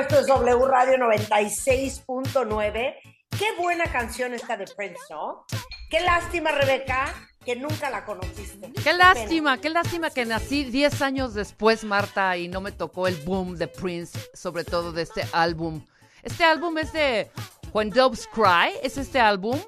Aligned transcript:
Esto 0.00 0.18
es 0.18 0.26
W 0.26 0.66
Radio 0.66 0.96
96.9. 0.96 2.94
Qué 3.38 3.46
buena 3.58 3.84
canción 3.92 4.32
esta 4.32 4.56
de 4.56 4.64
Prince, 4.64 4.98
¿no? 5.10 5.44
Qué 5.90 6.00
lástima, 6.00 6.52
Rebeca, 6.52 7.12
que 7.44 7.54
nunca 7.56 7.90
la 7.90 8.06
conociste. 8.06 8.72
Qué 8.82 8.94
lástima, 8.94 9.60
qué 9.60 9.68
lástima 9.68 10.08
que 10.10 10.24
nací 10.24 10.64
10 10.64 11.02
años 11.02 11.34
después, 11.34 11.84
Marta, 11.84 12.36
y 12.38 12.48
no 12.48 12.62
me 12.62 12.72
tocó 12.72 13.08
el 13.08 13.16
boom 13.16 13.56
de 13.56 13.68
Prince, 13.68 14.18
sobre 14.32 14.64
todo 14.64 14.92
de 14.92 15.02
este 15.02 15.26
álbum. 15.32 15.84
Este 16.22 16.44
álbum 16.44 16.78
es 16.78 16.92
de 16.92 17.30
When 17.72 17.90
Doves 17.90 18.26
Cry, 18.28 18.72
¿es 18.82 18.96
este 18.96 19.20
álbum? 19.20 19.60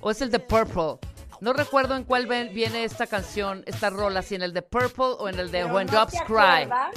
¿O 0.00 0.10
es 0.12 0.22
el 0.22 0.30
de 0.30 0.38
Purple? 0.38 0.98
No 1.40 1.52
recuerdo 1.52 1.96
en 1.96 2.04
cuál 2.04 2.26
ven- 2.26 2.52
viene 2.52 2.84
esta 2.84 3.06
canción, 3.06 3.62
esta 3.66 3.88
rola, 3.90 4.22
si 4.22 4.34
en 4.34 4.42
el 4.42 4.52
de 4.52 4.62
Purple 4.62 5.16
o 5.18 5.28
en 5.28 5.38
el 5.38 5.50
de 5.50 5.62
Pero 5.62 5.74
When 5.74 5.86
no 5.86 5.92
Doves 5.92 6.20
Cry. 6.26 6.36
acuerdas, 6.36 6.94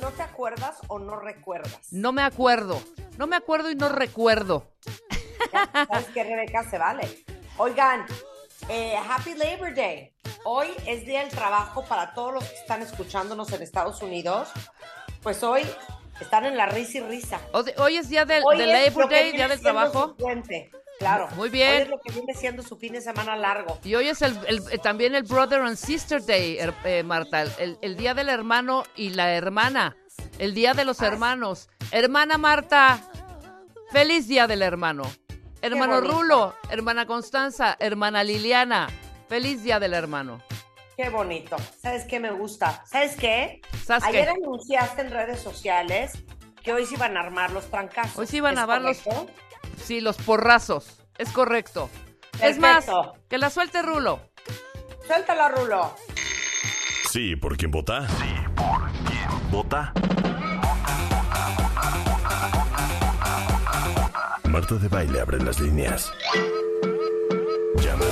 ¿No 0.00 0.08
te 0.12 0.22
acuerdas 0.22 0.76
o 0.88 0.98
no 0.98 1.16
recuerdas? 1.16 1.92
No 1.92 2.10
me 2.12 2.22
acuerdo, 2.22 2.82
no 3.18 3.26
me 3.26 3.36
acuerdo 3.36 3.70
y 3.70 3.74
no 3.74 3.88
recuerdo. 3.90 4.72
¿Sabes 5.88 6.06
qué, 6.14 6.24
Rebeca? 6.24 6.64
Se 6.70 6.78
vale. 6.78 7.22
Oigan, 7.58 8.06
eh, 8.70 8.96
Happy 9.08 9.34
Labor 9.34 9.74
Day. 9.74 10.10
Hoy 10.44 10.68
es 10.86 11.04
Día 11.04 11.20
del 11.20 11.28
Trabajo 11.30 11.84
para 11.84 12.14
todos 12.14 12.32
los 12.34 12.44
que 12.44 12.54
están 12.56 12.80
escuchándonos 12.82 13.52
en 13.52 13.62
Estados 13.62 14.00
Unidos. 14.02 14.48
Pues 15.22 15.42
hoy 15.42 15.62
están 16.20 16.46
en 16.46 16.56
la 16.56 16.66
risa 16.66 16.98
y 16.98 17.00
risa. 17.02 17.40
Hoy 17.76 17.96
es 17.98 18.08
día 18.08 18.24
del, 18.24 18.42
Hoy 18.44 18.56
Labor 18.58 19.08
que 19.08 19.14
Day, 19.16 19.32
día 19.32 19.48
del 19.48 19.60
trabajo. 19.60 20.16
Claro. 20.98 21.28
Muy 21.36 21.50
bien. 21.50 21.70
Hoy 21.74 21.82
es 21.82 21.88
lo 21.88 22.00
que 22.00 22.12
viene 22.12 22.34
siendo 22.34 22.62
su 22.62 22.76
fin 22.76 22.92
de 22.92 23.00
semana 23.00 23.36
largo. 23.36 23.78
Y 23.84 23.94
hoy 23.94 24.08
es 24.08 24.22
el, 24.22 24.38
el- 24.46 24.62
eh, 24.70 24.78
también 24.78 25.14
el 25.14 25.24
Brother 25.24 25.60
and 25.60 25.76
Sister 25.76 26.24
Day, 26.24 26.58
eh, 26.84 27.02
Marta. 27.02 27.42
El, 27.42 27.78
el 27.82 27.96
día 27.96 28.14
del 28.14 28.28
hermano 28.28 28.84
y 28.96 29.10
la 29.10 29.34
hermana. 29.34 29.96
El 30.38 30.54
día 30.54 30.72
de 30.74 30.84
los 30.84 31.00
hermanos. 31.02 31.68
Hermana 31.90 32.38
Marta, 32.38 33.00
feliz 33.90 34.28
día 34.28 34.46
del 34.46 34.62
hermano. 34.62 35.02
Hermano. 35.62 36.00
Rulo, 36.00 36.54
hermana 36.70 37.06
Constanza, 37.06 37.76
hermana 37.80 38.22
Liliana, 38.22 38.88
feliz 39.28 39.62
día 39.62 39.80
del 39.80 39.94
hermano. 39.94 40.42
Qué 40.96 41.08
bonito. 41.08 41.56
¿Sabes 41.82 42.04
qué 42.04 42.20
me 42.20 42.30
gusta? 42.30 42.84
¿Sabes 42.86 43.16
qué? 43.16 43.62
¿Sabes 43.84 44.04
Ayer 44.04 44.26
qué? 44.26 44.30
anunciaste 44.42 45.00
en 45.02 45.10
redes 45.10 45.40
sociales 45.40 46.12
que 46.62 46.72
hoy 46.72 46.84
se 46.86 46.94
iban 46.94 47.16
a 47.16 47.20
armar 47.20 47.50
los 47.50 47.70
trancazos. 47.70 48.16
Hoy 48.18 48.26
se 48.26 48.36
iban 48.36 48.54
¿Es 48.54 48.60
a 48.60 48.62
armar 48.62 48.82
los-? 48.82 49.02
Sí, 49.82 50.00
los 50.00 50.16
porrazos. 50.16 51.00
Es 51.18 51.30
correcto. 51.30 51.90
Es 52.40 52.58
más, 52.58 52.86
que 53.28 53.38
la 53.38 53.50
suelte 53.50 53.82
Rulo. 53.82 54.20
Suéltala, 55.06 55.48
Rulo. 55.48 55.94
Sí, 57.10 57.36
¿por 57.36 57.56
quién 57.56 57.70
vota? 57.70 58.08
Sí, 58.08 58.34
¿por 58.56 58.90
quién 59.08 59.50
vota? 59.50 59.92
Marta 64.48 64.74
de 64.76 64.88
baile 64.88 65.20
abre 65.20 65.38
las 65.42 65.60
líneas. 65.60 66.12
Llama. 67.76 68.04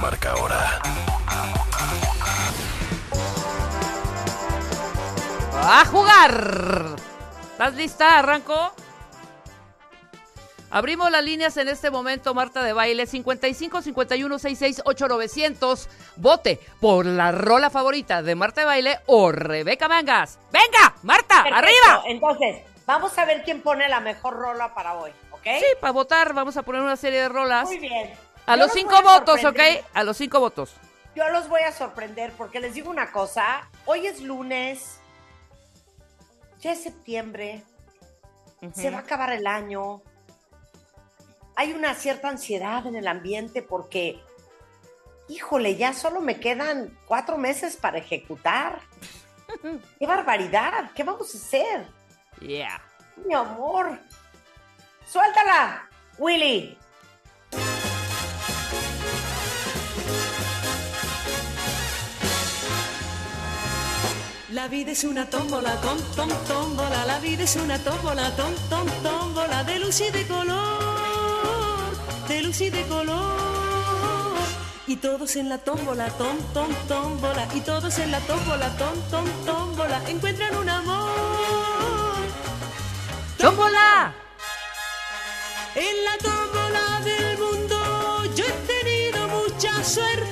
Marca 0.00 0.32
ahora. 0.32 0.89
¡A 5.72 5.84
jugar! 5.84 6.96
¿Estás 7.52 7.74
lista? 7.74 8.18
¿Arranco? 8.18 8.72
Abrimos 10.68 11.12
las 11.12 11.22
líneas 11.22 11.56
en 11.58 11.68
este 11.68 11.92
momento, 11.92 12.34
Marta 12.34 12.64
de 12.64 12.72
Baile, 12.72 13.06
55 13.06 13.80
51 13.80 14.38
66 14.40 14.82
8900. 14.84 15.88
Vote 16.16 16.58
por 16.80 17.06
la 17.06 17.30
rola 17.30 17.70
favorita 17.70 18.20
de 18.20 18.34
Marta 18.34 18.62
de 18.62 18.66
Baile 18.66 18.98
o 19.06 19.30
Rebeca 19.30 19.86
Mangas. 19.86 20.40
¡Venga, 20.50 20.96
Marta, 21.04 21.44
Perfecto. 21.44 21.56
arriba! 21.56 22.02
Entonces, 22.06 22.64
vamos 22.84 23.16
a 23.16 23.24
ver 23.24 23.44
quién 23.44 23.62
pone 23.62 23.88
la 23.88 24.00
mejor 24.00 24.34
rola 24.34 24.74
para 24.74 24.94
hoy, 24.94 25.12
¿ok? 25.30 25.44
Sí, 25.60 25.66
para 25.80 25.92
votar 25.92 26.34
vamos 26.34 26.56
a 26.56 26.62
poner 26.62 26.82
una 26.82 26.96
serie 26.96 27.20
de 27.20 27.28
rolas. 27.28 27.66
Muy 27.66 27.78
bien. 27.78 28.12
A 28.46 28.56
Yo 28.56 28.64
los 28.64 28.72
cinco 28.72 28.96
a 28.96 29.02
votos, 29.02 29.44
¿ok? 29.44 29.60
A 29.94 30.02
los 30.02 30.16
cinco 30.16 30.40
votos. 30.40 30.72
Yo 31.14 31.28
los 31.28 31.48
voy 31.48 31.60
a 31.62 31.70
sorprender 31.70 32.32
porque 32.36 32.58
les 32.58 32.74
digo 32.74 32.90
una 32.90 33.12
cosa. 33.12 33.68
Hoy 33.86 34.08
es 34.08 34.20
lunes. 34.20 35.00
Ya 36.60 36.72
es 36.72 36.82
septiembre. 36.82 37.62
Se 38.74 38.90
va 38.90 38.98
a 38.98 39.00
acabar 39.00 39.32
el 39.32 39.46
año. 39.46 40.02
Hay 41.56 41.72
una 41.72 41.94
cierta 41.94 42.28
ansiedad 42.28 42.86
en 42.86 42.94
el 42.94 43.08
ambiente 43.08 43.62
porque, 43.62 44.20
híjole, 45.28 45.76
ya 45.76 45.94
solo 45.94 46.20
me 46.20 46.38
quedan 46.38 46.98
cuatro 47.06 47.38
meses 47.38 47.76
para 47.76 47.98
ejecutar. 47.98 48.80
¡Qué 49.98 50.06
barbaridad! 50.06 50.90
¿Qué 50.94 51.02
vamos 51.02 51.34
a 51.34 51.38
hacer? 51.38 51.86
Yeah. 52.40 52.82
Mi 53.24 53.34
amor. 53.34 53.98
Suéltala, 55.06 55.88
Willy. 56.18 56.78
La 64.52 64.66
vida 64.66 64.90
es 64.90 65.04
una 65.04 65.30
tómbola, 65.30 65.80
tom, 65.80 65.96
tom, 66.16 66.28
tómbola. 66.48 67.04
La 67.06 67.20
vida 67.20 67.44
es 67.44 67.54
una 67.54 67.78
tómbola, 67.78 68.34
tom, 68.34 68.52
tom, 68.68 68.88
tómbola. 69.00 69.62
De 69.62 69.78
luz 69.78 70.00
y 70.00 70.10
de 70.10 70.26
color, 70.26 71.92
de 72.26 72.42
luz 72.42 72.60
y 72.60 72.68
de 72.68 72.84
color. 72.88 74.34
Y 74.88 74.96
todos 74.96 75.36
en 75.36 75.48
la 75.48 75.58
tómbola, 75.58 76.08
tom, 76.18 76.36
tom, 76.52 76.68
tómbola. 76.88 77.46
Y 77.54 77.60
todos 77.60 77.96
en 78.00 78.10
la 78.10 78.18
tómbola, 78.20 78.76
tom, 78.76 78.94
tom, 79.08 79.24
tómbola. 79.46 80.02
Encuentran 80.08 80.56
un 80.56 80.68
amor. 80.68 81.10
¡Tómbola! 83.38 84.12
En 85.76 86.04
la 86.04 86.18
tómbola 86.18 87.00
del 87.04 87.38
mundo 87.38 88.24
yo 88.34 88.44
he 88.44 88.52
tenido 88.66 89.28
mucha 89.28 89.84
suerte 89.84 90.29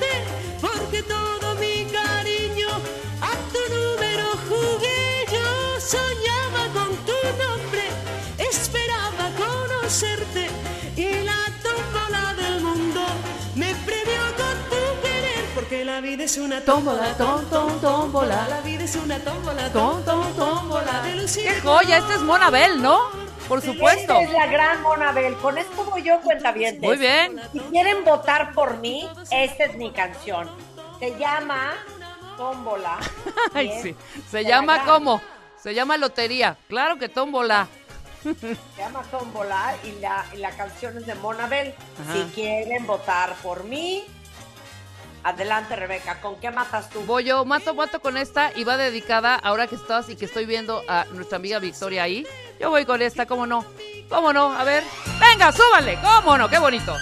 conocerte 9.89 10.47
y 10.95 11.23
la 11.23 11.33
tómbola 11.63 12.33
del 12.35 12.61
mundo 12.61 13.01
me 13.55 13.73
premió 13.73 14.21
con 14.37 14.69
tu 14.69 15.01
querer 15.01 15.45
porque 15.55 15.83
la 15.83 15.99
vida 15.99 16.25
es 16.25 16.37
una 16.37 16.61
tómbola, 16.61 17.17
tom, 17.17 17.43
tom, 17.49 17.81
tómbola. 17.81 18.47
La 18.49 18.61
vida 18.61 18.83
es 18.83 18.95
una 18.95 19.17
tómbola, 19.17 19.73
tom, 19.73 20.03
tom, 20.05 20.31
tómbola. 20.35 21.01
¡Qué 21.33 21.59
joya! 21.61 21.97
Esta 21.97 22.13
es 22.13 22.21
Monabel, 22.21 22.79
¿no? 22.79 22.99
Por 23.47 23.63
supuesto. 23.63 24.13
Esta 24.19 24.21
es 24.21 24.31
la 24.31 24.45
gran 24.45 24.83
Monabel. 24.83 25.35
Con 25.37 25.57
esto 25.57 25.83
voy 25.85 26.03
yo, 26.03 26.21
cuentavientes. 26.21 26.87
Muy 26.87 26.97
bien. 26.97 27.41
Si 27.51 27.59
quieren 27.59 28.05
votar 28.05 28.53
por 28.53 28.77
mí, 28.77 29.09
esta 29.31 29.63
es 29.63 29.75
mi 29.75 29.91
canción. 29.91 30.47
Se 30.99 31.17
llama 31.17 31.73
Tómbola. 32.37 32.99
Ay, 33.55 33.71
sí. 33.81 33.95
Se 34.29 34.43
la 34.43 34.49
llama 34.49 34.85
¿cómo? 34.85 35.19
Se 35.57 35.73
llama 35.73 35.97
Lotería. 35.97 36.57
Claro 36.67 36.97
que 36.99 37.09
tómbola. 37.09 37.67
Se 38.39 38.57
llama 38.81 39.01
Tómbola 39.11 39.75
y 39.83 39.99
la, 39.99 40.25
y 40.33 40.37
la 40.37 40.51
canción 40.51 40.97
es 40.97 41.05
de 41.05 41.15
Monabel. 41.15 41.73
Ajá. 42.01 42.13
Si 42.13 42.23
quieren 42.33 42.85
votar 42.85 43.33
por 43.43 43.63
mí, 43.63 44.03
adelante, 45.23 45.75
Rebeca. 45.75 46.21
¿Con 46.21 46.39
qué 46.39 46.51
matas 46.51 46.89
tú? 46.89 47.01
Voy 47.01 47.25
yo, 47.25 47.45
mato, 47.45 47.73
mato 47.73 47.99
con 48.01 48.17
esta 48.17 48.51
y 48.55 48.63
va 48.63 48.77
dedicada, 48.77 49.35
ahora 49.35 49.67
que 49.67 49.75
estás 49.75 50.09
y 50.09 50.15
que 50.15 50.25
estoy 50.25 50.45
viendo 50.45 50.83
a 50.87 51.05
nuestra 51.13 51.37
amiga 51.37 51.59
Victoria 51.59 52.03
ahí. 52.03 52.25
Yo 52.59 52.69
voy 52.69 52.85
con 52.85 53.01
esta, 53.01 53.25
¿cómo 53.25 53.45
no? 53.45 53.63
¿Cómo 54.09 54.33
no? 54.33 54.51
A 54.53 54.63
ver. 54.63 54.83
Venga, 55.19 55.51
súbale. 55.51 55.97
¿Cómo 56.01 56.37
no? 56.37 56.49
Qué 56.49 56.59
bonito. 56.59 56.95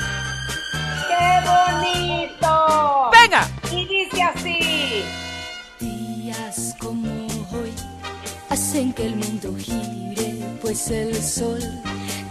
¡Qué 1.08 1.40
bonito! 1.48 3.10
Venga. 3.12 3.48
Y 3.72 3.88
dice 3.88 4.22
así. 4.24 5.06
Días 5.80 6.76
como 6.80 7.26
hoy 7.54 7.74
hacen 8.50 8.94
que 8.94 9.06
el 9.08 9.16
mundo 9.16 9.56
gire, 9.58 10.17
pues 10.68 10.92
el 10.92 11.16
sol 11.24 11.62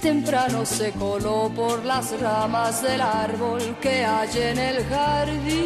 temprano 0.03 0.67
se 0.67 0.93
coló 0.93 1.51
por 1.57 1.83
las 1.87 2.21
ramas 2.21 2.83
del 2.83 3.01
árbol 3.01 3.63
que 3.81 4.05
hay 4.05 4.29
en 4.35 4.59
el 4.59 4.85
jardín. 4.85 5.57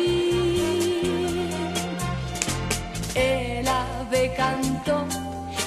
El 3.17 3.67
ave 3.67 4.35
cantó, 4.37 5.05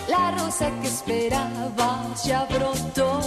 la 0.08 0.32
rosa 0.32 0.72
que 0.82 0.88
esperaba 0.88 2.06
ya 2.24 2.46
brotó. 2.46 3.20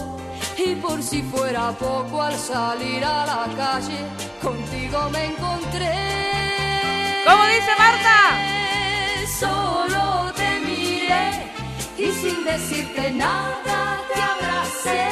Y 0.56 0.76
por 0.76 1.02
si 1.02 1.20
fuera 1.25 1.70
poco 1.73 2.23
al 2.23 2.34
salir 2.34 3.05
a 3.05 3.26
la 3.26 3.46
calle, 3.58 4.00
contigo 4.43 5.11
me 5.11 5.26
encontré. 5.26 5.94
¿Cómo 7.26 7.44
dice 7.44 7.73
Marta? 7.78 8.19
Solo 9.38 10.32
te 10.32 10.61
miré 10.61 10.87
y 11.98 12.12
sin 12.12 12.44
decirte 12.44 13.10
nada 13.10 14.00
te 14.12 14.20
abracé 14.20 15.08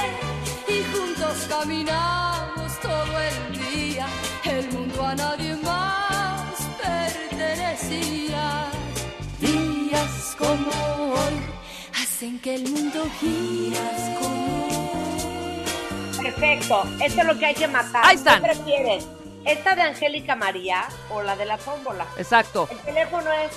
y 0.68 0.82
juntos 0.92 1.46
caminamos 1.48 2.78
todo 2.80 3.20
el 3.20 3.58
día. 3.70 4.06
El 4.44 4.70
mundo 4.70 5.04
a 5.04 5.14
nadie 5.14 5.56
más 5.56 6.54
pertenecía. 6.82 8.66
Días 9.40 10.36
como 10.38 11.14
hoy 11.14 11.34
hacen 12.02 12.38
que 12.40 12.56
el 12.56 12.70
mundo 12.70 13.06
gire. 13.20 13.78
como 14.20 14.66
hoy. 14.66 16.22
Perfecto. 16.22 16.84
Esto 17.02 17.20
es 17.20 17.26
lo 17.26 17.38
que 17.38 17.46
hay 17.46 17.54
que 17.54 17.68
matar. 17.68 18.04
Ahí 18.04 18.16
están. 18.16 18.42
¿Qué 18.42 18.48
prefieren? 18.48 19.00
¿Esta 19.44 19.74
de 19.74 19.82
Angélica 19.82 20.36
María 20.36 20.88
o 21.10 21.22
la 21.22 21.36
de 21.36 21.44
la 21.44 21.58
tómbola? 21.58 22.06
Exacto. 22.16 22.66
El 22.70 22.78
teléfono 22.78 23.30
es 23.32 23.52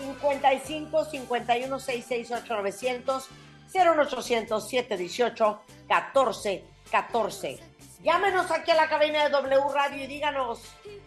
55 0.00 1.04
51 1.04 1.78
668 1.78 2.56
900 2.56 3.28
01800 3.72 4.68
718 4.68 5.60
14 5.88 6.64
14. 6.90 7.60
Llámenos 8.02 8.50
aquí 8.50 8.70
a 8.70 8.74
la 8.74 8.88
cabina 8.88 9.24
de 9.24 9.30
W 9.30 9.60
Radio 9.74 10.04
y 10.04 10.06
díganos 10.06 10.60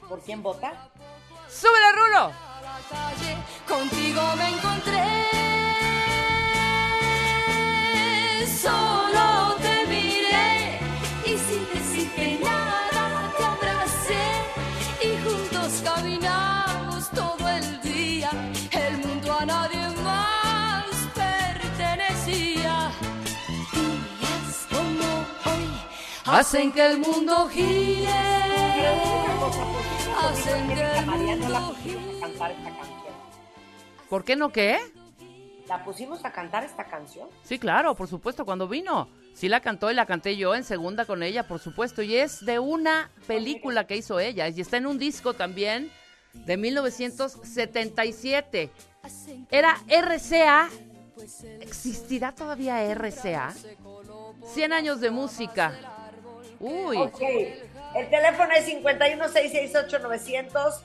por 0.08 0.22
quién 0.22 0.44
vota. 0.44 0.90
¡Súbele, 1.50 1.92
Rulo! 1.94 2.20
a 2.20 2.62
la 2.62 2.80
calle, 2.90 3.36
contigo 3.68 4.22
me 4.38 4.48
encontré. 4.50 5.04
Solo 8.62 9.53
hacen 26.34 26.72
que 26.72 26.86
el 26.86 27.00
mundo 27.00 27.50
gire. 27.50 28.08
Hacen 30.20 30.68
que 30.68 30.82
el 30.82 31.06
María 31.06 31.36
no 31.36 31.50
la 31.50 31.60
mundo 31.60 31.76
pusimos 31.76 32.04
a 32.04 32.08
gire. 32.10 32.20
cantar 32.20 32.52
esta 32.52 32.70
canción. 32.70 33.14
¿Por 34.10 34.24
qué 34.24 34.36
no 34.36 34.52
qué? 34.52 34.80
¿La 35.68 35.84
pusimos 35.84 36.26
a 36.26 36.32
cantar 36.32 36.64
esta 36.64 36.86
canción? 36.86 37.28
Sí, 37.44 37.60
claro, 37.60 37.94
por 37.96 38.08
supuesto, 38.08 38.46
cuando 38.46 38.68
vino. 38.68 39.08
Sí 39.34 39.50
la 39.50 39.62
cantó 39.62 39.90
y 39.90 39.96
la 39.96 40.06
canté 40.06 40.38
yo 40.38 40.54
en 40.56 40.64
segunda 40.64 41.06
con 41.06 41.24
ella, 41.24 41.48
por 41.48 41.60
supuesto. 41.60 42.04
Y 42.04 42.16
es 42.16 42.46
de 42.46 42.60
una 42.60 43.10
película 43.26 43.88
que 43.88 43.98
hizo 43.98 44.20
ella. 44.20 44.48
Y 44.50 44.62
está 44.62 44.78
en 44.78 44.86
un 44.86 45.00
disco 45.00 45.34
también 45.34 45.92
de 46.34 46.58
1977. 46.58 48.70
Era 49.50 49.82
RCA. 49.88 50.70
¿Existirá 51.62 52.36
todavía 52.36 52.84
RCA? 52.94 53.54
100 54.54 54.74
años 54.74 55.00
de 55.00 55.10
música. 55.10 56.03
Uy. 56.64 56.98
Ok. 56.98 57.22
El 57.96 58.10
teléfono 58.10 58.52
es 58.56 58.66
51 58.66 59.28
668 59.28 60.00
900. 60.00 60.82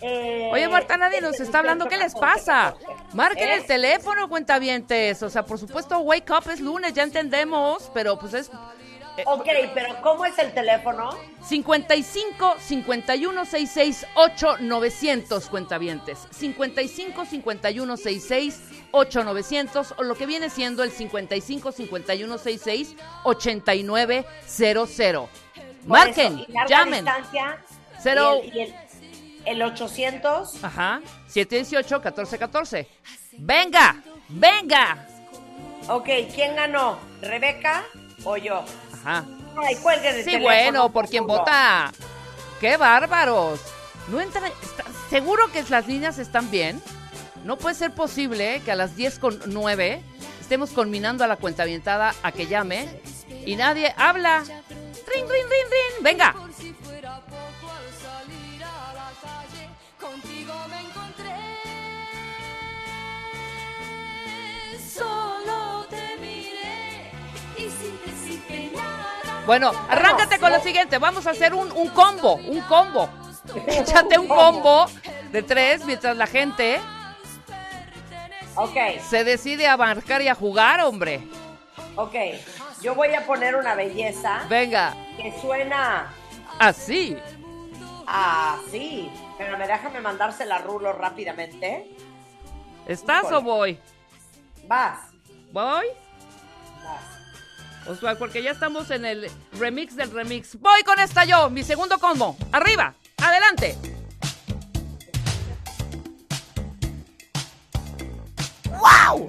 Eh, 0.00 0.50
Oye, 0.52 0.68
Marta, 0.68 0.96
nadie 0.96 1.20
nos 1.20 1.40
está 1.40 1.58
hablando. 1.58 1.86
¿Qué 1.88 1.96
les 1.96 2.14
pasa? 2.14 2.76
Marquen 3.14 3.50
el 3.50 3.60
¿Eh? 3.60 3.64
teléfono, 3.66 4.28
cuentavientes. 4.28 5.20
O 5.24 5.28
sea, 5.28 5.44
por 5.44 5.58
supuesto, 5.58 5.98
Wake 5.98 6.32
Up 6.32 6.48
es 6.50 6.60
lunes, 6.60 6.94
ya 6.94 7.02
entendemos, 7.02 7.90
pero 7.92 8.16
pues 8.16 8.32
es 8.34 8.50
Ok, 9.26 9.46
pero 9.74 10.00
¿cómo 10.02 10.24
es 10.24 10.38
el 10.38 10.52
teléfono? 10.52 11.10
55 11.44 12.56
51 12.58 13.44
66 13.44 14.06
8 14.14 14.56
900 14.60 15.48
cuentavientes. 15.48 16.18
55 16.30 17.24
51 17.26 17.96
66 17.96 18.60
8 18.90 19.24
900 19.24 19.94
o 19.98 20.02
lo 20.02 20.14
que 20.14 20.26
viene 20.26 20.50
siendo 20.50 20.82
el 20.82 20.90
55 20.92 21.72
51 21.72 22.38
66 22.38 22.96
8900. 23.24 25.28
Marquen, 25.86 26.38
Por 26.38 26.42
eso, 26.42 26.50
y 26.64 26.68
llamen. 26.68 27.04
distancia, 27.04 27.58
Cero- 28.02 28.40
Y 28.44 28.48
el, 28.48 28.56
y 28.56 28.60
el- 28.60 28.74
el 29.46 29.62
800. 29.62 30.62
Ajá, 30.64 31.00
718 31.28 31.96
1414. 32.00 32.88
Venga, 33.32 34.02
venga. 34.28 35.06
Ok, 35.88 36.08
¿quién 36.34 36.56
ganó? 36.56 36.98
¿Rebeca 37.22 37.84
o 38.24 38.36
yo? 38.36 38.64
Ajá. 39.04 39.24
Ay, 39.56 39.76
cuelguen 39.76 40.16
el 40.16 40.24
Sí, 40.24 40.36
bueno, 40.38 40.90
por 40.92 41.08
quien 41.08 41.26
vota. 41.26 41.92
¡Qué 42.60 42.76
bárbaros! 42.76 43.60
No 44.08 44.20
entra, 44.20 44.46
está- 44.48 44.84
¿Seguro 45.10 45.50
que 45.52 45.62
las 45.68 45.86
líneas 45.86 46.18
están 46.18 46.50
bien? 46.50 46.82
No 47.44 47.56
puede 47.56 47.74
ser 47.74 47.92
posible 47.92 48.60
que 48.64 48.72
a 48.72 48.76
las 48.76 48.96
10 48.96 49.18
con 49.18 49.40
9 49.46 50.02
estemos 50.40 50.70
conminando 50.70 51.24
a 51.24 51.26
la 51.26 51.36
cuenta 51.36 51.64
a 52.22 52.32
que 52.32 52.46
llame 52.46 52.88
y 53.46 53.56
nadie 53.56 53.94
habla. 53.96 54.42
¡Rin, 54.42 55.24
rin, 55.28 55.28
rin, 55.28 55.48
rin! 55.70 56.02
¡Venga! 56.02 56.34
Bueno, 69.48 69.72
arráncate 69.88 70.38
con 70.38 70.52
lo 70.52 70.60
siguiente. 70.60 70.98
Vamos 70.98 71.26
a 71.26 71.30
hacer 71.30 71.54
un, 71.54 71.72
un 71.72 71.88
combo, 71.88 72.34
un 72.34 72.60
combo. 72.60 73.08
Échate 73.66 74.18
un 74.18 74.28
combo 74.28 74.84
de 75.32 75.42
tres 75.42 75.86
mientras 75.86 76.14
la 76.18 76.26
gente 76.26 76.78
Ok, 78.56 78.76
se 79.08 79.24
decide 79.24 79.66
a 79.66 79.78
marcar 79.78 80.20
y 80.20 80.28
a 80.28 80.34
jugar, 80.34 80.80
hombre. 80.82 81.26
ok. 81.96 82.14
Yo 82.82 82.94
voy 82.94 83.14
a 83.14 83.24
poner 83.24 83.56
una 83.56 83.74
belleza 83.74 84.44
Venga, 84.50 84.94
que 85.16 85.34
suena 85.40 86.12
así. 86.58 87.16
así. 88.06 89.10
Pero 89.38 89.56
me 89.56 89.66
déjame 89.66 90.00
mandársela 90.02 90.58
Rulo 90.58 90.92
rápidamente. 90.92 91.88
¿Estás 92.86 93.22
Híjole. 93.22 93.36
o 93.36 93.40
voy? 93.40 93.80
Vas, 94.66 94.98
¿Voy? 95.52 95.86
vas. 96.84 97.17
O 97.88 97.94
sea, 97.94 98.16
porque 98.16 98.42
ya 98.42 98.50
estamos 98.50 98.90
en 98.90 99.06
el 99.06 99.30
remix 99.52 99.96
del 99.96 100.10
remix. 100.10 100.60
Voy 100.60 100.82
con 100.82 101.00
esta 101.00 101.24
yo, 101.24 101.48
mi 101.48 101.62
segundo 101.62 101.98
combo. 101.98 102.36
Arriba, 102.52 102.94
adelante. 103.16 103.76
¡Wow! 108.70 109.28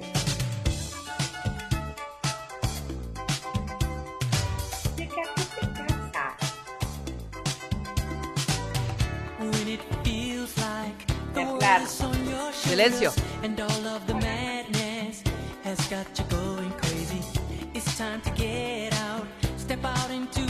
Escuchar. 11.34 11.86
Silencio. 12.52 13.12
It's 17.82 17.96
time 17.96 18.20
to 18.20 18.30
get 18.32 18.92
out. 18.92 19.26
Step 19.56 19.82
out 19.82 20.10
into 20.10 20.49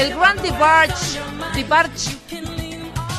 El 0.00 0.14
Grand 0.14 0.40
Debarch. 0.40 1.18
Debarch. 1.54 2.08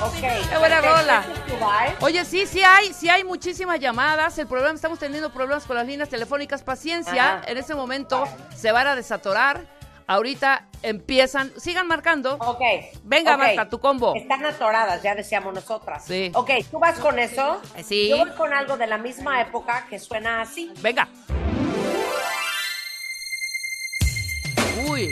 Ok. 0.03 0.50
Qué 0.50 0.57
buena 0.57 0.81
rola. 0.81 1.21
¿ese 1.21 1.33
es 1.33 1.45
tu 1.45 1.53
vibe? 1.53 1.95
Oye, 2.00 2.25
sí, 2.25 2.47
sí 2.47 2.63
hay, 2.63 2.91
sí 2.91 3.07
hay 3.07 3.23
muchísimas 3.23 3.79
llamadas. 3.79 4.35
El 4.39 4.47
problema, 4.47 4.73
estamos 4.73 4.97
teniendo 4.97 5.31
problemas 5.31 5.65
con 5.65 5.75
las 5.75 5.85
líneas 5.85 6.09
telefónicas. 6.09 6.63
Paciencia, 6.63 7.35
Ajá. 7.38 7.41
en 7.45 7.57
ese 7.57 7.75
momento 7.75 8.23
se 8.55 8.71
van 8.71 8.88
a 8.88 8.95
desatorar. 8.95 9.61
Ahorita 10.07 10.65
empiezan, 10.81 11.53
sigan 11.55 11.85
marcando. 11.85 12.38
Ok. 12.39 12.61
Venga, 13.03 13.35
ok. 13.35 13.38
Marta, 13.38 13.69
tu 13.69 13.79
combo. 13.79 14.15
Están 14.15 14.43
atoradas, 14.43 15.03
ya 15.03 15.13
decíamos 15.13 15.53
nosotras. 15.53 16.03
Sí. 16.03 16.31
Ok, 16.33 16.50
¿tú 16.71 16.79
vas 16.79 16.97
con 16.97 17.19
eso? 17.19 17.61
Sí. 17.83 18.09
Yo 18.09 18.17
voy 18.17 18.31
con 18.31 18.53
algo 18.53 18.75
de 18.75 18.88
la 18.88 18.97
misma 18.97 19.39
época 19.39 19.85
que 19.88 20.00
suena 20.00 20.41
así. 20.41 20.73
Venga. 20.81 21.07
Uy. 24.89 25.11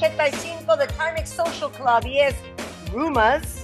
1985 0.00 0.76
de 0.76 0.86
Timex 0.86 1.28
Social 1.28 1.70
Club 1.72 2.06
y 2.06 2.20
es 2.20 2.34
Rumors. 2.90 3.59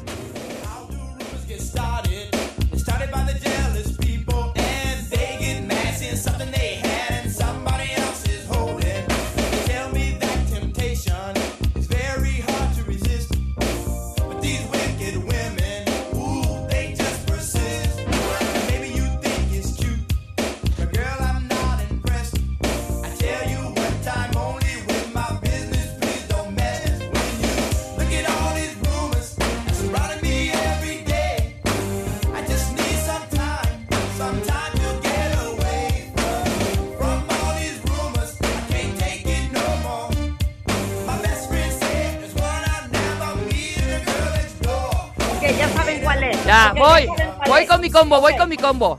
Combo, 47.97 48.21
voy 48.21 48.37
con 48.37 48.49
mi 48.49 48.57
combo. 48.57 48.99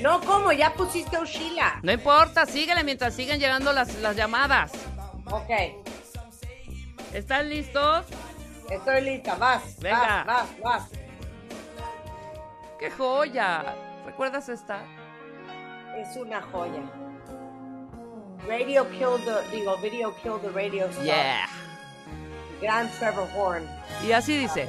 No, 0.00 0.20
¿cómo? 0.20 0.52
Ya 0.52 0.72
pusiste 0.74 1.18
Ushila. 1.18 1.80
No 1.82 1.90
importa, 1.90 2.46
síguele 2.46 2.84
mientras 2.84 3.14
siguen 3.14 3.40
llegando 3.40 3.72
las, 3.72 3.94
las 3.96 4.14
llamadas. 4.14 4.72
Ok, 5.30 5.50
¿Están 7.12 7.48
listos? 7.48 8.04
estoy 8.70 9.00
lista. 9.02 9.34
Vas, 9.36 9.78
Venga. 9.80 10.24
vas, 10.24 10.48
vas, 10.62 10.62
vas. 10.62 10.90
¡Qué 12.78 12.90
joya! 12.90 13.74
¿Recuerdas 14.04 14.48
esta? 14.48 14.82
Es 15.96 16.16
una 16.16 16.42
joya. 16.42 16.82
Radio 18.46 18.88
killed 18.90 19.24
the, 19.24 19.56
digo, 19.56 19.76
video 19.78 20.14
killed 20.22 20.40
the 20.42 20.50
radio 20.50 20.86
star. 20.88 21.04
Yeah. 21.04 21.46
Gran 22.60 22.90
Trevor 22.98 23.28
Horn. 23.34 23.64
Y 24.06 24.12
así 24.12 24.36
dice. 24.36 24.68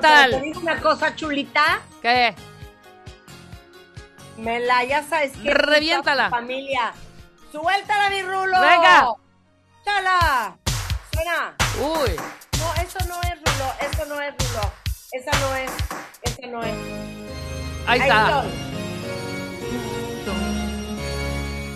Tal? 0.00 0.30
pero 0.30 0.40
Te 0.40 0.46
digo 0.46 0.60
una 0.60 0.80
cosa 0.80 1.14
chulita. 1.14 1.80
¿Qué? 2.02 2.34
Me 4.36 4.60
la, 4.60 4.84
ya 4.84 5.02
sabes 5.02 5.32
que. 5.36 5.50
Reviéntala. 5.50 6.30
Familia. 6.30 6.92
Suéltala, 7.52 8.10
mi 8.10 8.22
rulo. 8.22 8.60
Venga. 8.60 9.08
Chala. 9.84 10.56
Suena. 11.12 11.54
Uy. 11.80 12.16
No, 12.58 12.74
eso 12.82 12.98
no 13.08 13.20
es 13.22 13.34
rulo. 13.36 13.72
Eso 13.80 14.04
no 14.06 14.20
es 14.20 14.34
rulo. 14.38 14.72
Esa 15.12 15.30
no 15.40 15.54
es. 15.56 15.70
Esa 16.22 16.46
no 16.46 16.62
es. 16.62 16.74
Ahí 17.86 18.00
está. 18.00 18.44
estoy. 18.44 18.70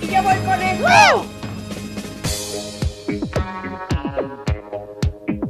Y 0.01 0.07
yo 0.07 0.23
voy 0.23 0.37
con 0.39 0.63
el. 0.63 0.85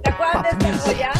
¿Te 0.02 0.10
acuerdas 0.10 0.42
de 0.42 0.48
esta 0.50 0.78
joya? 0.78 1.12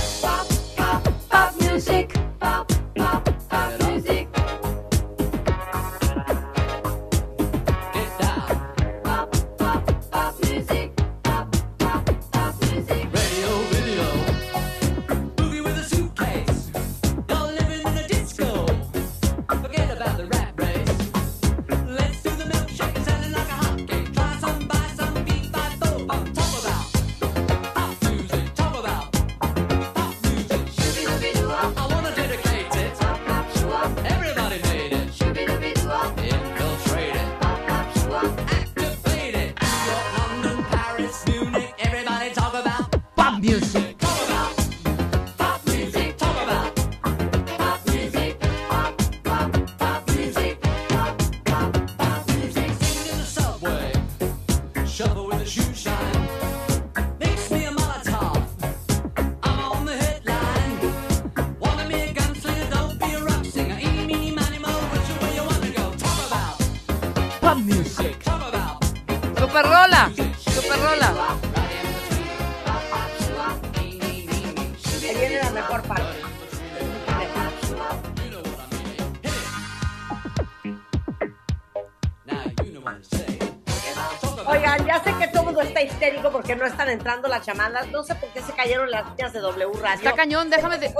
Porque 86.44 86.56
no 86.56 86.66
están 86.66 86.90
entrando 86.90 87.26
las 87.26 87.46
llamadas. 87.46 87.88
No 87.88 88.02
sé 88.02 88.14
por 88.16 88.28
qué 88.28 88.42
se 88.42 88.52
cayeron 88.52 88.90
las 88.90 89.08
líneas 89.08 89.32
de 89.32 89.40
W 89.40 89.72
Radio. 89.80 89.96
Está 89.96 90.12
cañón, 90.12 90.50
déjame 90.50 90.76
de-. 90.76 90.94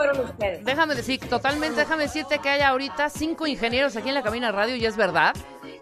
Déjame 0.63 0.95
decir, 0.95 1.21
totalmente, 1.29 1.81
déjame 1.81 2.05
decirte 2.05 2.39
que 2.39 2.49
hay 2.49 2.63
ahorita 2.63 3.11
cinco 3.11 3.47
ingenieros 3.47 3.95
aquí 3.95 4.09
en 4.09 4.15
la 4.15 4.23
cabina 4.23 4.51
radio, 4.53 4.75
y 4.75 4.87
es 4.87 4.97
verdad, 4.97 5.35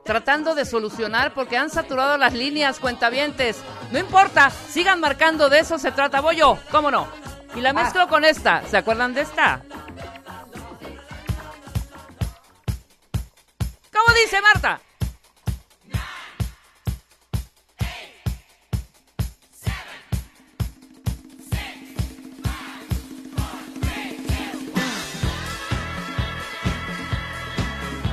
tratando 0.05 0.57
de 0.57 0.65
solucionar 0.65 1.33
porque 1.33 1.57
han 1.57 1.71
saturado 1.71 2.19
las 2.19 2.33
líneas, 2.33 2.81
cuentavientes. 2.81 3.63
No 3.93 4.01
importa, 4.01 4.51
sigan 4.51 4.99
marcando, 4.99 5.49
de 5.49 5.61
eso 5.61 5.79
se 5.79 5.93
trata. 5.93 6.21
Voy 6.21 6.35
yo, 6.37 6.59
¿cómo 6.73 6.91
no? 6.91 7.07
Y 7.55 7.61
la 7.61 7.73
mezclo 7.73 8.09
con 8.09 8.25
esta, 8.25 8.65
¿se 8.67 8.79
acuerdan 8.79 9.15
de 9.15 9.21
esta? 9.21 9.61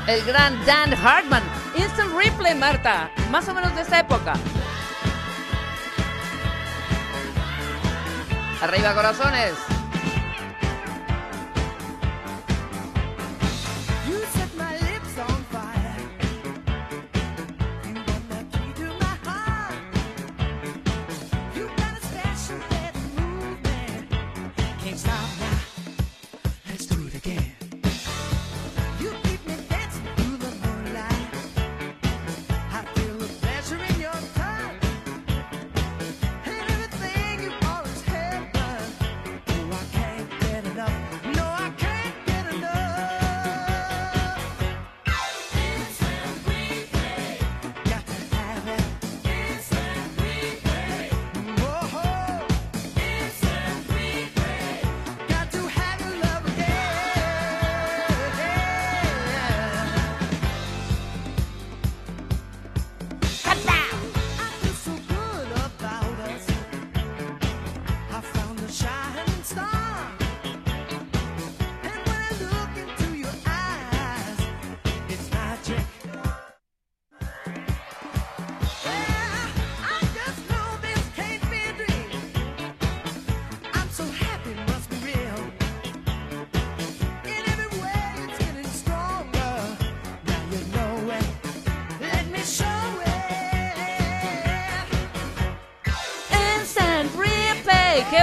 El 0.10 0.26
gran 0.26 0.66
Dan 0.66 0.92
Hartman. 1.06 1.44
Instant 1.76 2.12
Replay, 2.18 2.56
Marta. 2.56 3.12
Más 3.30 3.48
o 3.48 3.54
menos 3.54 3.76
de 3.76 3.84
esta 3.84 4.00
época. 4.00 4.34
Arriba, 8.60 8.96
corazones. 8.96 9.54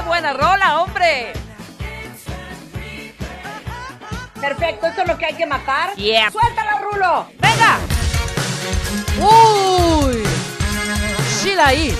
Buena 0.07 0.33
rola, 0.33 0.81
hombre! 0.81 1.33
Perfecto, 4.41 4.87
esto 4.87 5.03
es 5.03 5.09
lo 5.09 5.19
que 5.19 5.27
hay 5.27 5.35
que 5.35 5.47
matar. 5.47 5.95
Yep. 5.97 6.33
¡Suéltala, 6.33 6.79
Rulo! 6.79 7.27
¡Venga! 7.39 7.79
¡Uy! 9.19 10.23
Sheila 11.43 11.67
ahí. 11.67 11.97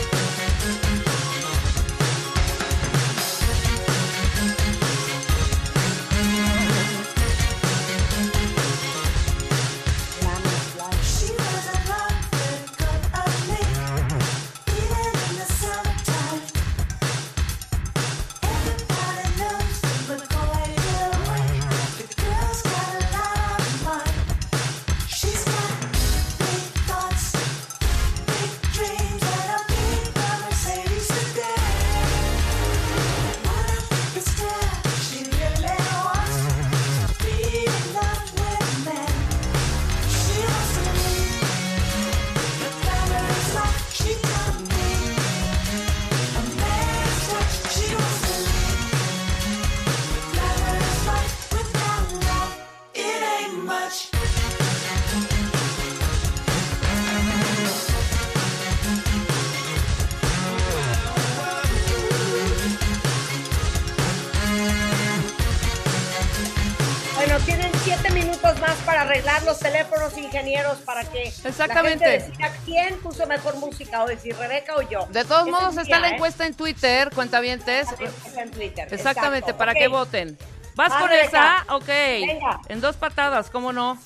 Que 71.43 71.49
Exactamente. 71.49 72.05
la 72.05 72.11
gente 72.13 72.29
decida 72.31 72.53
quién 72.65 72.99
puso 73.01 73.27
mejor 73.27 73.57
música 73.57 74.03
hoy, 74.05 74.17
si 74.23 74.33
Rebeca 74.33 74.77
o 74.77 74.83
yo. 74.83 75.07
De 75.11 75.25
todos 75.25 75.49
modos, 75.49 75.75
es 75.77 75.83
está 75.83 75.97
día, 75.97 76.01
la 76.01 76.09
¿eh? 76.11 76.15
encuesta 76.15 76.47
en 76.47 76.55
Twitter, 76.55 77.11
cuentavientes. 77.15 77.89
Está 78.01 78.43
en 78.43 78.51
Twitter. 78.51 78.89
Exactamente, 78.93 79.51
Exacto. 79.51 79.59
para 79.59 79.75
que 79.75 79.89
voten. 79.89 80.37
¿Vas 80.75 80.91
Vas, 80.91 81.01
con 81.01 81.09
Rebeca. 81.09 81.63
esa? 81.65 81.75
Ok. 81.75 81.87
Venga. 81.87 82.61
En 82.69 82.81
dos 82.81 82.97
patadas, 82.97 83.51
¿cómo 83.51 83.73
no? 83.73 83.99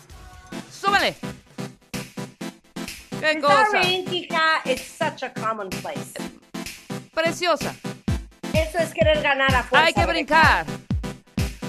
¡Súbele! 0.73 1.17
¡Qué 3.21 3.41
cosa! 3.41 3.83
hija, 3.83 4.63
such 4.99 5.25
a 5.25 5.33
commonplace. 5.33 6.13
Preciosa. 7.13 7.75
Eso 8.55 8.79
es 8.79 8.95
querer 8.95 9.21
ganar 9.23 9.55
a 9.55 9.63
fuerza. 9.63 9.87
Hay 9.87 9.93
que 9.93 10.07
Rebeca. 10.07 10.65
brincar. 10.65 10.67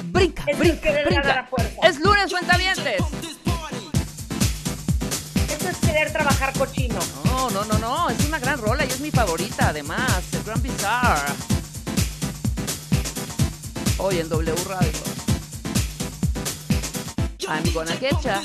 Brinca, 0.06 0.44
Eso 0.44 0.52
es 0.52 0.60
brinca, 0.60 0.92
ganar 0.92 1.06
brinca. 1.06 1.40
a 1.40 1.44
fuerza. 1.46 1.88
Es 1.88 2.00
lunes, 2.00 2.32
cuentavientes. 2.32 3.02
Eso 5.62 5.70
es 5.70 5.78
querer 5.78 6.12
trabajar 6.12 6.58
cochino. 6.58 6.98
No, 7.26 7.52
no, 7.52 7.64
no, 7.66 7.78
no. 7.78 8.10
Es 8.10 8.26
una 8.26 8.40
gran 8.40 8.58
rola 8.58 8.84
y 8.84 8.88
es 8.88 9.00
mi 9.00 9.12
favorita, 9.12 9.68
además. 9.68 10.24
El 10.34 10.44
Grand 10.44 10.64
Bizarre. 10.64 11.34
Hoy 14.00 14.18
en 14.18 14.30
W 14.30 14.56
Radio. 14.68 14.92
I'm 17.48 17.74
gonna 17.74 17.96
get 17.98 18.20
ya. 18.24 18.42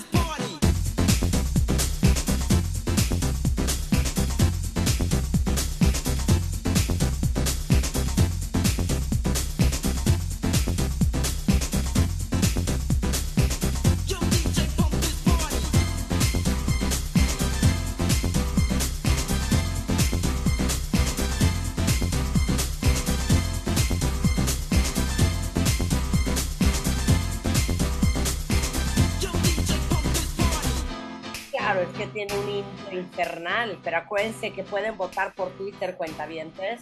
Infernal, 32.96 33.78
pero 33.82 33.98
acuérdense 33.98 34.52
que 34.52 34.62
pueden 34.62 34.96
votar 34.96 35.34
por 35.34 35.50
Twitter, 35.50 35.96
cuentavientes. 35.96 36.80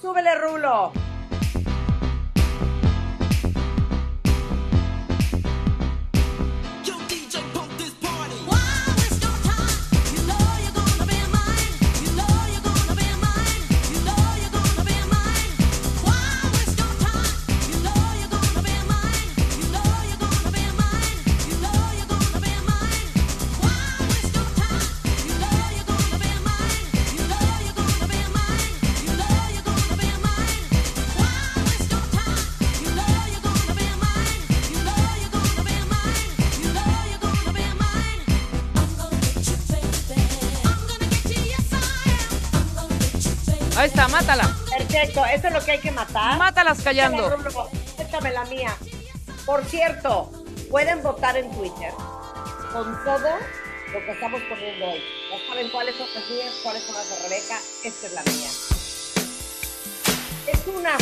¡Súbele, 0.00 0.34
Rulo! 0.36 0.92
Perfecto, 44.98 45.24
eso 45.26 45.46
es 45.46 45.52
lo 45.52 45.64
que 45.64 45.70
hay 45.70 45.78
que 45.78 45.92
matar. 45.92 46.38
Mátalas 46.38 46.82
callando. 46.82 47.30
Échame 47.98 48.32
la 48.32 48.44
mía. 48.46 48.76
Por 49.46 49.64
cierto, 49.64 50.32
pueden 50.70 51.02
votar 51.04 51.36
en 51.36 51.48
Twitter 51.52 51.92
con 52.72 53.04
todo 53.04 53.30
lo 53.92 53.98
que 54.00 54.10
estamos 54.10 54.42
poniendo 54.48 54.86
hoy. 54.86 55.00
Ya 55.30 55.46
saben 55.46 55.70
cuáles 55.70 55.94
son 55.94 56.08
las 56.12 56.28
mías, 56.28 56.52
cuáles 56.64 56.82
son 56.82 56.96
las 56.96 57.08
de 57.10 57.28
Rebeca. 57.28 57.58
Esta 57.84 58.06
es 58.08 58.12
la 58.12 58.22
mía. 58.24 58.48
Es 60.48 60.66
una 60.66 60.96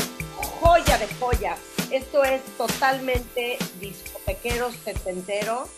joya 0.60 0.98
de 0.98 1.08
joyas. 1.14 1.58
Esto 1.90 2.22
es 2.22 2.42
totalmente 2.58 3.56
discotequero, 3.80 4.72
setentero. 4.84 5.68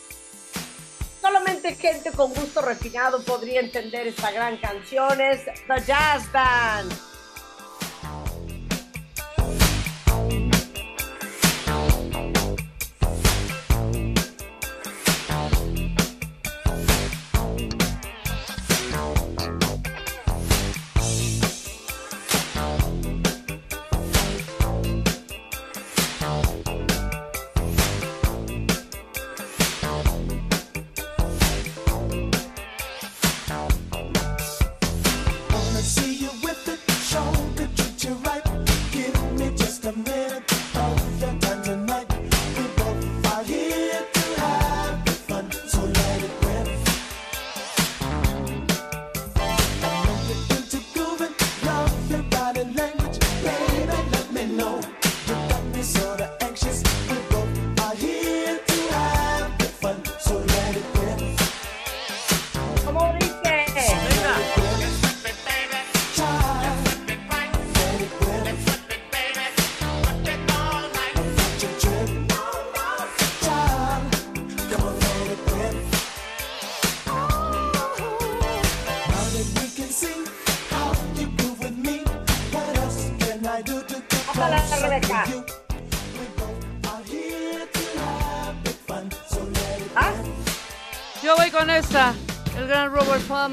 Solamente 1.21 1.73
gente 1.75 2.11
con 2.11 2.33
gusto 2.33 2.61
refinado 2.61 3.23
podría 3.23 3.61
entender 3.61 4.07
esta 4.07 4.29
gran 4.31 4.57
canción. 4.57 5.21
Es 5.21 5.45
The 5.45 5.85
Jazz 5.85 6.29
Band. 6.33 7.09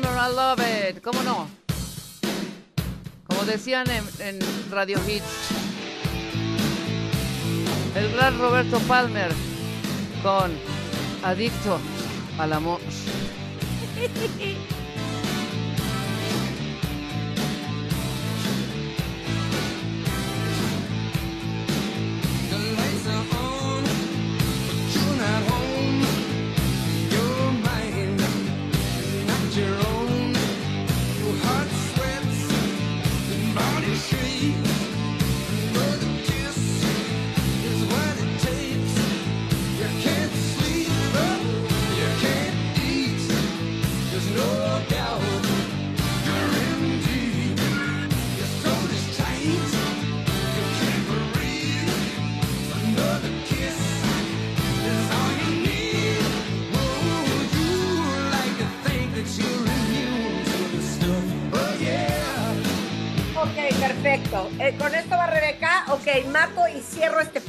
Palmer, 0.02 0.18
I 0.18 0.28
love 0.34 0.60
it. 0.60 1.02
¿Cómo 1.02 1.22
no? 1.22 1.48
Como 3.26 3.44
decían 3.44 3.86
en, 3.90 4.04
en 4.20 4.38
Radio 4.70 4.98
Hits. 5.06 5.50
El 7.94 8.12
gran 8.12 8.38
Roberto 8.38 8.78
Palmer 8.80 9.30
con 10.22 10.52
Adicto 11.22 11.78
al 12.38 12.52
amor. 12.52 12.80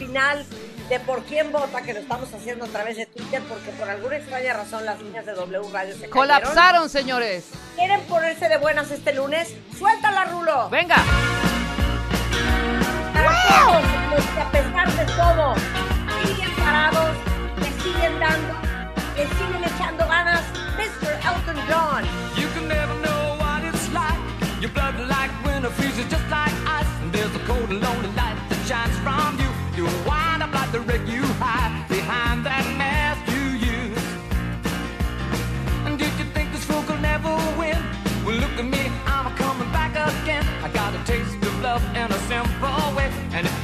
final 0.07 0.45
de 0.89 0.99
por 1.01 1.23
quién 1.23 1.51
vota, 1.51 1.81
que 1.81 1.93
lo 1.93 1.99
estamos 1.99 2.33
haciendo 2.33 2.65
a 2.65 2.67
través 2.69 2.95
de 2.95 3.05
Twitter, 3.07 3.41
porque 3.49 3.71
por 3.71 3.89
alguna 3.89 4.17
extraña 4.17 4.53
razón 4.53 4.85
las 4.85 5.01
líneas 5.01 5.25
de 5.25 5.33
W 5.33 5.69
Radio 5.71 5.93
se 5.93 5.99
cayeron. 5.99 6.11
Colapsaron, 6.11 6.89
señores. 6.89 7.49
¿Quieren 7.75 8.01
ponerse 8.01 8.47
de 8.47 8.57
buenas 8.57 8.89
este 8.89 9.13
lunes? 9.13 9.53
¡Suéltala, 9.77 10.25
Rulo! 10.25 10.69
Venga. 10.69 10.95
Para 13.13 13.33
todos 13.49 13.83
los 14.15 14.25
que 14.25 14.41
a 14.41 14.51
pesar 14.51 14.91
de 14.93 15.13
todo 15.13 15.55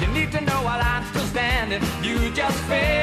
you 0.04 0.14
need 0.14 0.32
to 0.32 0.42
know 0.42 0.64
while 0.64 0.82
I'm 0.82 1.06
still 1.06 1.26
standing, 1.28 1.82
you 2.04 2.30
just 2.32 2.60
fade 2.66 3.03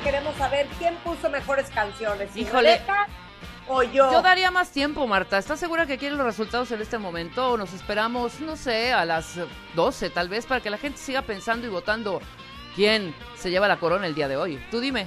Queremos 0.00 0.34
saber 0.36 0.66
quién 0.78 0.94
puso 0.96 1.30
mejores 1.30 1.68
canciones. 1.70 2.36
Híjole. 2.36 2.80
O 3.70 3.82
yo. 3.82 4.10
Yo 4.10 4.22
daría 4.22 4.50
más 4.50 4.70
tiempo, 4.70 5.06
Marta. 5.06 5.36
¿Estás 5.36 5.60
segura 5.60 5.86
que 5.86 5.98
quieren 5.98 6.16
los 6.16 6.26
resultados 6.26 6.70
en 6.72 6.80
este 6.80 6.96
momento 6.96 7.50
o 7.50 7.56
nos 7.58 7.74
esperamos, 7.74 8.40
no 8.40 8.56
sé, 8.56 8.94
a 8.94 9.04
las 9.04 9.36
eh, 9.36 9.44
12 9.74 10.08
tal 10.10 10.30
vez 10.30 10.46
para 10.46 10.62
que 10.62 10.70
la 10.70 10.78
gente 10.78 10.98
siga 10.98 11.20
pensando 11.20 11.66
y 11.66 11.70
votando 11.70 12.22
quién 12.74 13.14
se 13.36 13.50
lleva 13.50 13.68
la 13.68 13.78
corona 13.78 14.06
el 14.06 14.14
día 14.14 14.26
de 14.26 14.38
hoy? 14.38 14.58
Tú 14.70 14.80
dime. 14.80 15.06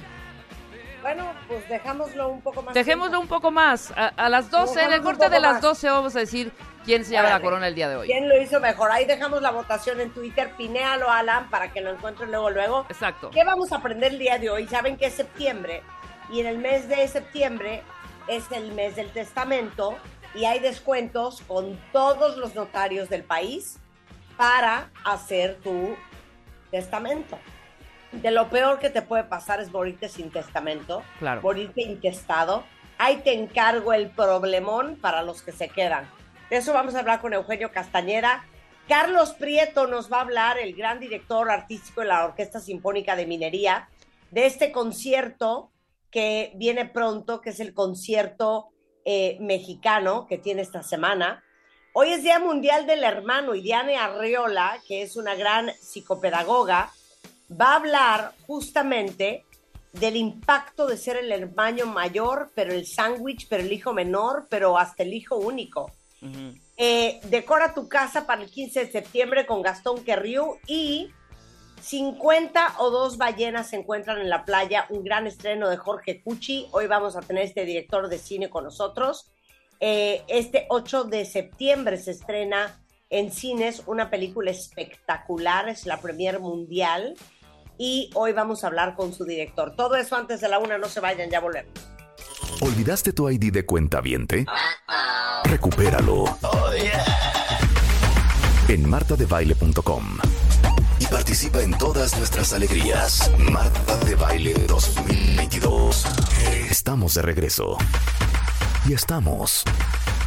Bueno, 1.02 1.32
pues 1.48 1.68
dejámoslo 1.68 2.28
un 2.28 2.40
poco 2.40 2.62
más. 2.62 2.74
Dejémoslo 2.74 3.18
un 3.20 3.26
poco 3.26 3.50
más. 3.50 3.92
A, 3.96 4.06
a 4.08 4.28
las 4.28 4.50
12, 4.50 4.84
en 4.84 4.92
el 4.92 5.02
corte 5.02 5.28
de 5.28 5.40
las 5.40 5.54
más. 5.54 5.62
12 5.62 5.90
vamos 5.90 6.14
a 6.14 6.20
decir 6.20 6.52
quién 6.84 7.04
se 7.04 7.10
lleva 7.10 7.28
la 7.28 7.40
corona 7.40 7.66
el 7.66 7.74
día 7.74 7.88
de 7.88 7.96
hoy. 7.96 8.06
¿Quién 8.06 8.28
lo 8.28 8.40
hizo 8.40 8.60
mejor? 8.60 8.92
Ahí 8.92 9.04
dejamos 9.04 9.42
la 9.42 9.50
votación 9.50 10.00
en 10.00 10.12
Twitter. 10.12 10.52
Pinéalo, 10.56 11.10
Alan, 11.10 11.50
para 11.50 11.72
que 11.72 11.80
lo 11.80 11.90
encuentren 11.90 12.30
luego, 12.30 12.50
luego. 12.50 12.86
Exacto. 12.88 13.30
¿Qué 13.30 13.42
vamos 13.44 13.72
a 13.72 13.76
aprender 13.76 14.12
el 14.12 14.18
día 14.18 14.38
de 14.38 14.50
hoy? 14.50 14.68
Saben 14.68 14.96
que 14.96 15.06
es 15.06 15.14
septiembre 15.14 15.82
y 16.30 16.40
en 16.40 16.46
el 16.46 16.58
mes 16.58 16.88
de 16.88 17.06
septiembre 17.08 17.82
es 18.28 18.50
el 18.52 18.72
mes 18.72 18.94
del 18.94 19.10
testamento 19.10 19.96
y 20.34 20.44
hay 20.44 20.60
descuentos 20.60 21.42
con 21.48 21.78
todos 21.92 22.36
los 22.36 22.54
notarios 22.54 23.08
del 23.08 23.24
país 23.24 23.78
para 24.36 24.90
hacer 25.04 25.58
tu 25.62 25.96
testamento. 26.70 27.38
De 28.12 28.30
lo 28.30 28.48
peor 28.50 28.78
que 28.78 28.90
te 28.90 29.02
puede 29.02 29.24
pasar 29.24 29.60
es 29.60 29.70
morirte 29.70 30.08
sin 30.08 30.30
testamento, 30.30 31.02
Claro. 31.18 31.40
morirte 31.42 31.82
intestado. 31.82 32.64
Ahí 32.98 33.16
te 33.18 33.32
encargo 33.32 33.92
el 33.94 34.10
problemón 34.10 34.96
para 34.96 35.22
los 35.22 35.42
que 35.42 35.52
se 35.52 35.68
quedan. 35.68 36.08
De 36.50 36.56
eso 36.58 36.72
vamos 36.74 36.94
a 36.94 37.00
hablar 37.00 37.20
con 37.20 37.32
Eugenio 37.32 37.72
Castañera. 37.72 38.44
Carlos 38.86 39.32
Prieto 39.32 39.86
nos 39.86 40.12
va 40.12 40.18
a 40.18 40.22
hablar, 40.22 40.58
el 40.58 40.74
gran 40.74 41.00
director 41.00 41.50
artístico 41.50 42.02
de 42.02 42.08
la 42.08 42.26
Orquesta 42.26 42.60
Sinfónica 42.60 43.16
de 43.16 43.26
Minería, 43.26 43.88
de 44.30 44.46
este 44.46 44.70
concierto 44.72 45.70
que 46.10 46.52
viene 46.56 46.84
pronto, 46.84 47.40
que 47.40 47.50
es 47.50 47.60
el 47.60 47.72
concierto 47.72 48.68
eh, 49.06 49.38
mexicano 49.40 50.26
que 50.26 50.36
tiene 50.36 50.60
esta 50.60 50.82
semana. 50.82 51.42
Hoy 51.94 52.10
es 52.12 52.22
Día 52.22 52.38
Mundial 52.38 52.86
del 52.86 53.02
Hermano 53.04 53.54
y 53.54 53.62
Diane 53.62 53.96
Arreola, 53.96 54.78
que 54.86 55.02
es 55.02 55.16
una 55.16 55.34
gran 55.34 55.70
psicopedagoga, 55.80 56.90
va 57.60 57.72
a 57.72 57.76
hablar 57.76 58.34
justamente 58.46 59.44
del 59.92 60.16
impacto 60.16 60.86
de 60.86 60.96
ser 60.96 61.16
el 61.16 61.30
hermano 61.32 61.86
mayor, 61.86 62.50
pero 62.54 62.72
el 62.72 62.86
sándwich, 62.86 63.46
pero 63.48 63.62
el 63.62 63.72
hijo 63.72 63.92
menor, 63.92 64.46
pero 64.48 64.78
hasta 64.78 65.02
el 65.02 65.12
hijo 65.12 65.36
único. 65.36 65.92
Eh, 66.76 67.20
decora 67.24 67.74
tu 67.74 67.88
casa 67.88 68.26
para 68.26 68.42
el 68.42 68.50
15 68.50 68.86
de 68.86 68.92
septiembre 68.92 69.44
con 69.44 69.60
Gastón 69.60 70.04
Querriu 70.04 70.56
y 70.68 71.10
50 71.82 72.76
o 72.78 72.90
dos 72.90 73.18
ballenas 73.18 73.70
se 73.70 73.76
encuentran 73.76 74.20
en 74.20 74.30
la 74.30 74.44
playa, 74.44 74.86
un 74.88 75.02
gran 75.02 75.26
estreno 75.26 75.68
de 75.68 75.76
Jorge 75.76 76.22
Cucci. 76.22 76.68
Hoy 76.70 76.86
vamos 76.86 77.16
a 77.16 77.20
tener 77.20 77.44
este 77.44 77.64
director 77.64 78.08
de 78.08 78.18
cine 78.18 78.48
con 78.48 78.64
nosotros. 78.64 79.30
Eh, 79.80 80.22
este 80.28 80.66
8 80.68 81.04
de 81.04 81.24
septiembre 81.24 81.96
se 81.96 82.12
estrena 82.12 82.80
en 83.10 83.32
cines 83.32 83.82
una 83.86 84.08
película 84.08 84.52
espectacular, 84.52 85.68
es 85.68 85.86
la 85.86 86.00
premier 86.00 86.38
mundial 86.38 87.14
y 87.82 88.10
hoy 88.14 88.32
vamos 88.32 88.62
a 88.62 88.68
hablar 88.68 88.94
con 88.94 89.12
su 89.12 89.24
director. 89.24 89.74
Todo 89.74 89.96
eso 89.96 90.14
antes 90.14 90.40
de 90.40 90.48
la 90.48 90.60
una, 90.60 90.78
no 90.78 90.88
se 90.88 91.00
vayan, 91.00 91.28
ya 91.28 91.40
volvemos. 91.40 91.72
¿Olvidaste 92.60 93.12
tu 93.12 93.28
ID 93.28 93.52
de 93.52 93.66
cuenta 93.66 94.00
viente? 94.00 94.46
Recupéralo. 95.42 96.38
En 98.68 98.88
martadebaile.com. 98.88 100.18
Y 101.00 101.06
participa 101.06 101.60
en 101.60 101.76
todas 101.76 102.16
nuestras 102.16 102.52
alegrías. 102.52 103.28
Marta 103.36 103.96
de 104.04 104.14
Baile 104.14 104.54
2022. 104.68 106.06
Estamos 106.70 107.14
de 107.14 107.22
regreso. 107.22 107.78
Y 108.88 108.92
estamos 108.92 109.64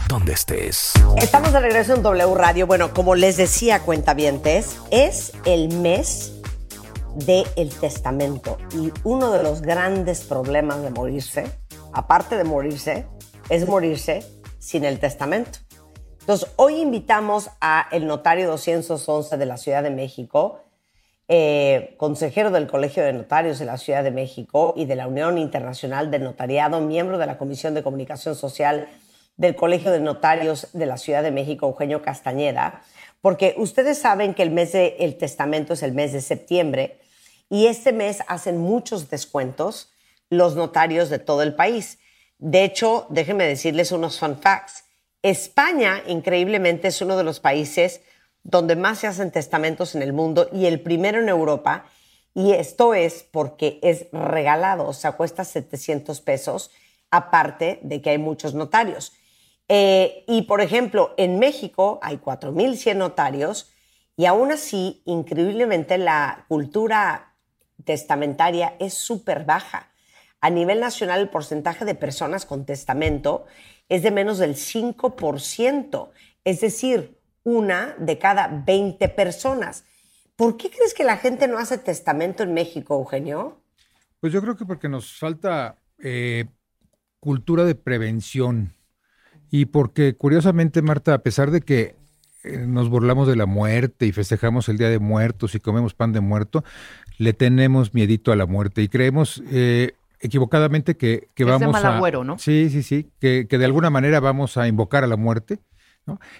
donde 0.09 0.33
estés. 0.33 0.91
Estamos 1.21 1.53
de 1.53 1.61
regreso 1.61 1.95
en 1.95 2.03
W 2.03 2.35
Radio. 2.35 2.67
Bueno, 2.67 2.93
como 2.93 3.15
les 3.15 3.37
decía, 3.37 3.79
cuentavientes, 3.79 4.77
es 4.91 5.31
el 5.45 5.69
mes 5.69 6.33
del 7.15 7.69
testamento. 7.79 8.57
Y 8.73 8.91
uno 9.03 9.31
de 9.31 9.41
los 9.41 9.61
grandes 9.61 10.23
problemas 10.23 10.81
de 10.81 10.89
morirse, 10.89 11.45
aparte 11.93 12.37
de 12.37 12.43
morirse, 12.43 13.07
es 13.49 13.67
morirse 13.67 14.23
sin 14.59 14.83
el 14.83 14.99
testamento. 14.99 15.59
Entonces, 16.19 16.49
hoy 16.55 16.81
invitamos 16.81 17.51
a 17.61 17.87
el 17.91 18.07
notario 18.07 18.47
211 18.47 19.37
de 19.37 19.45
la 19.45 19.57
Ciudad 19.57 19.83
de 19.83 19.91
México, 19.91 20.59
eh, 21.27 21.95
consejero 21.97 22.51
del 22.51 22.67
Colegio 22.67 23.03
de 23.03 23.13
Notarios 23.13 23.59
de 23.59 23.65
la 23.65 23.77
Ciudad 23.77 24.03
de 24.03 24.11
México 24.11 24.73
y 24.75 24.85
de 24.85 24.95
la 24.95 25.07
Unión 25.07 25.37
Internacional 25.37 26.11
del 26.11 26.23
Notariado, 26.23 26.81
miembro 26.81 27.17
de 27.17 27.27
la 27.27 27.37
Comisión 27.37 27.73
de 27.73 27.83
Comunicación 27.83 28.35
Social 28.35 28.89
del 29.37 29.55
Colegio 29.55 29.91
de 29.91 29.99
Notarios 29.99 30.69
de 30.73 30.85
la 30.85 30.97
Ciudad 30.97 31.23
de 31.23 31.31
México, 31.31 31.67
Eugenio 31.67 32.01
Castañeda, 32.01 32.81
porque 33.21 33.55
ustedes 33.57 33.97
saben 33.97 34.33
que 34.33 34.43
el 34.43 34.51
mes 34.51 34.71
del 34.71 35.17
testamento 35.17 35.73
es 35.73 35.83
el 35.83 35.93
mes 35.93 36.13
de 36.13 36.21
septiembre 36.21 36.99
y 37.49 37.67
este 37.67 37.93
mes 37.93 38.19
hacen 38.27 38.57
muchos 38.57 39.09
descuentos 39.09 39.91
los 40.29 40.55
notarios 40.55 41.09
de 41.09 41.19
todo 41.19 41.43
el 41.43 41.55
país. 41.55 41.99
De 42.37 42.63
hecho, 42.63 43.07
déjenme 43.09 43.45
decirles 43.45 43.91
unos 43.91 44.19
fun 44.19 44.37
facts. 44.37 44.85
España, 45.21 46.03
increíblemente, 46.07 46.89
es 46.89 47.01
uno 47.01 47.17
de 47.17 47.23
los 47.23 47.39
países 47.39 48.01
donde 48.43 48.75
más 48.75 48.99
se 48.99 49.07
hacen 49.07 49.31
testamentos 49.31 49.95
en 49.95 50.01
el 50.01 50.13
mundo 50.13 50.49
y 50.51 50.65
el 50.65 50.81
primero 50.81 51.19
en 51.19 51.29
Europa. 51.29 51.85
Y 52.33 52.51
esto 52.51 52.93
es 52.93 53.25
porque 53.31 53.79
es 53.81 54.07
regalado, 54.11 54.87
o 54.87 54.93
sea, 54.93 55.13
cuesta 55.13 55.43
700 55.43 56.21
pesos, 56.21 56.71
aparte 57.09 57.79
de 57.81 58.01
que 58.01 58.11
hay 58.11 58.17
muchos 58.17 58.53
notarios. 58.53 59.13
Eh, 59.67 60.25
y, 60.27 60.43
por 60.43 60.61
ejemplo, 60.61 61.13
en 61.17 61.39
México 61.39 61.99
hay 62.03 62.17
4.100 62.17 62.97
notarios 62.97 63.71
y 64.17 64.25
aún 64.25 64.51
así, 64.51 65.01
increíblemente, 65.05 65.97
la 65.97 66.45
cultura 66.47 67.34
testamentaria 67.85 68.75
es 68.79 68.93
súper 68.93 69.45
baja. 69.45 69.91
A 70.41 70.49
nivel 70.49 70.79
nacional, 70.79 71.21
el 71.21 71.29
porcentaje 71.29 71.85
de 71.85 71.95
personas 71.95 72.45
con 72.45 72.65
testamento 72.65 73.45
es 73.89 74.03
de 74.03 74.11
menos 74.11 74.37
del 74.37 74.55
5%, 74.55 76.09
es 76.43 76.61
decir, 76.61 77.17
una 77.43 77.95
de 77.99 78.17
cada 78.17 78.47
20 78.47 79.07
personas. 79.09 79.85
¿Por 80.35 80.57
qué 80.57 80.69
crees 80.69 80.93
que 80.93 81.03
la 81.03 81.17
gente 81.17 81.47
no 81.47 81.57
hace 81.57 81.77
testamento 81.77 82.43
en 82.43 82.53
México, 82.53 82.95
Eugenio? 82.95 83.61
Pues 84.19 84.33
yo 84.33 84.41
creo 84.41 84.57
que 84.57 84.65
porque 84.65 84.89
nos 84.89 85.17
falta 85.17 85.77
eh, 85.99 86.45
cultura 87.19 87.63
de 87.63 87.75
prevención 87.75 88.73
y 89.49 89.65
porque 89.65 90.15
curiosamente, 90.15 90.81
Marta, 90.81 91.13
a 91.13 91.19
pesar 91.19 91.51
de 91.51 91.61
que 91.61 91.95
eh, 92.43 92.65
nos 92.67 92.89
burlamos 92.89 93.27
de 93.27 93.35
la 93.35 93.45
muerte 93.45 94.05
y 94.05 94.11
festejamos 94.11 94.67
el 94.69 94.77
Día 94.77 94.89
de 94.89 94.99
Muertos 94.99 95.55
y 95.55 95.59
comemos 95.59 95.93
pan 95.93 96.11
de 96.11 96.19
muerto, 96.19 96.63
le 97.17 97.33
tenemos 97.33 97.93
miedito 97.93 98.31
a 98.31 98.35
la 98.35 98.45
muerte 98.45 98.81
y 98.81 98.87
creemos 98.87 99.43
eh, 99.51 99.93
equivocadamente 100.19 100.95
que, 100.97 101.27
que 101.33 101.43
Es 101.43 101.47
de 101.47 101.51
vamos 101.51 101.71
mal 101.71 101.85
a... 101.85 101.95
agüero, 101.97 102.23
¿no? 102.23 102.37
Sí, 102.37 102.69
sí, 102.69 102.83
sí, 102.83 103.09
que, 103.19 103.47
que 103.49 103.57
de 103.57 103.65
alguna 103.65 103.89
manera 103.89 104.19
vamos 104.19 104.57
a 104.57 104.67
invocar 104.67 105.03
a 105.03 105.07
la 105.07 105.17
muerte. 105.17 105.59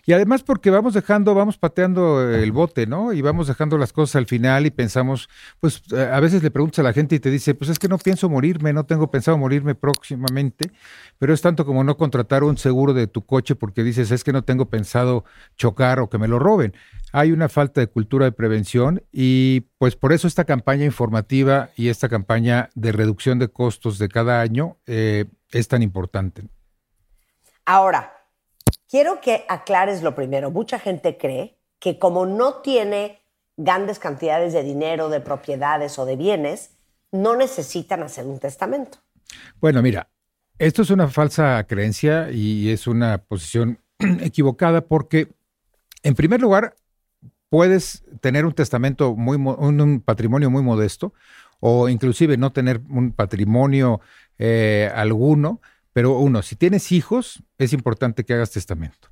Y 0.06 0.14
además 0.14 0.44
porque 0.44 0.70
vamos 0.70 0.94
dejando, 0.94 1.34
vamos 1.34 1.58
pateando 1.58 2.22
el 2.32 2.52
bote, 2.52 2.86
¿no? 2.86 3.14
Y 3.14 3.22
vamos 3.22 3.48
dejando 3.48 3.78
las 3.78 3.94
cosas 3.94 4.18
al 4.18 4.28
final 4.28 4.66
y 4.66 4.72
pensamos, 4.72 5.28
pues 5.60 5.82
a 5.92 6.20
veces 6.20 6.44
le 6.44 6.52
preguntas 6.52 6.80
a 6.80 6.84
la 6.84 6.94
gente 6.94 7.16
y 7.16 7.20
te 7.20 7.32
dice, 7.32 7.56
pues 7.56 7.72
es 7.72 7.80
que 7.80 7.88
no 7.88 7.98
pienso 7.98 8.30
morirme, 8.30 8.74
no 8.74 8.86
tengo 8.86 9.10
pensado 9.10 9.38
morirme 9.38 9.74
próximamente, 9.74 10.72
pero 11.18 11.34
es 11.34 11.42
tanto 11.42 11.66
como 11.66 11.84
no 11.84 11.98
contratar 11.98 12.44
un 12.44 12.58
seguro 12.58 12.94
de 12.94 13.08
tu 13.08 13.26
coche 13.26 13.56
porque 13.56 13.84
dices, 13.84 14.12
es 14.12 14.24
que 14.24 14.34
no 14.34 14.44
tengo 14.44 14.70
pensado 14.70 15.26
chocar 15.58 16.00
o 16.00 16.10
que 16.10 16.20
me 16.20 16.28
lo 16.28 16.38
roben. 16.38 16.74
Hay 17.12 17.32
una 17.32 17.50
falta 17.50 17.82
de 17.82 17.88
cultura 17.88 18.26
de 18.26 18.32
prevención 18.34 19.04
y 19.12 19.62
pues 19.80 19.96
por 19.96 20.14
eso 20.14 20.28
esta 20.28 20.46
campaña 20.46 20.86
informativa 20.86 21.70
y 21.76 21.88
esta 21.88 22.08
campaña 22.08 22.70
de 22.76 22.92
reducción 22.92 23.40
de 23.40 23.48
costos 23.48 23.98
de 23.98 24.10
cada 24.10 24.42
año 24.42 24.78
eh, 24.86 25.26
es 25.52 25.68
tan 25.68 25.82
importante. 25.82 26.44
Ahora, 27.66 28.15
quiero 28.96 29.20
que 29.20 29.44
aclares 29.50 30.04
lo 30.04 30.16
primero. 30.16 30.52
Mucha 30.52 30.80
gente 30.80 31.18
cree 31.18 31.58
que 31.80 32.00
como 32.00 32.26
no 32.26 32.62
tiene 32.62 33.20
grandes 33.58 34.00
cantidades 34.00 34.54
de 34.54 34.64
dinero, 34.64 35.10
de 35.10 35.20
propiedades 35.20 36.00
o 36.00 36.06
de 36.06 36.16
bienes, 36.16 36.78
no 37.12 37.36
necesitan 37.36 38.04
hacer 38.04 38.26
un 38.26 38.40
testamento. 38.40 39.00
Bueno, 39.60 39.82
mira, 39.82 40.08
esto 40.60 40.82
es 40.82 40.92
una 40.92 41.10
falsa 41.10 41.62
creencia 41.68 42.32
y 42.32 42.70
es 42.70 42.88
una 42.88 43.18
posición 43.18 43.82
equivocada 44.22 44.80
porque, 44.80 45.28
en 46.02 46.16
primer 46.16 46.40
lugar, 46.40 46.78
puedes 47.50 48.06
tener 48.22 48.46
un 48.46 48.54
testamento 48.54 49.14
muy, 49.14 49.36
un 49.36 50.00
patrimonio 50.06 50.50
muy 50.50 50.64
modesto 50.64 51.14
o 51.60 51.90
inclusive 51.90 52.38
no 52.38 52.54
tener 52.54 52.80
un 52.90 53.12
patrimonio 53.12 54.00
eh, 54.38 54.90
alguno, 54.96 55.60
pero 55.96 56.20
uno, 56.20 56.42
si 56.42 56.58
tienes 56.58 56.92
hijos, 56.92 57.42
es 57.58 57.72
importante 57.72 58.26
que 58.26 58.34
hagas 58.34 58.52
testamento. 58.52 59.08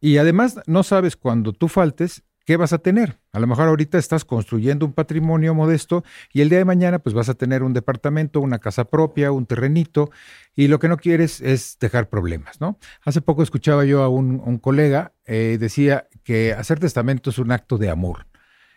Y 0.00 0.16
además, 0.18 0.58
no 0.66 0.82
sabes 0.82 1.16
cuando 1.16 1.52
tú 1.52 1.68
faltes 1.68 2.24
qué 2.44 2.56
vas 2.56 2.72
a 2.72 2.78
tener. 2.78 3.20
A 3.32 3.38
lo 3.38 3.46
mejor 3.46 3.68
ahorita 3.68 3.96
estás 3.96 4.24
construyendo 4.24 4.84
un 4.84 4.92
patrimonio 4.92 5.54
modesto 5.54 6.02
y 6.32 6.40
el 6.40 6.48
día 6.48 6.58
de 6.58 6.64
mañana 6.64 6.98
pues 6.98 7.14
vas 7.14 7.28
a 7.28 7.34
tener 7.34 7.62
un 7.62 7.74
departamento, 7.74 8.40
una 8.40 8.58
casa 8.58 8.86
propia, 8.86 9.30
un 9.30 9.46
terrenito 9.46 10.10
y 10.56 10.66
lo 10.66 10.80
que 10.80 10.88
no 10.88 10.96
quieres 10.96 11.40
es 11.40 11.76
dejar 11.78 12.08
problemas, 12.08 12.60
¿no? 12.60 12.76
Hace 13.04 13.20
poco 13.20 13.44
escuchaba 13.44 13.84
yo 13.84 14.02
a 14.02 14.08
un, 14.08 14.42
un 14.44 14.58
colega, 14.58 15.12
eh, 15.26 15.58
decía 15.60 16.08
que 16.24 16.54
hacer 16.54 16.80
testamento 16.80 17.30
es 17.30 17.38
un 17.38 17.52
acto 17.52 17.78
de 17.78 17.88
amor, 17.88 18.26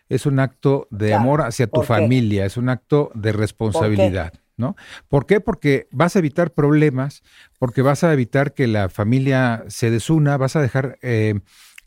es 0.08 0.28
un 0.28 0.38
acto 0.38 0.88
de 0.92 1.08
Claro. 1.08 1.22
amor 1.24 1.42
hacia 1.42 1.66
tu 1.66 1.82
familia, 1.82 2.46
es 2.46 2.58
un 2.58 2.70
acto 2.70 3.12
de 3.16 3.32
responsabilidad. 3.32 4.34
¿No? 4.60 4.76
¿Por 5.08 5.26
qué? 5.26 5.40
Porque 5.40 5.88
vas 5.90 6.16
a 6.16 6.20
evitar 6.20 6.52
problemas, 6.52 7.24
porque 7.60 7.82
vas 7.82 8.04
a 8.04 8.12
evitar 8.12 8.54
que 8.54 8.68
la 8.68 8.90
familia 8.90 9.64
se 9.70 9.90
desuna, 9.90 10.36
vas 10.36 10.58
a 10.58 10.62
dejar 10.62 11.00
eh, 11.02 11.40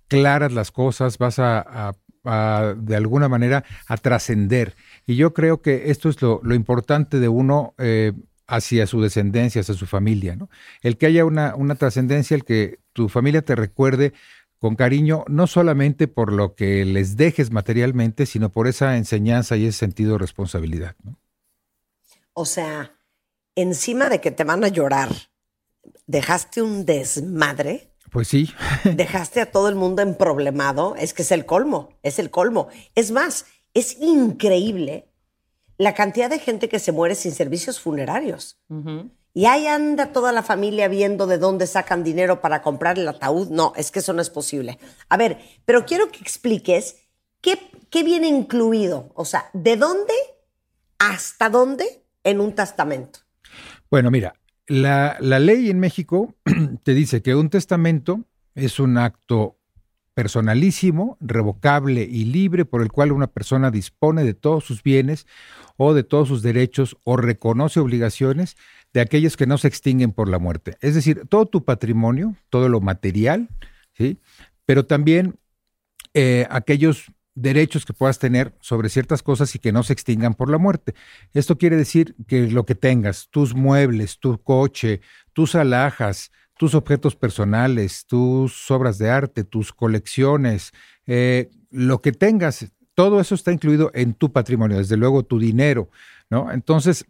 claras 0.09 0.53
las 0.53 0.71
cosas, 0.71 1.19
vas 1.19 1.39
a, 1.39 1.93
de 2.25 2.97
alguna 2.97 3.29
manera 3.29 3.65
a 3.87 3.99
trascender. 3.99 4.75
Y 5.07 5.17
yo 5.17 5.35
creo 5.35 5.61
que 5.61 5.91
esto 5.91 6.09
es 6.09 6.23
lo, 6.23 6.41
lo 6.43 6.55
importante 6.55 7.21
de 7.21 7.29
uno 7.29 7.75
eh, 7.77 8.13
hacia 8.47 8.87
su 8.87 9.03
descendencia, 9.03 9.61
hacia 9.61 9.75
su 9.75 9.87
familia, 9.87 10.35
¿no? 10.35 10.49
El 10.81 10.97
que 10.97 11.07
haya 11.07 11.27
una, 11.27 11.55
una 11.55 11.75
trascendencia, 11.75 12.35
el 12.35 12.45
que 12.45 12.79
tu 12.95 13.11
familia 13.11 13.43
te 13.43 13.55
recuerde 13.55 14.15
con 14.59 14.77
cariño, 14.77 15.25
no 15.29 15.47
solamente 15.47 16.09
por 16.09 16.33
lo 16.33 16.55
que 16.55 16.87
les 16.87 17.19
dejes 17.19 17.51
materialmente, 17.51 18.25
sino 18.25 18.51
por 18.51 18.67
esa 18.67 18.97
enseñanza 18.97 19.57
y 19.57 19.67
ese 19.67 19.79
sentido 19.79 20.13
de 20.13 20.19
responsabilidad. 20.19 20.95
¿no? 21.03 21.19
O 22.35 22.47
sea, 22.47 22.99
encima 23.55 24.09
de 24.09 24.21
que 24.21 24.31
te 24.31 24.45
van 24.45 24.65
a 24.65 24.69
llorar, 24.69 25.11
dejaste 26.07 26.63
un 26.63 26.85
desmadre, 26.85 27.95
Pues 28.11 28.29
sí, 28.29 28.51
dejaste 28.85 29.41
a 29.41 29.51
todo 29.51 29.69
el 29.69 29.75
mundo 29.75 30.03
emproblemado, 30.03 30.95
es 30.97 31.15
que 31.15 31.23
es 31.23 31.33
el 31.33 31.47
colmo, 31.47 31.99
es 32.03 32.19
el 32.19 32.31
colmo. 32.31 32.69
Es 32.95 33.11
más, 33.11 33.47
es 33.75 33.99
increíble 34.01 35.09
la 35.79 35.95
cantidad 35.95 36.31
de 36.31 36.39
gente 36.39 36.69
que 36.69 36.79
se 36.79 36.93
muere 36.93 37.15
sin 37.15 37.33
servicios 37.33 37.81
funerarios. 37.81 38.59
Y 39.35 39.47
ahí 39.47 39.67
anda 39.67 40.13
toda 40.13 40.31
la 40.31 40.43
familia 40.43 40.89
viendo 40.89 41.27
de 41.27 41.39
dónde 41.39 41.67
sacan 41.67 42.05
dinero 42.05 42.41
para 42.41 42.61
comprar 42.61 42.99
el 42.99 43.09
ataúd. 43.09 43.49
No, 43.49 43.73
es 43.77 43.91
que 43.91 44.01
eso 44.01 44.13
no 44.13 44.21
es 44.21 44.29
posible. 44.29 44.79
A 45.09 45.17
ver, 45.17 45.39
pero 45.65 45.87
quiero 45.87 46.13
que 46.13 46.19
expliques 46.19 46.97
qué, 47.41 47.59
qué 47.89 48.03
viene 48.03 48.29
incluido. 48.29 49.11
O 49.15 49.25
sea, 49.25 49.49
¿de 49.55 49.77
dónde 49.77 50.13
hasta 50.99 51.49
dónde 51.49 52.02
en 52.25 52.41
un 52.41 52.55
testamento? 52.55 53.21
Bueno, 53.91 54.11
mira, 54.11 54.35
la, 54.67 55.17
la 55.21 55.39
ley 55.39 55.71
en 55.71 55.81
México 55.81 56.35
te 56.83 56.95
dice 56.95 57.23
que 57.23 57.35
un 57.35 57.51
testamento 57.51 58.25
es 58.55 58.79
un 58.81 58.99
acto 58.99 59.59
personalísimo, 60.15 61.17
revocable 61.21 62.03
y 62.03 62.27
libre 62.27 62.65
por 62.65 62.83
el 62.83 62.93
cual 62.93 63.13
una 63.13 63.29
persona 63.29 63.71
dispone 63.71 64.25
de 64.25 64.35
todos 64.35 64.65
sus 64.65 64.83
bienes 64.83 65.27
o 65.77 65.95
de 65.95 66.05
todos 66.05 66.29
sus 66.29 66.43
derechos 66.43 66.97
o 67.05 67.17
reconoce 67.17 67.81
obligaciones 67.81 68.57
de 68.93 69.01
aquellos 69.01 69.37
que 69.37 69.47
no 69.47 69.57
se 69.57 69.69
extinguen 69.69 70.13
por 70.13 70.29
la 70.29 70.39
muerte. 70.39 70.77
Es 70.81 70.95
decir, 70.95 71.23
todo 71.29 71.47
tu 71.47 71.65
patrimonio, 71.65 72.37
todo 72.51 72.69
lo 72.69 72.81
material, 72.81 73.49
¿sí? 73.95 74.19
pero 74.67 74.85
también 74.85 75.39
eh, 76.13 76.47
aquellos 76.51 77.11
derechos 77.35 77.85
que 77.85 77.93
puedas 77.93 78.19
tener 78.19 78.55
sobre 78.61 78.89
ciertas 78.89 79.23
cosas 79.23 79.55
y 79.55 79.59
que 79.59 79.73
no 79.73 79.83
se 79.83 79.93
extingan 79.93 80.35
por 80.35 80.51
la 80.51 80.59
muerte. 80.59 80.95
Esto 81.33 81.57
quiere 81.57 81.77
decir 81.77 82.15
que 82.27 82.49
lo 82.51 82.67
que 82.67 82.75
tengas, 82.75 83.29
tus 83.31 83.55
muebles, 83.55 84.19
tu 84.19 84.43
coche, 84.43 85.01
tus 85.33 85.55
alhajas, 85.55 86.31
tus 86.59 86.75
objetos 86.75 87.17
personales, 87.17 88.07
tus 88.07 88.71
obras 88.71 88.99
de 88.99 89.11
arte, 89.11 89.45
tus 89.45 89.73
colecciones, 89.73 90.73
eh, 91.07 91.51
lo 91.71 92.03
que 92.03 92.13
tengas, 92.13 92.71
todo 92.95 93.21
eso 93.21 93.35
está 93.35 93.53
incluido 93.53 93.91
en 93.95 94.15
tu 94.15 94.33
patrimonio, 94.33 94.77
desde 94.77 94.97
luego 94.97 95.25
tu 95.25 95.39
dinero, 95.39 95.91
¿no? 96.29 96.53
Entonces, 96.53 97.07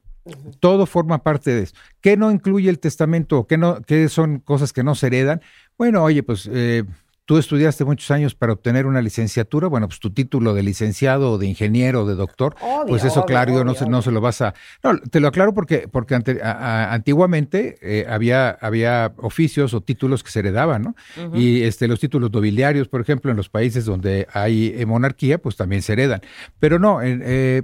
todo 0.60 0.86
forma 0.86 1.22
parte 1.22 1.50
de 1.50 1.62
eso. 1.64 1.74
¿Qué 2.00 2.16
no 2.16 2.30
incluye 2.30 2.70
el 2.70 2.78
testamento? 2.78 3.46
¿Qué, 3.46 3.58
no, 3.58 3.82
qué 3.82 4.08
son 4.08 4.38
cosas 4.38 4.72
que 4.72 4.84
no 4.84 4.94
se 4.94 5.08
heredan? 5.08 5.42
Bueno, 5.76 6.04
oye, 6.04 6.22
pues 6.22 6.48
eh, 6.52 6.84
tú 7.24 7.38
estudiaste 7.38 7.84
muchos 7.84 8.10
años 8.10 8.34
para 8.34 8.52
obtener 8.52 8.86
una 8.86 9.00
licenciatura, 9.00 9.68
bueno, 9.68 9.86
pues 9.88 10.00
tu 10.00 10.10
título 10.12 10.54
de 10.54 10.62
licenciado 10.62 11.32
o 11.32 11.38
de 11.38 11.46
ingeniero 11.46 12.02
o 12.02 12.06
de 12.06 12.14
doctor, 12.16 12.54
Obvio, 12.60 12.86
pues 12.86 13.04
eso 13.04 13.20
obvio, 13.20 13.26
claro, 13.26 13.64
no, 13.64 13.74
se, 13.74 13.86
no 13.88 14.02
se 14.02 14.10
lo 14.10 14.20
vas 14.20 14.40
a... 14.42 14.54
No, 14.82 14.98
te 14.98 15.20
lo 15.20 15.28
aclaro 15.28 15.54
porque, 15.54 15.88
porque 15.90 16.14
ante- 16.14 16.42
a- 16.42 16.50
a- 16.52 16.92
antiguamente 16.94 17.78
eh, 17.80 18.06
había, 18.08 18.50
había 18.50 19.12
oficios 19.18 19.72
o 19.74 19.80
títulos 19.80 20.22
que 20.24 20.30
se 20.30 20.40
heredaban, 20.40 20.82
¿no? 20.82 20.94
Y 21.32 21.62
este, 21.62 21.86
los 21.88 22.00
títulos 22.00 22.32
nobiliarios, 22.32 22.88
por 22.88 23.00
ejemplo, 23.00 23.30
en 23.30 23.36
los 23.36 23.48
países 23.48 23.84
donde 23.84 24.26
hay 24.32 24.74
eh, 24.76 24.84
monarquía, 24.86 25.38
pues 25.38 25.56
también 25.56 25.82
se 25.82 25.92
heredan. 25.92 26.22
Pero 26.58 26.78
no, 26.78 27.02
en, 27.02 27.22
eh, 27.24 27.62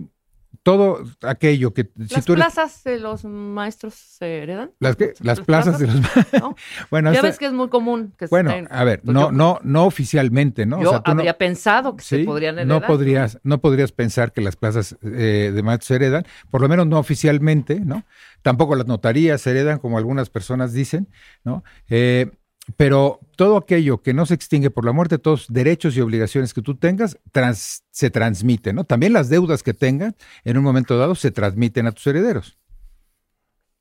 todo 0.62 1.04
aquello 1.22 1.72
que... 1.72 1.84
si 2.08 2.14
¿Las 2.14 2.24
tú 2.24 2.32
eres- 2.34 2.44
plazas 2.44 2.82
de 2.84 2.98
los 2.98 3.24
maestros 3.24 3.94
se 3.94 4.42
heredan? 4.42 4.72
¿Las 4.80 4.96
qué? 4.96 5.14
Las 5.20 5.40
plazas 5.40 5.78
de 5.78 5.86
los... 5.86 5.96
¿No? 6.40 6.56
bueno, 6.90 7.12
ya 7.12 7.22
ves 7.22 7.38
que 7.38 7.46
es 7.46 7.52
muy 7.52 7.68
común 7.68 8.12
que 8.18 8.26
se 8.26 8.30
bueno, 8.30 8.50
estén- 8.50 8.68
a 8.70 8.84
ver, 8.84 9.00
pues 9.00 9.14
no, 9.14 9.26
yo- 9.26 9.32
no, 9.32 9.58
no 9.62 9.84
oficialmente, 9.86 10.66
¿no? 10.66 10.78
O 10.78 10.82
Yo 10.82 10.90
sea, 10.90 11.00
tú 11.02 11.12
no- 11.14 11.18
habría 11.20 11.38
pensado 11.38 11.96
que 11.96 12.04
se 12.04 12.24
podrían 12.24 12.58
heredar. 12.58 12.80
no 12.82 12.86
podrías, 12.86 13.38
no 13.44 13.60
podrías 13.60 13.92
pensar 13.92 14.32
que 14.32 14.40
las 14.40 14.56
plazas 14.56 14.96
eh, 15.02 15.52
de 15.54 15.62
maestros 15.62 15.86
se 15.88 15.94
heredan, 15.96 16.24
por 16.50 16.60
lo 16.60 16.68
menos 16.68 16.86
no 16.86 16.98
oficialmente, 16.98 17.80
¿no? 17.80 18.04
Tampoco 18.42 18.74
las 18.76 18.86
notarías 18.86 19.40
se 19.40 19.50
heredan, 19.50 19.78
como 19.78 19.96
algunas 19.98 20.28
personas 20.30 20.72
dicen, 20.72 21.08
¿no? 21.44 21.62
Eh, 21.88 22.30
pero 22.76 23.20
todo 23.36 23.56
aquello 23.56 24.02
que 24.02 24.12
no 24.14 24.26
se 24.26 24.34
extingue 24.34 24.70
por 24.70 24.84
la 24.84 24.92
muerte, 24.92 25.18
todos 25.18 25.46
derechos 25.48 25.96
y 25.96 26.00
obligaciones 26.00 26.52
que 26.54 26.62
tú 26.62 26.76
tengas, 26.76 27.18
trans- 27.32 27.82
se 27.90 28.10
transmiten, 28.10 28.76
¿no? 28.76 28.84
También 28.84 29.12
las 29.12 29.28
deudas 29.28 29.62
que 29.62 29.74
tengan, 29.74 30.14
en 30.44 30.58
un 30.58 30.64
momento 30.64 30.98
dado, 30.98 31.14
se 31.14 31.30
transmiten 31.30 31.86
a 31.86 31.92
tus 31.92 32.06
herederos. 32.06 32.58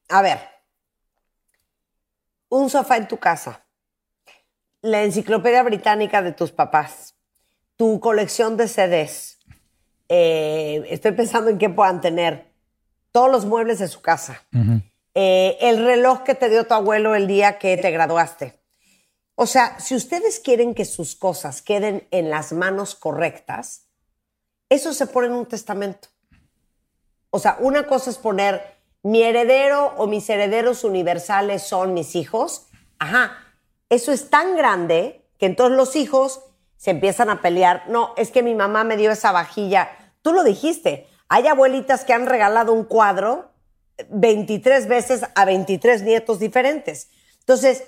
A 0.09 0.21
ver, 0.21 0.39
un 2.49 2.69
sofá 2.69 2.97
en 2.97 3.07
tu 3.07 3.17
casa, 3.17 3.65
la 4.81 5.03
enciclopedia 5.03 5.63
británica 5.63 6.21
de 6.21 6.31
tus 6.31 6.51
papás, 6.51 7.15
tu 7.75 7.99
colección 7.99 8.55
de 8.57 8.67
CDs, 8.67 9.37
eh, 10.09 10.85
estoy 10.89 11.11
pensando 11.11 11.49
en 11.49 11.57
qué 11.57 11.69
puedan 11.69 11.99
tener, 11.99 12.47
todos 13.11 13.29
los 13.31 13.45
muebles 13.45 13.79
de 13.79 13.87
su 13.87 14.01
casa, 14.01 14.43
eh, 15.13 15.57
el 15.61 15.83
reloj 15.83 16.23
que 16.23 16.35
te 16.35 16.47
dio 16.49 16.65
tu 16.65 16.73
abuelo 16.75 17.15
el 17.15 17.27
día 17.27 17.57
que 17.57 17.75
te 17.77 17.91
graduaste. 17.91 18.59
O 19.39 19.45
sea, 19.45 19.79
si 19.79 19.93
ustedes 19.93 20.39
quieren 20.39 20.73
que 20.73 20.83
sus 20.83 21.15
cosas 21.15 21.61
queden 21.61 22.07
en 22.09 22.31
las 22.31 22.53
manos 22.53 22.95
correctas, 22.95 23.85
eso 24.67 24.93
se 24.93 25.05
pone 25.05 25.27
en 25.27 25.33
un 25.33 25.45
testamento. 25.45 26.07
O 27.29 27.37
sea, 27.37 27.57
una 27.59 27.85
cosa 27.85 28.09
es 28.09 28.17
poner 28.17 28.63
mi 29.03 29.21
heredero 29.21 29.93
o 29.97 30.07
mis 30.07 30.27
herederos 30.27 30.83
universales 30.83 31.61
son 31.61 31.93
mis 31.93 32.15
hijos. 32.15 32.65
Ajá, 32.97 33.37
eso 33.89 34.11
es 34.11 34.31
tan 34.31 34.55
grande 34.55 35.23
que 35.37 35.45
entonces 35.45 35.77
los 35.77 35.95
hijos 35.95 36.41
se 36.75 36.89
empiezan 36.89 37.29
a 37.29 37.43
pelear. 37.43 37.83
No, 37.89 38.15
es 38.17 38.31
que 38.31 38.41
mi 38.41 38.55
mamá 38.55 38.83
me 38.85 38.97
dio 38.97 39.11
esa 39.11 39.31
vajilla. 39.31 39.91
Tú 40.23 40.33
lo 40.33 40.43
dijiste. 40.43 41.07
Hay 41.29 41.45
abuelitas 41.45 42.05
que 42.05 42.13
han 42.13 42.25
regalado 42.25 42.73
un 42.73 42.85
cuadro 42.85 43.51
23 44.09 44.87
veces 44.87 45.25
a 45.35 45.45
23 45.45 46.01
nietos 46.01 46.39
diferentes. 46.39 47.09
Entonces, 47.41 47.83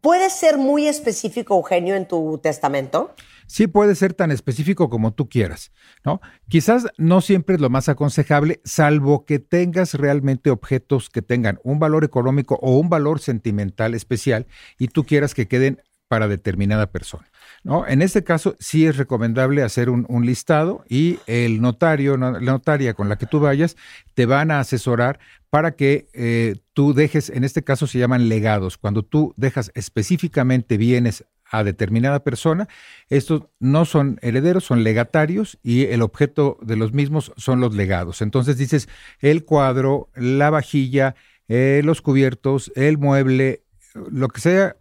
¿puedes 0.00 0.32
ser 0.32 0.58
muy 0.58 0.86
específico, 0.86 1.56
Eugenio, 1.56 1.94
en 1.94 2.06
tu 2.06 2.38
testamento? 2.38 3.14
Sí 3.46 3.66
puede 3.66 3.94
ser 3.94 4.12
tan 4.12 4.30
específico 4.30 4.90
como 4.90 5.14
tú 5.14 5.28
quieras, 5.28 5.72
¿no? 6.04 6.20
Quizás 6.48 6.86
no 6.98 7.22
siempre 7.22 7.54
es 7.54 7.60
lo 7.60 7.70
más 7.70 7.88
aconsejable, 7.88 8.60
salvo 8.64 9.24
que 9.24 9.38
tengas 9.38 9.94
realmente 9.94 10.50
objetos 10.50 11.08
que 11.08 11.22
tengan 11.22 11.58
un 11.64 11.78
valor 11.78 12.04
económico 12.04 12.58
o 12.60 12.78
un 12.78 12.90
valor 12.90 13.20
sentimental 13.20 13.94
especial 13.94 14.46
y 14.78 14.88
tú 14.88 15.04
quieras 15.04 15.34
que 15.34 15.48
queden 15.48 15.82
para 16.08 16.28
determinada 16.28 16.90
persona. 16.90 17.26
¿No? 17.68 17.86
En 17.86 18.00
este 18.00 18.24
caso, 18.24 18.56
sí 18.58 18.86
es 18.86 18.96
recomendable 18.96 19.62
hacer 19.62 19.90
un, 19.90 20.06
listado 20.24 20.84
y 20.88 21.18
el 21.26 21.60
notario, 21.60 22.16
no- 22.16 22.32
la 22.32 22.52
notaria 22.52 22.94
con 22.94 23.10
la 23.10 23.18
que 23.18 23.26
tú 23.26 23.40
vayas, 23.40 23.76
te 24.14 24.24
van 24.24 24.50
a 24.50 24.60
asesorar 24.60 25.20
para 25.50 25.72
que 25.72 26.08
eh, 26.14 26.56
tú 26.72 26.94
dejes, 26.94 27.28
en 27.28 27.44
este 27.44 27.62
caso 27.62 27.86
se 27.86 27.98
llaman 27.98 28.30
legados, 28.30 28.78
cuando 28.78 29.02
tú 29.02 29.34
dejas 29.36 29.70
específicamente 29.74 30.78
bienes 30.78 31.26
a 31.44 31.62
determinada 31.62 32.24
persona. 32.24 32.68
Estos 33.10 33.44
no 33.60 33.84
son 33.84 34.18
herederos, 34.22 34.64
son 34.64 34.82
legatarios 34.82 35.58
y 35.62 35.84
el 35.84 36.00
objeto 36.00 36.58
de 36.62 36.76
los 36.76 36.94
mismos 36.94 37.32
son 37.36 37.60
los 37.60 37.74
legados. 37.74 38.22
Entonces 38.22 38.56
dices 38.56 38.88
el 39.20 39.44
cuadro, 39.44 40.08
la 40.14 40.48
vajilla, 40.48 41.16
eh, 41.48 41.82
los 41.84 42.00
cubiertos, 42.00 42.72
el 42.76 42.96
mueble, 42.96 43.62
lo 43.94 44.28
que 44.28 44.40
sea, 44.40 44.76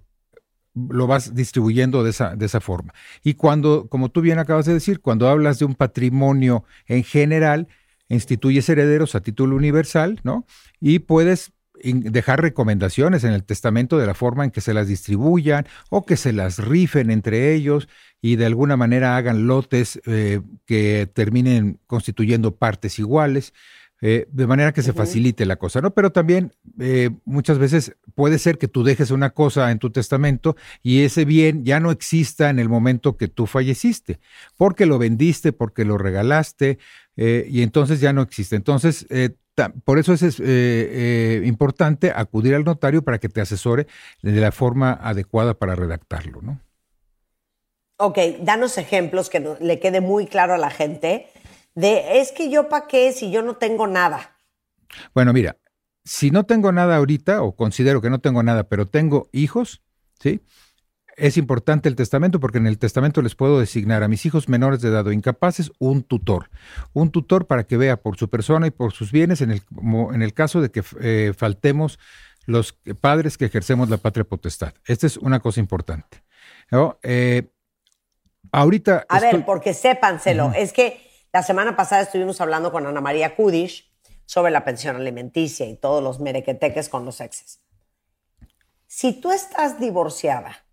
lo 0.89 1.07
vas 1.07 1.33
distribuyendo 1.35 2.03
de 2.03 2.11
esa, 2.11 2.35
de 2.35 2.45
esa 2.45 2.61
forma. 2.61 2.93
Y 3.23 3.33
cuando, 3.35 3.87
como 3.87 4.09
tú 4.09 4.21
bien 4.21 4.39
acabas 4.39 4.65
de 4.65 4.73
decir, 4.73 4.99
cuando 4.99 5.27
hablas 5.29 5.59
de 5.59 5.65
un 5.65 5.75
patrimonio 5.75 6.63
en 6.85 7.03
general, 7.03 7.67
instituyes 8.09 8.69
herederos 8.69 9.15
a 9.15 9.21
título 9.21 9.55
universal, 9.55 10.19
¿no? 10.23 10.45
Y 10.79 10.99
puedes 10.99 11.51
dejar 11.83 12.41
recomendaciones 12.41 13.23
en 13.23 13.33
el 13.33 13.43
testamento 13.43 13.97
de 13.97 14.07
la 14.07 14.13
forma 14.13 14.43
en 14.43 14.51
que 14.51 14.61
se 14.61 14.73
las 14.73 14.87
distribuyan 14.87 15.67
o 15.89 16.05
que 16.05 16.17
se 16.17 16.33
las 16.33 16.59
rifen 16.59 17.11
entre 17.11 17.53
ellos 17.53 17.87
y 18.21 18.35
de 18.35 18.45
alguna 18.45 18.77
manera 18.77 19.15
hagan 19.15 19.47
lotes 19.47 20.01
eh, 20.05 20.41
que 20.65 21.07
terminen 21.13 21.79
constituyendo 21.85 22.55
partes 22.55 22.99
iguales. 22.99 23.53
Eh, 24.01 24.27
de 24.31 24.47
manera 24.47 24.73
que 24.73 24.81
se 24.81 24.93
facilite 24.93 25.45
la 25.45 25.55
cosa, 25.55 25.81
¿no? 25.81 25.93
Pero 25.93 26.11
también 26.11 26.53
eh, 26.79 27.09
muchas 27.25 27.57
veces 27.57 27.95
puede 28.15 28.39
ser 28.39 28.57
que 28.57 28.67
tú 28.67 28.83
dejes 28.83 29.11
una 29.11 29.31
cosa 29.31 29.71
en 29.71 29.79
tu 29.79 29.89
testamento 29.89 30.55
y 30.83 31.03
ese 31.03 31.25
bien 31.25 31.65
ya 31.65 31.79
no 31.79 31.91
exista 31.91 32.49
en 32.49 32.59
el 32.59 32.69
momento 32.69 33.17
que 33.17 33.27
tú 33.27 33.47
falleciste, 33.47 34.19
porque 34.55 34.85
lo 34.85 34.97
vendiste, 34.97 35.53
porque 35.53 35.85
lo 35.85 35.97
regalaste, 35.97 36.77
eh, 37.17 37.47
y 37.49 37.63
entonces 37.63 37.99
ya 37.99 38.13
no 38.13 38.21
existe. 38.21 38.55
Entonces, 38.55 39.07
eh, 39.09 39.31
por 39.83 39.97
eso 39.97 40.13
es, 40.13 40.39
eh, 40.39 41.41
importante 41.45 42.13
acudir 42.15 42.53
al 42.53 42.63
notario 42.63 43.01
para 43.01 43.17
que 43.17 43.27
te 43.27 43.41
asesore 43.41 43.87
de 44.21 44.39
la 44.39 44.51
forma 44.51 44.93
adecuada 44.93 45.55
para 45.55 45.75
redactarlo, 45.75 46.41
¿no? 46.41 46.61
Ok, 47.99 48.19
danos 48.41 48.77
ejemplos 48.77 49.31
que 49.31 49.43
le 49.59 49.79
quede 49.79 50.01
muy 50.01 50.27
claro 50.27 50.53
a 50.53 50.59
la 50.59 50.69
gente 50.69 51.27
de 51.77 52.19
es 52.19 52.31
que 52.31 52.49
yo 52.49 52.69
pa' 52.69 52.87
qué 52.87 53.11
si 53.11 53.29
yo 53.31 53.43
no 53.43 53.55
tengo 53.55 53.85
nada. 53.87 54.35
Bueno, 55.13 55.31
mira, 55.31 55.57
si 56.03 56.31
no 56.31 56.43
tengo 56.45 56.71
nada 56.71 56.95
ahorita, 56.95 57.43
o 57.43 57.55
considero 57.55 58.01
que 58.01 58.09
no 58.09 58.19
tengo 58.19 58.41
nada, 58.41 58.63
pero 58.63 58.87
tengo 58.87 59.29
hijos, 59.31 59.83
¿sí? 60.19 60.41
Es 61.15 61.37
importante 61.37 61.89
el 61.89 61.95
testamento 61.95 62.39
porque 62.39 62.57
en 62.59 62.67
el 62.67 62.77
testamento 62.77 63.21
les 63.21 63.35
puedo 63.35 63.59
designar 63.59 64.03
a 64.03 64.07
mis 64.07 64.25
hijos 64.25 64.49
menores 64.49 64.81
de 64.81 64.89
edad 64.89 65.05
o 65.07 65.11
incapaces 65.11 65.71
un 65.79 66.03
tutor. 66.03 66.49
Un 66.93 67.11
tutor 67.11 67.47
para 67.47 67.63
que 67.65 67.77
vea 67.77 67.97
por 67.97 68.17
su 68.17 68.29
persona 68.29 68.67
y 68.67 68.71
por 68.71 68.91
sus 68.93 69.11
bienes 69.11 69.41
en 69.41 69.51
el, 69.51 69.61
en 70.13 70.21
el 70.21 70.33
caso 70.33 70.61
de 70.61 70.69
que 70.69 70.83
eh, 71.01 71.33
faltemos 71.35 71.99
los 72.45 72.73
padres 73.01 73.37
que 73.37 73.45
ejercemos 73.45 73.89
la 73.89 73.97
patria 73.97 74.23
potestad. 74.25 74.73
Esta 74.85 75.07
es 75.07 75.17
una 75.17 75.39
cosa 75.39 75.59
importante. 75.59 76.23
¿no? 76.71 76.99
Eh, 77.03 77.49
ahorita... 78.51 79.05
A 79.09 79.17
estoy- 79.17 79.37
ver, 79.37 79.45
porque 79.45 79.73
sépanselo, 79.73 80.53
es 80.55 80.71
que 80.71 81.06
la 81.33 81.43
semana 81.43 81.75
pasada 81.75 82.01
estuvimos 82.01 82.39
hablando 82.41 82.71
con 82.71 82.85
Ana 82.87 83.01
María 83.01 83.35
Kudish 83.35 83.91
sobre 84.25 84.51
la 84.51 84.63
pensión 84.63 84.95
alimenticia 84.95 85.65
y 85.65 85.75
todos 85.77 86.03
los 86.03 86.19
merequeteques 86.19 86.89
con 86.89 87.05
los 87.05 87.21
exes. 87.21 87.61
Si 88.87 89.13
tú 89.19 89.31
estás 89.31 89.79
divorciada 89.79 90.65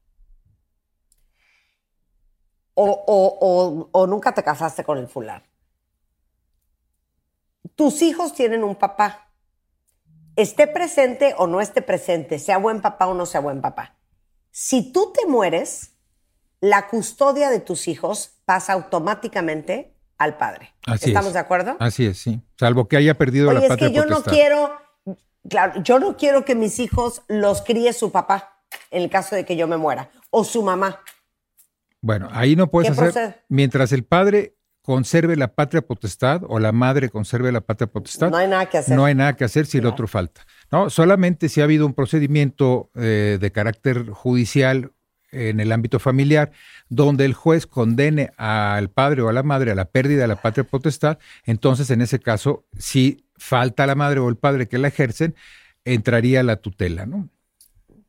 o, 2.75 2.85
o- 2.85 3.39
o- 3.41 3.89
o 3.93 4.07
nunca 4.07 4.33
te 4.33 4.43
casaste 4.43 4.85
con 4.85 4.99
el 4.99 5.09
fulano, 5.09 5.45
tus 7.75 8.03
hijos 8.03 8.35
tienen 8.35 8.63
un 8.65 8.77
papá, 8.77 9.33
esté 10.37 10.67
presente 10.67 11.35
o 11.39 11.47
no 11.47 11.61
esté 11.61 11.83
presente, 11.83 12.39
sea 12.39 12.59
buen 12.59 12.81
papá 12.81 13.07
o 13.07 13.15
no 13.15 13.27
sea 13.27 13.41
buen 13.41 13.61
papá. 13.61 13.97
Si 14.51 14.93
tú 14.93 15.13
te 15.13 15.27
mueres, 15.27 15.93
la 16.61 16.89
custodia 16.89 17.51
de 17.51 17.61
tus 17.61 17.89
hijos 17.89 18.41
pasa 18.45 18.73
automáticamente 18.73 19.93
al 20.19 20.37
padre. 20.37 20.75
Así 20.87 21.11
¿Estamos 21.11 21.29
es. 21.29 21.35
de 21.35 21.39
acuerdo? 21.41 21.77
Así 21.81 22.07
es, 22.07 22.19
sí. 22.19 22.41
Salvo 22.59 22.89
que 22.89 22.97
haya 22.97 23.15
perdido 23.15 23.51
Oye, 23.51 23.59
la 23.59 23.65
es 23.65 23.69
patria 23.69 23.89
que 23.89 23.95
yo 23.95 24.07
no 24.07 24.23
quiero, 24.23 24.73
claro, 25.49 25.83
yo 25.83 25.99
no 25.99 26.17
quiero 26.17 26.45
que 26.45 26.55
mis 26.55 26.79
hijos 26.79 27.23
los 27.29 27.62
críe 27.62 27.93
su 27.93 28.11
papá 28.12 28.61
en 28.91 29.03
el 29.03 29.11
caso 29.11 29.35
de 29.37 29.45
que 29.45 29.57
yo 29.57 29.67
me 29.69 29.77
muera 29.77 30.11
o 30.31 30.45
su 30.45 30.62
mamá. 30.62 31.01
Bueno, 32.01 32.29
ahí 32.33 32.55
no 32.57 32.71
puedes 32.71 32.89
¿Qué 32.91 32.93
hacer, 32.93 33.12
procede? 33.12 33.45
mientras 33.49 33.93
el 33.93 34.05
padre 34.05 34.57
conserve 34.83 35.37
la 35.37 35.55
patria 35.55 35.81
potestad 35.81 36.43
o 36.47 36.59
la 36.59 36.71
madre 36.71 37.09
conserve 37.09 37.51
la 37.51 37.62
patria 37.62 37.87
potestad, 37.87 38.31
No 38.31 38.37
hay 38.37 38.47
nada 38.49 38.67
que 38.67 38.77
hacer. 38.79 38.95
no 38.95 39.07
hay 39.07 39.15
nada 39.15 39.35
que 39.35 39.45
hacer 39.45 39.65
si 39.65 39.79
el 39.79 39.87
otro 39.87 40.07
falta. 40.07 40.43
No, 40.71 40.91
solamente 40.91 41.49
si 41.49 41.62
ha 41.62 41.65
habido 41.65 41.87
un 41.87 41.95
procedimiento 41.95 42.91
eh, 42.95 43.39
de 43.41 43.51
carácter 43.53 44.11
judicial 44.11 44.93
en 45.35 45.61
el 45.61 45.72
ámbito 45.72 45.99
familiar, 45.99 46.53
donde 46.89 47.24
el 47.24 47.35
juez 47.35 47.66
condene 47.66 48.30
al 48.37 48.91
padre 48.91 49.22
o 49.22 49.28
a 49.28 49.32
la 49.32 49.43
madre 49.43 49.72
a 49.72 49.74
la 49.74 49.87
pérdida 49.87 50.22
de 50.22 50.28
la 50.28 50.41
patria 50.41 50.64
potestad, 50.64 51.18
entonces 51.45 51.91
en 51.91 52.01
ese 52.03 52.20
caso, 52.20 52.64
si 52.78 53.26
falta 53.37 53.87
la 53.87 53.95
madre 53.95 54.20
o 54.20 54.28
el 54.28 54.37
padre 54.37 54.68
que 54.68 54.78
la 54.78 54.89
ejercen, 54.89 55.35
entraría 55.85 56.43
la 56.43 56.57
tutela, 56.57 57.05
¿no? 57.07 57.28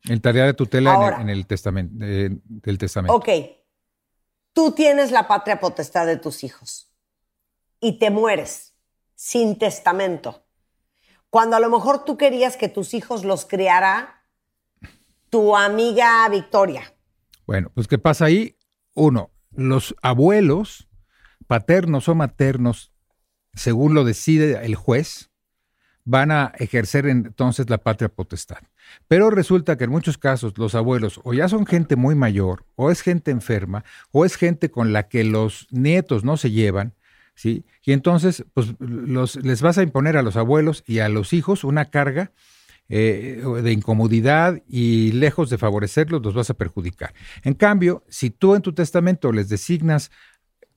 Entraría 0.04 0.46
la 0.46 0.54
tutela 0.54 0.94
en 0.94 0.96
el- 0.96 1.02
Ahora. 1.04 1.20
en 1.22 1.28
el, 1.28 1.46
testamento, 1.46 2.04
eh, 2.04 2.30
del 2.44 2.78
testamento. 2.78 3.14
Ok, 3.14 3.28
tú 4.52 4.72
tienes 4.72 5.10
la 5.10 5.26
patria 5.26 5.58
potestad 5.60 6.06
de 6.06 6.16
tus 6.16 6.44
hijos 6.44 6.92
y 7.80 7.98
te 7.98 8.10
mueres 8.10 8.72
sin 9.14 9.58
testamento. 9.58 10.44
Cuando 11.28 11.56
a 11.56 11.60
lo 11.60 11.68
mejor 11.70 12.04
tú 12.04 12.16
querías 12.16 12.56
que 12.56 12.68
tus 12.68 12.94
hijos 12.94 13.24
los 13.24 13.44
criara 13.46 14.22
tu 15.28 15.56
amiga 15.56 16.26
Victoria. 16.30 16.94
Bueno, 17.46 17.70
pues 17.74 17.86
¿qué 17.86 17.98
pasa 17.98 18.24
ahí? 18.24 18.56
Uno, 18.94 19.30
los 19.52 19.94
abuelos, 20.02 20.88
paternos 21.46 22.08
o 22.08 22.14
maternos, 22.14 22.92
según 23.54 23.94
lo 23.94 24.04
decide 24.04 24.64
el 24.64 24.74
juez, 24.74 25.30
van 26.04 26.30
a 26.30 26.52
ejercer 26.58 27.06
entonces 27.06 27.68
la 27.68 27.78
patria 27.78 28.08
potestad. 28.08 28.58
Pero 29.08 29.30
resulta 29.30 29.76
que 29.76 29.84
en 29.84 29.90
muchos 29.90 30.18
casos 30.18 30.56
los 30.56 30.74
abuelos 30.74 31.20
o 31.24 31.34
ya 31.34 31.48
son 31.48 31.66
gente 31.66 31.96
muy 31.96 32.14
mayor, 32.14 32.64
o 32.76 32.90
es 32.90 33.00
gente 33.02 33.30
enferma, 33.30 33.84
o 34.12 34.24
es 34.24 34.36
gente 34.36 34.70
con 34.70 34.92
la 34.92 35.08
que 35.08 35.24
los 35.24 35.66
nietos 35.70 36.24
no 36.24 36.36
se 36.36 36.52
llevan, 36.52 36.94
¿sí? 37.34 37.64
Y 37.84 37.92
entonces, 37.92 38.44
pues 38.54 38.74
los, 38.78 39.36
les 39.36 39.62
vas 39.62 39.78
a 39.78 39.82
imponer 39.82 40.16
a 40.16 40.22
los 40.22 40.36
abuelos 40.36 40.84
y 40.86 41.00
a 41.00 41.08
los 41.08 41.32
hijos 41.32 41.64
una 41.64 41.86
carga 41.86 42.32
eh, 42.88 43.42
de 43.62 43.72
incomodidad 43.72 44.62
y 44.68 45.12
lejos 45.12 45.50
de 45.50 45.58
favorecerlos, 45.58 46.22
los 46.22 46.34
vas 46.34 46.50
a 46.50 46.54
perjudicar. 46.54 47.14
En 47.42 47.54
cambio, 47.54 48.04
si 48.08 48.30
tú 48.30 48.54
en 48.54 48.62
tu 48.62 48.72
testamento 48.74 49.32
les 49.32 49.48
designas 49.48 50.10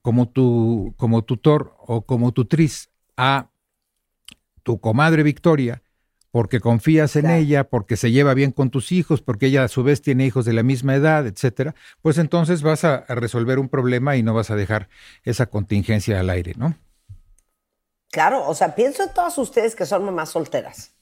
como, 0.02 0.30
tu, 0.30 0.94
como 0.98 1.24
tutor 1.24 1.76
o 1.80 2.06
como 2.06 2.32
tutriz 2.32 2.90
a 3.18 3.50
tu 4.64 4.80
comadre 4.80 5.24
Victoria, 5.24 5.84
porque 6.32 6.60
confías 6.60 7.16
en 7.16 7.24
Claro. 7.24 7.38
ella, 7.42 7.64
porque 7.70 7.98
se 7.98 8.12
lleva 8.12 8.36
bien 8.36 8.52
con 8.52 8.70
tus 8.70 8.92
hijos, 8.92 9.22
porque 9.22 9.48
ella 9.48 9.64
a 9.64 9.68
su 9.68 9.84
vez 9.84 10.02
tiene 10.02 10.26
hijos 10.28 10.46
de 10.46 10.54
la 10.54 10.62
misma 10.64 10.94
edad, 10.96 11.26
etcétera, 11.26 11.74
pues 12.02 12.18
entonces 12.20 12.62
vas 12.62 12.84
a, 12.84 12.98
a 12.98 13.16
resolver 13.16 13.58
un 13.58 13.68
problema 13.68 14.16
y 14.16 14.22
no 14.24 14.34
vas 14.36 14.52
a 14.52 14.56
dejar 14.56 14.90
esa 15.24 15.48
contingencia 15.48 16.20
al 16.20 16.30
aire, 16.30 16.54
¿no? 16.56 16.76
Claro, 18.12 18.48
o 18.48 18.56
sea, 18.56 18.76
pienso 18.76 19.04
en 19.04 19.14
todas 19.14 19.38
ustedes 19.38 19.76
que 19.76 19.86
son 19.86 20.04
mamás 20.06 20.30
solteras, 20.30 20.96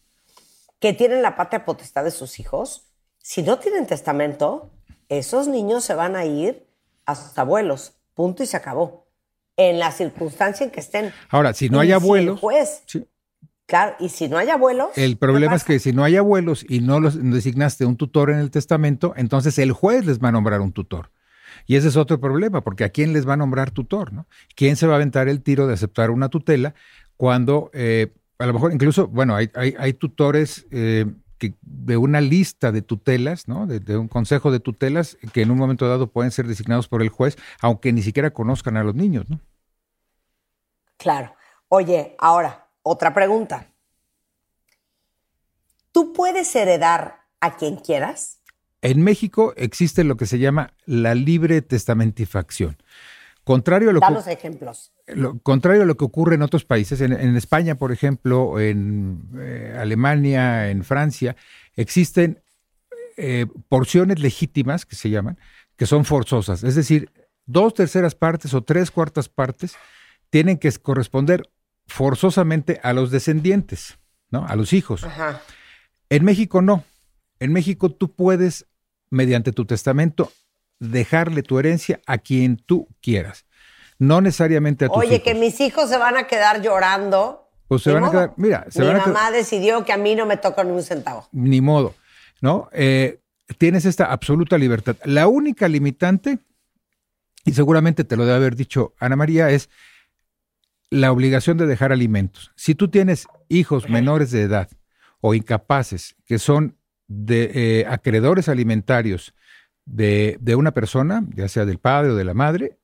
que 0.80 0.94
tienen 0.94 1.22
la 1.22 1.36
patria 1.36 1.66
potestad 1.66 2.04
de 2.04 2.12
sus 2.12 2.40
hijos. 2.40 2.88
Si 3.20 3.42
no 3.42 3.60
tienen 3.60 3.88
testamento, 3.88 4.72
esos 5.10 5.48
niños 5.48 5.84
se 5.84 5.94
van 5.94 6.16
a 6.16 6.26
ir 6.26 6.68
a 7.06 7.16
sus 7.16 7.38
abuelos. 7.38 7.94
Punto 8.14 8.44
y 8.44 8.46
se 8.46 8.58
acabó. 8.58 9.08
En 9.56 9.80
la 9.80 9.92
circunstancia 9.92 10.64
en 10.64 10.72
que 10.72 10.80
estén. 10.80 11.12
Ahora, 11.30 11.54
si 11.54 11.70
no 11.70 11.78
Y 11.78 11.88
hay 11.88 11.88
el 11.90 11.94
abuelos, 11.96 12.40
juez, 12.40 12.84
sí, 12.86 13.08
claro, 13.66 13.96
y 14.00 14.10
si 14.10 14.28
no 14.28 14.38
hay 14.38 14.50
abuelos. 14.50 14.90
El 14.96 15.14
¿qué 15.14 15.18
problema 15.18 15.56
es 15.56 15.64
que 15.64 15.80
si 15.80 15.94
no 15.94 16.04
hay 16.04 16.16
abuelos 16.16 16.64
y 16.70 16.82
no 16.82 17.00
los 17.00 17.18
designaste 17.20 17.86
un 17.86 17.98
tutor 17.98 18.30
en 18.30 18.38
el 18.38 18.52
testamento, 18.52 19.14
entonces 19.18 19.58
el 19.58 19.72
juez 19.72 20.06
les 20.06 20.20
va 20.20 20.30
a 20.30 20.32
nombrar 20.32 20.62
un 20.62 20.74
tutor. 20.74 21.12
Y 21.66 21.76
ese 21.76 21.88
es 21.88 21.98
otro 21.98 22.20
problema, 22.20 22.64
porque 22.64 22.84
¿a 22.84 22.90
quién 22.90 23.14
les 23.14 23.28
va 23.28 23.34
a 23.34 23.38
nombrar 23.38 23.72
tutor? 23.72 24.14
¿no? 24.14 24.28
¿Quién 24.56 24.76
se 24.76 24.86
va 24.86 24.94
a 24.94 24.96
aventar 24.98 25.28
el 25.28 25.42
tiro 25.42 25.66
de 25.66 25.74
aceptar 25.74 26.12
una 26.12 26.30
tutela 26.30 26.76
cuando 27.16 27.72
eh, 27.74 28.14
a 28.40 28.46
lo 28.46 28.54
mejor 28.54 28.74
incluso, 28.74 29.08
bueno, 29.08 29.36
hay, 29.36 29.50
hay, 29.56 29.76
hay 29.78 29.94
tutores 29.94 30.68
eh, 30.72 31.06
que 31.38 31.56
de 31.62 31.98
una 31.98 32.22
lista 32.22 32.72
de 32.72 32.82
tutelas, 32.82 33.48
¿no? 33.48 33.68
De, 33.68 33.80
de 33.80 33.98
un 33.98 34.08
consejo 34.08 34.52
de 34.52 34.60
tutelas 34.60 35.18
que 35.34 35.42
en 35.42 35.52
un 35.52 35.58
momento 35.58 35.88
dado 35.88 36.08
pueden 36.08 36.32
ser 36.32 36.48
designados 36.48 36.88
por 36.88 37.02
el 37.02 37.10
juez, 37.10 37.38
aunque 37.62 37.94
ni 37.94 38.02
siquiera 38.02 38.32
conozcan 38.32 38.78
a 38.78 38.84
los 38.84 38.96
niños, 38.96 39.26
¿no? 39.30 39.40
Claro. 40.98 41.36
Oye, 41.70 42.16
ahora, 42.18 42.70
otra 42.82 43.14
pregunta. 43.14 43.68
¿Tú 45.92 46.14
puedes 46.14 46.56
heredar 46.56 47.22
a 47.40 47.56
quien 47.56 47.78
quieras? 47.78 48.40
En 48.82 49.02
México 49.02 49.54
existe 49.58 50.04
lo 50.04 50.18
que 50.18 50.26
se 50.26 50.40
llama 50.40 50.74
la 50.86 51.16
libre 51.16 51.62
testamentifacción. 51.62 52.78
Contrario 53.48 53.92
a 53.92 53.94
lo 53.94 54.02
que 54.02 54.08
Danos 54.08 54.28
ejemplos. 54.28 54.92
lo 55.08 55.40
contrario 55.40 55.84
a 55.84 55.86
lo 55.86 55.96
que 55.96 56.04
ocurre 56.04 56.36
en 56.36 56.42
otros 56.42 56.66
países, 56.66 57.00
en, 57.00 57.14
en 57.14 57.38
España, 57.38 57.76
por 57.76 57.94
ejemplo, 57.94 58.60
en 58.60 59.22
eh, 59.40 59.74
Alemania, 59.80 60.70
en 60.70 60.84
Francia, 60.84 61.38
existen 61.78 62.42
eh, 63.16 63.46
porciones 63.70 64.20
legítimas 64.20 64.86
que 64.86 64.98
se 64.98 65.10
llaman, 65.10 65.40
que 65.78 65.86
son 65.86 66.04
forzosas. 66.04 66.66
Es 66.66 66.76
decir, 66.76 67.10
dos 67.46 67.74
terceras 67.74 68.16
partes 68.16 68.54
o 68.54 68.64
tres 68.64 68.92
cuartas 68.92 69.30
partes 69.30 69.78
tienen 70.30 70.58
que 70.58 70.70
corresponder 70.74 71.50
forzosamente 71.86 72.82
a 72.84 72.92
los 72.92 73.12
descendientes, 73.12 73.98
¿no? 74.30 74.46
A 74.46 74.58
los 74.58 74.74
hijos. 74.74 75.06
Ajá. 75.06 75.42
En 76.10 76.26
México 76.26 76.62
no. 76.62 76.84
En 77.40 77.54
México 77.54 77.90
tú 77.94 78.12
puedes, 78.12 78.66
mediante 79.10 79.54
tu 79.54 79.64
testamento, 79.64 80.34
dejarle 80.80 81.44
tu 81.44 81.60
herencia 81.60 82.00
a 82.06 82.18
quien 82.18 82.58
tú 82.58 82.88
quieras. 83.02 83.46
No 84.00 84.22
necesariamente 84.22 84.86
a 84.86 84.90
tus 84.90 84.98
Oye, 84.98 85.16
hijos. 85.16 85.24
que 85.24 85.34
mis 85.36 85.60
hijos 85.60 85.90
se 85.90 85.98
van 85.98 86.18
a 86.18 86.28
quedar 86.28 86.62
llorando. 86.62 87.50
Pues 87.68 87.82
se 87.82 87.92
van 87.92 88.06
a 88.06 88.12
quedar, 88.12 88.34
mira, 88.38 88.66
se 88.70 88.80
Mi 88.82 88.88
van 88.88 88.96
a 88.98 89.00
quedar- 89.04 89.14
mamá 89.14 89.32
decidió 89.32 89.84
que 89.84 89.92
a 89.94 89.98
mí 89.98 90.16
no 90.16 90.26
me 90.26 90.38
toca 90.38 90.64
ni 90.64 90.72
un 90.72 90.84
centavo. 90.84 91.28
ni 91.32 91.60
modo, 91.62 91.96
¿no? 92.42 92.70
Eh, 92.72 93.20
tienes 93.58 93.86
esta 93.86 94.06
absoluta 94.12 94.58
libertad. 94.58 94.96
La 95.04 95.28
única 95.28 95.68
limitante, 95.68 96.40
y 97.44 97.54
seguramente 97.54 98.04
te 98.04 98.16
lo 98.16 98.26
debe 98.26 98.38
haber 98.38 98.56
dicho 98.56 98.94
Ana 99.00 99.16
María, 99.16 99.50
es 99.50 99.70
la 100.90 101.12
obligación 101.12 101.58
de 101.58 101.66
dejar 101.66 101.92
alimentos. 101.92 102.52
Si 102.56 102.76
tú 102.76 102.88
tienes 102.90 103.28
hijos 103.50 103.90
menores 103.90 104.32
de 104.32 104.44
edad 104.44 104.70
o 105.20 105.34
incapaces 105.34 106.16
que 106.26 106.40
son 106.40 106.78
de 107.08 107.52
eh, 107.54 107.86
acreedores 107.90 108.48
alimentarios 108.48 109.34
de, 109.88 110.38
de 110.40 110.56
una 110.56 110.72
persona, 110.72 111.26
ya 111.36 111.48
sea 111.48 111.66
del 111.66 111.80
padre 111.80 112.12
o 112.12 112.16
de 112.16 112.26
la 112.26 112.34
madre, 112.34 112.78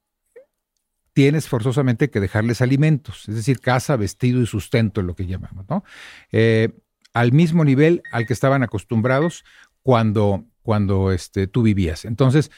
tienes 1.14 1.48
forzosamente 1.48 2.10
que 2.10 2.20
dejarles 2.20 2.62
alimentos, 2.62 3.30
es 3.30 3.36
decir, 3.36 3.60
casa, 3.60 3.96
vestido 3.96 4.42
y 4.42 4.48
sustento, 4.48 5.02
lo 5.02 5.16
que 5.16 5.28
llamamos, 5.28 5.66
¿no? 5.70 5.84
Eh, 6.32 6.70
al 7.14 7.32
mismo 7.32 7.64
nivel 7.64 8.02
al 8.12 8.26
que 8.26 8.34
estaban 8.34 8.64
acostumbrados 8.64 9.46
cuando, 9.84 10.46
cuando 10.64 11.12
este, 11.12 11.46
tú 11.46 11.62
vivías. 11.62 12.06
Entonces, 12.06 12.50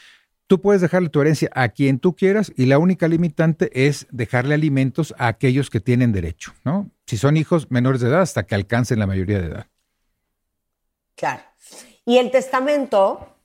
tú 0.46 0.62
puedes 0.62 0.80
dejarle 0.80 1.10
tu 1.10 1.20
herencia 1.20 1.50
a 1.52 1.68
quien 1.68 1.98
tú 1.98 2.16
quieras 2.16 2.50
y 2.56 2.64
la 2.64 2.78
única 2.78 3.08
limitante 3.08 3.70
es 3.86 4.06
dejarle 4.10 4.54
alimentos 4.54 5.14
a 5.18 5.26
aquellos 5.26 5.68
que 5.68 5.80
tienen 5.80 6.12
derecho, 6.12 6.54
¿no? 6.64 6.90
Si 7.04 7.18
son 7.18 7.36
hijos 7.36 7.70
menores 7.70 8.00
de 8.00 8.08
edad, 8.08 8.22
hasta 8.22 8.46
que 8.46 8.54
alcancen 8.54 8.98
la 8.98 9.06
mayoría 9.06 9.40
de 9.40 9.46
edad. 9.48 9.66
Claro. 11.14 11.42
Y 12.06 12.18
el 12.18 12.30
testamento, 12.30 13.35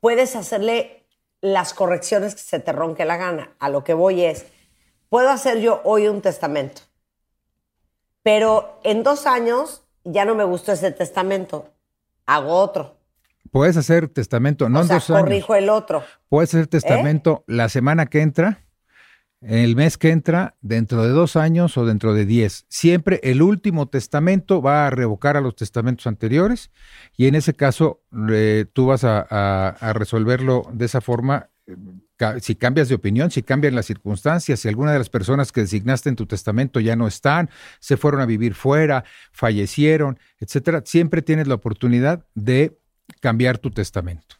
puedes 0.00 0.36
hacerle 0.36 1.06
las 1.40 1.74
correcciones 1.74 2.34
que 2.34 2.40
se 2.40 2.60
te 2.60 2.72
ronque 2.72 3.04
la 3.04 3.16
gana. 3.16 3.54
A 3.58 3.68
lo 3.68 3.84
que 3.84 3.94
voy 3.94 4.22
es, 4.22 4.46
puedo 5.08 5.30
hacer 5.30 5.60
yo 5.60 5.80
hoy 5.84 6.08
un 6.08 6.22
testamento, 6.22 6.82
pero 8.22 8.80
en 8.82 9.02
dos 9.02 9.26
años 9.26 9.84
ya 10.04 10.24
no 10.24 10.34
me 10.34 10.44
gustó 10.44 10.72
ese 10.72 10.90
testamento, 10.92 11.72
hago 12.26 12.52
otro. 12.54 12.96
Puedes 13.50 13.76
hacer 13.76 14.08
testamento, 14.08 14.68
no 14.68 14.80
o 14.80 14.82
en 14.82 14.88
sea, 14.88 14.96
dos 14.96 15.10
años. 15.10 15.22
corrijo 15.22 15.54
el 15.54 15.70
otro. 15.70 16.02
Puedes 16.28 16.52
hacer 16.52 16.66
testamento 16.66 17.44
la 17.46 17.68
semana 17.68 18.06
que 18.06 18.20
entra, 18.20 18.65
el 19.42 19.76
mes 19.76 19.98
que 19.98 20.10
entra, 20.10 20.56
dentro 20.60 21.02
de 21.02 21.10
dos 21.10 21.36
años 21.36 21.76
o 21.76 21.84
dentro 21.86 22.14
de 22.14 22.24
diez. 22.24 22.64
Siempre 22.68 23.20
el 23.22 23.42
último 23.42 23.86
testamento 23.88 24.62
va 24.62 24.86
a 24.86 24.90
revocar 24.90 25.36
a 25.36 25.40
los 25.40 25.54
testamentos 25.54 26.06
anteriores 26.06 26.70
y 27.16 27.26
en 27.26 27.34
ese 27.34 27.54
caso 27.54 28.02
eh, 28.30 28.64
tú 28.72 28.86
vas 28.86 29.04
a, 29.04 29.26
a- 29.28 29.68
a 29.68 29.92
resolverlo 29.92 30.68
de 30.72 30.86
esa 30.86 31.00
forma. 31.00 31.50
eh, 31.66 31.76
Si 32.40 32.54
cambias 32.56 32.88
de 32.88 32.94
opinión, 32.94 33.30
si 33.30 33.42
cambian 33.42 33.74
las 33.74 33.84
circunstancias, 33.86 34.60
si 34.60 34.68
alguna 34.68 34.92
de 34.92 34.98
las 34.98 35.10
personas 35.10 35.52
que 35.52 35.60
designaste 35.60 36.08
en 36.08 36.16
tu 36.16 36.24
testamento 36.26 36.80
ya 36.80 36.96
no 36.96 37.06
están, 37.06 37.50
se 37.78 37.98
fueron 37.98 38.22
a 38.22 38.26
vivir 38.26 38.54
fuera, 38.54 39.04
fallecieron, 39.32 40.18
etcétera, 40.40 40.82
siempre 40.86 41.20
tienes 41.20 41.46
la 41.46 41.56
oportunidad 41.56 42.24
de 42.34 42.78
cambiar 43.20 43.58
tu 43.58 43.70
testamento. 43.70 44.36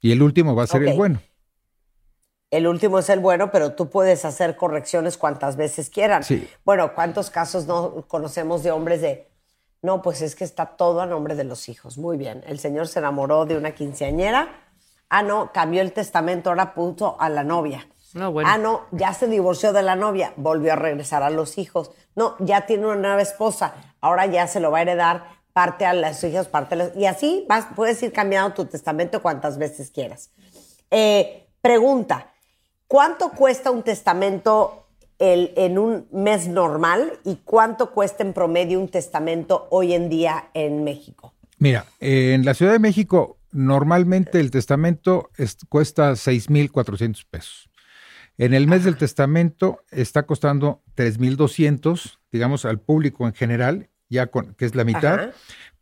Y 0.00 0.10
el 0.10 0.22
último 0.22 0.56
va 0.56 0.64
a 0.64 0.66
ser 0.66 0.82
el 0.82 0.88
bueno. 0.96 1.22
El 2.52 2.66
último 2.66 2.98
es 2.98 3.08
el 3.08 3.18
bueno, 3.18 3.50
pero 3.50 3.72
tú 3.72 3.88
puedes 3.88 4.26
hacer 4.26 4.56
correcciones 4.56 5.16
cuantas 5.16 5.56
veces 5.56 5.88
quieran. 5.88 6.22
Sí. 6.22 6.46
Bueno, 6.66 6.94
¿cuántos 6.94 7.30
casos 7.30 7.66
no 7.66 8.04
conocemos 8.06 8.62
de 8.62 8.70
hombres 8.70 9.00
de, 9.00 9.26
no, 9.80 10.02
pues 10.02 10.20
es 10.20 10.36
que 10.36 10.44
está 10.44 10.66
todo 10.66 11.00
a 11.00 11.06
nombre 11.06 11.34
de 11.34 11.44
los 11.44 11.70
hijos? 11.70 11.96
Muy 11.96 12.18
bien, 12.18 12.44
el 12.46 12.58
señor 12.58 12.88
se 12.88 12.98
enamoró 12.98 13.46
de 13.46 13.56
una 13.56 13.70
quinceañera. 13.70 14.50
Ah, 15.08 15.22
no, 15.22 15.50
cambió 15.50 15.80
el 15.80 15.94
testamento, 15.94 16.50
ahora 16.50 16.74
puso 16.74 17.16
a 17.18 17.30
la 17.30 17.42
novia. 17.42 17.88
No, 18.12 18.30
bueno. 18.30 18.50
Ah, 18.52 18.58
no, 18.58 18.82
ya 18.90 19.14
se 19.14 19.28
divorció 19.28 19.72
de 19.72 19.82
la 19.82 19.96
novia, 19.96 20.34
volvió 20.36 20.74
a 20.74 20.76
regresar 20.76 21.22
a 21.22 21.30
los 21.30 21.56
hijos. 21.56 21.90
No, 22.14 22.36
ya 22.38 22.66
tiene 22.66 22.84
una 22.84 22.96
nueva 22.96 23.22
esposa, 23.22 23.72
ahora 24.02 24.26
ya 24.26 24.46
se 24.46 24.60
lo 24.60 24.70
va 24.70 24.80
a 24.80 24.82
heredar 24.82 25.24
parte 25.54 25.86
a 25.86 25.94
los 25.94 26.22
hijos, 26.22 26.48
parte 26.48 26.74
a 26.74 26.78
los... 26.78 26.96
Y 26.96 27.06
así 27.06 27.46
vas, 27.48 27.66
puedes 27.74 28.02
ir 28.02 28.12
cambiando 28.12 28.52
tu 28.52 28.66
testamento 28.66 29.22
cuantas 29.22 29.56
veces 29.56 29.90
quieras. 29.90 30.30
Eh, 30.90 31.48
pregunta, 31.62 32.31
¿cuánto 32.92 33.30
cuesta 33.30 33.70
un 33.70 33.82
testamento 33.82 34.86
el- 35.18 35.52
en 35.56 35.78
un 35.78 36.06
mes 36.12 36.46
normal 36.46 37.14
y 37.24 37.36
cuánto 37.36 37.90
cuesta 37.90 38.22
en 38.22 38.34
promedio 38.34 38.78
un 38.78 38.88
testamento 38.88 39.66
hoy 39.70 39.94
en 39.94 40.10
día 40.10 40.50
en 40.52 40.84
México? 40.84 41.32
Mira, 41.56 41.86
eh, 42.00 42.34
en 42.34 42.44
la 42.44 42.52
Ciudad 42.52 42.72
de 42.72 42.78
México 42.78 43.38
normalmente 43.50 44.40
el 44.40 44.50
testamento 44.50 45.30
es- 45.38 45.56
cuesta 45.70 46.16
6,400 46.16 47.24
pesos. 47.24 47.70
En 48.36 48.52
el 48.52 48.66
mes 48.66 48.84
del 48.84 48.98
testamento 48.98 49.80
está 49.90 50.24
costando 50.26 50.82
3,200, 50.94 52.18
digamos, 52.30 52.66
al 52.66 52.78
público 52.78 53.26
en 53.26 53.32
general, 53.32 53.88
ya 54.10 54.26
con, 54.26 54.52
que 54.54 54.66
es 54.66 54.74
la 54.74 54.84
mitad. 54.84 55.14
Ajá. 55.14 55.30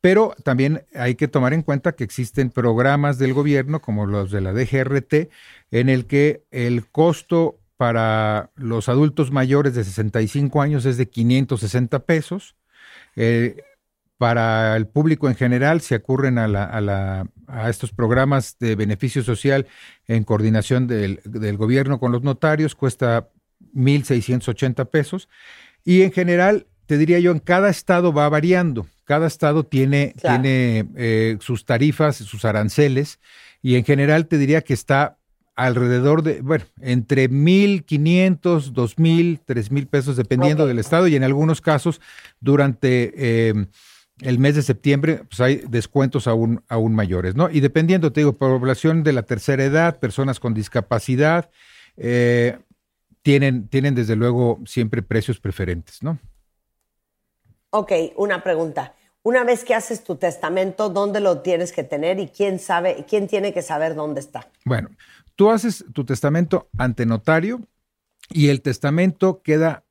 Pero 0.01 0.35
también 0.45 0.85
hay 0.95 1.15
que 1.15 1.29
tomar 1.29 1.53
en 1.53 1.63
cuenta 1.63 1.93
que 1.93 2.05
existen 2.05 2.51
programas 2.51 3.19
del 3.19 3.35
gobierno, 3.35 3.81
como 3.83 4.07
los 4.07 4.31
de 4.31 4.41
la 4.41 4.53
DGRT, 4.53 5.31
en 5.71 5.89
el 5.89 6.07
que 6.07 6.45
el 6.51 6.89
costo 6.91 7.59
para 7.77 8.51
los 8.57 8.89
adultos 8.89 9.31
mayores 9.31 9.75
de 9.75 9.85
65 9.85 10.63
años 10.63 10.85
es 10.87 10.97
de 10.97 11.09
560 11.09 12.01
pesos. 12.07 12.57
Eh, 13.17 13.63
para 14.19 14.77
el 14.77 14.87
público 14.87 15.29
en 15.29 15.35
general 15.35 15.81
se 15.81 15.97
ocurren 15.97 16.39
a, 16.39 16.47
la- 16.47 16.65
a 16.65 16.81
la- 16.83 17.27
a 17.47 17.71
estos 17.71 17.93
programas 17.93 18.57
de 18.59 18.77
beneficio 18.77 19.23
social 19.23 19.67
en 20.07 20.25
coordinación 20.25 20.87
del, 20.87 21.21
del 21.25 21.57
gobierno 21.57 21.99
con 21.99 22.13
los 22.13 22.23
notarios, 22.23 22.75
cuesta 22.75 23.31
1.680 23.73 24.85
pesos. 24.91 25.29
Y 25.85 26.03
en 26.03 26.13
general, 26.13 26.67
te 26.91 26.99
diría 26.99 27.21
yo, 27.21 27.31
en 27.31 27.39
cada 27.39 27.69
estado 27.71 28.13
va 28.13 28.29
variando. 28.29 28.85
Cada 29.05 29.29
estado 29.29 29.63
tiene, 29.63 30.13
Claro. 30.21 30.43
tiene 30.43 30.89
eh, 30.97 31.37
sus 31.39 31.65
tarifas, 31.65 32.17
sus 32.17 32.45
aranceles, 32.45 33.21
y 33.63 33.77
en 33.77 33.85
general 33.85 34.27
te 34.27 34.39
diría 34.39 34.63
que 34.63 34.75
está 34.75 35.17
alrededor 35.55 36.25
de, 36.25 36.41
bueno, 36.41 36.65
entre 36.81 37.31
1.500, 37.31 38.73
2.000, 38.73 39.39
3.000 39.47 39.87
pesos, 39.87 40.17
dependiendo 40.17 40.67
del 40.67 40.81
estado, 40.81 41.07
y 41.07 41.15
en 41.15 41.23
algunos 41.23 41.61
casos, 41.61 42.01
durante 42.41 43.13
eh, 43.15 43.55
el 44.23 44.41
mes 44.41 44.57
de 44.57 44.63
septiembre, 44.63 45.23
pues 45.29 45.41
hay 45.41 45.63
descuentos 45.69 46.27
aún, 46.27 46.65
aún 46.69 46.97
mayores, 46.97 47.37
¿no? 47.37 47.49
Y 47.51 47.61
dependiendo, 47.61 48.11
te 48.11 48.23
digo, 48.23 48.37
población 48.37 49.05
de 49.05 49.13
la 49.13 49.23
tercera 49.23 49.63
edad, 49.65 50.01
personas 50.01 50.41
con 50.41 50.55
discapacidad, 50.55 51.51
eh, 51.97 52.59
tienen, 53.23 53.69
tienen 53.69 53.95
desde 53.95 54.17
luego 54.17 54.61
siempre 54.67 55.03
precios 55.03 55.39
preferentes, 55.39 56.03
¿no? 56.03 56.19
Ok, 57.71 57.93
una 58.17 58.43
pregunta. 58.43 58.95
Una 59.23 59.45
vez 59.45 59.65
que 59.65 59.75
haces 59.75 60.03
tu 60.03 60.17
testamento, 60.17 60.89
¿dónde 60.89 61.21
lo 61.21 61.41
tienes 61.41 61.73
que 61.73 61.85
tener 61.85 62.19
y 62.19 62.29
quién 62.29 62.59
sabe, 62.59 63.05
quién 63.09 63.29
tiene 63.29 63.53
que 63.53 63.63
saber 63.63 63.95
dónde 63.95 64.21
está? 64.21 64.49
Bueno, 64.65 64.89
tú 65.37 65.51
haces 65.51 65.85
tu 65.93 66.05
testamento 66.05 66.69
ante 66.79 67.07
notario 67.07 67.61
y 68.31 68.49
el 68.49 68.63
testamento 68.63 69.43
queda 69.43 69.85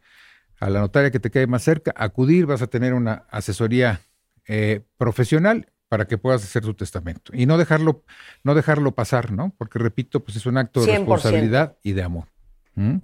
a 0.59 0.69
la 0.69 0.79
notaria 0.79 1.11
que 1.11 1.19
te 1.19 1.31
quede 1.31 1.47
más 1.47 1.63
cerca, 1.63 1.93
acudir, 1.95 2.45
vas 2.45 2.61
a 2.61 2.67
tener 2.67 2.93
una 2.93 3.25
asesoría 3.29 4.01
eh, 4.47 4.81
profesional 4.97 5.71
para 5.89 6.07
que 6.07 6.17
puedas 6.17 6.43
hacer 6.43 6.63
tu 6.63 6.73
testamento 6.73 7.31
y 7.33 7.45
no 7.45 7.57
dejarlo, 7.57 8.03
no 8.43 8.55
dejarlo 8.55 8.93
pasar, 8.93 9.31
¿no? 9.31 9.53
Porque 9.57 9.79
repito, 9.79 10.23
pues 10.23 10.37
es 10.37 10.45
un 10.45 10.57
acto 10.57 10.81
de 10.81 10.87
100%. 10.87 10.97
responsabilidad 10.97 11.77
y 11.83 11.93
de 11.93 12.03
amor. 12.03 12.27
¿Mm? 12.75 12.97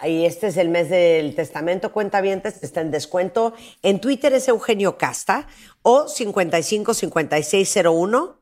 Ahí 0.00 0.24
este 0.24 0.46
es 0.46 0.56
el 0.56 0.70
mes 0.70 0.88
del 0.88 1.34
testamento 1.34 1.92
cuentavientes, 1.92 2.62
está 2.62 2.80
en 2.80 2.90
descuento. 2.90 3.52
En 3.82 4.00
Twitter 4.00 4.32
es 4.32 4.48
Eugenio 4.48 4.96
Casta 4.96 5.46
o 5.82 6.08
55 6.08 6.94
5601 6.94 8.40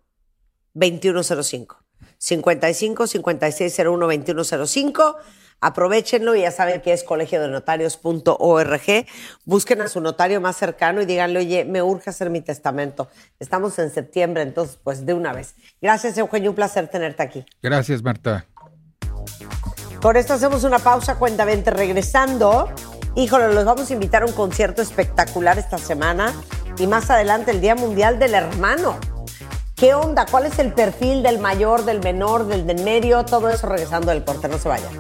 2105. 0.75 1.88
55 2.19 3.07
5601 3.07 4.07
2105. 4.07 5.16
Aprovechenlo 5.61 6.37
y 6.37 6.43
ya 6.43 6.53
saben 6.53 6.81
que 6.81 6.93
es 6.93 7.03
colegio 7.03 7.41
de 7.41 7.49
notarios.org. 7.49 9.07
Busquen 9.45 9.81
a 9.81 9.89
su 9.89 10.01
notario 10.01 10.41
más 10.41 10.57
cercano 10.57 11.03
y 11.03 11.07
díganle, 11.07 11.41
oye, 11.41 11.64
me 11.64 11.83
urge 11.83 12.11
hacer 12.11 12.31
mi 12.31 12.41
testamento. 12.41 13.09
Estamos 13.41 13.77
en 13.81 13.91
septiembre, 13.91 14.43
entonces, 14.43 14.79
pues 14.83 15.05
de 15.05 15.14
una 15.14 15.33
vez. 15.33 15.57
Gracias, 15.83 16.16
Eugenio, 16.16 16.51
un 16.51 16.57
placer 16.57 16.87
tenerte 16.89 17.25
aquí. 17.25 17.45
Gracias, 17.61 18.03
Marta. 18.03 18.47
Por 20.01 20.16
esto 20.16 20.35
hacemos 20.35 20.62
una 20.62 20.79
pausa, 20.79 21.16
cuentamente 21.16 21.73
regresando. 21.73 22.71
Híjole, 23.16 23.53
los 23.53 23.64
vamos 23.64 23.91
a 23.91 23.95
invitar 23.95 24.23
a 24.23 24.27
un 24.27 24.33
concierto 24.33 24.81
espectacular 24.81 25.59
esta 25.59 25.79
semana 25.79 26.33
y 26.79 26.87
más 26.87 27.11
adelante 27.11 27.51
el 27.51 27.61
Día 27.61 27.75
Mundial 27.75 28.21
del 28.21 28.35
Hermano. 28.35 28.97
¿Qué 29.79 29.95
onda? 29.95 30.26
¿Cuál 30.26 30.47
es 30.47 30.59
el 30.59 30.72
perfil 30.72 31.22
del 31.22 31.39
mayor, 31.39 31.85
del 31.85 32.01
menor, 32.01 32.49
del 32.49 32.66
del 32.66 32.83
medio? 32.83 33.24
Todo 33.24 33.49
eso 33.49 33.68
regresando 33.68 34.11
del 34.11 34.24
corte, 34.24 34.49
no 34.49 34.59
se 34.59 34.68
vayan. 34.68 34.91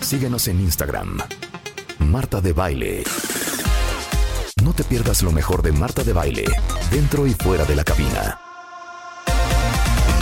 Síguenos 0.00 0.46
en 0.46 0.60
Instagram. 0.60 1.18
Marta 1.98 2.40
de 2.40 2.52
Baile. 2.52 3.02
No 4.62 4.72
te 4.72 4.84
pierdas 4.84 5.24
lo 5.24 5.32
mejor 5.32 5.62
de 5.62 5.72
Marta 5.72 6.04
de 6.04 6.12
Baile, 6.12 6.44
dentro 6.92 7.26
y 7.26 7.34
fuera 7.34 7.64
de 7.64 7.74
la 7.74 7.82
cabina. 7.82 8.40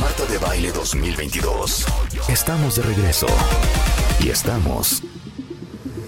Marta 0.01 0.25
de 0.25 0.39
Baile 0.39 0.73
2022. 0.73 1.87
Estamos 2.31 2.77
de 2.77 2.83
regreso. 2.83 3.27
Y 4.21 4.31
estamos 4.31 5.03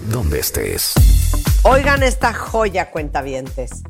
donde 0.09 0.39
estés. 0.39 0.95
Oigan 1.61 2.01
esta 2.01 2.33
joya, 2.33 2.89
cuentavientes. 2.89 3.83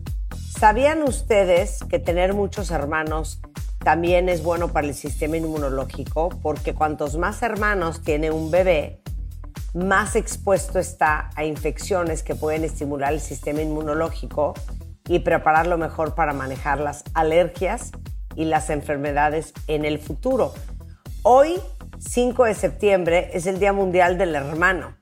¿Sabían 0.60 1.04
ustedes 1.04 1.84
que 1.88 2.00
tener 2.00 2.34
muchos 2.34 2.72
hermanos 2.72 3.40
también 3.78 4.28
es 4.28 4.42
bueno 4.42 4.70
para 4.70 4.88
el 4.88 4.96
sistema 4.96 5.38
inmunológico? 5.38 6.30
Porque 6.42 6.74
cuantos 6.74 7.16
más 7.16 7.44
hermanos 7.44 8.02
tiene 8.02 8.32
un 8.32 8.50
bebé, 8.50 9.04
más 9.76 10.16
expuesto 10.16 10.80
está 10.80 11.30
a 11.36 11.46
infecciones 11.46 12.24
que 12.24 12.34
pueden 12.34 12.64
estimular 12.64 13.14
el 13.14 13.22
sistema 13.22 13.62
inmunológico 13.62 14.56
y 15.08 15.20
prepararlo 15.20 15.78
mejor 15.78 16.16
para 16.16 16.34
manejar 16.34 16.80
las 16.80 17.04
alergias 17.14 17.92
y 18.36 18.46
las 18.46 18.72
enfermedades 18.72 19.54
en 19.68 19.86
el 19.86 20.00
futuro. 20.00 20.56
Hoy, 21.22 21.60
5 22.00 22.46
de 22.46 22.56
septiembre, 22.56 23.30
es 23.34 23.46
el 23.46 23.60
Día 23.60 23.74
Mundial 23.74 24.18
del 24.18 24.34
Hermano 24.34 24.98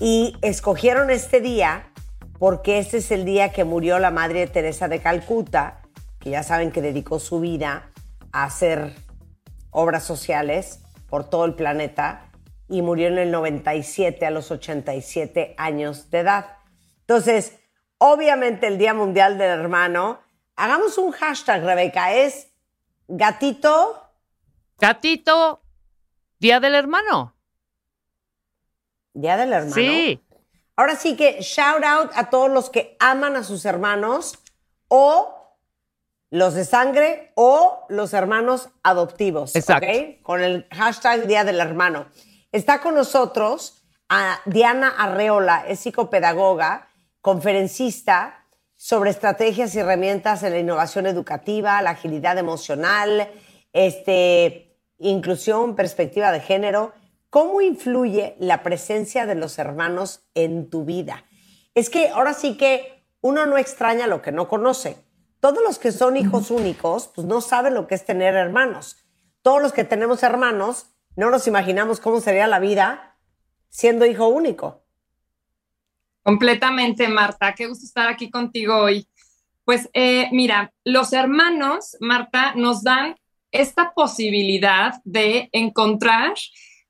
y 0.00 0.36
escogieron 0.42 1.10
este 1.10 1.40
día 1.40 1.92
porque 2.38 2.78
este 2.78 2.98
es 2.98 3.10
el 3.10 3.24
día 3.24 3.52
que 3.52 3.64
murió 3.64 3.98
la 3.98 4.10
Madre 4.10 4.46
Teresa 4.46 4.88
de 4.88 5.00
Calcuta, 5.00 5.82
que 6.20 6.30
ya 6.30 6.42
saben 6.42 6.70
que 6.70 6.82
dedicó 6.82 7.18
su 7.18 7.40
vida 7.40 7.90
a 8.32 8.44
hacer 8.44 8.94
obras 9.70 10.04
sociales 10.04 10.80
por 11.08 11.28
todo 11.28 11.44
el 11.44 11.54
planeta 11.54 12.30
y 12.68 12.82
murió 12.82 13.08
en 13.08 13.18
el 13.18 13.30
97 13.30 14.26
a 14.26 14.30
los 14.30 14.50
87 14.50 15.54
años 15.56 16.10
de 16.10 16.20
edad. 16.20 16.58
Entonces, 17.00 17.58
obviamente 17.98 18.66
el 18.66 18.78
Día 18.78 18.94
Mundial 18.94 19.38
del 19.38 19.58
Hermano, 19.58 20.20
hagamos 20.54 20.98
un 20.98 21.12
hashtag, 21.12 21.64
Rebeca, 21.64 22.12
es 22.12 22.52
gatito, 23.08 24.04
Gatito, 24.78 25.60
Día 26.38 26.60
del 26.60 26.76
Hermano. 26.76 27.34
Día 29.12 29.36
del 29.36 29.52
Hermano. 29.52 29.74
Sí. 29.74 30.20
Ahora 30.78 30.94
sí 30.94 31.16
que 31.16 31.40
shout 31.40 31.82
out 31.82 32.12
a 32.14 32.30
todos 32.30 32.48
los 32.48 32.70
que 32.70 32.96
aman 33.00 33.34
a 33.34 33.42
sus 33.42 33.64
hermanos 33.64 34.38
o 34.86 35.56
los 36.30 36.54
de 36.54 36.64
sangre 36.64 37.32
o 37.34 37.84
los 37.88 38.14
hermanos 38.14 38.68
adoptivos. 38.84 39.56
Exacto. 39.56 39.88
¿ok? 39.88 40.22
Con 40.22 40.40
el 40.40 40.68
hashtag 40.70 41.26
Día 41.26 41.42
del 41.42 41.58
Hermano. 41.58 42.06
Está 42.52 42.80
con 42.80 42.94
nosotros 42.94 43.82
a 44.08 44.38
Diana 44.44 44.94
Arreola, 44.96 45.64
es 45.66 45.80
psicopedagoga, 45.80 46.86
conferencista 47.22 48.44
sobre 48.76 49.10
estrategias 49.10 49.74
y 49.74 49.80
herramientas 49.80 50.44
en 50.44 50.52
la 50.52 50.60
innovación 50.60 51.06
educativa, 51.06 51.82
la 51.82 51.90
agilidad 51.90 52.38
emocional, 52.38 53.28
este, 53.72 54.78
inclusión, 54.98 55.74
perspectiva 55.74 56.30
de 56.30 56.38
género. 56.38 56.92
¿Cómo 57.30 57.60
influye 57.60 58.36
la 58.38 58.62
presencia 58.62 59.26
de 59.26 59.34
los 59.34 59.58
hermanos 59.58 60.26
en 60.34 60.70
tu 60.70 60.84
vida? 60.84 61.24
Es 61.74 61.90
que 61.90 62.08
ahora 62.08 62.32
sí 62.32 62.56
que 62.56 63.04
uno 63.20 63.44
no 63.46 63.58
extraña 63.58 64.06
lo 64.06 64.22
que 64.22 64.32
no 64.32 64.48
conoce. 64.48 64.96
Todos 65.40 65.62
los 65.62 65.78
que 65.78 65.92
son 65.92 66.16
hijos 66.16 66.50
únicos, 66.50 67.10
pues 67.14 67.26
no 67.26 67.40
saben 67.40 67.74
lo 67.74 67.86
que 67.86 67.94
es 67.94 68.04
tener 68.04 68.34
hermanos. 68.34 69.04
Todos 69.42 69.62
los 69.62 69.72
que 69.72 69.84
tenemos 69.84 70.22
hermanos, 70.22 70.86
no 71.16 71.30
nos 71.30 71.46
imaginamos 71.46 72.00
cómo 72.00 72.20
sería 72.20 72.46
la 72.46 72.58
vida 72.58 73.16
siendo 73.68 74.06
hijo 74.06 74.28
único. 74.28 74.84
Completamente, 76.22 77.08
Marta. 77.08 77.54
Qué 77.54 77.66
gusto 77.66 77.84
estar 77.84 78.08
aquí 78.08 78.30
contigo 78.30 78.76
hoy. 78.76 79.06
Pues 79.64 79.90
eh, 79.92 80.28
mira, 80.32 80.72
los 80.84 81.12
hermanos, 81.12 81.96
Marta, 82.00 82.54
nos 82.54 82.82
dan 82.82 83.16
esta 83.50 83.92
posibilidad 83.92 84.94
de 85.04 85.48
encontrar 85.52 86.34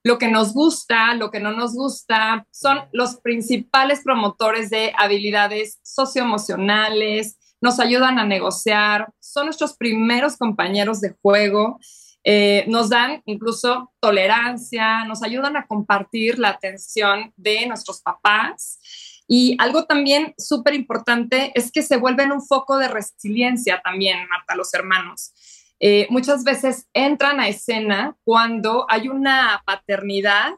lo 0.09 0.17
que 0.17 0.29
nos 0.29 0.55
gusta, 0.55 1.13
lo 1.13 1.31
que 1.31 1.39
no 1.39 1.53
nos 1.53 1.75
gusta. 1.75 2.47
Son 2.51 2.81
los 2.93 3.17
principales 3.17 4.01
promotores 4.03 4.71
de 4.71 4.95
habilidades 4.97 5.79
socioemocionales, 5.83 7.37
nos 7.61 7.79
ayudan 7.79 8.19
a 8.19 8.25
negociar, 8.25 9.13
son 9.21 9.45
nuestros 9.45 9.77
primeros 9.77 10.39
compañeros 10.39 11.03
de 11.03 11.15
juego. 11.21 11.79
Eh, 12.25 12.65
nos 12.69 12.89
dan 12.89 13.23
incluso 13.27 13.93
tolerancia, 14.01 15.05
nos 15.05 15.23
ayudan 15.23 15.59
a 15.59 15.67
compartir 15.67 16.39
la 16.39 16.49
atención 16.49 17.35
de 17.37 17.67
nuestros 17.67 18.01
papás. 18.01 18.81
Y 19.27 19.57
algo 19.59 19.85
también 19.85 20.33
súper 20.39 20.73
importante 20.73 21.53
es 21.55 21.71
que 21.71 21.83
se 21.83 21.99
vuelven 21.99 22.33
un 22.33 22.41
foco 22.41 22.79
de 22.79 22.89
resiliencia 22.89 23.83
también, 23.85 24.27
Marta, 24.27 24.55
los 24.55 24.73
hermanos. 24.73 25.35
Eh, 25.81 26.07
muchas 26.11 26.45
veces 26.45 26.89
entran 26.93 27.41
a 27.41 27.49
escena 27.49 28.17
cuando 28.25 28.87
hay 28.89 29.09
una 29.09 29.63
paternidad 29.65 30.53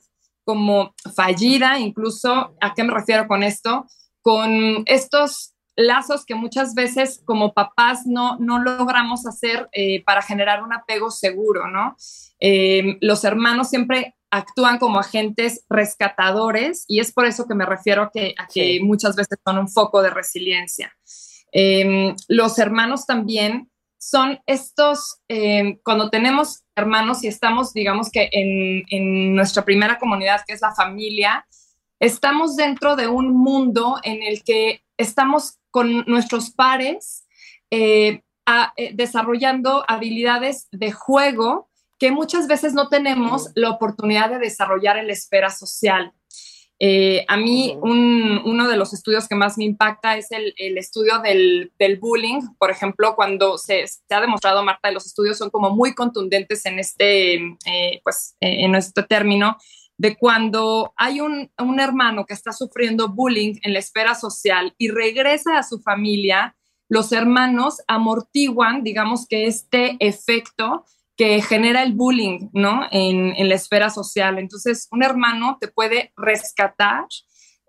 como 0.44 0.94
fallida, 1.14 1.78
incluso, 1.78 2.56
¿a 2.60 2.74
qué 2.74 2.82
me 2.82 2.94
refiero 2.94 3.28
con 3.28 3.42
esto? 3.42 3.86
Con 4.22 4.82
estos 4.86 5.54
lazos 5.76 6.24
que 6.24 6.34
muchas 6.34 6.74
veces 6.74 7.22
como 7.24 7.54
papás 7.54 8.06
no, 8.06 8.36
no 8.38 8.58
logramos 8.58 9.26
hacer 9.26 9.68
eh, 9.72 10.02
para 10.04 10.22
generar 10.22 10.62
un 10.62 10.72
apego 10.72 11.10
seguro, 11.10 11.68
¿no? 11.68 11.96
Eh, 12.40 12.98
los 13.00 13.24
hermanos 13.24 13.68
siempre 13.68 14.16
actúan 14.30 14.78
como 14.78 15.00
agentes 15.00 15.64
rescatadores 15.68 16.84
y 16.86 17.00
es 17.00 17.12
por 17.12 17.26
eso 17.26 17.46
que 17.46 17.54
me 17.54 17.66
refiero 17.66 18.02
a 18.02 18.10
que, 18.10 18.34
a 18.38 18.46
que 18.46 18.80
muchas 18.82 19.16
veces 19.16 19.38
son 19.44 19.58
un 19.58 19.68
foco 19.68 20.02
de 20.02 20.10
resiliencia. 20.10 20.94
Eh, 21.52 22.14
los 22.28 22.58
hermanos 22.58 23.06
también 23.06 23.70
son 24.00 24.40
estos, 24.46 25.20
eh, 25.28 25.78
cuando 25.84 26.08
tenemos 26.08 26.64
hermanos 26.74 27.22
y 27.22 27.28
estamos, 27.28 27.74
digamos 27.74 28.10
que 28.10 28.30
en, 28.32 29.34
nuestra 29.34 29.64
primera 29.64 29.98
comunidad, 29.98 30.40
que 30.46 30.54
es 30.54 30.62
la 30.62 30.74
familia, 30.74 31.46
estamos 31.98 32.56
dentro 32.56 32.96
de 32.96 33.08
un 33.08 33.30
mundo 33.36 33.98
en 34.02 34.22
el 34.22 34.42
que 34.42 34.82
estamos 34.96 35.58
con 35.70 36.04
nuestros 36.06 36.50
pares 36.50 37.26
eh, 37.70 38.22
eh, 38.76 38.90
desarrollando 38.94 39.84
habilidades 39.86 40.68
de 40.72 40.92
juego 40.92 41.68
que 41.98 42.10
muchas 42.10 42.48
veces 42.48 42.72
no 42.72 42.88
tenemos 42.88 43.50
la 43.54 43.68
oportunidad 43.68 44.30
de 44.30 44.38
desarrollar 44.38 44.96
en 44.96 45.08
la 45.08 45.12
esfera 45.12 45.50
social. 45.50 46.14
Eh, 46.82 47.26
a 47.28 47.36
mí 47.36 47.76
un- 47.82 48.40
uno 48.44 48.66
de 48.66 48.78
los 48.78 48.94
estudios 48.94 49.28
que 49.28 49.34
más 49.34 49.58
me 49.58 49.64
impacta 49.64 50.16
es 50.16 50.30
el, 50.32 50.54
el 50.56 50.78
estudio 50.78 51.18
del, 51.18 51.72
del 51.78 51.98
bullying. 51.98 52.40
Por 52.58 52.70
ejemplo, 52.70 53.14
cuando 53.14 53.58
se, 53.58 53.86
se 53.86 54.14
ha 54.14 54.20
demostrado, 54.22 54.64
Marta, 54.64 54.90
los 54.90 55.04
estudios 55.04 55.36
son 55.36 55.50
como 55.50 55.68
muy 55.70 55.94
contundentes 55.94 56.64
en 56.64 56.78
este, 56.78 57.34
eh, 57.34 58.00
pues, 58.02 58.34
eh, 58.40 58.64
en 58.64 58.74
este 58.74 59.02
término, 59.02 59.58
de 59.98 60.16
cuando 60.16 60.94
hay 60.96 61.20
un, 61.20 61.50
un 61.58 61.78
hermano 61.80 62.24
que 62.24 62.32
está 62.32 62.52
sufriendo 62.52 63.08
bullying 63.10 63.56
en 63.62 63.74
la 63.74 63.80
esfera 63.80 64.14
social 64.14 64.74
y 64.78 64.88
regresa 64.88 65.58
a 65.58 65.62
su 65.62 65.80
familia, 65.82 66.56
los 66.88 67.12
hermanos 67.12 67.82
amortiguan, 67.86 68.82
digamos 68.82 69.26
que 69.28 69.46
este 69.46 69.96
efecto 70.00 70.86
que 71.20 71.42
genera 71.42 71.82
el 71.82 71.92
bullying, 71.92 72.48
¿no? 72.54 72.86
En, 72.90 73.46
la 73.46 73.54
esfera 73.54 73.90
social. 73.90 74.38
Entonces, 74.38 74.88
un 74.90 75.02
hermano 75.02 75.58
te 75.60 75.68
puede 75.68 76.14
rescatar 76.16 77.04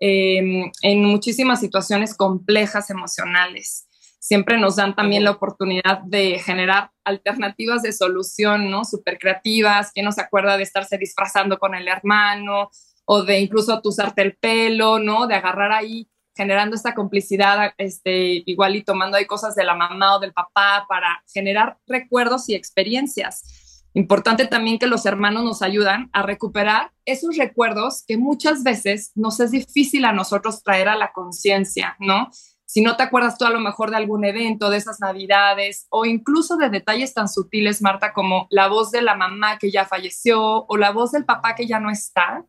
eh, 0.00 0.70
en 0.80 1.04
muchísimas 1.04 1.60
situaciones 1.60 2.16
complejas 2.16 2.88
emocionales. 2.88 3.86
Siempre 4.18 4.56
nos 4.58 4.76
dan 4.76 4.96
también 4.96 5.24
la 5.24 5.32
oportunidad 5.32 6.00
de 6.06 6.38
generar 6.38 6.92
alternativas 7.04 7.82
de 7.82 7.92
solución, 7.92 8.70
¿no? 8.70 8.86
Súper 8.86 9.18
creativas. 9.18 9.92
¿Quién 9.92 10.06
no 10.06 10.12
se 10.12 10.22
acuerda 10.22 10.56
de 10.56 10.62
estarse 10.62 10.96
disfrazando 10.96 11.58
con 11.58 11.74
el 11.74 11.88
hermano 11.88 12.70
o 13.04 13.22
de 13.22 13.38
incluso 13.38 13.82
tusarte 13.82 14.22
el 14.22 14.34
pelo, 14.34 14.98
¿no? 14.98 15.26
De 15.26 15.34
agarrar 15.34 15.72
ahí 15.72 16.08
generando 16.34 16.76
esta 16.76 16.94
complicidad, 16.94 17.72
este, 17.78 18.42
igual 18.46 18.76
y 18.76 18.84
tomando 18.84 19.16
ahí 19.16 19.26
cosas 19.26 19.54
de 19.54 19.64
la 19.64 19.74
mamá 19.74 20.16
o 20.16 20.20
del 20.20 20.32
papá 20.32 20.86
para 20.88 21.22
generar 21.32 21.78
recuerdos 21.86 22.48
y 22.48 22.54
experiencias. 22.54 23.88
Importante 23.94 24.46
también 24.46 24.78
que 24.78 24.86
los 24.86 25.04
hermanos 25.04 25.44
nos 25.44 25.60
ayudan 25.60 26.08
a 26.12 26.22
recuperar 26.22 26.92
esos 27.04 27.36
recuerdos 27.36 28.04
que 28.06 28.16
muchas 28.16 28.62
veces 28.62 29.12
nos 29.14 29.38
es 29.40 29.50
difícil 29.50 30.06
a 30.06 30.12
nosotros 30.12 30.62
traer 30.62 30.88
a 30.88 30.96
la 30.96 31.12
conciencia, 31.12 31.96
¿no? 31.98 32.30
Si 32.64 32.80
no 32.80 32.96
te 32.96 33.02
acuerdas 33.02 33.36
tú 33.36 33.44
a 33.44 33.50
lo 33.50 33.60
mejor 33.60 33.90
de 33.90 33.98
algún 33.98 34.24
evento, 34.24 34.70
de 34.70 34.78
esas 34.78 34.98
navidades, 34.98 35.86
o 35.90 36.06
incluso 36.06 36.56
de 36.56 36.70
detalles 36.70 37.12
tan 37.12 37.28
sutiles, 37.28 37.82
Marta, 37.82 38.14
como 38.14 38.46
la 38.48 38.68
voz 38.68 38.90
de 38.90 39.02
la 39.02 39.14
mamá 39.14 39.58
que 39.58 39.70
ya 39.70 39.84
falleció 39.84 40.64
o 40.66 40.76
la 40.78 40.90
voz 40.90 41.12
del 41.12 41.26
papá 41.26 41.54
que 41.54 41.66
ya 41.66 41.80
no 41.80 41.90
está, 41.90 42.46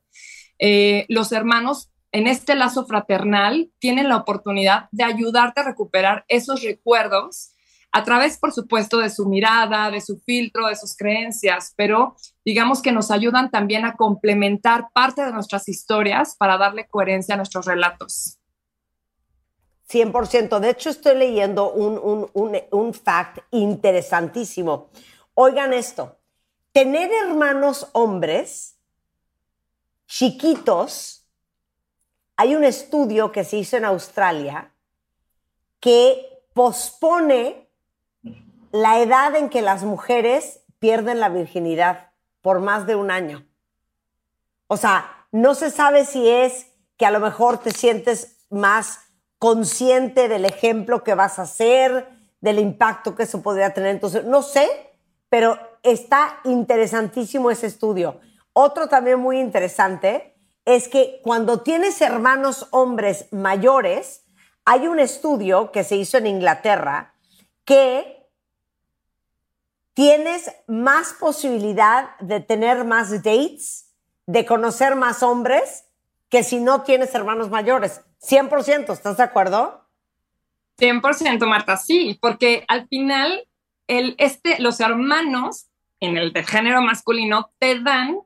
eh, 0.60 1.06
los 1.10 1.34
hermanos 1.34 1.92
en 2.14 2.28
este 2.28 2.55
lazo 2.55 2.86
fraternal 2.86 3.72
tienen 3.80 4.07
la 4.07 4.18
oportunidad 4.18 4.88
de 4.91 5.03
ayudarte 5.03 5.59
a 5.59 5.64
recuperar 5.64 6.24
esos 6.28 6.61
recuerdos 6.61 7.49
a 7.91 8.03
través, 8.03 8.38
por 8.38 8.53
supuesto, 8.53 8.99
de 8.99 9.09
su 9.09 9.28
mirada, 9.28 9.91
de 9.91 9.99
su 9.99 10.18
filtro, 10.20 10.68
de 10.68 10.76
sus 10.76 10.95
creencias, 10.95 11.74
pero 11.76 12.16
digamos 12.45 12.82
que 12.82 12.91
nos 12.91 13.11
ayudan 13.11 13.51
también 13.51 13.84
a 13.86 13.95
complementar 13.95 14.88
parte 14.93 15.24
de 15.24 15.32
nuestras 15.32 15.68
historias 15.68 16.36
para 16.36 16.57
darle 16.57 16.88
coherencia 16.88 17.34
a 17.34 17.38
nuestros 17.38 17.66
relatos. 17.66 18.39
100%. 19.89 20.59
De 20.59 20.70
hecho, 20.70 20.89
estoy 20.89 21.18
leyendo 21.18 21.72
un, 21.72 21.99
un, 22.01 22.30
un, 22.34 22.57
un 22.72 22.93
fact 22.93 23.39
interesantísimo. 23.51 24.89
Oigan 25.34 25.74
esto. 25.74 26.18
Tener 26.72 27.11
hermanos 27.11 27.88
hombres 27.93 28.80
chiquitos, 30.07 31.23
hay 32.36 32.56
un 32.56 32.64
estudio 32.64 33.32
que 33.32 33.44
se 33.44 33.58
hizo 33.58 33.78
en 33.78 33.86
Australia 33.86 34.72
que 35.80 36.44
pospone 36.54 37.70
la 38.72 39.00
edad 39.00 39.36
en 39.36 39.50
que 39.50 39.62
las 39.62 39.84
mujeres 39.84 40.62
pierden 40.80 41.20
la 41.20 41.30
virginidad 41.30 42.12
por 42.42 42.60
más 42.60 42.88
de 42.88 42.96
un 42.96 43.12
año. 43.12 43.46
O 44.68 44.78
sea, 44.78 45.28
no 45.32 45.56
se 45.56 45.72
sabe 45.72 46.06
si 46.06 46.28
es 46.28 46.68
que 46.98 47.06
a 47.06 47.12
lo 47.12 47.20
mejor 47.20 47.60
te 47.60 47.72
sientes 47.72 48.46
más 48.50 49.00
consciente 49.38 50.28
del 50.28 50.46
ejemplo 50.46 51.04
que 51.04 51.16
vas 51.16 51.38
a 51.38 51.44
hacer, 51.44 52.08
del 52.42 52.60
impacto 52.60 53.16
que 53.16 53.24
eso 53.24 53.42
podría 53.42 53.74
tener. 53.74 53.92
Entonces, 53.92 54.26
no 54.26 54.42
sé, 54.42 54.68
pero 55.30 55.58
está 55.82 56.40
interesantísimo 56.44 57.52
ese 57.52 57.68
estudio. 57.68 58.20
Otro 58.54 58.88
también 58.88 59.20
muy 59.20 59.40
interesante 59.40 60.33
es 60.66 60.88
que 60.88 61.20
cuando 61.24 61.61
tienes 61.61 62.01
hermanos 62.01 62.68
hombres 62.72 63.28
mayores, 63.32 64.24
hay 64.66 64.88
un 64.88 64.99
estudio 64.99 65.72
que 65.72 65.84
se 65.84 65.97
hizo 65.97 66.18
en 66.18 66.28
Inglaterra 66.28 67.14
que 67.66 68.24
tienes 69.93 70.51
más 70.68 71.14
posibilidad 71.14 72.18
de 72.20 72.39
tener 72.39 72.86
más 72.86 73.11
dates, 73.24 73.93
de 74.26 74.45
conocer 74.45 74.95
más 74.95 75.22
hombres, 75.22 75.86
que 76.30 76.43
si 76.43 76.59
no 76.59 76.82
tienes 76.82 77.14
hermanos 77.14 77.49
mayores. 77.49 78.01
100%, 78.22 78.91
¿estás 78.91 79.18
de 79.18 79.24
acuerdo? 79.24 79.86
100% 80.80 81.45
Marta, 81.45 81.78
sí, 81.78 82.18
porque 82.20 82.66
al 82.68 82.88
final 82.88 83.47
el, 83.88 84.16
este, 84.18 84.59
los 84.59 84.80
hermanos 84.80 85.68
en 85.99 86.18
el 86.18 86.34
de 86.34 86.43
género 86.43 86.82
masculino 86.82 87.51
te 87.59 87.80
dan 87.80 88.18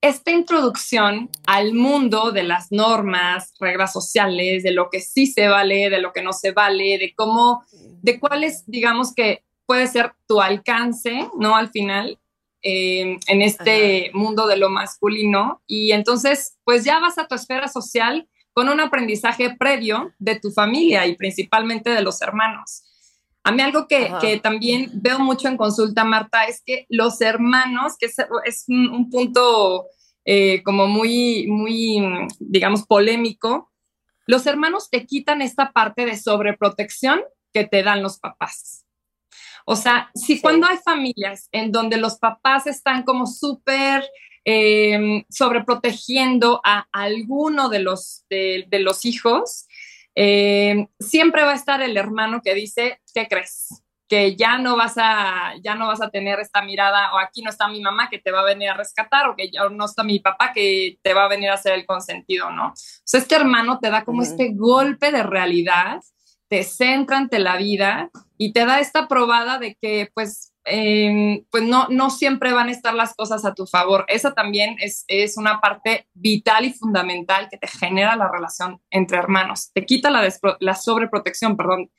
esta 0.00 0.30
introducción 0.30 1.30
al 1.46 1.74
mundo 1.74 2.32
de 2.32 2.42
las 2.42 2.72
normas, 2.72 3.52
reglas 3.60 3.92
sociales, 3.92 4.62
de 4.62 4.72
lo 4.72 4.88
que 4.90 5.00
sí 5.00 5.26
se 5.26 5.48
vale, 5.48 5.90
de 5.90 6.00
lo 6.00 6.12
que 6.12 6.22
no 6.22 6.32
se 6.32 6.52
vale, 6.52 6.98
de 6.98 7.14
cómo, 7.14 7.64
de 8.02 8.18
cuál 8.18 8.44
es, 8.44 8.64
digamos 8.66 9.14
que 9.14 9.44
puede 9.66 9.86
ser 9.86 10.14
tu 10.26 10.40
alcance, 10.40 11.28
¿no? 11.38 11.54
Al 11.54 11.70
final, 11.70 12.18
eh, 12.62 13.18
en 13.26 13.42
este 13.42 14.10
mundo 14.14 14.46
de 14.46 14.56
lo 14.56 14.70
masculino. 14.70 15.62
Y 15.66 15.92
entonces, 15.92 16.58
pues 16.64 16.84
ya 16.84 16.98
vas 16.98 17.18
a 17.18 17.26
tu 17.26 17.34
esfera 17.34 17.68
social 17.68 18.28
con 18.52 18.68
un 18.68 18.80
aprendizaje 18.80 19.54
previo 19.56 20.12
de 20.18 20.40
tu 20.40 20.50
familia 20.50 21.06
y 21.06 21.14
principalmente 21.14 21.90
de 21.90 22.02
los 22.02 22.20
hermanos. 22.20 22.82
A 23.42 23.52
mí 23.52 23.62
algo 23.62 23.88
que, 23.88 24.12
que 24.20 24.38
también 24.38 24.90
veo 24.92 25.18
mucho 25.18 25.48
en 25.48 25.56
consulta, 25.56 26.04
Marta, 26.04 26.44
es 26.44 26.62
que 26.64 26.86
los 26.88 27.20
hermanos, 27.20 27.94
que 27.98 28.06
es, 28.06 28.16
es 28.44 28.64
un, 28.68 28.88
un 28.90 29.10
punto 29.10 29.86
eh, 30.24 30.62
como 30.62 30.86
muy, 30.86 31.46
muy, 31.46 31.98
digamos, 32.38 32.86
polémico, 32.86 33.70
los 34.26 34.46
hermanos 34.46 34.90
te 34.90 35.06
quitan 35.06 35.42
esta 35.42 35.72
parte 35.72 36.04
de 36.04 36.16
sobreprotección 36.16 37.20
que 37.52 37.64
te 37.66 37.82
dan 37.82 38.02
los 38.02 38.18
papás. 38.18 38.84
O 39.64 39.76
sea, 39.76 40.10
si 40.14 40.40
cuando 40.40 40.66
hay 40.66 40.76
familias 40.84 41.48
en 41.52 41.72
donde 41.72 41.96
los 41.96 42.18
papás 42.18 42.66
están 42.66 43.02
como 43.02 43.26
súper 43.26 44.04
eh, 44.44 45.24
sobreprotegiendo 45.28 46.60
a 46.64 46.86
alguno 46.92 47.68
de 47.68 47.80
los, 47.80 48.24
de, 48.30 48.66
de 48.68 48.78
los 48.80 49.04
hijos, 49.04 49.66
eh, 50.22 50.86
siempre 50.98 51.44
va 51.44 51.52
a 51.52 51.54
estar 51.54 51.80
el 51.80 51.96
hermano 51.96 52.42
que 52.42 52.54
dice, 52.54 53.00
¿qué 53.14 53.26
crees? 53.26 53.82
Que 54.06 54.36
ya 54.36 54.58
no 54.58 54.76
vas 54.76 54.98
a, 54.98 55.54
ya 55.64 55.76
no 55.76 55.86
vas 55.86 56.02
a 56.02 56.10
tener 56.10 56.38
esta 56.40 56.60
mirada, 56.60 57.14
o 57.14 57.18
aquí 57.18 57.40
no 57.40 57.48
está 57.48 57.68
mi 57.68 57.80
mamá 57.80 58.10
que 58.10 58.18
te 58.18 58.30
va 58.30 58.40
a 58.40 58.44
venir 58.44 58.68
a 58.68 58.74
rescatar, 58.74 59.30
o 59.30 59.34
que 59.34 59.50
ya 59.50 59.66
no 59.70 59.86
está 59.86 60.02
mi 60.02 60.20
papá 60.20 60.52
que 60.52 60.98
te 61.00 61.14
va 61.14 61.24
a 61.24 61.28
venir 61.28 61.48
a 61.48 61.54
hacer 61.54 61.72
el 61.72 61.86
consentido, 61.86 62.50
¿no? 62.50 62.66
O 62.66 62.72
sea, 62.74 63.18
este 63.18 63.34
hermano 63.34 63.78
te 63.78 63.88
da 63.88 64.04
como 64.04 64.20
este 64.20 64.50
golpe 64.52 65.10
de 65.10 65.22
realidad, 65.22 66.02
te 66.48 66.64
centra 66.64 67.16
ante 67.16 67.38
la 67.38 67.56
vida 67.56 68.10
y 68.36 68.52
te 68.52 68.66
da 68.66 68.78
esta 68.78 69.08
probada 69.08 69.58
de 69.58 69.74
que, 69.80 70.10
pues, 70.12 70.49
eh, 70.64 71.44
pues 71.50 71.64
no, 71.64 71.88
no 71.88 72.10
siempre 72.10 72.52
van 72.52 72.68
a 72.68 72.72
estar 72.72 72.94
las 72.94 73.14
cosas 73.14 73.44
a 73.44 73.54
tu 73.54 73.66
favor. 73.66 74.04
Esa 74.08 74.34
también 74.34 74.76
es, 74.80 75.04
es 75.08 75.36
una 75.36 75.60
parte 75.60 76.08
vital 76.14 76.64
y 76.64 76.72
fundamental 76.72 77.48
que 77.50 77.58
te 77.58 77.66
genera 77.66 78.16
la 78.16 78.30
relación 78.30 78.80
entre 78.90 79.18
hermanos. 79.18 79.70
Te 79.72 79.86
quita 79.86 80.10
la, 80.10 80.28
la 80.60 80.74
sobreprotección, 80.74 81.56
perdón, 81.56 81.90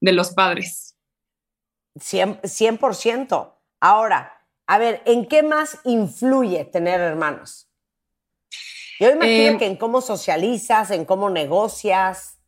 de 0.00 0.12
los 0.12 0.30
padres. 0.30 0.96
100%, 1.96 2.40
100%. 2.42 3.54
Ahora, 3.80 4.46
a 4.66 4.78
ver, 4.78 5.02
¿en 5.06 5.26
qué 5.26 5.42
más 5.42 5.78
influye 5.84 6.64
tener 6.64 7.00
hermanos? 7.00 7.68
Yo 9.00 9.10
imagino 9.10 9.54
Eh, 9.54 9.58
que 9.58 9.66
en 9.66 9.76
cómo 9.76 10.02
socializas, 10.02 10.90
en 10.90 11.04
cómo 11.04 11.30
negocias. 11.30 12.39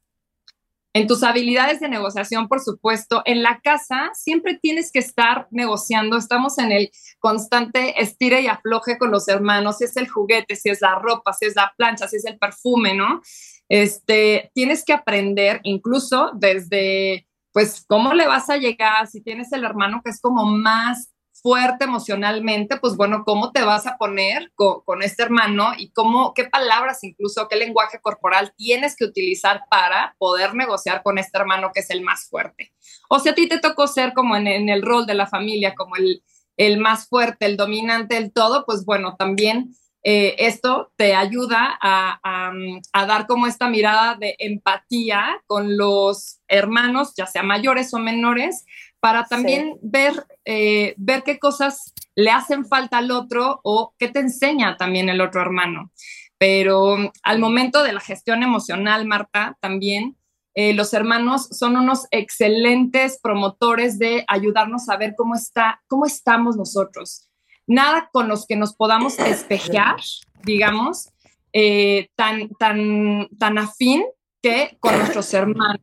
En 0.95 1.07
tus 1.07 1.23
habilidades 1.23 1.81
de 1.81 1.89
negociación, 1.89 2.49
por 2.49 2.61
supuesto, 2.61 3.23
en 3.25 3.43
la 3.43 3.61
casa 3.61 4.11
siempre 4.13 4.59
tienes 4.61 4.93
que 4.93 4.99
estar 4.99 5.49
negociando. 5.51 6.19
Estamos 6.19 6.59
en 6.59 6.71
el 6.71 6.91
constante 7.19 8.03
estire 8.03 8.43
y 8.43 8.47
afloje 8.47 8.99
con 8.99 9.11
los 9.11 9.27
hermanos, 9.29 9.79
si 9.79 9.85
es 9.85 9.97
el 9.97 10.09
juguete, 10.09 10.55
si 10.55 10.69
es 10.69 10.83
la 10.83 10.99
ropa, 10.99 11.33
si 11.33 11.47
es 11.47 11.57
la 11.57 11.73
plancha, 11.77 12.09
si 12.09 12.17
es 12.17 12.27
el 12.27 12.39
perfume, 12.39 12.95
¿no? 12.95 13.23
Este, 13.71 14.51
tienes 14.55 14.85
que 14.85 14.93
aprender 14.93 15.61
incluso 15.63 16.31
desde 16.35 17.27
pues, 17.53 17.85
¿cómo 17.87 18.15
le 18.15 18.27
vas 18.27 18.49
a 18.51 18.57
llegar 18.57 19.07
si 19.07 19.23
tienes 19.23 19.53
el 19.53 19.65
hermano 19.65 20.01
que 20.03 20.11
es 20.11 20.21
como 20.21 20.45
más 20.47 21.12
fuerte 21.43 21.85
emocionalmente? 21.85 22.79
Pues 22.79 22.97
bueno, 22.97 23.25
¿cómo 23.25 23.53
te 23.53 23.63
vas 23.63 23.87
a 23.87 23.97
poner 23.99 24.53
co- 24.55 24.83
con, 24.85 25.03
este 25.03 25.25
hermano 25.25 25.73
y 25.77 25.91
cómo, 25.91 26.33
qué 26.35 26.45
palabras 26.45 27.03
incluso, 27.05 27.49
qué 27.49 27.57
lenguaje 27.57 28.01
corporal 28.01 28.55
tienes 28.57 28.97
que 28.97 29.05
utilizar 29.05 29.65
para 29.69 30.15
poder 30.19 30.55
negociar 30.55 31.03
con 31.03 31.19
este 31.19 31.39
hermano 31.39 31.71
que 31.75 31.81
es 31.81 31.91
el 31.91 32.03
más 32.03 32.29
fuerte? 32.29 32.73
O 33.09 33.19
si 33.19 33.29
a 33.29 33.35
ti 33.35 33.49
te 33.49 33.59
tocó 33.59 33.87
ser 33.87 34.13
como 34.15 34.37
en, 34.37 34.47
en 34.47 34.69
el 34.69 34.83
rol 34.83 35.07
de 35.07 35.15
la 35.15 35.27
familia, 35.27 35.75
como 35.75 35.97
el, 35.97 36.23
el 36.57 36.79
más 36.79 37.09
fuerte, 37.09 37.47
el 37.47 37.57
dominante, 37.57 38.17
el 38.17 38.33
todo, 38.33 38.65
pues 38.65 38.85
bueno, 38.85 39.17
también 39.19 39.75
eh, 40.05 40.35
esto 40.39 40.93
te 40.97 41.15
ayuda 41.15 41.79
a, 41.81 42.19
a, 42.25 42.53
a 42.93 43.07
dar 43.07 43.27
como 43.27 43.47
esta 43.47 43.69
mirada 43.69 44.17
de 44.17 44.35
empatía 44.39 45.41
con 45.47 45.77
los 45.77 46.41
hermanos, 46.49 47.15
ya 47.17 47.27
sea 47.27 47.45
mayores 47.45 47.95
o 47.95 47.99
menores, 47.99 48.65
para 49.03 49.25
también 49.25 49.79
ver, 49.83 50.29
eh, 50.45 50.95
ver 50.97 51.25
qué 51.25 51.41
cosas 51.41 51.93
le 52.15 52.31
hacen 52.31 52.65
falta 52.65 52.99
al 52.99 53.11
otro 53.11 53.59
o 53.65 53.97
qué 53.99 54.07
te 54.07 54.21
enseña 54.21 54.77
también 54.77 55.09
el 55.09 55.21
otro 55.21 55.41
hermano. 55.43 55.91
Pero 56.39 56.97
mm, 56.97 57.11
al 57.25 57.41
momento 57.41 57.83
de 57.83 57.93
la 57.93 57.99
gestión 57.99 58.45
emocional, 58.45 59.05
Marta, 59.05 59.59
también 59.59 60.17
eh, 60.55 60.73
los 60.73 60.95
hermanos 60.95 61.49
son 61.51 61.77
unos 61.77 62.07
excelentes 62.13 63.19
promotores 63.21 63.99
de 63.99 64.25
ayudarnos 64.29 64.89
a 64.89 64.97
ver 64.97 65.15
cómo, 65.17 65.35
está, 65.35 65.83
cómo 65.89 66.07
estamos 66.07 66.57
nosotros. 66.57 67.29
Nada 67.67 68.09
con 68.13 68.29
los 68.29 68.47
que 68.47 68.55
nos 68.55 68.73
podamos 68.77 69.19
espejear, 69.19 69.97
digamos, 70.45 71.09
eh, 71.53 72.09
tan, 72.15 72.51
tan, 72.51 73.29
tan 73.37 73.59
afín 73.59 74.05
que 74.41 74.77
con 74.79 74.97
nuestros 74.97 75.35
hermanos. 75.35 75.83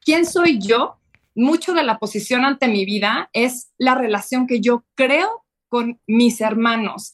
¿Quién 0.00 0.26
soy 0.26 0.58
yo? 0.58 0.97
Mucho 1.38 1.72
de 1.72 1.84
la 1.84 2.00
posición 2.00 2.44
ante 2.44 2.66
mi 2.66 2.84
vida 2.84 3.30
es 3.32 3.70
la 3.78 3.94
relación 3.94 4.48
que 4.48 4.60
yo 4.60 4.84
creo 4.96 5.44
con 5.68 6.00
mis 6.08 6.40
hermanos. 6.40 7.12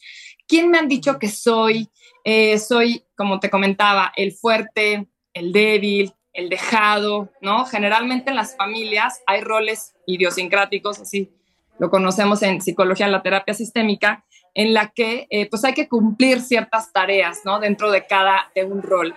¿Quién 0.48 0.70
me 0.70 0.78
han 0.78 0.88
dicho 0.88 1.18
que 1.18 1.28
soy? 1.28 1.90
Eh, 2.24 2.58
soy, 2.58 3.04
como 3.18 3.38
te 3.38 3.50
comentaba, 3.50 4.14
el 4.16 4.32
fuerte, 4.32 5.08
el 5.34 5.52
débil, 5.52 6.14
el 6.32 6.48
dejado, 6.48 7.28
¿no? 7.42 7.66
Generalmente 7.66 8.30
en 8.30 8.36
las 8.36 8.56
familias 8.56 9.20
hay 9.26 9.42
roles 9.42 9.94
idiosincráticos, 10.06 11.00
así 11.00 11.30
lo 11.78 11.90
conocemos 11.90 12.40
en 12.42 12.62
psicología, 12.62 13.04
en 13.04 13.12
la 13.12 13.22
terapia 13.22 13.52
sistémica, 13.52 14.24
en 14.54 14.72
la 14.72 14.88
que 14.88 15.26
eh, 15.28 15.50
pues 15.50 15.66
hay 15.66 15.74
que 15.74 15.86
cumplir 15.86 16.40
ciertas 16.40 16.94
tareas, 16.94 17.40
¿no? 17.44 17.60
Dentro 17.60 17.90
de 17.90 18.06
cada, 18.06 18.50
de 18.54 18.64
un 18.64 18.80
rol. 18.80 19.14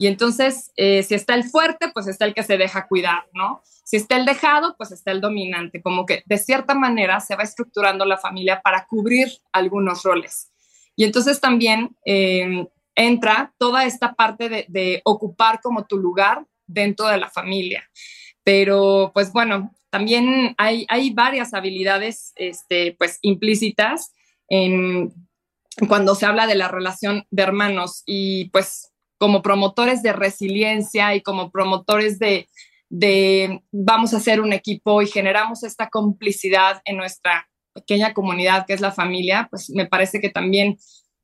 Y 0.00 0.06
entonces, 0.06 0.72
eh, 0.76 1.02
si 1.02 1.14
está 1.14 1.34
el 1.34 1.44
fuerte, 1.44 1.90
pues 1.92 2.06
está 2.06 2.24
el 2.24 2.32
que 2.32 2.42
se 2.42 2.56
deja 2.56 2.88
cuidar, 2.88 3.26
¿no? 3.34 3.60
Si 3.84 3.98
está 3.98 4.16
el 4.16 4.24
dejado, 4.24 4.74
pues 4.78 4.92
está 4.92 5.10
el 5.10 5.20
dominante, 5.20 5.82
como 5.82 6.06
que 6.06 6.22
de 6.24 6.38
cierta 6.38 6.74
manera 6.74 7.20
se 7.20 7.36
va 7.36 7.42
estructurando 7.42 8.06
la 8.06 8.16
familia 8.16 8.62
para 8.62 8.86
cubrir 8.86 9.28
algunos 9.52 10.02
roles. 10.02 10.54
Y 10.96 11.04
entonces 11.04 11.38
también 11.38 11.98
eh, 12.06 12.66
entra 12.94 13.52
toda 13.58 13.84
esta 13.84 14.14
parte 14.14 14.48
de, 14.48 15.02
ocupar 15.04 15.60
como 15.60 15.84
tu 15.84 15.98
lugar 15.98 16.46
dentro 16.66 17.06
de 17.08 17.18
la 17.18 17.28
familia. 17.28 17.84
Pero, 18.42 19.10
pues 19.12 19.30
bueno, 19.34 19.70
también 19.90 20.54
hay, 20.56 20.86
hay 20.88 21.12
varias 21.12 21.52
habilidades 21.52 22.32
este, 22.36 22.96
pues, 22.98 23.18
implícitas 23.20 24.14
en, 24.48 25.12
cuando 25.88 26.14
se 26.14 26.24
habla 26.24 26.46
de 26.46 26.54
la 26.54 26.68
relación 26.68 27.26
de 27.30 27.42
hermanos 27.42 28.02
y 28.06 28.48
pues 28.48 28.89
como 29.20 29.42
promotores 29.42 30.02
de 30.02 30.14
resiliencia 30.14 31.14
y 31.14 31.20
como 31.20 31.50
promotores 31.50 32.18
de, 32.18 32.48
de 32.88 33.62
vamos 33.70 34.14
a 34.14 34.16
hacer 34.16 34.40
un 34.40 34.54
equipo 34.54 35.02
y 35.02 35.06
generamos 35.06 35.62
esta 35.62 35.90
complicidad 35.90 36.80
en 36.86 36.96
nuestra 36.96 37.46
pequeña 37.74 38.14
comunidad 38.14 38.64
que 38.66 38.72
es 38.72 38.80
la 38.80 38.92
familia, 38.92 39.46
pues 39.50 39.68
me 39.70 39.84
parece 39.84 40.20
que 40.22 40.30
también 40.30 40.78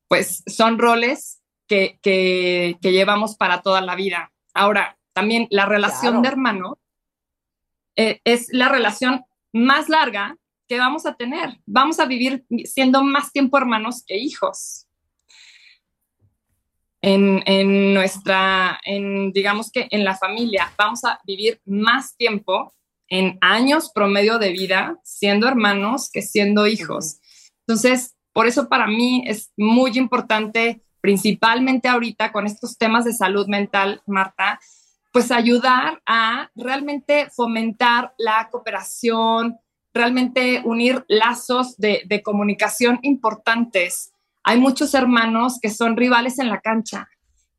pues 0.07 0.43
son 0.45 0.77
roles 0.77 1.41
que, 1.67 1.97
que, 2.03 2.77
que 2.81 2.91
llevamos 2.91 3.35
para 3.35 3.61
toda 3.63 3.81
la 3.81 3.95
vida. 3.95 4.31
Ahora, 4.53 4.99
también 5.13 5.47
la 5.49 5.65
relación 5.65 6.13
Claro. 6.13 6.21
de 6.21 6.27
hermano 6.27 6.77
eh, 7.95 8.21
es 8.25 8.47
la 8.51 8.69
relación 8.69 9.25
más 9.53 9.89
larga 9.89 10.37
que 10.67 10.77
vamos 10.77 11.07
a 11.07 11.15
tener. 11.15 11.57
Vamos 11.65 11.99
a 11.99 12.05
vivir 12.05 12.45
siendo 12.65 13.03
más 13.03 13.31
tiempo 13.31 13.57
hermanos 13.57 14.03
que 14.05 14.17
hijos. 14.17 14.86
En, 17.01 17.43
en 17.45 17.93
nuestra, 17.93 18.79
en, 18.83 19.31
digamos 19.31 19.71
que 19.71 19.87
en 19.91 20.03
la 20.03 20.15
familia, 20.15 20.73
vamos 20.77 21.03
a 21.05 21.19
vivir 21.25 21.61
más 21.65 22.17
tiempo 22.17 22.73
en 23.07 23.37
años 23.41 23.91
promedio 23.93 24.39
de 24.39 24.51
vida 24.51 24.99
siendo 25.03 25.47
hermanos 25.47 26.09
que 26.11 26.21
siendo 26.21 26.67
hijos. 26.67 27.19
Entonces, 27.67 28.15
por 28.33 28.47
eso 28.47 28.69
para 28.69 28.87
mí 28.87 29.23
es 29.27 29.51
muy 29.57 29.97
importante, 29.97 30.81
principalmente 31.01 31.87
ahorita 31.87 32.31
con 32.31 32.45
estos 32.45 32.77
temas 32.77 33.05
de 33.05 33.13
salud 33.13 33.47
mental, 33.47 34.01
Marta, 34.05 34.59
pues 35.11 35.31
ayudar 35.31 36.01
a 36.05 36.51
realmente 36.55 37.29
fomentar 37.35 38.13
la 38.17 38.49
cooperación, 38.51 39.57
realmente 39.93 40.61
unir 40.63 41.03
lazos 41.07 41.75
de, 41.77 42.03
de 42.05 42.21
comunicación 42.21 42.99
importantes. 43.01 44.13
Hay 44.47 44.59
muchos 44.61 44.93
hermanos 44.93 45.59
que 45.61 45.69
son 45.69 45.97
rivales 45.97 46.39
en 46.39 46.47
la 46.47 46.61
cancha 46.61 47.09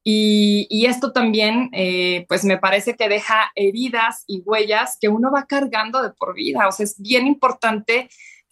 y, 0.02 0.66
y 0.70 0.86
esto 0.86 1.12
también, 1.12 1.68
eh, 1.74 2.24
pues 2.28 2.42
me 2.44 2.56
parece 2.56 2.96
que 2.96 3.10
deja 3.10 3.52
heridas 3.54 4.24
y 4.26 4.40
huellas 4.40 4.96
que 4.98 5.10
uno 5.10 5.30
va 5.30 5.44
cargando 5.44 6.00
de 6.02 6.08
por 6.10 6.34
vida. 6.34 6.66
O 6.66 6.72
sea, 6.72 6.84
es 6.84 6.98
bien 6.98 7.26
importante 7.26 8.08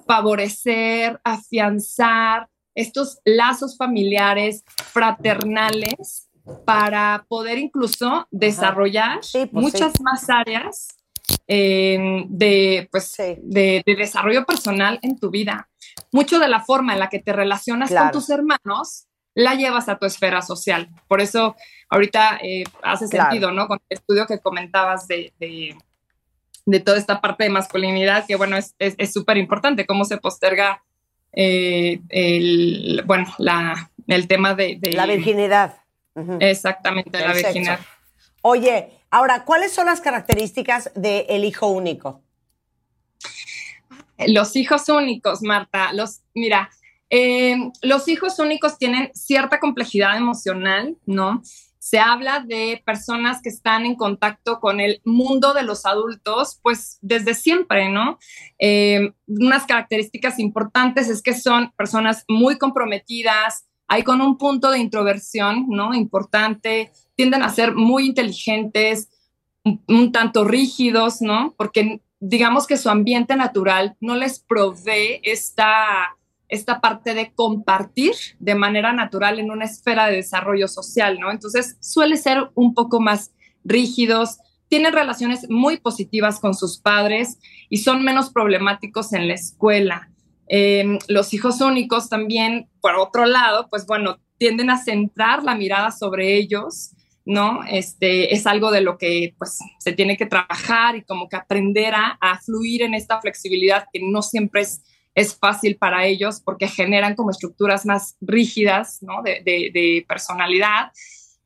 favorecer, 0.06 1.18
afianzar 1.24 2.48
estos 2.74 3.20
lazos 3.24 3.78
familiares, 3.78 4.64
fraternales, 4.92 6.28
para 6.66 7.24
poder 7.28 7.56
incluso 7.56 8.28
desarrollar 8.30 9.24
Sí, 9.24 9.46
pues 9.46 9.62
muchas 9.64 9.92
sí. 9.96 10.02
más 10.02 10.28
áreas 10.28 10.88
eh, 11.48 12.24
de, 12.28 12.88
pues, 12.90 13.08
Sí. 13.12 13.36
de, 13.42 13.82
de 13.84 13.96
desarrollo 13.96 14.44
personal 14.44 14.98
en 15.02 15.18
tu 15.18 15.30
vida. 15.30 15.68
Mucho 16.12 16.38
de 16.38 16.48
la 16.48 16.60
forma 16.60 16.92
en 16.92 16.98
la 17.00 17.08
que 17.08 17.18
te 17.20 17.32
relacionas 17.32 17.90
Claro. 17.90 18.06
con 18.06 18.20
tus 18.20 18.30
hermanos 18.30 19.06
la 19.34 19.54
llevas 19.54 19.88
a 19.88 19.98
tu 19.98 20.06
esfera 20.06 20.40
social. 20.42 20.88
Por 21.08 21.20
eso 21.20 21.56
ahorita 21.90 22.38
eh, 22.42 22.64
hace 22.82 23.08
Claro. 23.08 23.30
sentido, 23.30 23.52
¿no? 23.52 23.66
Con 23.68 23.78
el 23.88 23.98
estudio 23.98 24.26
que 24.26 24.38
comentabas 24.40 25.06
de, 25.08 25.32
de, 25.38 25.76
de 26.64 26.80
toda 26.80 26.96
esta 26.98 27.20
parte 27.20 27.44
de 27.44 27.50
masculinidad, 27.50 28.24
que 28.26 28.36
bueno, 28.36 28.56
es 28.56 28.68
súper 28.78 28.94
es, 28.98 29.12
súper 29.12 29.36
importante, 29.36 29.84
cómo 29.86 30.04
se 30.04 30.16
posterga 30.18 30.82
eh, 31.32 32.00
el, 32.08 33.02
bueno, 33.06 33.26
la, 33.38 33.90
el 34.06 34.26
tema 34.26 34.54
de, 34.54 34.78
de- 34.80 34.92
La 34.92 35.04
virginidad. 35.06 35.76
Exactamente, 36.40 37.20
la 37.20 37.34
virginidad. 37.34 37.80
Oye, 38.40 38.88
ahora, 39.10 39.44
¿cuáles 39.44 39.72
son 39.72 39.86
las 39.86 40.00
características 40.00 40.90
del 40.94 41.44
hijo 41.44 41.68
único? 41.68 42.22
Los 44.26 44.56
hijos 44.56 44.88
únicos, 44.88 45.42
Marta, 45.42 45.92
los, 45.92 46.22
mira, 46.34 46.70
eh, 47.10 47.56
los 47.82 48.08
hijos 48.08 48.38
únicos 48.38 48.78
tienen 48.78 49.10
cierta 49.14 49.60
complejidad 49.60 50.16
emocional, 50.16 50.96
¿no? 51.06 51.42
Se 51.78 52.00
habla 52.00 52.40
de 52.40 52.82
personas 52.84 53.40
que 53.42 53.48
están 53.48 53.86
en 53.86 53.94
contacto 53.94 54.58
con 54.58 54.80
el 54.80 55.00
mundo 55.04 55.54
de 55.54 55.62
los 55.62 55.86
adultos, 55.86 56.58
pues 56.62 56.98
desde 57.00 57.34
siempre, 57.34 57.90
¿no? 57.90 58.18
Eh, 58.58 59.12
unas 59.28 59.66
características 59.66 60.40
importantes 60.40 61.08
es 61.08 61.22
que 61.22 61.34
son 61.34 61.70
personas 61.76 62.24
muy 62.26 62.58
comprometidas, 62.58 63.66
hay 63.88 64.02
con 64.02 64.20
un 64.20 64.38
punto 64.38 64.70
de 64.70 64.78
introversión, 64.78 65.66
¿no? 65.68 65.94
Importante, 65.94 66.92
tienden 67.14 67.42
a 67.42 67.48
ser 67.48 67.74
muy 67.74 68.06
inteligentes, 68.06 69.08
un, 69.64 69.82
un 69.88 70.12
tanto 70.12 70.44
rígidos, 70.44 71.20
¿no? 71.20 71.54
Porque 71.56 72.00
digamos 72.20 72.66
que 72.66 72.76
su 72.76 72.88
ambiente 72.88 73.36
natural 73.36 73.96
no 74.00 74.16
les 74.16 74.40
provee 74.40 75.20
esta, 75.22 76.16
esta 76.48 76.80
parte 76.80 77.14
de 77.14 77.32
compartir 77.34 78.14
de 78.38 78.54
manera 78.54 78.92
natural 78.92 79.38
en 79.38 79.50
una 79.50 79.64
esfera 79.64 80.06
de 80.06 80.16
desarrollo 80.16 80.68
social, 80.68 81.18
¿no? 81.20 81.30
Entonces 81.30 81.76
suele 81.80 82.16
ser 82.16 82.50
un 82.54 82.74
poco 82.74 83.00
más 83.00 83.32
rígidos, 83.64 84.38
tienen 84.68 84.92
relaciones 84.92 85.48
muy 85.48 85.78
positivas 85.78 86.40
con 86.40 86.54
sus 86.54 86.78
padres 86.78 87.38
y 87.68 87.78
son 87.78 88.02
menos 88.02 88.30
problemáticos 88.30 89.12
en 89.12 89.28
la 89.28 89.34
escuela. 89.34 90.10
Eh, 90.48 90.98
los 91.08 91.34
hijos 91.34 91.60
únicos 91.60 92.08
también, 92.08 92.68
por 92.80 92.94
otro 92.96 93.26
lado, 93.26 93.68
pues 93.68 93.86
bueno, 93.86 94.18
tienden 94.38 94.70
a 94.70 94.82
centrar 94.82 95.42
la 95.42 95.54
mirada 95.54 95.90
sobre 95.90 96.36
ellos, 96.36 96.92
¿no? 97.24 97.64
Este 97.68 98.34
es 98.34 98.46
algo 98.46 98.70
de 98.70 98.82
lo 98.82 98.98
que 98.98 99.34
pues 99.38 99.58
se 99.78 99.92
tiene 99.92 100.16
que 100.16 100.26
trabajar 100.26 100.96
y 100.96 101.02
como 101.02 101.28
que 101.28 101.36
aprender 101.36 101.94
a, 101.94 102.18
a 102.20 102.38
fluir 102.40 102.82
en 102.82 102.94
esta 102.94 103.20
flexibilidad 103.20 103.86
que 103.92 104.00
no 104.02 104.22
siempre 104.22 104.62
es, 104.62 104.82
es 105.14 105.36
fácil 105.36 105.76
para 105.76 106.06
ellos 106.06 106.40
porque 106.44 106.68
generan 106.68 107.14
como 107.16 107.30
estructuras 107.30 107.86
más 107.86 108.16
rígidas, 108.20 109.02
¿no? 109.02 109.22
De 109.22 110.04
personalidad. 110.06 110.92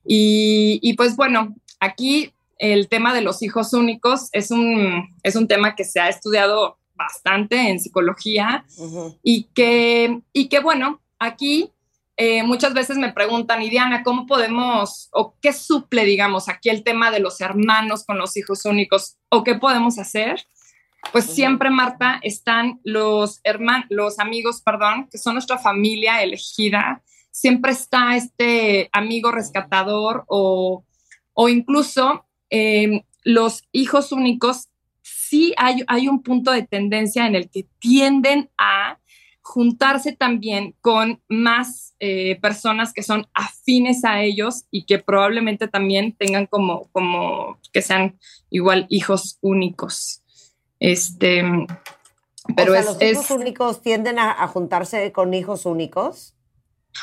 Y, 0.05 0.81
y, 0.83 0.95
pues 0.95 1.17
bueno, 1.17 1.55
aquí 1.79 2.33
el 2.59 2.89
tema 2.89 3.15
de 3.15 3.23
los 3.23 3.43
hijos 3.43 3.73
únicos 3.73 4.29
es 4.33 4.51
un, 4.51 5.09
es 5.23 5.37
un 5.37 5.49
tema 5.49 5.75
que 5.75 5.85
se 5.85 6.01
ha 6.01 6.09
estudiado 6.09 6.80
bastante 7.01 7.57
en 7.71 7.81
psicología 7.81 8.65
y 9.23 9.45
que, 9.55 10.21
y 10.33 10.49
que 10.49 10.61
bueno, 10.61 11.01
aquí 11.19 11.73
eh, 12.17 12.43
muchas 12.43 12.75
veces 12.75 12.99
me 12.99 13.13
preguntan, 13.13 13.63
y 13.63 13.71
Diana, 13.71 14.03
¿cómo 14.03 14.27
podemos, 14.27 15.09
o 15.13 15.35
qué 15.41 15.55
suple, 15.55 16.05
digamos, 16.05 16.49
aquí 16.51 16.69
el 16.69 16.85
tema 16.85 17.11
de 17.11 17.21
los 17.21 17.41
hermanos 17.41 18.05
con 18.05 18.19
los 18.19 18.37
hijos 18.37 18.67
únicos, 18.67 19.17
o 19.31 19.43
qué 19.43 19.55
podemos 19.55 19.99
hacer? 19.99 20.45
Pues 21.13 21.25
siempre, 21.25 21.71
Marta, 21.71 22.21
están 22.23 22.79
los 22.85 23.41
hermanos, 23.43 23.87
los 23.89 24.19
amigos, 24.19 24.61
perdón, 24.61 25.09
que 25.11 25.17
son 25.17 25.35
nuestra 25.35 25.57
familia 25.57 26.23
elegida. 26.23 27.03
Siempre 27.31 27.73
está 27.73 28.17
este 28.17 28.91
amigo 28.93 29.31
rescatador 29.33 30.25
o, 30.29 30.85
o 31.33 31.49
incluso 31.49 32.27
eh, 32.51 33.05
los 33.25 33.63
hijos 33.73 34.13
únicos. 34.13 34.69
Sí 35.31 35.55
hay, 35.57 35.85
hay 35.87 36.09
un 36.09 36.23
punto 36.23 36.51
de 36.51 36.63
tendencia 36.67 37.27
en 37.27 37.35
el 37.37 37.49
que 37.51 37.67
tienden 37.79 38.51
a 38.59 38.99
juntarse 39.43 40.13
también 40.13 40.75
con 40.81 41.23
más 41.29 41.95
eh, 42.01 42.39
personas 42.41 42.93
que 42.93 43.03
son 43.03 43.27
afines 43.35 44.05
a 44.05 44.23
ellos 44.23 44.65
y 44.71 44.85
que 44.87 44.99
probablemente 44.99 45.69
también 45.69 46.13
tengan 46.17 46.47
como, 46.47 46.89
como 46.93 47.59
que 47.73 47.81
sean 47.83 48.19
igual 48.51 48.87
hijos 48.91 49.39
únicos. 49.41 50.23
Este, 50.81 51.43
pero 52.57 52.73
o 52.73 52.75
sea, 52.75 52.81
es, 52.81 52.87
los 52.87 52.97
es- 53.01 53.13
hijos 53.13 53.31
únicos 53.31 53.83
tienden 53.83 54.19
a, 54.19 54.33
a 54.33 54.49
juntarse 54.49 55.13
con 55.13 55.33
hijos 55.35 55.65
únicos. 55.67 56.35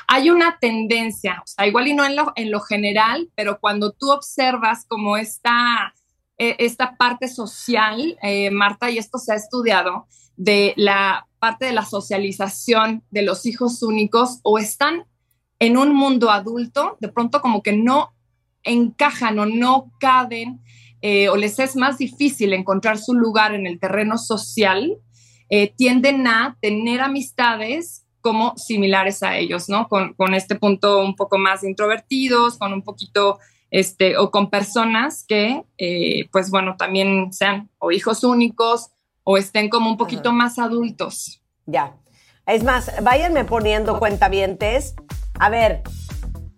hay 0.07 0.29
una 0.29 0.57
tendencia, 0.59 1.41
o 1.43 1.47
sea, 1.47 1.65
igual 1.67 1.87
y 1.87 1.93
no 1.93 2.05
en 2.05 2.15
lo, 2.15 2.33
en 2.35 2.51
lo 2.51 2.59
general, 2.59 3.29
pero 3.35 3.59
cuando 3.59 3.91
tú 3.93 4.11
observas 4.11 4.85
como 4.85 5.15
esta, 5.17 5.93
eh, 6.37 6.55
esta 6.59 6.95
parte 6.97 7.27
social, 7.27 8.17
eh, 8.21 8.51
Marta, 8.51 8.89
y 8.89 8.97
esto 8.97 9.17
se 9.17 9.33
ha 9.33 9.35
estudiado, 9.35 10.07
de 10.35 10.73
la 10.77 11.27
parte 11.39 11.65
de 11.65 11.73
la 11.73 11.85
socialización 11.85 13.03
de 13.11 13.23
los 13.23 13.45
hijos 13.45 13.81
únicos 13.81 14.39
o 14.43 14.59
están 14.59 15.05
en 15.59 15.77
un 15.77 15.93
mundo 15.93 16.29
adulto, 16.29 16.97
de 16.99 17.09
pronto 17.09 17.41
como 17.41 17.63
que 17.63 17.73
no 17.73 18.13
encajan 18.63 19.39
o 19.39 19.45
no 19.45 19.91
caben 19.99 20.61
eh, 21.01 21.29
o 21.29 21.35
les 21.35 21.59
es 21.59 21.75
más 21.75 21.97
difícil 21.97 22.53
encontrar 22.53 22.97
su 22.97 23.13
lugar 23.13 23.53
en 23.53 23.67
el 23.67 23.79
terreno 23.79 24.17
social, 24.17 24.97
eh, 25.49 25.73
tienden 25.75 26.27
a 26.27 26.57
tener 26.59 27.01
amistades 27.01 28.05
como 28.21 28.57
similares 28.57 29.23
a 29.23 29.37
ellos, 29.37 29.69
¿no? 29.69 29.87
Con, 29.87 30.13
con 30.15 30.33
este 30.33 30.55
punto 30.55 30.99
un 30.99 31.15
poco 31.15 31.37
más 31.37 31.63
introvertidos, 31.63 32.57
con 32.57 32.73
un 32.73 32.81
poquito, 32.81 33.39
este, 33.71 34.17
o 34.17 34.31
con 34.31 34.49
personas 34.49 35.25
que, 35.27 35.63
eh, 35.77 36.29
pues 36.31 36.49
bueno, 36.49 36.75
también 36.77 37.33
sean 37.33 37.69
o 37.79 37.91
hijos 37.91 38.23
únicos 38.23 38.91
o 39.23 39.37
estén 39.37 39.69
como 39.69 39.89
un 39.89 39.97
poquito 39.97 40.31
más 40.31 40.57
adultos. 40.57 41.41
Ya. 41.65 41.95
Es 42.45 42.63
más, 42.63 42.91
váyanme 43.03 43.43
poniendo 43.43 43.99
cuentavientes. 43.99 44.95
A 45.37 45.49
ver, 45.49 45.83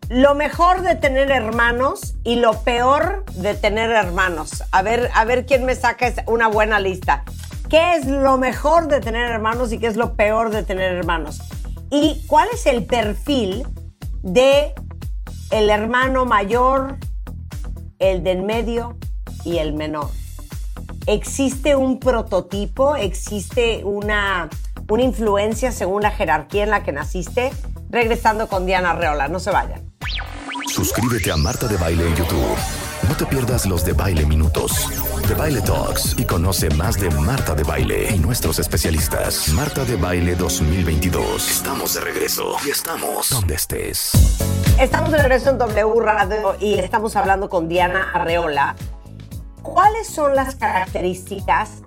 lo 0.10 0.36
mejor 0.36 0.82
de 0.82 0.96
tener 0.96 1.32
hermanos 1.32 2.16
y 2.24 2.36
lo 2.36 2.64
peor 2.64 3.26
de 3.36 3.56
tener 3.56 3.90
hermanos. 3.90 4.64
A 4.72 4.82
ver, 4.82 5.10
a 5.16 5.26
ver 5.26 5.46
quién 5.46 5.66
me 5.66 5.76
saca 5.76 6.14
una 6.28 6.48
buena 6.48 6.80
lista. 6.80 7.24
¿Qué 7.70 7.96
es 7.96 8.06
lo 8.08 8.38
mejor 8.38 8.88
de 8.88 9.00
tener 9.00 9.30
hermanos 9.30 9.72
y 9.72 9.80
qué 9.80 9.88
es 9.88 9.96
lo 9.96 10.16
peor 10.16 10.50
de 10.50 10.64
tener 10.64 10.96
hermanos? 10.96 11.42
¿Y 11.92 12.24
cuál 12.28 12.48
es 12.54 12.66
el 12.66 12.86
perfil 12.86 13.68
de 14.24 14.74
el 15.52 15.70
hermano 15.70 16.26
mayor, 16.26 16.98
el 18.00 18.24
del 18.24 18.42
medio 18.42 18.98
y 19.44 19.58
el 19.58 19.74
menor? 19.74 20.10
¿Existe 21.06 21.76
un 21.76 22.00
prototipo? 22.00 22.96
¿Existe 22.96 23.84
una, 23.84 24.50
una 24.88 25.04
influencia 25.04 25.72
según 25.72 26.04
la 26.04 26.12
jerarquía 26.12 26.64
en 26.64 26.70
la 26.70 26.84
que 26.84 26.92
naciste? 26.92 27.52
Regresando 27.90 28.48
con 28.48 28.66
Diana 28.66 28.94
Reola, 28.94 29.28
no 29.28 29.40
se 29.40 29.50
vayan. 29.50 29.92
Suscríbete 30.68 31.32
a 31.32 31.38
Marta 31.38 31.68
de 31.68 31.78
Baile 31.78 32.08
en 32.08 32.16
YouTube. 32.16 32.56
No 33.08 33.16
te 33.16 33.26
pierdas 33.26 33.66
los 33.66 33.86
de 33.86 33.94
Baile 33.94 34.26
Minutos, 34.26 34.88
de 35.28 35.34
Baile 35.34 35.62
Talks 35.62 36.16
y 36.18 36.26
conoce 36.26 36.70
más 36.72 37.00
de 37.00 37.10
Marta 37.10 37.56
de 37.56 37.64
Baile 37.64 38.14
y 38.14 38.20
nuestros 38.20 38.60
especialistas. 38.60 39.50
Marta 39.50 39.86
de 39.86 39.96
Baile 39.96 40.36
2022. 40.36 41.50
Estamos 41.50 41.94
de 41.94 42.02
regreso 42.02 42.56
y 42.66 42.70
estamos 42.70 43.30
donde 43.30 43.56
estés. 43.56 44.12
Estamos 44.80 45.12
de 45.12 45.18
regreso 45.18 45.50
en 45.52 45.58
W 45.58 46.00
Radio 46.02 46.56
y 46.60 46.76
estamos 46.76 47.16
hablando 47.16 47.50
con 47.50 47.70
Diana 47.70 48.12
Arreola. 48.14 48.76
¿Cuáles 49.62 50.08
son 50.08 50.36
las 50.36 50.56
características 50.56 51.82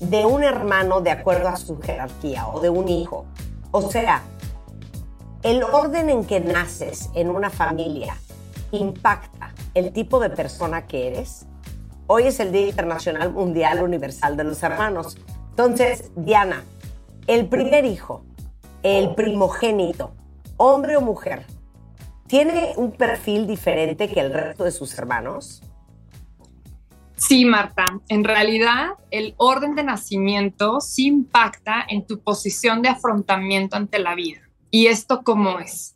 de 0.00 0.24
un 0.26 0.42
hermano 0.42 1.00
de 1.00 1.10
acuerdo 1.10 1.48
a 1.48 1.56
su 1.56 1.80
jerarquía 1.80 2.48
o 2.48 2.60
de 2.60 2.70
un 2.70 2.88
hijo? 2.88 3.26
O 3.70 3.90
sea, 3.90 4.22
el 5.42 5.62
orden 5.62 6.10
en 6.10 6.24
que 6.24 6.40
naces 6.40 7.08
en 7.14 7.30
una 7.30 7.50
familia 7.50 8.16
impacta 8.76 9.54
el 9.74 9.92
tipo 9.92 10.20
de 10.20 10.30
persona 10.30 10.86
que 10.86 11.08
eres. 11.08 11.46
Hoy 12.06 12.24
es 12.24 12.40
el 12.40 12.52
Día 12.52 12.68
Internacional 12.68 13.32
Mundial 13.32 13.82
Universal 13.82 14.36
de 14.36 14.44
los 14.44 14.62
Hermanos. 14.62 15.16
Entonces, 15.50 16.10
Diana, 16.16 16.64
el 17.26 17.48
primer 17.48 17.84
hijo, 17.84 18.24
el 18.82 19.14
primogénito, 19.14 20.14
hombre 20.56 20.96
o 20.96 21.00
mujer, 21.00 21.46
¿tiene 22.26 22.72
un 22.76 22.92
perfil 22.92 23.46
diferente 23.46 24.08
que 24.08 24.20
el 24.20 24.32
resto 24.32 24.64
de 24.64 24.70
sus 24.70 24.96
hermanos? 24.98 25.62
Sí, 27.16 27.44
Marta, 27.44 27.86
en 28.08 28.24
realidad 28.24 28.90
el 29.10 29.34
orden 29.38 29.74
de 29.74 29.84
nacimiento 29.84 30.80
sí 30.80 31.06
impacta 31.06 31.84
en 31.88 32.06
tu 32.06 32.20
posición 32.20 32.82
de 32.82 32.90
afrontamiento 32.90 33.76
ante 33.76 33.98
la 33.98 34.14
vida. 34.14 34.40
¿Y 34.70 34.88
esto 34.88 35.22
cómo 35.22 35.60
es? 35.60 35.94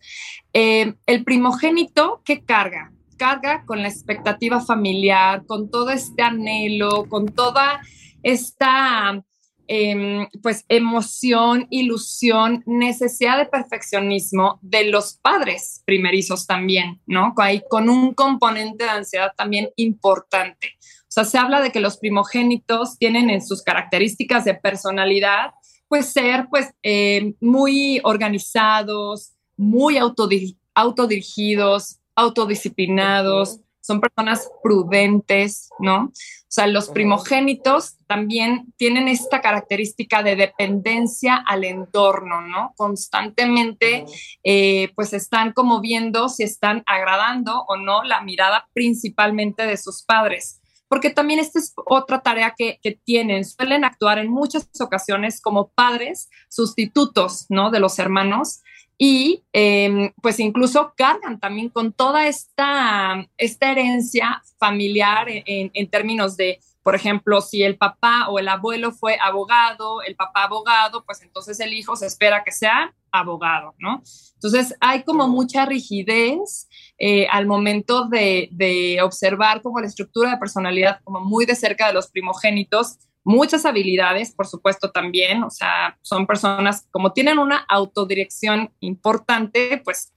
Eh, 0.60 0.92
el 1.06 1.22
primogénito, 1.22 2.20
¿qué 2.24 2.42
carga? 2.44 2.90
Carga 3.16 3.64
con 3.64 3.80
la 3.80 3.86
expectativa 3.86 4.60
familiar, 4.60 5.46
con 5.46 5.70
todo 5.70 5.90
este 5.90 6.20
anhelo, 6.20 7.04
con 7.08 7.26
toda 7.26 7.80
esta 8.24 9.22
em, 9.68 10.26
pues 10.42 10.64
emoción, 10.68 11.68
ilusión, 11.70 12.64
necesidad 12.66 13.38
de 13.38 13.46
perfeccionismo 13.46 14.58
de 14.60 14.90
los 14.90 15.20
padres 15.22 15.84
primerizos 15.86 16.44
también, 16.48 17.00
¿no? 17.06 17.34
Hay 17.36 17.62
con 17.70 17.88
un 17.88 18.12
componente 18.12 18.82
de 18.82 18.90
ansiedad 18.90 19.30
también 19.36 19.70
importante. 19.76 20.72
O 21.02 21.10
sea, 21.10 21.24
se 21.24 21.38
habla 21.38 21.60
de 21.60 21.70
que 21.70 21.78
los 21.78 21.98
primogénitos 21.98 22.98
tienen 22.98 23.30
en 23.30 23.46
sus 23.46 23.62
características 23.62 24.44
de 24.44 24.54
personalidad, 24.54 25.52
pues 25.86 26.06
ser 26.06 26.48
pues 26.50 26.74
eh, 26.82 27.34
muy 27.40 28.00
organizados, 28.02 29.37
muy 29.58 29.96
autodi- 29.96 30.56
autodirigidos, 30.74 31.98
autodisciplinados, 32.14 33.60
son 33.88 34.00
personas 34.00 34.50
prudentes, 34.62 35.70
¿no? 35.78 36.04
O 36.04 36.50
sea, 36.50 36.66
los 36.66 36.88
primogénitos 36.88 37.96
también 38.06 38.72
tienen 38.76 39.08
esta 39.08 39.40
característica 39.40 40.22
de 40.22 40.36
dependencia 40.36 41.36
al 41.36 41.64
entorno, 41.64 42.42
¿no? 42.42 42.74
Constantemente, 42.76 44.04
eh, 44.44 44.92
pues 44.94 45.12
están 45.12 45.52
como 45.52 45.80
viendo 45.80 46.28
si 46.28 46.42
están 46.42 46.82
agradando 46.86 47.64
o 47.66 47.76
no 47.76 48.02
la 48.02 48.20
mirada 48.20 48.68
principalmente 48.72 49.66
de 49.66 49.76
sus 49.76 50.02
padres 50.02 50.60
porque 50.88 51.10
también 51.10 51.38
esta 51.38 51.58
es 51.58 51.74
otra 51.84 52.22
tarea 52.22 52.54
que, 52.56 52.78
que, 52.82 52.98
tienen. 53.04 53.44
Suelen 53.44 53.84
actuar 53.84 54.18
en 54.18 54.30
muchas 54.30 54.68
ocasiones 54.80 55.42
como 55.42 55.68
padres 55.68 56.30
sustitutos, 56.48 57.44
¿no? 57.50 57.70
De 57.70 57.78
los 57.78 57.98
hermanos 57.98 58.62
y 58.98 59.44
eh, 59.52 60.12
pues 60.20 60.40
incluso 60.40 60.92
cargan 60.96 61.38
también 61.38 61.68
con 61.68 61.92
toda 61.92 62.26
esta, 62.26 63.24
esta 63.36 63.70
herencia 63.70 64.42
familiar 64.58 65.28
en, 65.28 65.70
en, 65.72 65.88
términos 65.88 66.36
de, 66.36 66.58
por 66.82 66.96
ejemplo, 66.96 67.40
si 67.40 67.62
el 67.62 67.78
papá 67.78 68.28
o 68.28 68.40
el 68.40 68.48
abuelo 68.48 68.90
fue 68.90 69.16
abogado, 69.22 70.02
el 70.02 70.16
papá 70.16 70.42
abogado, 70.44 71.04
pues 71.04 71.22
entonces 71.22 71.60
el 71.60 71.72
hijo 71.74 71.94
se 71.94 72.06
espera 72.06 72.42
que 72.42 72.50
sea 72.50 72.92
abogado, 73.12 73.74
¿no? 73.78 74.02
Entonces 74.34 74.74
hay 74.80 75.04
como 75.04 75.28
mucha 75.28 75.64
rigidez 75.64 76.68
eh, 76.98 77.28
al 77.30 77.46
momento 77.46 78.06
de, 78.08 78.48
de, 78.50 79.00
observar 79.02 79.62
como 79.62 79.80
la 79.80 79.86
estructura 79.86 80.32
de 80.32 80.36
personalidad 80.38 81.00
como 81.04 81.20
muy 81.20 81.46
de 81.46 81.54
cerca 81.54 81.86
de 81.86 81.92
los 81.92 82.10
primogénitos, 82.10 82.98
muchas 83.24 83.66
habilidades, 83.66 84.32
por 84.32 84.46
supuesto, 84.46 84.90
también, 84.90 85.42
o 85.42 85.50
sea, 85.50 85.98
son 86.02 86.26
personas 86.26 86.86
como 86.90 87.12
tienen 87.12 87.38
una 87.38 87.64
autodirección 87.68 88.72
importante, 88.80 89.80
pues 89.84 90.12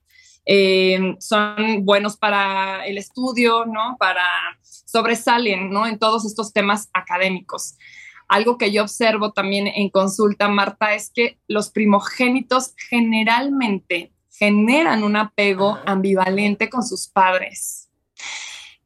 eh, 0.45 1.16
son 1.20 1.86
buenos 1.86 2.18
para 2.18 2.86
el 2.86 2.97
estudio, 2.97 3.66
¿no? 3.66 3.97
Para 3.99 4.26
sobresalen, 4.62 5.70
¿no? 5.70 5.86
En 5.88 5.99
todos 5.99 6.26
estos 6.26 6.54
temas 6.54 6.89
académicos. 6.93 7.76
Algo 8.28 8.58
que 8.58 8.72
yo 8.72 8.84
observo 8.84 9.34
también 9.34 9.68
en 9.68 9.89
consulta, 9.89 10.47
Marta, 10.47 10.95
es 10.95 11.12
que 11.14 11.38
los 11.47 11.70
primogénitos 11.70 12.74
generalmente 12.89 14.14
generan 14.32 15.04
un 15.04 15.18
apego 15.18 15.78
ambivalente 15.86 16.70
con 16.70 16.84
sus 16.84 17.08
padres. 17.08 17.89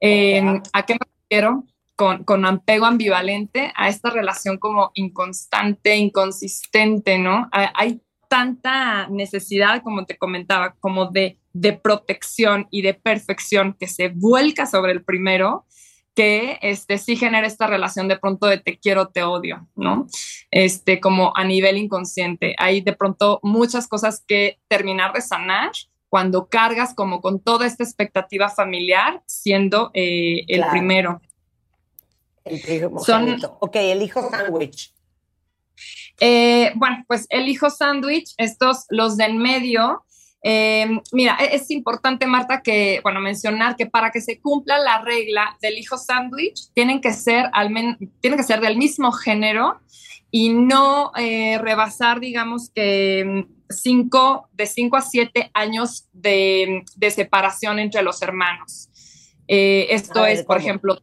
Eh, 0.02 0.44
¿A 0.74 0.86
qué 0.86 0.94
me 0.94 1.00
refiero 1.22 1.64
con, 1.96 2.24
con 2.24 2.46
apego 2.46 2.86
ambivalente 2.86 3.72
a 3.76 3.88
esta 3.90 4.10
relación 4.10 4.58
como 4.58 4.92
inconstante, 4.96 5.96
inconsistente, 5.96 7.18
¿no? 7.18 7.50
Hay, 7.52 8.02
tanta 8.28 9.08
necesidad, 9.08 9.84
como 9.84 10.06
te 10.06 10.18
comentaba, 10.18 10.76
como 10.80 11.06
de, 11.12 11.38
de 11.54 11.74
protección 11.74 12.68
y 12.72 12.82
de 12.82 12.96
perfección 12.96 13.78
que 13.80 13.88
se 13.88 14.10
vuelca 14.10 14.66
sobre 14.66 14.94
el 14.94 15.04
primero, 15.04 15.66
que 16.16 16.58
este, 16.62 16.98
sí 16.98 17.16
genera 17.18 17.46
esta 17.46 17.68
relación 17.68 18.08
de 18.08 18.18
pronto 18.18 18.48
de 18.48 18.58
te 18.58 18.80
quiero, 18.80 19.10
te 19.10 19.22
odio, 19.24 19.68
¿no? 19.76 20.08
Este, 20.50 21.00
como 21.00 21.34
a 21.36 21.44
nivel 21.44 21.78
inconsciente. 21.78 22.56
Hay 22.58 22.82
de 22.82 22.94
pronto 22.94 23.40
muchas 23.44 23.88
cosas 23.88 24.24
que 24.28 24.60
terminar 24.68 25.14
de 25.14 25.22
sanar 25.22 25.72
cuando 26.10 26.48
cargas 26.48 26.94
como 26.96 27.22
con 27.22 27.40
toda 27.40 27.68
esta 27.68 27.84
expectativa 27.84 28.50
familiar 28.50 29.22
siendo 29.28 29.92
eh, 29.94 30.46
el 30.48 30.58
Claro. 30.58 30.72
primero. 30.72 31.22
El 32.46 32.62
primogénito. 32.62 33.48
Son- 33.48 33.58
Ok, 33.60 33.76
el 33.78 34.02
hijo 34.02 34.30
sándwich. 34.30 34.94
Eh, 36.20 36.72
bueno, 36.76 37.04
pues 37.08 37.26
el 37.30 37.48
hijo 37.50 37.70
sándwich, 37.70 38.34
estos, 38.38 38.86
los 38.90 39.18
de 39.18 39.26
en 39.26 39.38
medio. 39.38 40.04
eh, 40.48 41.02
mira, 41.12 41.38
e- 41.42 41.56
es 41.56 41.72
importante, 41.72 42.28
Marta, 42.28 42.62
que, 42.62 43.00
bueno, 43.02 43.20
mencionar 43.20 43.76
que 43.76 43.88
para 43.88 44.12
que 44.12 44.22
se 44.22 44.40
cumpla 44.40 44.78
la 44.78 45.02
regla 45.02 45.58
del 45.60 45.78
hijo 45.80 45.98
sándwich, 45.98 46.72
tienen 46.76 47.02
que 47.02 47.14
ser 47.14 47.50
al 47.52 47.72
men- 47.72 47.98
tienen 48.22 48.38
que 48.38 48.44
ser 48.46 48.62
del 48.62 48.78
mismo 48.78 49.12
género 49.12 49.82
y 50.30 50.50
no 50.50 51.12
eh, 51.18 51.58
rebasar, 51.58 52.20
digamos 52.20 52.70
que 52.70 53.48
cinco, 53.70 54.48
de 54.54 54.68
5 54.68 54.98
a 54.98 55.02
7 55.02 55.50
años 55.56 56.08
de, 56.14 56.84
de 56.96 57.10
separación 57.12 57.80
entre 57.80 58.04
los 58.04 58.22
hermanos. 58.22 58.90
Esto 59.48 60.20
A 60.20 60.24
ver, 60.28 60.34
es, 60.34 60.44
por 60.44 60.58
¿cómo? 60.58 60.60
ejemplo, 60.68 61.02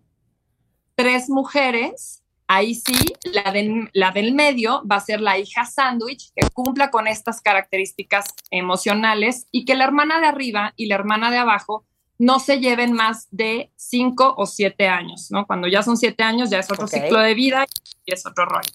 tres 1.03 1.29
mujeres, 1.31 2.23
ahí 2.47 2.75
sí, 2.75 2.95
la, 3.25 3.51
del- 3.53 3.89
la 3.93 4.11
del 4.11 4.35
medio 4.35 4.83
va 4.91 4.97
a 4.97 5.01
ser 5.01 5.21
la 5.21 5.39
hija 5.39 5.65
sándwich, 5.65 6.33
que 6.35 6.49
cumpla 6.51 6.91
con 6.91 7.07
estas 7.07 7.41
características 7.41 8.27
emocionales 8.51 9.47
y 9.51 9.65
que 9.65 9.75
la 9.75 9.85
hermana 9.85 10.21
de 10.21 10.27
arriba 10.27 10.73
y 10.77 10.87
la 10.87 10.95
hermana 10.97 11.31
de 11.31 11.39
abajo 11.39 11.85
no 12.19 12.39
se 12.39 12.61
lleven 12.61 12.93
más 12.93 13.27
de 13.31 13.71
cinco 13.77 14.35
o 14.37 14.47
siete 14.47 14.87
años, 14.87 15.31
¿no? 15.31 15.47
Cuando 15.47 15.67
ya 15.67 15.83
son 15.83 15.97
siete 15.97 16.23
años 16.23 16.51
ya 16.51 16.59
es 16.59 16.71
otro 16.71 16.87
ciclo 16.87 17.19
de 17.19 17.35
vida 17.35 17.67
y 18.05 18.13
es 18.15 18.25
otro 18.27 18.45
rollo. 18.45 18.71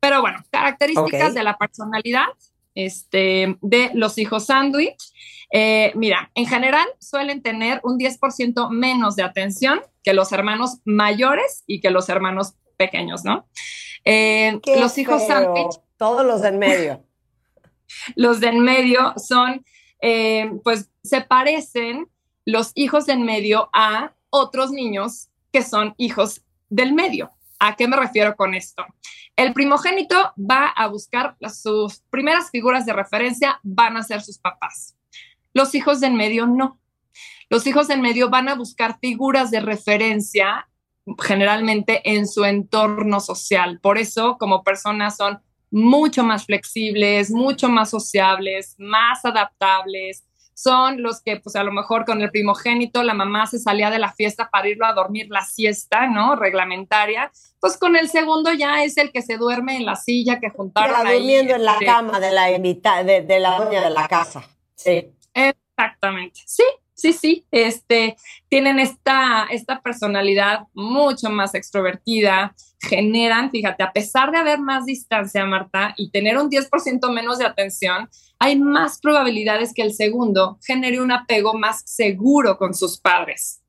Pero 0.00 0.20
bueno, 0.20 0.38
características 0.50 1.34
de 1.34 1.44
la 1.44 1.56
personalidad 1.58 2.26
este, 2.74 3.56
de 3.60 3.90
los 3.94 4.18
hijos 4.18 4.46
sándwich. 4.46 5.11
Eh, 5.54 5.92
mira, 5.94 6.30
en 6.34 6.46
general 6.46 6.88
suelen 6.98 7.42
tener 7.42 7.80
un 7.84 7.98
10% 7.98 8.70
menos 8.70 9.16
de 9.16 9.22
atención 9.22 9.82
que 10.02 10.14
los 10.14 10.32
hermanos 10.32 10.78
mayores 10.86 11.62
y 11.66 11.80
que 11.80 11.90
los 11.90 12.08
hermanos 12.08 12.54
pequeños, 12.78 13.22
¿no? 13.22 13.46
Eh, 14.04 14.58
los 14.80 14.96
hijos 14.96 15.26
sándwich, 15.26 15.78
Todos 15.98 16.24
los 16.24 16.40
de 16.40 16.48
en 16.48 16.58
medio. 16.58 17.04
los 18.16 18.40
de 18.40 18.48
en 18.48 18.60
medio 18.60 19.12
son, 19.18 19.62
eh, 20.00 20.50
pues 20.64 20.88
se 21.04 21.20
parecen 21.20 22.08
los 22.46 22.72
hijos 22.74 23.04
de 23.04 23.12
en 23.12 23.24
medio 23.24 23.68
a 23.74 24.14
otros 24.30 24.70
niños 24.70 25.28
que 25.52 25.62
son 25.62 25.94
hijos 25.98 26.42
del 26.70 26.94
medio. 26.94 27.30
¿A 27.58 27.76
qué 27.76 27.86
me 27.86 27.96
refiero 27.96 28.34
con 28.36 28.54
esto? 28.54 28.84
El 29.36 29.52
primogénito 29.52 30.32
va 30.38 30.68
a 30.68 30.88
buscar 30.88 31.36
sus 31.52 32.00
primeras 32.08 32.50
figuras 32.50 32.86
de 32.86 32.94
referencia, 32.94 33.60
van 33.62 33.98
a 33.98 34.02
ser 34.02 34.22
sus 34.22 34.38
papás. 34.38 34.96
Los 35.54 35.74
hijos 35.74 36.00
de 36.00 36.08
en 36.08 36.16
medio 36.16 36.46
no. 36.46 36.78
Los 37.48 37.66
hijos 37.66 37.88
de 37.88 37.94
en 37.94 38.00
medio 38.00 38.30
van 38.30 38.48
a 38.48 38.54
buscar 38.54 38.98
figuras 39.00 39.50
de 39.50 39.60
referencia 39.60 40.68
generalmente 41.22 42.00
en 42.04 42.26
su 42.26 42.44
entorno 42.44 43.20
social. 43.20 43.80
Por 43.80 43.98
eso, 43.98 44.36
como 44.38 44.62
personas, 44.62 45.16
son 45.16 45.40
mucho 45.70 46.22
más 46.22 46.46
flexibles, 46.46 47.30
mucho 47.30 47.68
más 47.68 47.90
sociables, 47.90 48.74
más 48.78 49.24
adaptables. 49.24 50.24
Son 50.54 51.02
los 51.02 51.22
que, 51.22 51.40
pues 51.40 51.56
a 51.56 51.64
lo 51.64 51.72
mejor 51.72 52.04
con 52.04 52.20
el 52.20 52.30
primogénito, 52.30 53.02
la 53.02 53.14
mamá 53.14 53.46
se 53.46 53.58
salía 53.58 53.90
de 53.90 53.98
la 53.98 54.12
fiesta 54.12 54.50
para 54.50 54.68
irlo 54.68 54.86
a 54.86 54.92
dormir 54.92 55.26
la 55.30 55.42
siesta, 55.42 56.06
¿no? 56.06 56.36
Reglamentaria. 56.36 57.32
Pues 57.58 57.78
con 57.78 57.96
el 57.96 58.08
segundo 58.08 58.52
ya 58.52 58.84
es 58.84 58.96
el 58.98 59.10
que 59.10 59.22
se 59.22 59.38
duerme 59.38 59.76
en 59.76 59.86
la 59.86 59.96
silla 59.96 60.40
que 60.40 60.50
juntaron 60.50 61.06
ahí. 61.06 61.18
durmiendo 61.18 61.54
en 61.54 61.64
la 61.64 61.72
este, 61.72 61.86
cama 61.86 62.20
de 62.20 62.30
la, 62.30 62.46
de, 62.46 63.22
de 63.22 63.40
la 63.40 63.56
dueña 63.56 63.82
de 63.82 63.90
la 63.90 64.06
casa. 64.06 64.44
Sí. 64.76 65.10
Exactamente. 65.76 66.40
Sí, 66.46 66.64
sí, 66.94 67.12
sí. 67.12 67.46
Este, 67.50 68.16
tienen 68.48 68.78
esta, 68.78 69.46
esta 69.50 69.80
personalidad 69.80 70.66
mucho 70.74 71.30
más 71.30 71.54
extrovertida, 71.54 72.54
generan, 72.80 73.50
fíjate, 73.50 73.82
a 73.82 73.92
pesar 73.92 74.30
de 74.30 74.38
haber 74.38 74.58
más 74.58 74.86
distancia, 74.86 75.44
Marta, 75.44 75.94
y 75.96 76.10
tener 76.10 76.36
un 76.38 76.50
10% 76.50 77.12
menos 77.12 77.38
de 77.38 77.46
atención, 77.46 78.08
hay 78.38 78.58
más 78.58 78.98
probabilidades 79.00 79.72
que 79.72 79.82
el 79.82 79.94
segundo 79.94 80.58
genere 80.64 81.00
un 81.00 81.12
apego 81.12 81.54
más 81.54 81.82
seguro 81.86 82.58
con 82.58 82.74
sus 82.74 82.98
padres. 82.98 83.62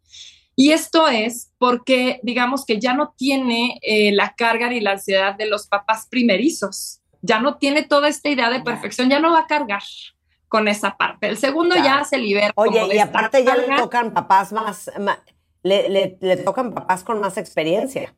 Y 0.56 0.72
esto 0.72 1.08
es 1.08 1.52
porque, 1.58 2.20
digamos 2.22 2.66
que 2.66 2.80
ya 2.80 2.94
no 2.94 3.14
tiene 3.18 3.80
eh, 3.82 4.12
la 4.12 4.36
carga 4.36 4.70
ni 4.70 4.82
la 4.82 4.92
ansiedad 4.92 5.36
de 5.36 5.48
los 5.48 5.68
papás 5.68 6.08
primerizos. 6.10 7.02
Ya 7.22 7.40
no 7.40 7.58
tiene 7.58 7.84
toda 7.84 8.08
esta 8.08 8.30
idea 8.30 8.52
de 8.52 8.62
perfección, 8.62 9.10
ya 9.10 9.20
no 9.20 9.32
va 9.32 9.40
a 9.40 9.48
cargar 9.48 9.82
con 10.54 10.68
esa 10.68 10.96
parte. 10.98 11.28
El 11.30 11.38
segundo 11.38 11.74
Claro. 11.74 12.00
ya 12.00 12.04
se 12.04 12.20
libera. 12.20 12.52
Oye, 12.54 12.96
y 12.96 13.00
aparte 13.00 13.44
ya 13.44 13.56
le 13.56 13.76
tocan 13.76 14.14
papás 14.14 14.54
más, 14.54 14.92
le- 15.64 16.16
le 16.22 16.38
tocan 16.38 16.72
papás 16.76 17.04
con 17.04 17.20
más 17.20 17.38
experiencia. 17.38 18.14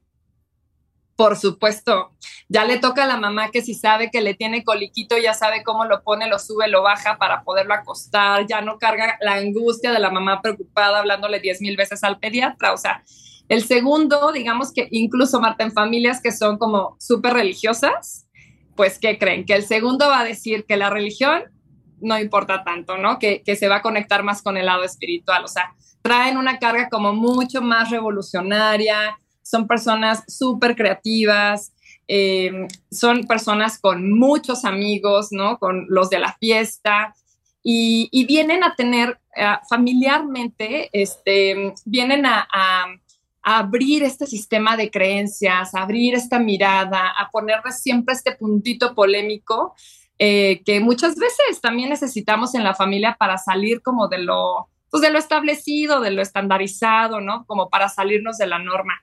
Por 1.16 1.38
supuesto, 1.38 2.12
ya 2.50 2.66
le 2.66 2.78
toca 2.78 3.06
a 3.06 3.08
la 3.08 3.16
mamá 3.16 3.50
que 3.52 3.62
si 3.62 3.74
sabe 3.74 4.12
que 4.12 4.20
le 4.20 4.34
tiene 4.34 4.66
coliquito, 4.66 5.18
ya 5.18 5.34
sabe 5.34 5.64
cómo 5.64 5.86
lo 5.86 6.04
pone, 6.04 6.28
lo 6.28 6.40
sube, 6.40 6.68
lo 6.68 6.82
baja 6.84 7.18
para 7.18 7.44
poderlo 7.44 7.74
acostar, 7.74 8.46
ya 8.48 8.60
no 8.60 8.78
carga 8.80 9.18
la 9.22 9.36
angustia 9.36 9.94
de 9.94 10.00
la 10.00 10.12
mamá 10.12 10.42
preocupada 10.42 11.00
hablándole 11.00 11.40
diez 11.40 11.62
mil 11.62 11.78
veces 11.78 12.04
al 12.04 12.20
pediatra. 12.20 12.74
O 12.74 12.78
sea, 12.78 13.02
el 13.48 13.64
segundo, 13.64 14.34
digamos 14.34 14.74
que 14.74 14.90
incluso 14.92 15.40
Marta, 15.40 15.64
en 15.64 15.72
familias 15.72 16.20
que 16.22 16.34
son 16.34 16.58
como 16.58 16.98
súper 17.00 17.32
religiosas, 17.32 18.28
pues 18.76 19.00
¿qué 19.00 19.18
creen? 19.18 19.46
Que 19.46 19.54
el 19.54 19.64
segundo 19.64 20.10
va 20.10 20.20
a 20.20 20.26
decir 20.26 20.66
que 20.66 20.76
la 20.76 20.90
religión 20.90 21.44
no 22.06 22.18
importa 22.20 22.64
tanto, 22.64 22.98
¿no? 22.98 23.20
Que, 23.20 23.42
que 23.44 23.56
se 23.56 23.68
va 23.68 23.78
a 23.78 23.82
conectar 23.82 24.24
más 24.24 24.42
con 24.42 24.58
el 24.58 24.68
lado 24.68 24.84
espiritual. 24.84 25.44
O 25.44 25.48
sea, 25.48 25.74
traen 26.02 26.38
una 26.38 26.60
carga 26.60 26.88
como 26.88 27.14
mucho 27.14 27.62
más 27.62 27.90
revolucionaria, 27.90 29.18
son 29.42 29.68
personas 29.68 30.24
súper 30.28 30.76
creativas, 30.76 31.74
eh, 32.08 32.68
son 32.92 33.24
personas 33.24 33.80
con 33.80 34.12
muchos 34.12 34.66
amigos, 34.66 35.30
¿no? 35.32 35.58
Con 35.58 35.86
los 35.90 36.10
de 36.10 36.20
la 36.20 36.36
fiesta. 36.40 37.16
Y, 37.64 38.26
vienen 38.28 38.64
a 38.64 38.76
tener 38.76 39.20
eh, 39.36 39.56
familiarmente, 39.68 40.90
este, 40.94 41.74
vienen 41.86 42.26
a, 42.26 42.48
abrir 43.48 44.02
este 44.02 44.26
sistema 44.26 44.76
de 44.76 44.90
creencias, 44.90 45.76
abrir 45.76 46.16
esta 46.16 46.40
mirada, 46.40 47.14
a 47.16 47.30
ponerle 47.30 47.72
siempre 47.72 48.16
este 48.16 48.36
puntito 48.36 48.96
polémico 48.96 49.76
eh, 50.18 50.62
que 50.66 50.80
muchas 50.80 51.16
veces 51.16 51.60
también 51.62 51.90
necesitamos 51.90 52.56
en 52.56 52.64
la 52.64 52.74
familia 52.74 53.18
para 53.20 53.38
salir 53.38 53.82
como 53.82 54.08
de 54.08 54.20
lo, 54.20 54.70
pues 54.90 55.02
de 55.02 55.10
lo 55.10 55.20
establecido, 55.20 56.00
de 56.00 56.12
lo 56.12 56.22
estandarizado, 56.22 57.20
¿no? 57.20 57.46
Como 57.46 57.70
para 57.70 57.90
salirnos 57.90 58.38
de 58.38 58.48
la 58.48 58.60
norma. 58.60 58.94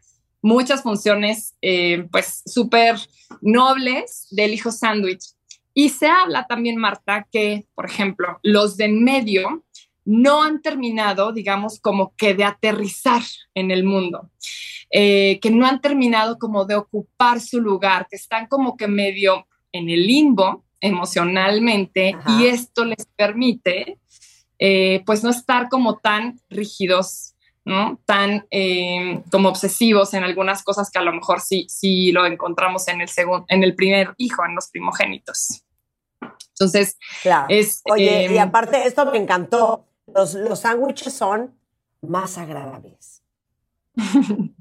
Muchas 0.41 0.83
funciones, 0.83 1.55
eh, 1.61 2.09
pues, 2.11 2.43
súper 2.47 2.97
nobles 3.43 4.27
del 4.31 4.55
hijo 4.55 4.73
sándwich. 4.73 5.23
Y 5.75 5.91
se 5.91 6.07
habla 6.07 6.47
también, 6.47 6.77
Marta, 6.77 7.27
que, 7.31 7.67
por 7.75 7.87
ejemplo, 7.87 8.39
los 8.43 8.77
de 8.77 8.87
en 8.87 9.05
medio 9.05 9.65
no 10.05 10.43
han 10.43 10.63
terminado, 10.63 11.33
digamos, 11.33 11.79
como 11.79 12.15
que 12.17 12.35
de 12.35 12.45
aterrizar 12.45 13.23
en 13.55 13.71
el 13.71 13.85
mundo, 13.85 14.31
eh, 14.91 15.39
que 15.41 15.51
no 15.51 15.67
han 15.67 15.81
terminado 15.81 16.39
como 16.39 16.65
de 16.65 16.75
ocupar 16.75 17.41
su 17.41 17.61
lugar, 17.61 18.07
que 18.11 18.17
están 18.17 18.47
como 18.47 18.77
que 18.77 18.89
medio 18.89 19.47
en 19.73 19.89
el 19.89 20.07
limbo 20.07 20.65
emocionalmente 20.83 22.15
Ajá. 22.19 22.39
y 22.39 22.47
esto 22.47 22.85
les 22.85 23.07
permite, 23.17 23.99
eh, 24.59 25.03
pues, 25.07 25.25
no 25.25 25.31
estar 25.31 25.69
como 25.71 25.99
tan 25.99 26.41
rígidos, 26.51 27.35
¿no? 27.65 28.01
Tan 28.05 28.47
eh, 28.51 29.23
como 29.31 29.49
obsesivos 29.49 30.13
en 30.15 30.25
algunas 30.25 30.63
cosas 30.63 30.91
que 30.91 30.99
a 30.99 31.03
lo 31.03 31.13
mejor 31.13 31.41
sí, 31.41 31.67
sí 31.69 32.13
lo 32.13 32.27
encontramos 32.27 32.89
en 32.89 33.01
el 33.01 33.09
segundo, 33.09 33.47
en 33.49 33.63
el 33.63 33.75
primer 33.75 34.15
hijo, 34.19 34.45
en 34.45 34.55
los 34.57 34.69
primogénitos. 34.69 35.65
Entonces, 36.51 36.99
Claro. 37.23 37.47
es... 37.49 37.81
Oye, 37.91 38.27
eh, 38.27 38.35
y 38.35 38.39
aparte, 38.39 38.87
esto 38.87 39.11
me 39.11 39.19
encantó. 39.19 39.87
Los, 40.13 40.35
los 40.35 40.61
sándwiches 40.61 41.13
son 41.15 41.57
más 42.03 42.37
agradables. 42.37 43.23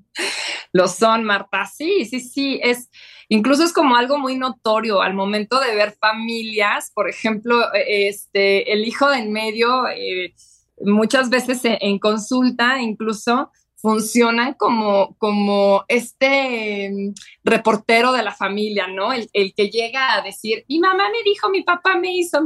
Lo 0.73 0.87
son, 0.87 1.23
Marta. 1.23 1.65
Sí, 1.65 2.05
sí, 2.05 2.19
sí. 2.19 2.59
Es, 2.63 2.89
incluso 3.31 3.63
es 3.63 3.71
como 3.71 3.95
algo 3.95 4.19
muy 4.19 4.37
notorio 4.37 5.01
al 5.01 5.13
momento 5.13 5.59
de 5.59 5.73
ver 5.73 5.93
familias. 5.99 6.91
Por 6.93 7.09
ejemplo, 7.09 7.73
eh, 7.73 8.09
este, 8.09 8.73
el 8.73 8.85
hijo 8.85 9.09
de 9.09 9.19
en 9.19 9.31
medio, 9.31 9.87
eh, 9.87 10.35
muchas 10.81 11.29
veces 11.29 11.63
en, 11.63 11.77
en 11.79 11.97
consulta, 11.97 12.81
incluso 12.81 13.49
funcionan 13.81 14.53
como, 14.53 15.15
como 15.17 15.83
este 15.87 16.89
mm, 16.91 17.13
reportero 17.43 18.11
de 18.11 18.23
la 18.23 18.33
familia, 18.33 18.87
¿no? 18.87 19.11
El, 19.11 19.29
que 19.31 19.69
llega 19.69 20.15
a 20.15 20.21
decir, 20.21 20.65
mi 20.69 20.79
mamá 20.79 21.09
me 21.09 21.23
dijo, 21.23 21.49
mi 21.49 21.63
papá 21.63 21.97
me 21.97 22.13
hizo, 22.13 22.41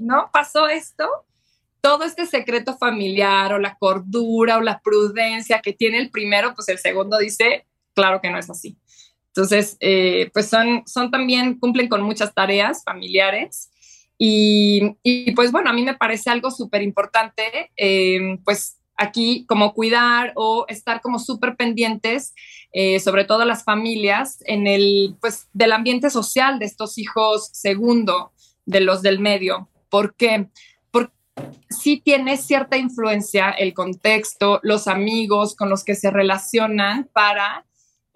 ¿no? 0.00 0.30
Pasó 0.32 0.68
esto. 0.68 1.08
Todo 1.80 2.04
este 2.04 2.26
secreto 2.26 2.76
familiar 2.76 3.52
o 3.52 3.58
la 3.58 3.76
cordura 3.78 4.58
o 4.58 4.60
la 4.60 4.80
prudencia 4.80 5.60
que 5.60 5.72
tiene 5.72 5.98
el 5.98 6.10
primero, 6.10 6.54
pues 6.54 6.68
el 6.68 6.78
segundo 6.78 7.18
dice, 7.18 7.66
claro 7.94 8.20
que 8.20 8.30
no 8.30 8.38
es 8.38 8.50
así. 8.50 8.76
Entonces, 9.36 9.76
eh, 9.80 10.30
pues 10.32 10.48
son, 10.48 10.82
son 10.86 11.10
también, 11.10 11.58
cumplen 11.58 11.88
con 11.88 12.00
muchas 12.00 12.32
tareas 12.32 12.82
familiares. 12.82 13.70
Y, 14.16 14.96
y, 15.02 15.32
pues 15.32 15.52
bueno, 15.52 15.68
a 15.68 15.74
mí 15.74 15.82
me 15.82 15.94
parece 15.94 16.30
algo 16.30 16.50
súper 16.50 16.80
importante, 16.80 17.70
eh, 17.76 18.38
pues 18.46 18.78
aquí 18.96 19.44
como 19.46 19.74
cuidar 19.74 20.32
o 20.36 20.64
estar 20.68 21.02
como 21.02 21.18
súper 21.18 21.54
pendientes, 21.54 22.32
eh, 22.72 22.98
sobre 22.98 23.24
todo 23.26 23.44
las 23.44 23.62
familias, 23.62 24.38
en 24.46 24.66
el, 24.66 25.16
pues 25.20 25.48
del 25.52 25.72
ambiente 25.72 26.08
social 26.08 26.58
de 26.58 26.64
estos 26.64 26.96
hijos 26.96 27.50
segundo, 27.52 28.32
de 28.64 28.80
los 28.80 29.02
del 29.02 29.20
medio. 29.20 29.68
¿Por 29.90 30.14
qué? 30.16 30.48
Sí 31.68 32.00
tiene 32.02 32.38
cierta 32.38 32.78
influencia 32.78 33.50
el 33.50 33.74
contexto, 33.74 34.58
los 34.62 34.88
amigos 34.88 35.54
con 35.54 35.68
los 35.68 35.84
que 35.84 35.94
se 35.94 36.10
relacionan 36.10 37.10
para 37.12 37.66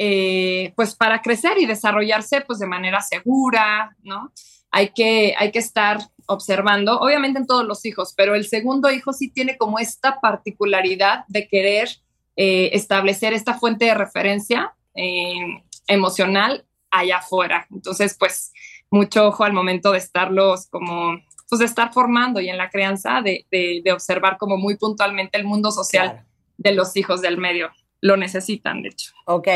eh, 0.03 0.73
pues 0.77 0.95
para 0.95 1.21
crecer 1.21 1.59
y 1.59 1.67
desarrollarse 1.67 2.41
pues 2.41 2.59
de 2.59 2.67
manera 2.67 3.03
segura, 3.03 3.95
¿no? 4.03 4.33
Hay 4.71 4.89
que, 4.95 5.35
hay 5.37 5.51
que 5.53 5.59
estar 5.59 5.99
observando, 6.27 6.99
obviamente 7.01 7.39
en 7.39 7.47
todos 7.47 7.67
los 7.67 7.85
hijos, 7.85 8.15
pero 8.17 8.35
el 8.35 8.47
segundo 8.47 8.91
hijo 8.91 9.13
sí 9.13 9.31
tiene 9.31 9.59
como 9.59 9.79
esta 9.79 10.19
particularidad 10.19 11.25
de 11.29 11.47
querer 11.49 11.89
eh, 12.37 12.71
establecer 12.73 13.35
esta 13.35 13.53
fuente 13.59 13.85
de 13.85 13.95
referencia 13.95 14.73
eh, 14.95 15.63
emocional 15.87 16.65
allá 16.91 17.19
afuera. 17.19 17.67
Entonces, 17.71 18.17
pues 18.19 18.53
mucho 18.91 19.27
ojo 19.27 19.45
al 19.45 19.53
momento 19.53 19.93
de 19.93 19.99
estarlos 19.99 20.67
como, 20.71 21.21
pues 21.51 21.59
de 21.59 21.67
estar 21.67 21.93
formando 21.93 22.41
y 22.41 22.49
en 22.49 22.57
la 22.57 22.71
crianza, 22.71 23.21
de, 23.21 23.45
de, 23.51 23.83
de 23.85 23.93
observar 23.93 24.39
como 24.39 24.57
muy 24.57 24.79
puntualmente 24.79 25.37
el 25.37 25.45
mundo 25.45 25.71
social 25.73 26.11
Claro. 26.13 26.27
de 26.57 26.73
los 26.73 26.97
hijos 26.97 27.21
del 27.21 27.37
medio. 27.37 27.69
Lo 28.01 28.17
necesitan, 28.17 28.81
de 28.83 28.89
hecho. 28.89 29.11
Ok. 29.27 29.49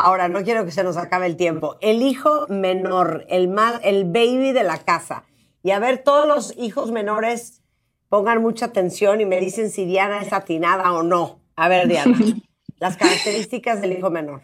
Ahora, 0.00 0.28
no 0.28 0.44
quiero 0.44 0.64
que 0.64 0.70
se 0.70 0.84
nos 0.84 0.96
acabe 0.96 1.26
el 1.26 1.36
tiempo. 1.36 1.76
El 1.80 2.02
hijo 2.02 2.46
menor, 2.48 3.26
el, 3.28 3.48
más, 3.48 3.80
el 3.82 4.04
baby 4.04 4.52
de 4.52 4.62
la 4.62 4.78
casa. 4.78 5.24
Y 5.64 5.72
a 5.72 5.80
ver, 5.80 6.04
todos 6.04 6.24
los 6.26 6.56
hijos 6.56 6.92
menores 6.92 7.64
pongan 8.08 8.40
mucha 8.40 8.66
atención 8.66 9.20
y 9.20 9.26
me 9.26 9.40
dicen 9.40 9.70
si 9.70 9.84
Diana 9.84 10.22
es 10.22 10.32
atinada 10.32 10.92
o 10.92 11.02
no. 11.02 11.40
A 11.56 11.66
ver, 11.66 11.88
Diana, 11.88 12.16
las 12.78 12.96
características 12.96 13.80
del 13.80 13.98
hijo 13.98 14.08
menor. 14.08 14.42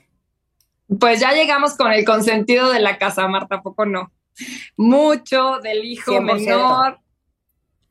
Pues 0.98 1.20
ya 1.20 1.32
llegamos 1.32 1.74
con 1.76 1.92
el 1.92 2.04
consentido 2.04 2.72
de 2.72 2.80
la 2.80 2.98
casa, 2.98 3.28
Marta, 3.28 3.56
¿a 3.56 3.62
poco 3.62 3.86
no. 3.86 4.10
Mucho 4.76 5.60
del 5.62 5.84
hijo 5.84 6.10
100%. 6.10 6.34
menor 6.34 6.98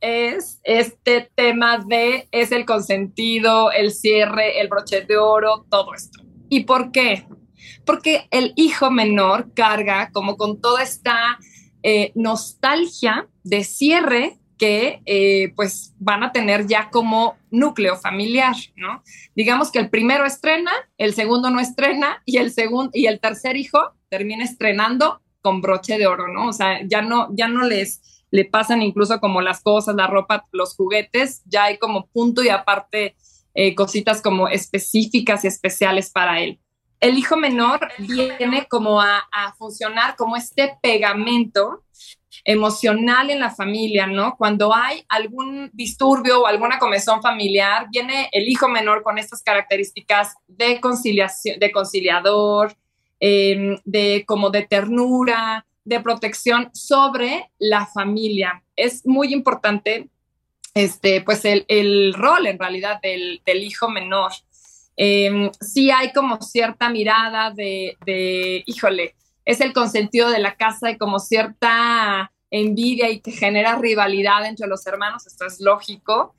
es 0.00 0.60
este 0.64 1.30
tema 1.34 1.78
de 1.78 2.28
es 2.30 2.52
el 2.52 2.66
consentido, 2.66 3.72
el 3.72 3.90
cierre, 3.90 4.60
el 4.60 4.68
broche 4.68 5.00
de 5.00 5.16
oro, 5.16 5.64
todo 5.70 5.94
esto. 5.94 6.22
¿Y 6.50 6.64
por 6.64 6.92
qué? 6.92 7.26
Porque 7.84 8.26
el 8.30 8.52
hijo 8.56 8.90
menor 8.90 9.52
carga 9.54 10.10
como 10.12 10.36
con 10.36 10.60
toda 10.60 10.82
esta 10.82 11.38
eh, 11.82 12.12
nostalgia 12.14 13.28
de 13.42 13.64
cierre 13.64 14.38
que 14.58 15.02
eh, 15.06 15.52
pues 15.56 15.94
van 15.98 16.22
a 16.22 16.32
tener 16.32 16.66
ya 16.66 16.90
como 16.90 17.36
núcleo 17.50 17.96
familiar, 17.96 18.54
¿no? 18.76 19.02
Digamos 19.34 19.70
que 19.70 19.80
el 19.80 19.90
primero 19.90 20.24
estrena, 20.24 20.70
el 20.96 21.14
segundo 21.14 21.50
no 21.50 21.60
estrena 21.60 22.22
y 22.24 22.38
el 22.38 22.52
y 22.92 23.06
el 23.06 23.20
tercer 23.20 23.56
hijo 23.56 23.92
termina 24.08 24.44
estrenando 24.44 25.20
con 25.42 25.60
broche 25.60 25.98
de 25.98 26.06
oro, 26.06 26.28
¿no? 26.28 26.48
O 26.48 26.52
sea, 26.52 26.80
ya 26.86 27.02
no 27.02 27.28
ya 27.34 27.48
no 27.48 27.64
les 27.64 28.00
le 28.30 28.44
pasan 28.44 28.82
incluso 28.82 29.20
como 29.20 29.42
las 29.42 29.60
cosas, 29.60 29.94
la 29.94 30.08
ropa, 30.08 30.44
los 30.50 30.74
juguetes, 30.74 31.42
ya 31.44 31.64
hay 31.64 31.78
como 31.78 32.06
punto 32.06 32.42
y 32.42 32.48
aparte 32.48 33.14
eh, 33.54 33.76
cositas 33.76 34.20
como 34.20 34.48
específicas 34.48 35.44
y 35.44 35.46
especiales 35.46 36.10
para 36.10 36.40
él. 36.40 36.58
El 37.04 37.18
hijo 37.18 37.36
menor 37.36 37.86
viene 37.98 38.66
como 38.66 38.98
a, 38.98 39.28
funcionar 39.58 40.16
como 40.16 40.36
este 40.36 40.78
pegamento 40.80 41.84
emocional 42.46 43.28
en 43.28 43.40
la 43.40 43.50
familia, 43.50 44.06
¿no? 44.06 44.36
Cuando 44.38 44.74
hay 44.74 45.04
algún 45.10 45.68
disturbio 45.74 46.40
o 46.40 46.46
alguna 46.46 46.78
comezón 46.78 47.20
familiar, 47.20 47.88
viene 47.92 48.30
el 48.32 48.48
hijo 48.48 48.68
menor 48.68 49.02
con 49.02 49.18
estas 49.18 49.42
características 49.42 50.36
de 50.48 50.80
conciliación, 50.80 51.58
de 51.58 51.72
conciliador, 51.72 52.74
eh, 53.20 53.76
de 53.84 54.24
como 54.26 54.48
de 54.48 54.62
ternura, 54.62 55.66
de 55.84 56.00
protección 56.00 56.70
sobre 56.72 57.50
la 57.58 57.84
familia. 57.84 58.64
Es 58.76 59.04
muy 59.04 59.34
importante, 59.34 60.08
este, 60.72 61.20
pues 61.20 61.42
el, 61.44 62.14
rol 62.14 62.46
en 62.46 62.58
realidad 62.58 62.98
del 63.02 63.62
hijo 63.62 63.90
menor. 63.90 64.32
Eh, 64.96 65.50
sí 65.60 65.90
hay 65.90 66.12
como 66.12 66.40
cierta 66.40 66.88
mirada 66.88 67.50
de, 67.50 67.96
de, 68.06 68.62
híjole, 68.66 69.14
es 69.44 69.60
el 69.60 69.72
consentido 69.72 70.30
de 70.30 70.38
la 70.38 70.56
casa 70.56 70.90
y 70.90 70.98
como 70.98 71.18
cierta 71.18 72.32
envidia 72.50 73.10
y 73.10 73.20
que 73.20 73.32
genera 73.32 73.76
rivalidad 73.76 74.46
entre 74.46 74.68
los 74.68 74.86
hermanos, 74.86 75.26
esto 75.26 75.44
es 75.46 75.60
lógico, 75.60 76.34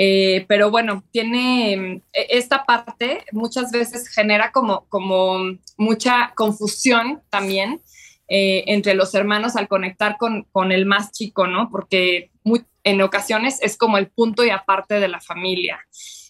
eh, 0.00 0.44
pero 0.48 0.70
bueno, 0.70 1.02
tiene 1.10 1.72
eh, 2.12 2.26
esta 2.30 2.64
parte 2.64 3.24
muchas 3.32 3.72
veces 3.72 4.08
genera 4.08 4.52
como, 4.52 4.86
como 4.88 5.38
mucha 5.76 6.32
confusión 6.36 7.20
también 7.30 7.82
eh, 8.28 8.64
entre 8.68 8.94
los 8.94 9.12
hermanos 9.14 9.56
al 9.56 9.66
conectar 9.66 10.16
con, 10.16 10.44
con 10.52 10.70
el 10.70 10.86
más 10.86 11.10
chico, 11.10 11.48
¿no? 11.48 11.68
Porque 11.68 12.30
en 12.84 13.02
ocasiones 13.02 13.58
es 13.60 13.76
como 13.76 13.98
el 13.98 14.06
punto 14.06 14.44
y 14.44 14.50
aparte 14.50 15.00
de 15.00 15.08
la 15.08 15.20
familia. 15.20 15.80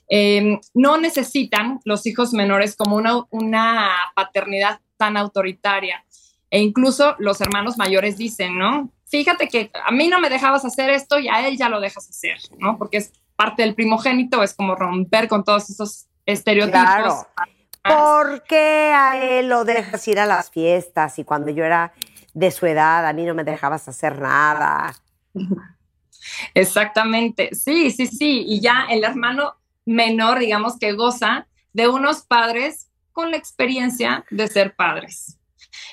Eh, 0.09 0.59
no 0.75 0.99
necesitan 0.99 1.81
los 1.85 2.07
hijos 2.07 2.33
menores 2.33 2.77
como 2.77 2.97
una, 2.97 3.25
una 3.31 3.91
paternidad 4.15 4.81
tan 4.97 5.17
autoritaria. 5.17 6.05
E 6.51 6.61
incluso 6.61 7.15
los 7.19 7.41
hermanos 7.41 7.77
mayores 7.77 8.17
dicen, 8.17 8.59
¿no? 8.59 8.91
Fíjate 9.07 9.49
que 9.49 9.71
a 9.85 9.91
mí 9.91 10.09
no 10.09 10.21
me 10.21 10.31
dejabas 10.31 10.65
hacer 10.65 10.91
esto 10.91 11.19
y 11.19 11.29
a 11.29 11.47
él 11.47 11.57
ya 11.57 11.69
lo 11.69 11.81
dejas 11.81 12.09
hacer, 12.09 12.39
¿no? 12.59 12.79
Porque 12.79 12.99
es 12.99 13.13
parte 13.37 13.63
del 13.63 13.75
primogénito, 13.75 14.43
es 14.43 14.55
como 14.55 14.75
romper 14.75 15.29
con 15.29 15.45
todos 15.45 15.71
esos 15.71 16.07
estereotipos. 16.27 16.83
Claro. 16.83 17.27
¿Por 17.83 18.43
qué 18.45 18.93
a 18.95 19.23
él 19.23 19.49
lo 19.49 19.65
dejas 19.65 20.07
ir 20.09 20.19
a 20.19 20.27
las 20.27 20.51
fiestas 20.51 21.19
y 21.19 21.25
cuando 21.25 21.51
yo 21.51 21.65
era 21.65 21.93
de 22.35 22.51
su 22.51 22.67
edad 22.67 23.07
a 23.07 23.13
mí 23.13 23.25
no 23.25 23.35
me 23.35 23.45
dejabas 23.45 23.89
hacer 23.89 24.21
nada? 24.21 24.95
Exactamente, 26.55 27.55
sí, 27.55 27.91
sí, 27.91 28.07
sí. 28.07 28.45
Y 28.47 28.61
ya 28.61 28.87
el 28.91 29.05
hermano 29.05 29.58
menor, 29.89 30.39
digamos 30.39 30.79
que 30.79 30.93
goza 30.93 31.49
de 31.73 31.89
unos 31.89 32.23
padres 32.23 32.91
con 33.13 33.31
la 33.31 33.37
experiencia 33.37 34.25
de 34.31 34.47
ser 34.47 34.77
padres. 34.77 35.39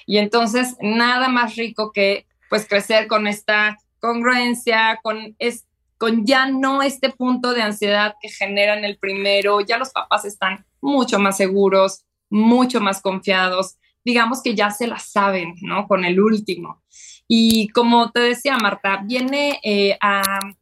Y 0.05 0.17
entonces, 0.17 0.75
nada 0.81 1.27
más 1.27 1.55
rico 1.55 1.91
que 1.91 2.27
pues 2.49 2.67
crecer 2.67 3.07
con 3.07 3.27
esta 3.27 3.77
congruencia, 3.99 4.99
con, 5.01 5.35
es, 5.39 5.65
con 5.97 6.25
ya 6.25 6.47
no 6.47 6.81
este 6.83 7.09
punto 7.09 7.53
de 7.53 7.63
ansiedad 7.63 8.15
que 8.21 8.29
generan 8.29 8.85
el 8.85 8.97
primero, 8.97 9.61
ya 9.61 9.77
los 9.77 9.89
papás 9.89 10.25
están 10.25 10.65
mucho 10.81 11.17
más 11.17 11.37
seguros, 11.37 12.05
mucho 12.29 12.81
más 12.81 13.01
confiados, 13.01 13.77
digamos 14.03 14.43
que 14.43 14.53
ya 14.53 14.69
se 14.69 14.87
la 14.87 14.99
saben, 14.99 15.55
¿no? 15.61 15.87
Con 15.87 16.05
el 16.05 16.19
último. 16.19 16.83
Y 17.27 17.69
como 17.69 18.11
te 18.11 18.19
decía 18.19 18.57
Marta, 18.57 19.01
viene 19.03 19.59
eh, 19.63 19.97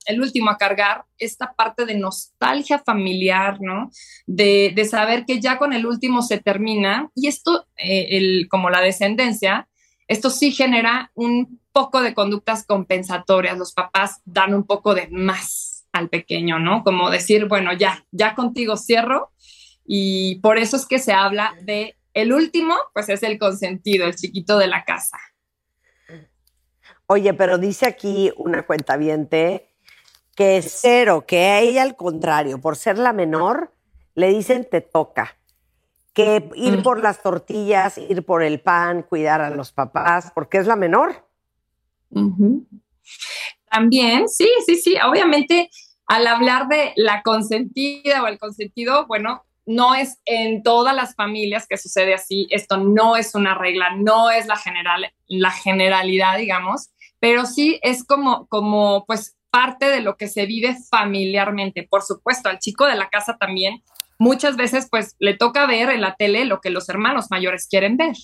el 0.05 0.21
último 0.21 0.49
a 0.49 0.57
cargar 0.57 1.03
esta 1.17 1.53
parte 1.53 1.85
de 1.85 1.95
nostalgia 1.95 2.79
familiar, 2.79 3.57
¿no? 3.59 3.91
De, 4.25 4.71
de 4.73 4.85
saber 4.85 5.25
que 5.25 5.41
ya 5.41 5.57
con 5.57 5.73
el 5.73 5.85
último 5.85 6.21
se 6.21 6.39
termina. 6.39 7.09
Y 7.15 7.27
esto, 7.27 7.67
eh, 7.75 8.17
el, 8.17 8.47
como 8.49 8.69
la 8.69 8.79
descendencia, 8.79 9.67
esto 10.07 10.29
sí 10.29 10.51
genera 10.51 11.11
un 11.15 11.59
poco 11.73 12.01
de 12.01 12.13
conductas 12.13 12.65
compensatorias. 12.65 13.57
Los 13.57 13.73
papás 13.73 14.21
dan 14.23 14.53
un 14.53 14.63
poco 14.63 14.95
de 14.95 15.09
más 15.09 15.85
al 15.91 16.09
pequeño, 16.09 16.59
¿no? 16.59 16.83
Como 16.83 17.09
decir, 17.09 17.47
bueno, 17.47 17.73
ya, 17.73 18.05
ya 18.11 18.35
contigo 18.35 18.77
cierro. 18.77 19.31
Y 19.85 20.35
por 20.35 20.57
eso 20.57 20.77
es 20.77 20.85
que 20.85 20.99
se 20.99 21.11
habla 21.11 21.55
de 21.63 21.97
el 22.13 22.31
último, 22.31 22.75
pues 22.93 23.09
es 23.09 23.21
el 23.23 23.37
consentido, 23.37 24.05
el 24.05 24.15
chiquito 24.15 24.57
de 24.57 24.67
la 24.67 24.85
casa. 24.85 25.17
Oye, 27.07 27.33
pero 27.33 27.57
dice 27.57 27.85
aquí 27.85 28.31
una 28.37 28.65
cuenta 28.65 28.97
que 30.35 30.57
es 30.57 30.79
cero, 30.81 31.25
que 31.27 31.45
a 31.45 31.59
ella 31.59 31.83
al 31.83 31.95
contrario, 31.95 32.59
por 32.59 32.75
ser 32.75 32.97
la 32.97 33.13
menor, 33.13 33.71
le 34.15 34.29
dicen 34.29 34.67
te 34.69 34.81
toca. 34.81 35.37
Que 36.13 36.49
ir 36.55 36.79
Mm. 36.79 36.83
por 36.83 37.01
las 37.01 37.21
tortillas, 37.21 37.97
ir 37.97 38.23
por 38.23 38.43
el 38.43 38.59
pan, 38.59 39.03
cuidar 39.03 39.41
a 39.41 39.49
los 39.49 39.71
papás, 39.71 40.31
porque 40.33 40.59
es 40.59 40.67
la 40.67 40.75
menor. 40.75 41.27
También, 43.69 44.29
sí, 44.29 44.47
sí, 44.65 44.75
sí. 44.75 44.95
Obviamente, 45.03 45.69
al 46.05 46.27
hablar 46.27 46.67
de 46.67 46.93
la 46.95 47.23
consentida 47.23 48.21
o 48.21 48.27
el 48.27 48.37
consentido, 48.37 49.07
bueno, 49.07 49.43
no 49.65 49.95
es 49.95 50.19
en 50.25 50.61
todas 50.61 50.95
las 50.95 51.15
familias 51.15 51.65
que 51.67 51.77
sucede 51.77 52.13
así, 52.13 52.47
esto 52.51 52.77
no 52.77 53.15
es 53.15 53.33
una 53.33 53.55
regla, 53.55 53.95
no 53.95 54.29
es 54.29 54.45
la, 54.45 54.57
general, 54.57 55.11
la 55.27 55.51
generalidad, 55.51 56.37
digamos, 56.37 56.89
pero 57.23 57.45
sí 57.45 57.79
es 57.83 58.03
como, 58.03 58.47
como 58.47 59.05
pues 59.05 59.37
parte 59.49 59.85
de 59.85 60.01
lo 60.01 60.17
que 60.17 60.27
se 60.27 60.45
vive 60.45 60.75
familiarmente. 60.91 61.87
Por 61.89 62.01
supuesto, 62.01 62.49
al 62.49 62.59
chico 62.59 62.85
de 62.85 62.97
la 62.97 63.07
casa 63.07 63.37
también 63.37 63.81
muchas 64.19 64.57
veces 64.57 64.89
pues 64.91 65.15
le 65.19 65.33
toca 65.33 65.65
ver 65.65 65.89
en 65.89 66.01
la 66.01 66.15
tele 66.15 66.43
lo 66.43 66.59
que 66.59 66.69
los 66.69 66.89
hermanos 66.89 67.27
mayores 67.29 67.69
quieren 67.69 67.95
ver. 67.95 68.17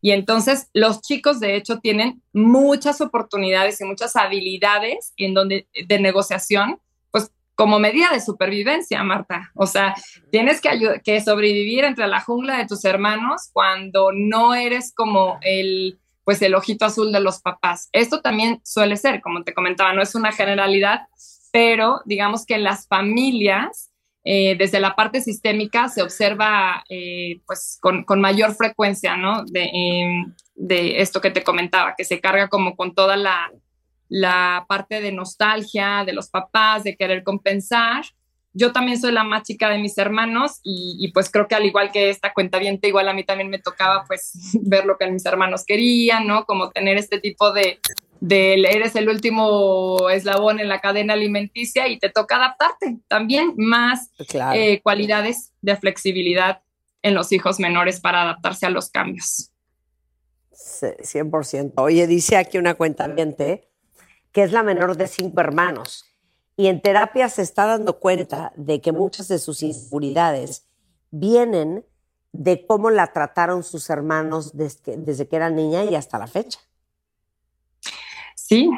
Y 0.00 0.12
entonces 0.12 0.70
los 0.72 1.02
chicos 1.02 1.40
de 1.40 1.56
hecho 1.56 1.80
tienen 1.80 2.22
muchas 2.32 3.02
oportunidades 3.02 3.82
y 3.82 3.84
muchas 3.84 4.16
habilidades 4.16 5.12
en 5.18 5.34
donde 5.34 5.68
de 5.86 6.00
negociación, 6.00 6.80
pues 7.10 7.30
como 7.54 7.78
medida 7.78 8.08
de 8.12 8.22
supervivencia, 8.22 9.02
Marta. 9.02 9.50
O 9.56 9.66
sea, 9.66 9.94
tienes 10.32 10.62
que, 10.62 11.02
que 11.04 11.20
sobrevivir 11.20 11.84
entre 11.84 12.06
la 12.06 12.22
jungla 12.22 12.56
de 12.56 12.66
tus 12.66 12.82
hermanos 12.86 13.50
cuando 13.52 14.10
no 14.14 14.54
eres 14.54 14.94
como 14.94 15.38
el 15.42 15.98
pues 16.28 16.42
el 16.42 16.54
ojito 16.54 16.84
azul 16.84 17.10
de 17.10 17.20
los 17.20 17.40
papás. 17.40 17.88
Esto 17.90 18.20
también 18.20 18.60
suele 18.62 18.98
ser, 18.98 19.22
como 19.22 19.44
te 19.44 19.54
comentaba, 19.54 19.94
no 19.94 20.02
es 20.02 20.14
una 20.14 20.30
generalidad, 20.30 21.06
pero 21.52 22.02
digamos 22.04 22.44
que 22.44 22.56
en 22.56 22.64
las 22.64 22.86
familias 22.86 23.90
eh, 24.24 24.54
desde 24.58 24.78
la 24.78 24.94
parte 24.94 25.22
sistémica 25.22 25.88
se 25.88 26.02
observa 26.02 26.84
eh, 26.90 27.40
pues 27.46 27.78
con, 27.80 28.04
con 28.04 28.20
mayor 28.20 28.54
frecuencia, 28.54 29.16
¿no? 29.16 29.42
De, 29.46 29.62
eh, 29.62 30.24
de 30.54 31.00
esto 31.00 31.22
que 31.22 31.30
te 31.30 31.42
comentaba, 31.42 31.94
que 31.96 32.04
se 32.04 32.20
carga 32.20 32.48
como 32.48 32.76
con 32.76 32.94
toda 32.94 33.16
la, 33.16 33.50
la 34.10 34.66
parte 34.68 35.00
de 35.00 35.12
nostalgia 35.12 36.04
de 36.04 36.12
los 36.12 36.28
papás, 36.28 36.84
de 36.84 36.94
querer 36.98 37.22
compensar. 37.22 38.04
Yo 38.54 38.72
también 38.72 39.00
soy 39.00 39.12
la 39.12 39.24
más 39.24 39.42
chica 39.42 39.68
de 39.68 39.78
mis 39.78 39.96
hermanos 39.98 40.60
y, 40.62 40.96
y 40.98 41.12
pues 41.12 41.30
creo 41.30 41.46
que 41.46 41.54
al 41.54 41.66
igual 41.66 41.92
que 41.92 42.10
esta 42.10 42.32
cuenta 42.32 42.58
igual 42.62 43.08
a 43.08 43.12
mí 43.12 43.24
también 43.24 43.50
me 43.50 43.58
tocaba 43.58 44.04
pues 44.06 44.32
ver 44.62 44.84
lo 44.86 44.96
que 44.96 45.10
mis 45.10 45.24
hermanos 45.26 45.64
querían, 45.64 46.26
¿no? 46.26 46.44
Como 46.44 46.70
tener 46.70 46.96
este 46.96 47.20
tipo 47.20 47.52
de, 47.52 47.78
de 48.20 48.54
eres 48.54 48.96
el 48.96 49.08
último 49.08 50.08
eslabón 50.10 50.60
en 50.60 50.68
la 50.68 50.80
cadena 50.80 51.14
alimenticia 51.14 51.88
y 51.88 51.98
te 51.98 52.08
toca 52.10 52.36
adaptarte. 52.36 52.98
También 53.06 53.54
más 53.56 54.10
Claro. 54.28 54.58
eh, 54.58 54.80
cualidades 54.82 55.52
de 55.60 55.76
flexibilidad 55.76 56.62
en 57.02 57.14
los 57.14 57.32
hijos 57.32 57.60
menores 57.60 58.00
para 58.00 58.22
adaptarse 58.22 58.66
a 58.66 58.70
los 58.70 58.90
cambios. 58.90 59.50
Sí, 60.52 60.86
100%. 60.86 61.74
Oye, 61.76 62.06
dice 62.06 62.36
aquí 62.36 62.58
una 62.58 62.74
cuenta 62.74 63.14
que 64.32 64.42
es 64.42 64.52
la 64.52 64.62
menor 64.62 64.96
de 64.96 65.06
cinco 65.06 65.40
hermanos 65.40 66.04
y 66.58 66.66
en 66.66 66.82
terapia 66.82 67.28
se 67.28 67.42
está 67.42 67.66
dando 67.66 68.00
cuenta 68.00 68.52
de 68.56 68.80
que 68.80 68.90
muchas 68.90 69.28
de 69.28 69.38
sus 69.38 69.62
inseguridades 69.62 70.66
vienen 71.12 71.86
de 72.32 72.66
cómo 72.66 72.90
la 72.90 73.12
trataron 73.12 73.62
sus 73.62 73.88
hermanos 73.90 74.56
desde 74.56 75.28
que, 75.28 75.36
era 75.36 75.50
niña 75.50 75.84
y 75.84 75.94
hasta 75.94 76.18
la 76.18 76.26
fecha. 76.26 76.58
Sí, 78.34 78.68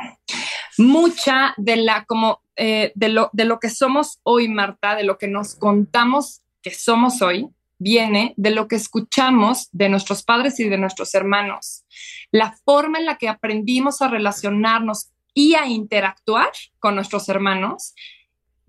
mucha 0.76 1.54
de 1.56 1.76
la 1.76 2.04
como 2.04 2.42
eh, 2.54 2.92
de 2.94 3.08
lo 3.08 3.30
de 3.32 3.46
lo 3.46 3.58
que 3.58 3.70
somos 3.70 4.20
hoy, 4.24 4.46
Marta, 4.48 4.94
de 4.94 5.04
lo 5.04 5.16
que 5.16 5.28
nos 5.28 5.54
contamos 5.54 6.42
que 6.60 6.74
somos 6.74 7.22
hoy, 7.22 7.48
viene 7.78 8.34
de 8.36 8.50
lo 8.50 8.68
que 8.68 8.76
escuchamos 8.76 9.70
de 9.72 9.88
nuestros 9.88 10.22
padres 10.22 10.60
y 10.60 10.68
de 10.68 10.76
nuestros 10.76 11.14
hermanos. 11.14 11.86
La 12.30 12.54
forma 12.66 12.98
en 12.98 13.06
la 13.06 13.16
que 13.16 13.30
aprendimos 13.30 14.02
a 14.02 14.08
relacionarnos 14.08 15.12
y 15.34 15.54
a 15.54 15.66
interactuar 15.66 16.50
con 16.78 16.94
nuestros 16.94 17.28
hermanos, 17.28 17.94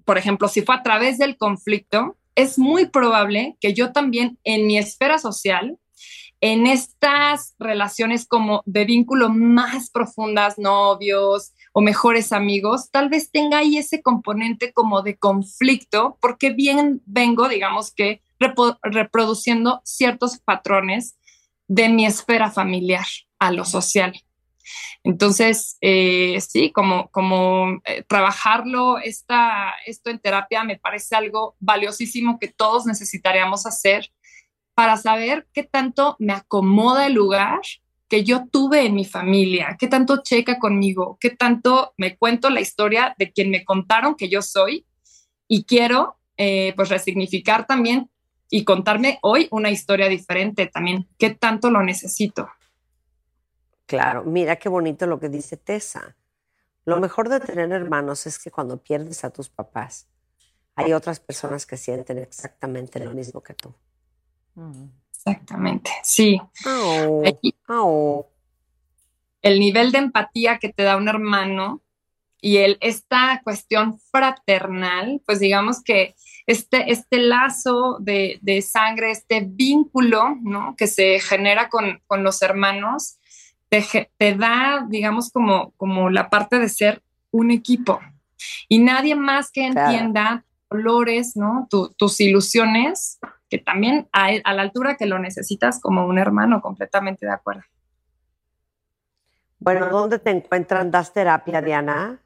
por 0.06 0.18
ejemplo, 0.18 0.48
si 0.48 0.62
fue 0.62 0.76
a 0.76 0.84
través 0.84 1.18
del 1.18 1.38
conflicto, 1.38 2.18
es 2.36 2.58
muy 2.58 2.88
probable 2.88 3.58
que 3.60 3.74
yo 3.74 3.92
también 3.92 4.38
en 4.44 4.68
mi 4.68 4.78
esfera 4.78 5.18
social 5.18 5.78
en 6.42 6.66
estas 6.66 7.56
relaciones 7.60 8.26
como 8.26 8.64
de 8.66 8.84
vínculo 8.84 9.30
más 9.30 9.92
profundas, 9.92 10.58
novios 10.58 11.54
o 11.72 11.82
mejores 11.82 12.34
amigos, 12.34 12.90
tal 12.90 13.10
vez 13.10 13.32
tenga 13.32 13.60
ahí 13.60 13.78
ese 13.78 14.02
componente 14.02 14.74
como 14.74 15.04
de 15.04 15.18
conflicto, 15.18 16.18
porque 16.20 16.50
bien 16.50 17.02
vengo, 17.06 17.48
digamos 17.48 17.94
que, 17.94 18.24
reproduciendo 18.82 19.82
ciertos 19.86 20.40
patrones 20.40 21.16
de 21.68 21.90
mi 21.90 22.08
esfera 22.08 22.50
familiar 22.50 23.06
a 23.38 23.52
lo 23.52 23.64
social. 23.64 24.20
Entonces, 25.04 25.78
eh, 25.82 26.40
sí, 26.42 26.72
como, 26.72 27.10
como 27.10 27.82
eh, 27.86 28.04
trabajarlo, 28.08 29.00
esta, 29.00 29.74
esto 29.86 30.10
en 30.10 30.20
terapia 30.20 30.64
me 30.64 30.78
parece 30.78 31.16
algo 31.16 31.56
valiosísimo 31.60 32.40
que 32.40 32.48
todos 32.48 32.86
necesitaríamos 32.86 33.66
hacer 33.66 34.12
para 34.74 34.98
saber 34.98 35.48
qué 35.54 35.64
tanto 35.64 36.16
me 36.20 36.34
acomoda 36.34 37.08
el 37.08 37.14
lugar 37.14 37.62
que 38.08 38.24
yo 38.24 38.46
tuve 38.52 38.86
en 38.86 38.94
mi 38.94 39.06
familia, 39.06 39.78
qué 39.80 39.88
tanto 39.88 40.22
checa 40.22 40.60
conmigo, 40.60 41.18
qué 41.20 41.30
tanto 41.30 41.94
me 41.98 42.18
cuento 42.18 42.50
la 42.50 42.60
historia 42.60 43.16
de 43.18 43.32
quien 43.32 43.50
me 43.50 43.64
contaron 43.64 44.16
que 44.16 44.28
yo 44.28 44.42
soy 44.42 44.86
y 45.48 45.64
quiero 45.64 46.18
eh, 46.36 46.74
pues 46.76 46.90
resignificar 46.90 47.66
también 47.68 48.10
y 48.50 48.66
contarme 48.66 49.18
hoy 49.22 49.48
una 49.52 49.72
historia 49.72 50.10
diferente 50.10 50.68
también, 50.68 51.08
qué 51.18 51.30
tanto 51.30 51.72
lo 51.72 51.84
necesito. 51.84 52.50
Claro, 53.92 54.24
mira 54.24 54.56
qué 54.56 54.70
bonito 54.70 55.06
lo 55.06 55.20
que 55.20 55.28
dice 55.28 55.58
Tessa. 55.58 56.16
Lo 56.86 57.02
mejor 57.02 57.28
de 57.28 57.42
tener 57.42 57.74
hermanos 57.74 58.26
es 58.26 58.40
que 58.40 58.50
cuando 58.50 58.82
pierdes 58.82 59.26
a 59.26 59.32
tus 59.32 59.50
papás, 59.50 60.08
hay 60.76 60.94
otras 60.94 61.20
personas 61.20 61.66
que 61.66 61.76
sienten 61.76 62.18
exactamente 62.20 63.04
lo 63.04 63.12
mismo 63.12 63.44
que 63.44 63.54
tú. 63.54 63.74
Exactamente, 65.12 65.92
sí. 66.04 66.42
Aquí- 67.26 67.54
au. 67.68 68.28
el 69.42 69.60
nivel 69.60 69.92
de 69.92 69.98
empatía 69.98 70.58
que 70.58 70.72
te 70.72 70.84
da 70.84 70.96
un 70.96 71.10
hermano 71.10 71.82
y 72.40 72.58
el, 72.58 72.78
esta 72.80 73.42
cuestión 73.44 74.00
fraternal, 74.00 75.22
pues 75.26 75.42
digamos 75.42 75.84
que 75.84 76.16
este, 76.48 76.94
este 76.94 77.18
lazo 77.18 77.98
de, 78.00 78.40
de 78.42 78.62
sangre, 78.62 79.12
este 79.12 79.42
vínculo 79.46 80.38
¿no? 80.42 80.76
que 80.78 80.88
se 80.88 81.20
genera 81.20 81.68
con, 81.68 82.02
con 82.08 82.24
los 82.24 82.42
hermanos, 82.42 83.18
te, 84.18 84.36
da, 84.36 84.86
digamos, 84.90 85.32
como, 85.32 85.72
como 85.78 86.10
la 86.10 86.30
parte 86.30 86.60
de 86.60 86.68
ser 86.68 87.02
un 87.32 87.52
equipo. 87.52 88.00
Y 88.68 88.80
nadie 88.80 89.16
más 89.16 89.50
que 89.52 89.66
entienda 89.66 90.44
dolores, 90.70 91.36
¿no? 91.36 91.68
Tu- 91.70 91.94
tus 91.98 92.20
ilusiones, 92.20 93.20
que 93.50 93.60
también 93.60 94.08
a, 94.12 94.30
a 94.44 94.54
la 94.54 94.62
altura 94.62 94.96
que 94.98 95.06
lo 95.06 95.20
necesitas 95.20 95.80
como 95.80 96.06
un 96.06 96.18
hermano, 96.18 96.62
completamente 96.62 97.26
de 97.26 97.32
acuerdo. 97.34 97.64
Bueno, 99.60 99.88
¿dónde 99.90 100.20
te 100.20 100.32
encuentran? 100.32 100.90
¿Das 100.92 101.14
terapia, 101.14 101.62
Diana? 101.62 102.20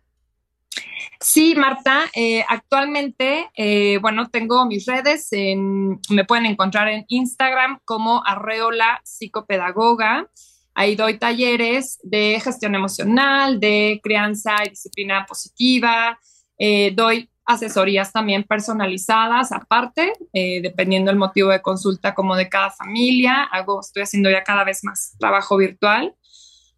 Sí, 1.19 1.53
Marta, 1.55 2.05
eh, 2.15 2.43
actualmente, 2.47 3.49
eh, 3.55 3.99
bueno, 4.01 4.29
tengo 4.29 4.65
mis 4.65 4.85
redes, 4.85 5.27
en- 5.31 5.99
me 6.09 6.23
pueden 6.25 6.45
encontrar 6.45 6.87
en 6.87 7.05
Instagram 7.07 7.79
como 7.85 8.23
Arreola 8.25 9.01
Psicopedagoga. 9.03 10.27
Ahí 10.75 10.95
doy 10.95 11.17
talleres 11.17 11.99
de 12.03 12.39
gestión 12.43 12.75
emocional, 12.75 13.59
de 13.59 13.99
crianza 14.03 14.57
y 14.65 14.69
disciplina 14.69 15.25
positiva, 15.25 16.19
eh, 16.57 16.91
doy 16.93 17.29
asesorías 17.45 18.11
también 18.11 18.43
personalizadas 18.43 19.51
aparte, 19.51 20.13
eh, 20.33 20.61
dependiendo 20.61 21.11
del 21.11 21.19
motivo 21.19 21.49
de 21.49 21.61
consulta 21.61 22.13
como 22.13 22.35
de 22.35 22.49
cada 22.49 22.71
familia. 22.71 23.43
Hago, 23.43 23.79
estoy 23.79 24.03
haciendo 24.03 24.29
ya 24.29 24.43
cada 24.43 24.63
vez 24.63 24.83
más 24.83 25.15
trabajo 25.19 25.57
virtual. 25.57 26.13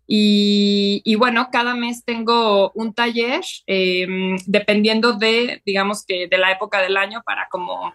Y, 0.10 1.16
bueno, 1.16 1.50
cada 1.52 1.76
mes 1.76 2.06
tengo 2.06 2.72
un 2.76 2.94
taller, 2.94 3.42
eh, 3.66 4.08
dependiendo 4.46 5.14
de, 5.14 5.62
digamos 5.66 6.06
que 6.06 6.28
de 6.30 6.38
la 6.38 6.52
época 6.52 6.82
del 6.82 6.96
año, 6.96 7.22
para 7.26 7.50
como, 7.50 7.94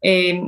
eh, 0.00 0.40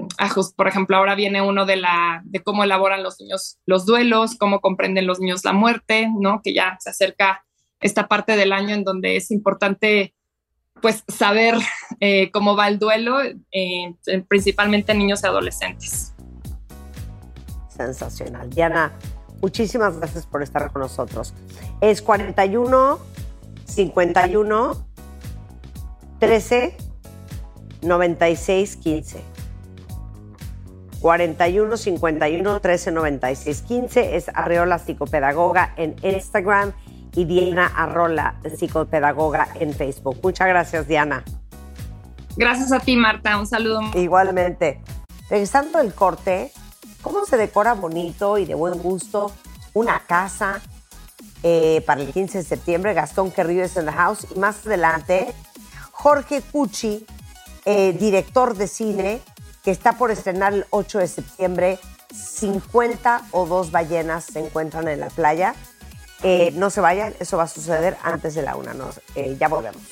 por 0.56 0.68
ejemplo, 0.68 0.96
ahora 0.96 1.14
viene 1.14 1.42
uno 1.42 1.66
de, 1.66 1.76
la, 1.76 2.22
de 2.24 2.40
cómo 2.40 2.62
elaboran 2.62 3.02
los 3.02 3.20
niños 3.20 3.58
los 3.66 3.84
duelos, 3.84 4.36
cómo 4.36 4.60
comprenden 4.60 5.06
los 5.06 5.18
niños 5.18 5.44
la 5.44 5.52
muerte, 5.52 6.08
¿no? 6.18 6.40
Que 6.42 6.54
ya 6.54 6.76
se 6.80 6.90
acerca 6.90 7.44
esta 7.80 8.06
parte 8.08 8.36
del 8.36 8.52
año 8.52 8.74
en 8.74 8.84
donde 8.84 9.16
es 9.16 9.30
importante, 9.30 10.14
pues, 10.80 11.02
saber 11.08 11.56
eh, 12.00 12.30
cómo 12.30 12.54
va 12.54 12.68
el 12.68 12.78
duelo, 12.78 13.20
eh, 13.22 13.94
principalmente 14.28 14.92
en 14.92 14.98
niños 14.98 15.22
y 15.24 15.26
adolescentes. 15.26 16.14
Sensacional. 17.68 18.50
Diana, 18.50 18.92
muchísimas 19.40 19.96
gracias 19.98 20.26
por 20.26 20.42
estar 20.42 20.70
con 20.70 20.82
nosotros. 20.82 21.34
Es 21.80 22.02
41 22.02 22.98
51 23.64 24.86
13 26.18 26.76
96 27.82 28.76
15. 28.76 29.29
41 31.00 31.76
51 31.76 32.60
13 32.60 32.92
96 32.92 33.62
15 33.62 34.16
es 34.16 34.28
Arreola 34.28 34.78
Psicopedagoga 34.78 35.72
en 35.76 35.96
Instagram 36.02 36.72
y 37.14 37.24
Diana 37.24 37.66
Arrola 37.66 38.36
Psicopedagoga 38.56 39.48
en 39.58 39.72
Facebook. 39.74 40.18
Muchas 40.22 40.48
gracias, 40.48 40.86
Diana. 40.86 41.24
Gracias 42.36 42.72
a 42.72 42.80
ti, 42.80 42.96
Marta. 42.96 43.38
Un 43.38 43.46
saludo. 43.46 43.80
Igualmente. 43.94 44.80
regresando 45.28 45.78
del 45.78 45.94
corte, 45.94 46.52
¿cómo 47.02 47.24
se 47.24 47.36
decora 47.36 47.74
bonito 47.74 48.38
y 48.38 48.44
de 48.44 48.54
buen 48.54 48.78
gusto 48.78 49.32
una 49.74 50.00
casa 50.00 50.60
eh, 51.42 51.82
para 51.86 52.02
el 52.02 52.12
15 52.12 52.38
de 52.38 52.44
septiembre? 52.44 52.94
Gastón 52.94 53.30
Querrillo 53.30 53.64
es 53.64 53.76
en 53.76 53.86
the 53.86 53.92
house. 53.92 54.26
Y 54.34 54.38
más 54.38 54.66
adelante, 54.66 55.32
Jorge 55.92 56.42
Cucci, 56.42 57.06
eh, 57.64 57.92
director 57.98 58.56
de 58.56 58.68
cine, 58.68 59.20
que 59.64 59.70
está 59.70 59.92
por 59.92 60.10
estrenar 60.10 60.54
el 60.54 60.66
8 60.70 60.98
de 60.98 61.08
septiembre. 61.08 61.78
50 62.12 63.28
o 63.30 63.46
dos 63.46 63.70
ballenas 63.70 64.24
se 64.24 64.40
encuentran 64.40 64.88
en 64.88 65.00
la 65.00 65.08
playa. 65.08 65.54
Eh, 66.22 66.52
no 66.54 66.70
se 66.70 66.80
vayan, 66.80 67.14
eso 67.20 67.36
va 67.36 67.44
a 67.44 67.48
suceder 67.48 67.96
antes 68.02 68.34
de 68.34 68.42
la 68.42 68.56
una. 68.56 68.74
No, 68.74 68.90
eh, 69.14 69.36
ya 69.38 69.48
volvemos. 69.48 69.82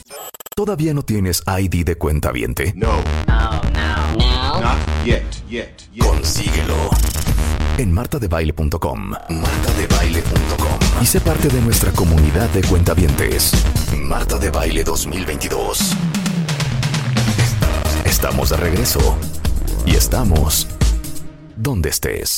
¿Todavía 0.55 0.93
no 0.93 1.03
tienes 1.03 1.43
ID 1.47 1.85
de 1.85 1.97
cuenta 1.97 2.32
viente? 2.32 2.73
No. 2.77 2.97
Not 3.27 4.78
yet, 5.05 5.24
yet, 5.49 5.70
yet. 5.93 6.05
Consíguelo. 6.05 6.90
En 7.78 7.93
martadebaile.com. 7.93 9.11
Martadebaile.com. 9.28 10.78
Y 11.01 11.07
sé 11.07 11.20
parte 11.20 11.49
de 11.49 11.61
nuestra 11.61 11.93
comunidad 11.93 12.49
de 12.51 12.62
cuentavientes. 12.62 13.53
Marta 13.97 14.36
de 14.36 14.51
Baile 14.51 14.82
2022. 14.82 15.95
Estamos 18.05 18.51
de 18.51 18.57
regreso. 18.57 19.16
Estamos 19.99 20.69
donde 21.57 21.89
estés. 21.89 22.37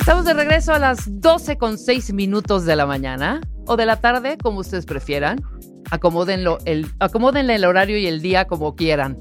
Estamos 0.00 0.24
de 0.24 0.32
regreso 0.32 0.72
a 0.72 0.78
las 0.78 1.20
12 1.20 1.58
con 1.58 1.76
6 1.76 2.14
minutos 2.14 2.64
de 2.64 2.74
la 2.74 2.86
mañana 2.86 3.42
o 3.66 3.76
de 3.76 3.84
la 3.84 4.00
tarde, 4.00 4.38
como 4.42 4.60
ustedes 4.60 4.86
prefieran. 4.86 5.42
Acomódenlo 5.90 6.56
el, 6.64 6.86
acomódenle 7.00 7.56
el 7.56 7.66
horario 7.66 7.98
y 7.98 8.06
el 8.06 8.22
día 8.22 8.46
como 8.46 8.76
quieran. 8.76 9.18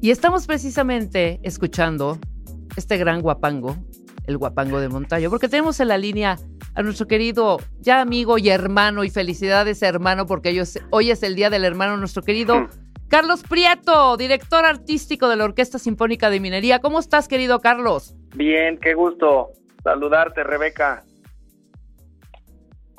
Y 0.00 0.10
estamos 0.10 0.48
precisamente 0.48 1.38
escuchando 1.44 2.18
este 2.74 2.96
gran 2.96 3.22
guapango, 3.22 3.76
el 4.26 4.36
guapango 4.36 4.80
de 4.80 4.88
Montaño, 4.88 5.30
porque 5.30 5.48
tenemos 5.48 5.78
en 5.78 5.86
la 5.88 5.98
línea 5.98 6.36
a 6.74 6.82
nuestro 6.82 7.06
querido 7.06 7.58
ya 7.78 8.00
amigo 8.00 8.38
y 8.38 8.48
hermano, 8.48 9.04
y 9.04 9.10
felicidades 9.10 9.82
hermano, 9.82 10.26
porque 10.26 10.50
ellos- 10.50 10.80
hoy 10.90 11.12
es 11.12 11.22
el 11.22 11.36
Día 11.36 11.48
del 11.48 11.64
Hermano, 11.64 11.96
nuestro 11.96 12.22
querido 12.22 12.66
Carlos 13.08 13.42
Prieto, 13.48 14.16
director 14.16 14.64
artístico 14.64 15.28
de 15.28 15.36
la 15.36 15.44
Orquesta 15.44 15.78
Sinfónica 15.78 16.30
de 16.30 16.40
Minería. 16.40 16.80
¿Cómo 16.80 16.98
estás, 16.98 17.28
querido 17.28 17.60
Carlos? 17.60 18.14
Bien, 18.34 18.78
qué 18.78 18.94
gusto 18.94 19.50
saludarte, 19.82 20.42
Rebeca. 20.42 21.04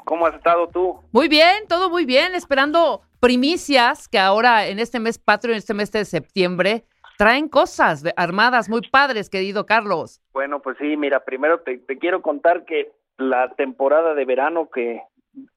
¿Cómo 0.05 0.25
has 0.27 0.35
estado 0.35 0.67
tú? 0.69 0.99
Muy 1.11 1.27
bien, 1.27 1.67
todo 1.67 1.89
muy 1.89 2.05
bien, 2.05 2.35
esperando 2.35 3.01
primicias 3.19 4.07
que 4.07 4.19
ahora 4.19 4.67
en 4.67 4.79
este 4.79 4.99
mes 4.99 5.17
patrio, 5.17 5.53
en 5.53 5.57
este 5.57 5.73
mes 5.73 5.91
de 5.91 6.05
septiembre, 6.05 6.85
traen 7.17 7.49
cosas 7.49 8.03
de- 8.03 8.13
armadas 8.15 8.69
muy 8.69 8.81
padres, 8.89 9.29
querido 9.29 9.65
Carlos. 9.65 10.21
Bueno, 10.31 10.61
pues 10.61 10.77
sí, 10.79 10.95
mira, 10.95 11.21
primero 11.25 11.59
te, 11.61 11.79
te 11.79 11.97
quiero 11.97 12.21
contar 12.21 12.65
que 12.65 12.91
la 13.17 13.49
temporada 13.55 14.13
de 14.13 14.25
verano 14.25 14.69
que 14.69 15.01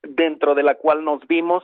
dentro 0.03 0.55
de 0.55 0.63
la 0.63 0.77
cual 0.77 1.05
nos 1.05 1.21
vimos 1.29 1.63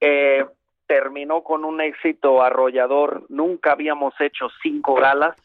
eh, 0.00 0.44
terminó 0.86 1.42
con 1.42 1.64
un 1.64 1.80
éxito 1.80 2.42
arrollador. 2.42 3.24
Nunca 3.28 3.72
habíamos 3.72 4.14
hecho 4.20 4.48
cinco 4.62 4.94
galas. 4.94 5.36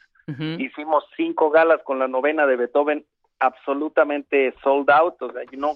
Hicimos 0.59 1.03
cinco 1.17 1.49
galas 1.49 1.81
con 1.83 1.99
la 1.99 2.07
novena 2.07 2.47
de 2.47 2.55
Beethoven 2.55 3.05
absolutamente 3.39 4.53
sold 4.63 4.89
out. 4.89 5.21
O 5.21 5.31
sea, 5.33 5.41
no 5.57 5.73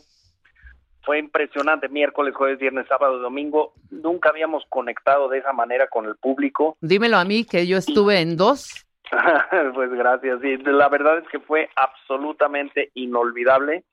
fue 1.04 1.20
impresionante. 1.20 1.90
Miércoles, 1.90 2.34
jueves, 2.34 2.60
viernes, 2.60 2.88
sábado, 2.88 3.20
domingo. 3.20 3.74
Nunca 3.92 4.30
habíamos 4.30 4.64
conectado 4.70 5.28
de 5.28 5.40
esa 5.40 5.52
manera 5.52 5.88
con 5.88 6.06
el 6.06 6.16
público. 6.16 6.78
Dímelo 6.80 7.18
a 7.18 7.26
mí, 7.26 7.44
que 7.44 7.68
yo 7.68 7.78
estuve 7.78 8.22
en 8.22 8.38
dos. 8.38 8.86
pues 9.74 9.92
gracias. 9.92 10.40
Sí, 10.42 10.58
la 10.58 10.88
verdad 10.88 11.18
es 11.18 11.28
que 11.28 11.40
fue 11.40 11.70
absolutamente 11.76 12.92
inolvidable 12.94 13.84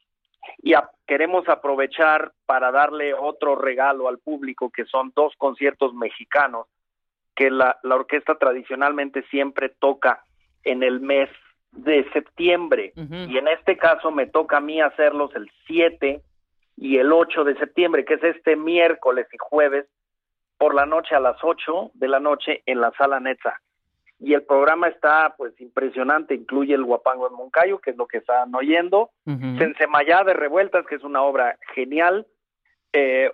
y 0.59 0.75
a- 0.75 0.91
queremos 1.07 1.49
aprovechar 1.49 2.33
para 2.47 2.71
darle 2.71 3.15
otro 3.15 3.55
regalo 3.57 4.09
al 4.09 4.19
público, 4.19 4.71
que 4.71 4.85
son 4.87 5.13
dos 5.15 5.35
conciertos 5.37 5.95
mexicanos 5.95 6.67
que 7.35 7.51
la, 7.51 7.79
la 7.83 7.95
orquesta 7.97 8.35
tradicionalmente 8.37 9.23
siempre 9.31 9.71
toca 9.71 10.25
en 10.65 10.83
el 10.83 11.01
mes 11.01 11.31
de 11.71 12.07
septiembre. 12.13 12.93
Y 13.31 13.39
en 13.39 13.49
este 13.49 13.79
caso 13.79 14.11
me 14.11 14.27
toca 14.27 14.59
a 14.59 14.61
mí 14.61 14.81
hacerlos 14.81 15.35
el 15.35 15.51
7 15.67 16.21
y 16.77 16.99
el 16.99 17.13
8 17.13 17.45
de 17.45 17.57
septiembre, 17.57 18.05
que 18.05 18.15
es 18.15 18.23
este 18.25 18.57
miércoles 18.57 19.27
y 19.33 19.37
jueves 19.39 19.87
por 20.59 20.75
la 20.75 20.85
noche 20.87 21.15
a 21.15 21.21
las 21.21 21.37
8 21.43 21.91
de 21.95 22.09
la 22.09 22.21
noche 22.21 22.63
en 22.67 22.81
la 22.81 22.93
sala 22.93 23.19
Netza. 23.21 23.59
Y 24.23 24.35
el 24.35 24.45
programa 24.45 24.87
está 24.87 25.35
pues 25.37 25.53
impresionante, 25.61 26.35
incluye 26.35 26.75
el 26.75 26.85
Guapango 26.85 27.27
en 27.27 27.35
Moncayo, 27.35 27.81
que 27.81 27.91
es 27.91 27.97
lo 27.97 28.07
que 28.07 28.19
están 28.19 28.55
oyendo, 28.55 29.11
Sensemayá 29.25 30.23
de 30.23 30.33
Revueltas, 30.33 30.87
que 30.87 30.95
es 30.95 31.03
una 31.03 31.23
obra 31.23 31.59
genial, 31.75 32.27
eh, 32.93 33.33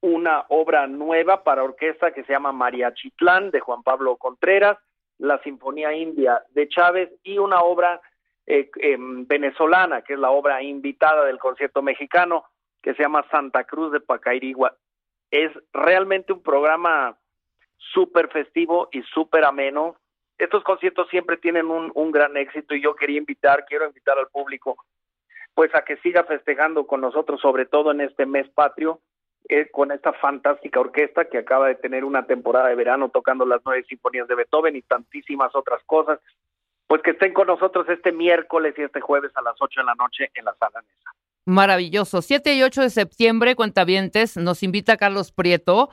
una 0.00 0.44
obra 0.48 0.86
nueva 0.86 1.42
para 1.42 1.64
orquesta 1.64 2.12
que 2.12 2.22
se 2.24 2.32
llama 2.32 2.52
Mariachitlán 2.52 3.50
de 3.50 3.58
Juan 3.58 3.82
Pablo 3.82 4.16
Contreras, 4.16 4.78
la 5.18 5.42
Sinfonía 5.42 5.92
India 5.92 6.42
de 6.50 6.68
Chávez 6.68 7.10
y 7.24 7.38
una 7.38 7.62
obra 7.62 8.00
eh, 8.46 8.70
em, 8.76 9.26
venezolana, 9.26 10.02
que 10.02 10.12
es 10.12 10.18
la 10.18 10.30
obra 10.30 10.62
invitada 10.62 11.24
del 11.24 11.38
concierto 11.38 11.82
mexicano, 11.82 12.44
que 12.82 12.94
se 12.94 13.02
llama 13.02 13.24
Santa 13.30 13.64
Cruz 13.64 13.90
de 13.90 14.00
Pacairigua. 14.00 14.76
Es 15.30 15.50
realmente 15.72 16.34
un 16.34 16.42
programa 16.42 17.16
súper 17.92 18.28
festivo 18.28 18.88
y 18.92 19.02
súper 19.02 19.44
ameno. 19.44 19.96
Estos 20.38 20.64
conciertos 20.64 21.08
siempre 21.08 21.36
tienen 21.36 21.70
un, 21.70 22.10
gran 22.12 22.36
éxito 22.36 22.74
y 22.74 22.82
yo 22.82 22.94
quería 22.96 23.18
invitar, 23.18 23.64
quiero 23.66 23.86
invitar 23.86 24.18
al 24.18 24.28
público, 24.28 24.76
pues 25.54 25.72
a 25.74 25.84
que 25.84 25.96
siga 25.98 26.24
festejando 26.24 26.86
con 26.86 27.00
nosotros, 27.00 27.40
sobre 27.40 27.66
todo 27.66 27.92
en 27.92 28.00
este 28.00 28.26
mes 28.26 28.48
patrio, 28.48 29.00
eh, 29.48 29.70
con 29.70 29.92
esta 29.92 30.12
fantástica 30.14 30.80
orquesta 30.80 31.26
que 31.26 31.38
acaba 31.38 31.68
de 31.68 31.76
tener 31.76 32.04
una 32.04 32.26
temporada 32.26 32.68
de 32.68 32.74
verano 32.74 33.10
tocando 33.10 33.46
las 33.46 33.60
nueve 33.64 33.84
sinfonías 33.88 34.26
de 34.26 34.34
Beethoven 34.34 34.74
y 34.74 34.82
tantísimas 34.82 35.54
otras 35.54 35.82
cosas. 35.84 36.18
Pues 36.86 37.02
que 37.02 37.12
estén 37.12 37.32
con 37.32 37.46
nosotros 37.46 37.88
este 37.88 38.10
miércoles 38.10 38.74
y 38.76 38.82
este 38.82 39.00
jueves 39.00 39.32
a 39.36 39.42
las 39.42 39.56
ocho 39.60 39.80
de 39.80 39.86
la 39.86 39.94
noche 39.94 40.30
en 40.34 40.44
la 40.44 40.54
sala 40.54 40.82
Nesa. 40.82 41.10
Maravilloso. 41.46 42.22
7 42.22 42.54
y 42.54 42.62
8 42.62 42.82
de 42.82 42.90
septiembre, 42.90 43.54
Cuentavientes, 43.54 44.38
nos 44.38 44.62
invita 44.62 44.96
Carlos 44.96 45.30
Prieto. 45.30 45.90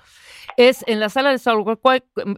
Es 0.56 0.86
en 0.88 1.02
la 1.02 1.10
sala 1.10 1.32
de 1.32 1.42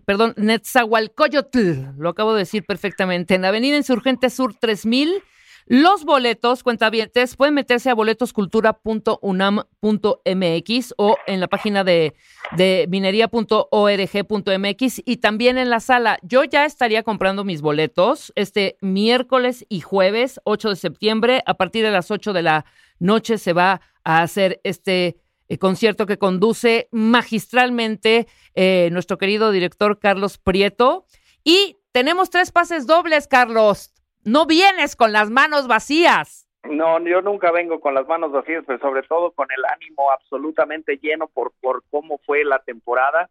perdón, 0.06 0.34
Netzahualcoyotl, 0.38 1.94
lo 1.98 2.10
acabo 2.10 2.34
de 2.34 2.40
decir 2.40 2.66
perfectamente, 2.66 3.36
en 3.36 3.46
Avenida 3.46 3.78
Insurgente 3.78 4.32
Sur 4.32 4.56
3000. 4.56 5.22
Los 5.66 6.04
boletos, 6.04 6.62
cuentavientes, 6.62 7.38
pueden 7.38 7.54
meterse 7.54 7.90
a 7.90 7.94
boletoscultura.unam.mx 7.94 10.94
o 10.98 11.16
en 11.26 11.40
la 11.40 11.48
página 11.48 11.86
de, 11.86 12.14
de 12.58 12.86
minería.org.mx 12.90 15.02
y 15.06 15.18
también 15.18 15.58
en 15.58 15.70
la 15.70 15.80
sala. 15.80 16.18
Yo 16.22 16.44
ya 16.44 16.66
estaría 16.66 17.04
comprando 17.04 17.46
mis 17.46 17.62
boletos 17.62 18.34
este 18.36 18.76
miércoles 18.82 19.66
y 19.70 19.80
jueves, 19.80 20.42
8 20.44 20.72
de 20.72 20.76
septiembre. 20.76 21.42
A 21.46 21.54
partir 21.54 21.86
de 21.86 21.92
las 21.92 22.12
8 22.12 22.34
de 22.34 22.42
la 22.42 22.66
noche 23.00 23.38
se 23.38 23.54
va 23.54 23.82
a 24.04 24.22
hacer 24.22 24.60
este 24.64 25.18
eh, 25.50 25.58
concierto 25.58 26.06
que 26.06 26.18
conduce 26.18 26.88
magistralmente 26.92 28.28
eh, 28.56 28.90
nuestro 28.92 29.18
querido 29.18 29.52
director 29.52 30.00
Carlos 30.00 30.38
Prieto. 30.38 31.06
Y 31.44 31.78
tenemos 31.92 32.30
tres 32.30 32.52
pases 32.52 32.88
dobles, 32.88 33.28
Carlos. 33.28 33.94
No 34.24 34.46
vienes 34.46 34.96
con 34.96 35.12
las 35.12 35.30
manos 35.30 35.68
vacías. 35.68 36.48
No, 36.64 36.98
yo 37.06 37.22
nunca 37.22 37.52
vengo 37.52 37.82
con 37.82 37.94
las 37.94 38.08
manos 38.08 38.32
vacías, 38.32 38.64
pero 38.66 38.80
sobre 38.80 39.04
todo 39.04 39.32
con 39.32 39.48
el 39.52 39.66
ánimo 39.66 40.10
absolutamente 40.12 40.98
lleno 41.02 41.28
por, 41.28 41.52
por 41.60 41.84
cómo 41.90 42.20
fue 42.26 42.46
la 42.46 42.60
temporada. 42.60 43.30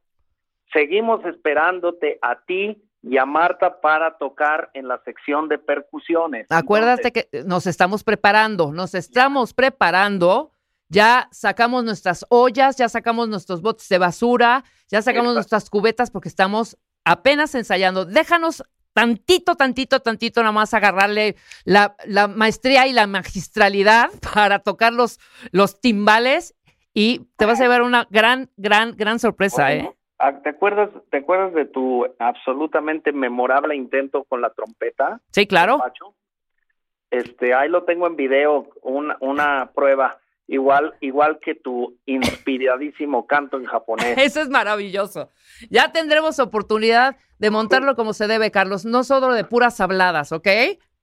Seguimos 0.72 1.24
esperándote 1.24 2.18
a 2.20 2.43
ti 2.44 2.82
y 3.03 3.19
a 3.19 3.27
Marta 3.27 3.81
para 3.81 4.16
tocar 4.16 4.70
en 4.74 4.87
la 4.87 5.01
sección 5.05 5.49
de 5.49 5.59
percusiones. 5.59 6.47
Acuérdate 6.51 7.12
que 7.12 7.29
nos 7.45 7.66
estamos 7.66 8.05
preparando, 8.05 8.73
nos 8.73 8.95
estamos 8.95 9.55
preparando. 9.55 10.53
Ya 10.89 11.29
sacamos 11.33 11.85
nuestras 11.85 12.27
ollas, 12.29 12.77
ya 12.77 12.89
sacamos 12.89 13.29
nuestros 13.29 13.62
botes 13.62 13.89
de 13.89 13.97
basura, 13.99 14.62
ya 14.89 15.01
sacamos 15.01 15.35
nuestras 15.35 15.70
cubetas 15.70 16.11
porque 16.11 16.29
estamos 16.29 16.77
apenas 17.05 17.55
ensayando. 17.55 18.05
Déjanos 18.05 18.62
tantito, 18.93 19.57
tantito, 19.57 20.01
tantito, 20.01 20.43
nada 20.43 20.53
más 20.53 20.74
agarrarle 20.74 21.37
la, 21.65 21.97
la 22.05 22.29
maestría 22.29 22.87
y 22.87 22.93
la 22.93 23.07
magistralidad 23.07 24.11
para 24.35 24.59
tocar 24.61 24.93
los, 24.93 25.19
los 25.51 25.81
timbales 25.81 26.55
y 26.95 27.27
te 27.37 27.47
vas 27.47 27.59
a 27.59 27.62
llevar 27.62 27.83
una 27.83 28.07
gran, 28.11 28.51
gran, 28.57 28.95
gran 28.97 29.19
sorpresa, 29.19 29.73
¿eh? 29.73 29.91
Ah, 30.24 30.39
¿Te 30.40 30.51
acuerdas, 30.51 30.89
¿Te 31.11 31.16
acuerdas 31.16 31.53
de 31.53 31.65
tu 31.65 32.07
absolutamente 32.20 33.11
memorable 33.11 33.74
intento 33.74 34.23
con 34.23 34.40
la 34.40 34.51
trompeta? 34.51 35.20
Sí, 35.32 35.49
claro. 35.49 35.78
Pacho? 35.78 36.15
Este, 37.11 37.53
ahí 37.55 37.69
lo 37.69 37.82
tengo 37.82 38.07
en 38.07 38.15
video, 38.15 38.69
una, 38.82 39.16
una 39.19 39.73
prueba 39.74 40.20
igual, 40.47 40.94
igual 41.01 41.40
que 41.40 41.57
tu 41.57 41.99
inspiradísimo 42.07 43.27
canto 43.27 43.57
en 43.57 43.65
japonés. 43.65 44.16
Eso 44.16 44.40
es 44.40 44.49
maravilloso. 44.49 45.28
Ya 45.70 45.90
tendremos 45.90 46.39
oportunidad 46.39 47.16
de 47.40 47.51
montarlo 47.51 47.97
como 47.97 48.12
se 48.12 48.28
debe, 48.28 48.53
Carlos, 48.53 48.85
no 48.85 49.03
solo 49.03 49.35
de 49.35 49.43
puras 49.43 49.81
habladas, 49.81 50.31
¿ok? 50.31 50.47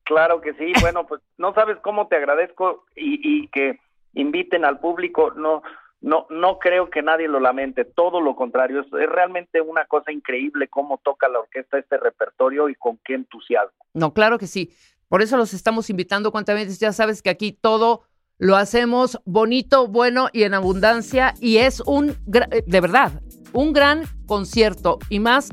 Claro 0.04 0.40
que 0.40 0.54
sí, 0.54 0.72
bueno, 0.80 1.06
pues 1.06 1.22
no 1.38 1.54
sabes 1.54 1.78
cómo 1.82 2.08
te 2.08 2.16
agradezco 2.16 2.86
y, 2.96 3.20
y 3.22 3.50
que 3.50 3.82
inviten 4.14 4.64
al 4.64 4.80
público, 4.80 5.32
no, 5.36 5.62
no, 6.02 6.28
no 6.30 6.60
creo 6.60 6.90
que 6.90 7.02
nadie 7.02 7.28
lo 7.28 7.40
lamente, 7.40 7.84
todo 7.84 8.22
lo 8.22 8.36
contrario, 8.36 8.82
es, 8.82 8.88
es 8.88 9.10
realmente 9.10 9.62
una 9.62 9.86
cosa 9.86 10.12
increíble 10.12 10.68
cómo 10.70 11.00
toca 11.04 11.28
la 11.28 11.40
orquesta 11.40 11.78
este 11.78 11.98
repertorio 11.98 12.70
y 12.70 12.76
con 12.76 12.98
qué 13.04 13.16
entusiasmo. 13.16 13.86
No, 13.94 14.14
claro 14.14 14.38
que 14.38 14.48
sí. 14.48 14.72
Por 15.10 15.22
eso 15.22 15.38
los 15.38 15.54
estamos 15.54 15.90
invitando 15.90 16.32
cuantamente. 16.32 16.74
Ya 16.76 16.94
sabes 16.94 17.22
que 17.22 17.32
aquí 17.32 17.52
todo 17.52 18.04
lo 18.38 18.56
hacemos 18.56 19.20
bonito, 19.26 19.88
bueno 19.88 20.30
y 20.32 20.44
en 20.44 20.54
abundancia. 20.54 21.34
Y 21.42 21.58
es 21.58 21.82
un, 21.82 22.12
eh, 22.52 22.64
de 22.66 22.82
verdad, 22.82 23.22
un 23.52 23.74
gran 23.74 24.04
concierto. 24.28 25.00
Y 25.10 25.20
más, 25.20 25.50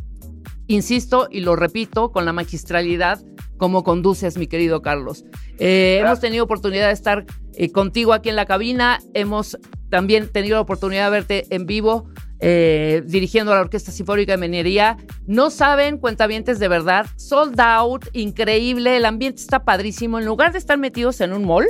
insisto 0.67 1.27
y 1.31 1.41
lo 1.41 1.57
repito, 1.57 2.13
con 2.13 2.27
la 2.27 2.33
magistralidad 2.33 3.19
como 3.57 3.83
conduces, 3.83 4.37
mi 4.37 4.47
querido 4.47 4.83
Carlos. 4.83 5.25
Eh, 5.59 5.99
hemos 6.03 6.21
tenido 6.21 6.45
oportunidad 6.45 6.89
de 6.89 6.93
estar 6.93 7.25
eh, 7.57 7.73
contigo 7.73 8.13
aquí 8.13 8.29
en 8.29 8.37
la 8.37 8.47
cabina. 8.47 8.99
Hemos 9.15 9.59
también 9.91 10.29
tenido 10.29 10.57
la 10.57 10.61
oportunidad 10.63 11.07
de 11.07 11.11
verte 11.11 11.47
en 11.51 11.67
vivo. 11.67 12.09
eh, 12.39 13.03
dirigiendo 13.07 13.53
a 13.53 13.55
la 13.55 13.61
Orquesta 13.63 13.91
Sinfónica 13.91 14.33
de 14.33 14.39
Minería. 14.39 14.99
No 15.27 15.51
saben, 15.51 15.99
cuentavientes 15.99 16.59
de 16.59 16.69
verdad, 16.69 17.07
sold 17.17 17.59
out, 17.61 18.07
increíble, 18.13 18.97
el 18.97 19.07
ambiente 19.07 19.41
está 19.41 19.65
padrísimo. 19.65 20.19
En 20.19 20.27
lugar 20.27 20.53
de 20.53 20.59
estar 20.59 20.77
metidos 20.79 21.21
en 21.21 21.33
un 21.33 21.45
mall, 21.47 21.67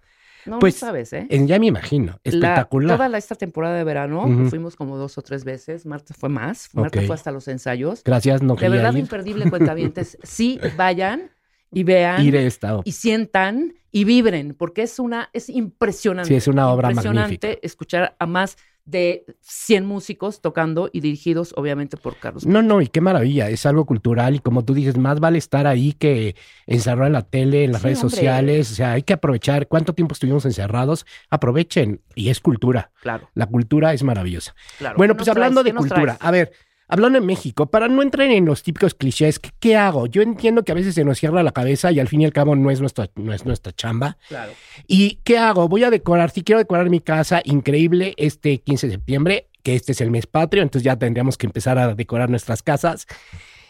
No, 0.46 0.60
Pues, 0.60 0.76
sabes, 0.76 1.12
¿eh? 1.12 1.26
Ya 1.30 1.58
me 1.58 1.66
imagino, 1.66 2.12
La- 2.12 2.30
espectacular. 2.32 2.96
toda 2.96 3.08
la- 3.08 3.18
esta 3.18 3.34
temporada 3.34 3.76
de 3.76 3.84
verano 3.84 4.24
fuimos 4.48 4.76
como 4.76 4.96
dos 4.96 5.18
o 5.18 5.22
tres 5.22 5.44
veces. 5.44 5.84
Marta 5.84 6.14
fue 6.14 6.28
más. 6.28 6.70
Marta 6.74 7.02
fue 7.02 7.14
hasta 7.16 7.32
los 7.32 7.48
ensayos. 7.48 8.02
Gracias, 8.04 8.40
no 8.40 8.54
de 8.54 8.68
verdad, 8.68 8.92
ir. 8.94 9.00
imperdible, 9.00 9.50
cuentavientes. 9.50 10.16
sí, 10.22 10.58
vayan 10.76 11.30
y 11.72 11.84
vean 11.84 12.24
Ir 12.24 12.36
estado. 12.36 12.82
y 12.84 12.92
sientan 12.92 13.74
y 13.90 14.04
vibren, 14.04 14.54
porque 14.54 14.82
es 14.82 14.98
una, 14.98 15.30
es 15.32 15.48
impresionante. 15.48 16.28
Sí, 16.28 16.34
es 16.34 16.46
una 16.48 16.70
obra 16.70 16.90
impresionante 16.90 17.46
magnífica. 17.48 17.66
escuchar 17.66 18.16
a 18.18 18.26
más 18.26 18.56
de 18.84 19.26
100 19.42 19.84
músicos 19.84 20.40
tocando 20.40 20.88
y 20.90 21.00
dirigidos, 21.00 21.52
obviamente, 21.56 21.98
por 21.98 22.16
Carlos. 22.16 22.46
No, 22.46 22.62
no, 22.62 22.80
y 22.80 22.86
qué 22.88 23.02
maravilla, 23.02 23.50
es 23.50 23.66
algo 23.66 23.84
cultural 23.84 24.36
y 24.36 24.38
como 24.38 24.64
tú 24.64 24.72
dices, 24.72 24.96
más 24.96 25.20
vale 25.20 25.36
estar 25.36 25.66
ahí 25.66 25.92
que 25.92 26.36
encerrado 26.66 27.06
en 27.06 27.12
la 27.12 27.20
tele, 27.22 27.64
en 27.64 27.72
las 27.72 27.82
Sí, 27.82 27.86
redes 27.88 27.98
hombre. 28.02 28.16
sociales, 28.16 28.72
o 28.72 28.74
sea, 28.74 28.92
hay 28.92 29.02
que 29.02 29.12
aprovechar 29.12 29.68
cuánto 29.68 29.92
tiempo 29.94 30.14
estuvimos 30.14 30.46
encerrados, 30.46 31.04
aprovechen 31.28 32.00
y 32.14 32.30
es 32.30 32.40
cultura. 32.40 32.90
Claro, 33.02 33.28
La 33.34 33.46
cultura 33.46 33.92
es 33.92 34.02
maravillosa. 34.02 34.54
claro. 34.78 34.96
bueno, 34.96 35.14
¿Qué 35.14 35.18
pues 35.18 35.28
hablando 35.28 35.60
traes? 35.62 35.64
de 35.64 35.70
¿Qué 35.70 35.74
nos 35.74 35.82
cultura, 35.82 36.16
traes? 36.16 36.18
a 36.22 36.30
ver, 36.30 36.52
hablando 36.88 37.20
de 37.20 37.26
México, 37.26 37.66
para 37.66 37.88
no 37.88 38.02
entrar 38.02 38.28
en 38.30 38.44
los 38.46 38.62
típicos 38.62 38.94
clichés, 38.94 39.38
¿qué, 39.38 39.50
qué 39.60 39.76
hago? 39.76 40.06
Yo 40.06 40.22
entiendo 40.22 40.64
que 40.64 40.72
a 40.72 40.74
veces 40.74 40.94
se 40.94 41.04
nos 41.04 41.18
cierra 41.18 41.42
la 41.42 41.52
cabeza 41.52 41.92
y 41.92 42.00
al 42.00 42.08
fin 42.08 42.22
y 42.22 42.24
al 42.24 42.32
cabo 42.32 42.56
no 42.56 42.70
es 42.70 42.80
nuestra, 42.80 43.08
no 43.14 43.32
es 43.32 43.44
nuestra 43.44 43.72
chamba. 43.72 44.16
Claro. 44.28 44.52
¿Y 44.86 45.20
qué 45.24 45.38
hago? 45.38 45.68
Voy 45.68 45.84
a 45.84 45.90
decorar, 45.90 46.30
si 46.30 46.42
quiero 46.42 46.58
decorar 46.58 46.90
mi 46.90 47.00
casa, 47.00 47.40
increíble, 47.44 48.14
este 48.16 48.58
15 48.58 48.86
de 48.88 48.92
septiembre, 48.94 49.48
que 49.62 49.74
este 49.74 49.92
es 49.92 50.00
el 50.00 50.10
mes 50.10 50.26
patrio, 50.26 50.62
entonces 50.62 50.84
ya 50.84 50.96
tendríamos 50.96 51.36
que 51.36 51.46
empezar 51.46 51.78
a 51.78 51.94
decorar 51.94 52.30
nuestras 52.30 52.62
casas. 52.62 53.06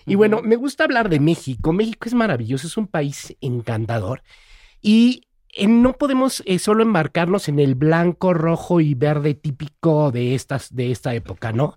Y 0.07 0.15
bueno, 0.15 0.40
me 0.43 0.57
gusta 0.57 0.85
hablar 0.85 1.09
de 1.11 1.20
México. 1.20 1.73
México 1.73 2.09
es 2.09 2.15
maravilloso, 2.15 2.66
es 2.66 2.77
un 2.77 2.86
país 2.86 3.36
encantador. 3.40 4.23
Y 4.81 5.27
no 5.66 5.94
podemos 5.94 6.43
eh, 6.47 6.59
solo 6.59 6.82
embarcarnos 6.82 7.48
en 7.48 7.59
el 7.59 7.74
blanco, 7.74 8.35
rojo 8.35 8.80
y 8.80 8.94
verde 8.94 9.35
típico 9.35 10.12
de, 10.12 10.35
estas, 10.35 10.74
de 10.74 10.90
esta 10.90 11.14
época, 11.14 11.52
¿no? 11.52 11.76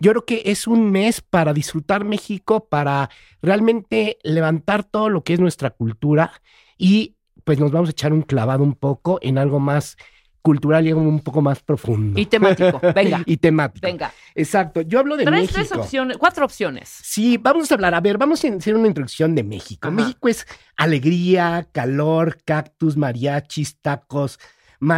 Yo 0.00 0.12
creo 0.12 0.24
que 0.24 0.42
es 0.46 0.66
un 0.66 0.90
mes 0.90 1.20
para 1.20 1.52
disfrutar 1.52 2.04
México, 2.04 2.68
para 2.68 3.10
realmente 3.42 4.18
levantar 4.22 4.84
todo 4.84 5.08
lo 5.08 5.24
que 5.24 5.34
es 5.34 5.40
nuestra 5.40 5.70
cultura 5.70 6.32
y 6.76 7.16
pues 7.44 7.58
nos 7.58 7.72
vamos 7.72 7.88
a 7.88 7.92
echar 7.92 8.12
un 8.12 8.22
clavado 8.22 8.62
un 8.62 8.74
poco 8.74 9.18
en 9.22 9.38
algo 9.38 9.58
más 9.58 9.96
cultural 10.42 10.86
y 10.86 10.92
un 10.92 11.20
poco 11.20 11.42
más 11.42 11.60
profundo. 11.62 12.18
Y 12.20 12.26
temático, 12.26 12.80
venga. 12.94 13.22
y 13.26 13.36
temático. 13.36 13.86
Venga. 13.86 14.12
Exacto. 14.34 14.80
Yo 14.82 15.00
hablo 15.00 15.16
de 15.16 15.24
Tres, 15.24 15.40
México. 15.40 15.54
tres 15.54 15.72
opciones, 15.72 16.16
cuatro 16.16 16.44
opciones. 16.44 16.88
Sí, 17.02 17.36
vamos 17.38 17.70
a 17.70 17.74
hablar. 17.74 17.94
A 17.94 18.00
ver, 18.00 18.18
vamos 18.18 18.44
a 18.44 18.48
hacer 18.48 18.74
una 18.76 18.88
introducción 18.88 19.34
de 19.34 19.42
México. 19.44 19.88
Ajá. 19.88 19.96
México 19.96 20.28
es 20.28 20.46
alegría, 20.76 21.68
calor, 21.72 22.38
cactus, 22.44 22.96
mariachis, 22.96 23.78
tacos, 23.80 24.38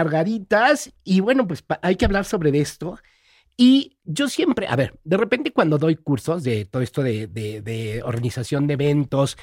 margaritas. 0.04 0.92
Y 1.04 1.20
bueno, 1.20 1.46
pues 1.46 1.64
hay 1.82 1.96
que 1.96 2.04
hablar 2.04 2.24
sobre 2.24 2.58
esto. 2.60 2.98
Y 3.56 3.98
yo 4.04 4.28
siempre, 4.28 4.66
a 4.68 4.76
ver, 4.76 4.98
de 5.04 5.16
repente 5.16 5.52
cuando 5.52 5.76
doy 5.78 5.96
cursos 5.96 6.42
de 6.42 6.64
todo 6.64 6.82
esto 6.82 7.02
de, 7.02 7.26
de- 7.26 7.60
de 7.60 8.02
organización 8.02 8.66
de 8.66 8.74
eventos, 8.74 9.36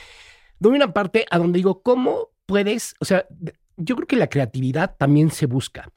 doy 0.59 0.75
una 0.75 0.91
parte 0.93 1.25
a 1.29 1.37
donde 1.37 1.57
digo, 1.57 1.83
¿cómo 1.83 2.29
puedes? 2.47 2.95
O 2.99 3.05
sea, 3.05 3.25
yo 3.77 3.95
creo 3.95 4.07
que 4.07 4.15
la 4.15 4.27
creatividad 4.27 4.95
también 4.97 5.31
se 5.31 5.45
busca. 5.45 5.89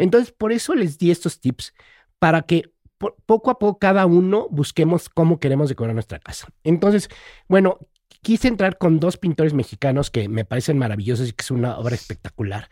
Entonces, 0.00 0.32
por 0.32 0.52
eso 0.52 0.74
les 0.74 0.98
di 0.98 1.10
estos 1.10 1.40
tips 1.40 1.74
para 2.18 2.42
que 2.42 2.70
po- 2.96 3.16
poco 3.26 3.50
a 3.50 3.58
poco 3.58 3.78
cada 3.78 4.06
uno 4.06 4.46
busquemos 4.50 5.08
cómo 5.08 5.38
queremos 5.40 5.68
decorar 5.68 5.94
nuestra 5.94 6.18
casa. 6.20 6.48
Entonces, 6.62 7.08
bueno, 7.48 7.78
quise 8.22 8.48
entrar 8.48 8.78
con 8.78 9.00
dos 9.00 9.16
pintores 9.16 9.52
mexicanos 9.52 10.10
que 10.10 10.28
me 10.28 10.44
parecen 10.44 10.78
maravillosos 10.78 11.28
y 11.28 11.32
que 11.32 11.42
es 11.42 11.50
una 11.50 11.76
obra 11.76 11.94
espectacular. 11.96 12.68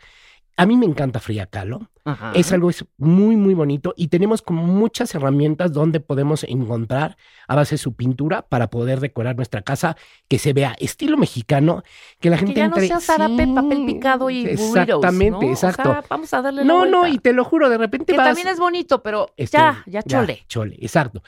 A 0.55 0.65
mí 0.65 0.77
me 0.77 0.85
encanta 0.85 1.19
Frida 1.19 1.45
Kahlo. 1.47 1.89
Ajá. 2.05 2.33
Es 2.35 2.51
algo 2.51 2.69
es 2.69 2.83
muy, 2.97 3.37
muy 3.37 3.53
bonito 3.53 3.93
y 3.95 4.09
tenemos 4.09 4.41
como 4.41 4.63
muchas 4.63 5.15
herramientas 5.15 5.71
donde 5.71 6.01
podemos 6.01 6.43
encontrar 6.43 7.15
a 7.47 7.55
base 7.55 7.75
de 7.75 7.77
su 7.79 7.93
pintura 7.95 8.41
para 8.41 8.69
poder 8.69 8.99
decorar 8.99 9.37
nuestra 9.37 9.61
casa 9.61 9.95
que 10.27 10.37
se 10.37 10.51
vea 10.51 10.75
estilo 10.79 11.17
mexicano, 11.17 11.81
que 12.19 12.29
la 12.29 12.37
Que 12.37 12.45
gente 12.47 12.59
ya 12.59 12.67
no 12.67 12.75
sea 12.75 12.99
zarape, 12.99 13.45
Sí, 13.45 13.53
papel 13.53 13.85
picado 13.85 14.29
y 14.29 14.41
burritos, 14.43 14.65
Exactamente, 14.75 15.45
¿no? 15.45 15.51
O 15.53 15.55
sea, 15.55 15.69
exacto. 15.69 16.03
vamos 16.09 16.33
a 16.33 16.41
darle 16.41 16.65
la 16.65 16.67
no, 16.73 16.85
no, 16.85 16.99
vuelta. 16.99 17.15
y 17.15 17.19
te 17.19 17.31
lo 17.33 17.45
juro, 17.45 17.69
de 17.69 17.77
repente 17.77 18.11
Que 18.11 18.17
vas... 18.17 18.27
también 18.27 18.47
es 18.47 18.59
bonito, 18.59 19.01
pero 19.01 19.29
Este, 19.37 19.57
ya, 19.57 19.81
ya 19.87 20.03
chole. 20.03 20.43
chole, 20.49 20.75
exacto. 20.81 21.23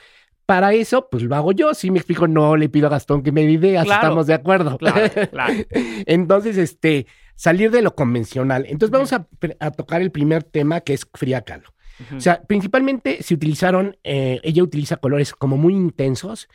Para 0.46 0.74
eso, 0.74 1.08
pues 1.10 1.24
lo 1.24 1.36
hago 1.36 1.54
yo. 1.54 1.74
Si 1.74 1.90
me 1.90 1.98
explico, 1.98 2.28
no 2.28 2.56
le 2.56 2.70
pido 2.70 2.86
a 2.88 2.90
Gastón 2.92 3.24
que 3.24 3.32
me 3.32 3.44
dé 3.46 3.52
ideas, 3.54 3.86
Claro, 3.86 4.02
estamos 4.04 4.28
de 4.28 4.34
acuerdo. 4.36 4.78
claro, 4.78 5.10
claro. 5.32 5.54
Entonces, 6.06 6.58
este, 6.58 7.08
salir 7.36 7.72
de 7.72 7.82
lo 7.82 7.96
convencional. 7.96 8.66
Entonces, 8.68 8.92
vamos 8.92 9.14
a, 9.14 9.28
a 9.60 9.72
tocar 9.72 10.02
el 10.02 10.12
primer 10.12 10.44
tema 10.44 10.82
que 10.82 10.94
es 10.94 11.08
Frida 11.14 11.42
Kahlo. 11.42 11.76
O 12.16 12.20
sea, 12.20 12.44
principalmente 12.44 13.24
se 13.24 13.34
utilizaron, 13.34 13.98
eh, 14.04 14.40
ella 14.44 14.64
utiliza 14.64 14.98
colores 14.98 15.34
como 15.34 15.58
muy 15.58 15.74
intensos, 15.74 16.50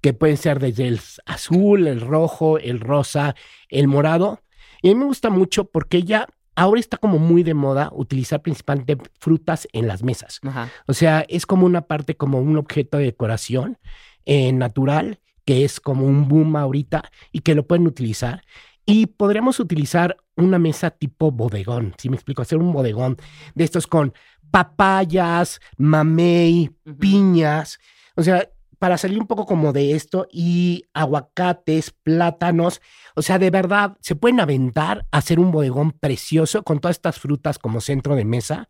que 0.00 0.14
pueden 0.14 0.36
ser 0.36 0.58
desde 0.58 0.88
el 0.88 1.00
azul, 1.26 1.86
el 1.86 2.00
rojo, 2.00 2.58
el 2.58 2.80
rosa, 2.80 3.34
el 3.68 3.88
morado. 3.88 4.40
Y 4.82 4.88
a 4.88 4.94
mí 4.94 5.00
me 5.00 5.04
gusta 5.04 5.28
mucho 5.28 5.66
porque 5.66 5.98
ella 5.98 6.26
ahora 6.54 6.80
está 6.80 6.96
como 6.96 7.18
muy 7.18 7.42
de 7.42 7.52
moda 7.52 7.90
utilizar 7.92 8.40
principalmente 8.40 8.96
frutas 9.20 9.68
en 9.72 9.86
las 9.86 10.02
mesas. 10.02 10.40
O 10.86 10.94
sea, 10.94 11.24
es 11.28 11.44
como 11.44 11.66
una 11.66 11.82
parte, 11.82 12.16
como 12.16 12.38
un 12.38 12.56
objeto 12.56 12.96
de 12.96 13.04
decoración 13.04 13.78
eh, 14.24 14.52
natural, 14.52 15.20
que 15.44 15.64
es 15.64 15.78
como 15.78 16.06
un 16.06 16.26
boom 16.28 16.56
ahorita 16.56 17.10
y 17.32 17.40
que 17.40 17.54
lo 17.54 17.66
pueden 17.66 17.86
utilizar. 17.86 18.42
Y 18.86 19.06
podríamos 19.06 19.58
utilizar 19.58 20.16
una 20.36 20.60
mesa 20.60 20.90
tipo 20.90 21.32
bodegón, 21.32 21.94
si 21.98 22.08
me 22.08 22.14
explico, 22.14 22.42
hacer 22.42 22.58
un 22.58 22.72
bodegón 22.72 23.16
de 23.56 23.64
estos 23.64 23.88
con 23.88 24.14
papayas, 24.52 25.60
mamey, 25.76 26.70
piñas, 26.98 27.80
o 28.14 28.22
sea, 28.22 28.48
para 28.78 28.98
salir 28.98 29.18
un 29.18 29.26
poco 29.26 29.46
como 29.46 29.72
de 29.72 29.92
esto 29.92 30.28
y 30.30 30.84
aguacates, 30.94 31.90
plátanos, 31.90 32.80
o 33.14 33.22
sea, 33.22 33.38
de 33.38 33.50
verdad, 33.50 33.96
se 34.00 34.14
pueden 34.14 34.38
aventar 34.38 35.06
a 35.10 35.18
hacer 35.18 35.40
un 35.40 35.50
bodegón 35.50 35.92
precioso 35.92 36.62
con 36.62 36.78
todas 36.78 36.96
estas 36.96 37.18
frutas 37.18 37.58
como 37.58 37.80
centro 37.80 38.14
de 38.14 38.24
mesa. 38.24 38.68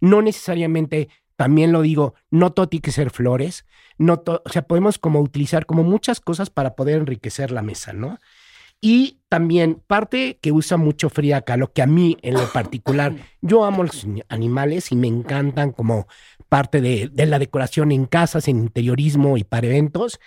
No 0.00 0.22
necesariamente, 0.22 1.08
también 1.36 1.72
lo 1.72 1.82
digo, 1.82 2.14
no 2.30 2.52
todo 2.52 2.68
tiene 2.68 2.82
que 2.82 2.92
ser 2.92 3.10
flores, 3.10 3.66
no 3.98 4.22
o 4.26 4.48
sea, 4.48 4.62
podemos 4.62 4.98
como 4.98 5.20
utilizar 5.20 5.66
como 5.66 5.82
muchas 5.82 6.20
cosas 6.20 6.50
para 6.50 6.74
poder 6.74 6.98
enriquecer 6.98 7.50
la 7.50 7.62
mesa, 7.62 7.92
¿no? 7.92 8.18
Y 8.80 9.18
también 9.28 9.82
parte 9.86 10.38
que 10.40 10.52
usa 10.52 10.76
mucho 10.76 11.10
Frida 11.10 11.42
Kahlo, 11.42 11.72
que 11.72 11.82
a 11.82 11.86
mí 11.86 12.16
en 12.22 12.34
lo 12.34 12.46
particular, 12.52 13.14
yo 13.40 13.64
amo 13.64 13.82
los 13.82 14.04
ani- 14.04 14.22
animales 14.28 14.92
y 14.92 14.96
me 14.96 15.08
encantan 15.08 15.72
como 15.72 16.06
parte 16.48 16.80
de, 16.80 17.08
de 17.12 17.26
la 17.26 17.38
decoración 17.38 17.90
en 17.92 18.06
casas, 18.06 18.46
en 18.48 18.58
interiorismo 18.58 19.36
y 19.36 19.44
para 19.44 19.66
eventos. 19.66 20.20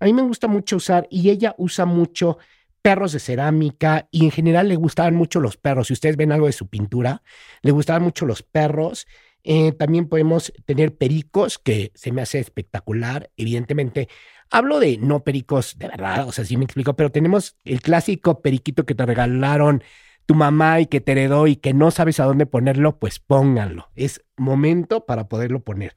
A 0.00 0.06
mí 0.06 0.12
me 0.12 0.22
gusta 0.22 0.48
mucho 0.48 0.76
usar, 0.76 1.06
y 1.10 1.30
ella 1.30 1.54
usa 1.58 1.84
mucho 1.86 2.38
perros 2.82 3.12
de 3.12 3.20
cerámica 3.20 4.08
y 4.10 4.24
en 4.24 4.32
general 4.32 4.68
le 4.68 4.74
gustaban 4.74 5.14
mucho 5.14 5.38
los 5.38 5.56
perros. 5.56 5.86
Si 5.86 5.92
ustedes 5.92 6.16
ven 6.16 6.32
algo 6.32 6.46
de 6.46 6.52
su 6.52 6.66
pintura, 6.66 7.22
le 7.62 7.70
gustaban 7.70 8.02
mucho 8.02 8.26
los 8.26 8.42
perros. 8.42 9.06
Eh, 9.44 9.72
también 9.72 10.08
podemos 10.08 10.52
tener 10.66 10.96
pericos, 10.96 11.58
que 11.58 11.92
se 11.94 12.10
me 12.12 12.22
hace 12.22 12.40
espectacular, 12.40 13.30
evidentemente. 13.36 14.08
Hablo 14.52 14.80
de 14.80 14.98
no 14.98 15.24
pericos 15.24 15.78
de 15.78 15.88
verdad, 15.88 16.28
o 16.28 16.32
sea, 16.32 16.44
sí 16.44 16.58
me 16.58 16.64
explico, 16.64 16.94
pero 16.94 17.10
tenemos 17.10 17.56
el 17.64 17.80
clásico 17.80 18.42
periquito 18.42 18.84
que 18.84 18.94
te 18.94 19.06
regalaron 19.06 19.82
tu 20.26 20.34
mamá 20.34 20.80
y 20.80 20.86
que 20.86 21.00
te 21.00 21.12
heredó 21.12 21.46
y 21.46 21.56
que 21.56 21.72
no 21.72 21.90
sabes 21.90 22.20
a 22.20 22.24
dónde 22.24 22.44
ponerlo, 22.44 22.98
pues 22.98 23.18
pónganlo. 23.18 23.90
Es 23.96 24.22
momento 24.36 25.06
para 25.06 25.26
poderlo 25.28 25.60
poner. 25.60 25.96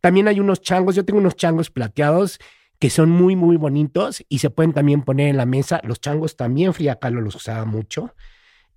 También 0.00 0.28
hay 0.28 0.38
unos 0.38 0.60
changos, 0.60 0.94
yo 0.94 1.04
tengo 1.04 1.18
unos 1.18 1.34
changos 1.34 1.70
plateados 1.70 2.38
que 2.78 2.88
son 2.88 3.10
muy, 3.10 3.34
muy 3.34 3.56
bonitos 3.56 4.24
y 4.28 4.38
se 4.38 4.50
pueden 4.50 4.72
también 4.72 5.02
poner 5.02 5.28
en 5.28 5.36
la 5.36 5.46
mesa. 5.46 5.80
Los 5.82 6.00
changos 6.00 6.36
también 6.36 6.74
Frida 6.74 7.00
Kahlo 7.00 7.20
los 7.20 7.34
usaba 7.34 7.64
mucho. 7.64 8.14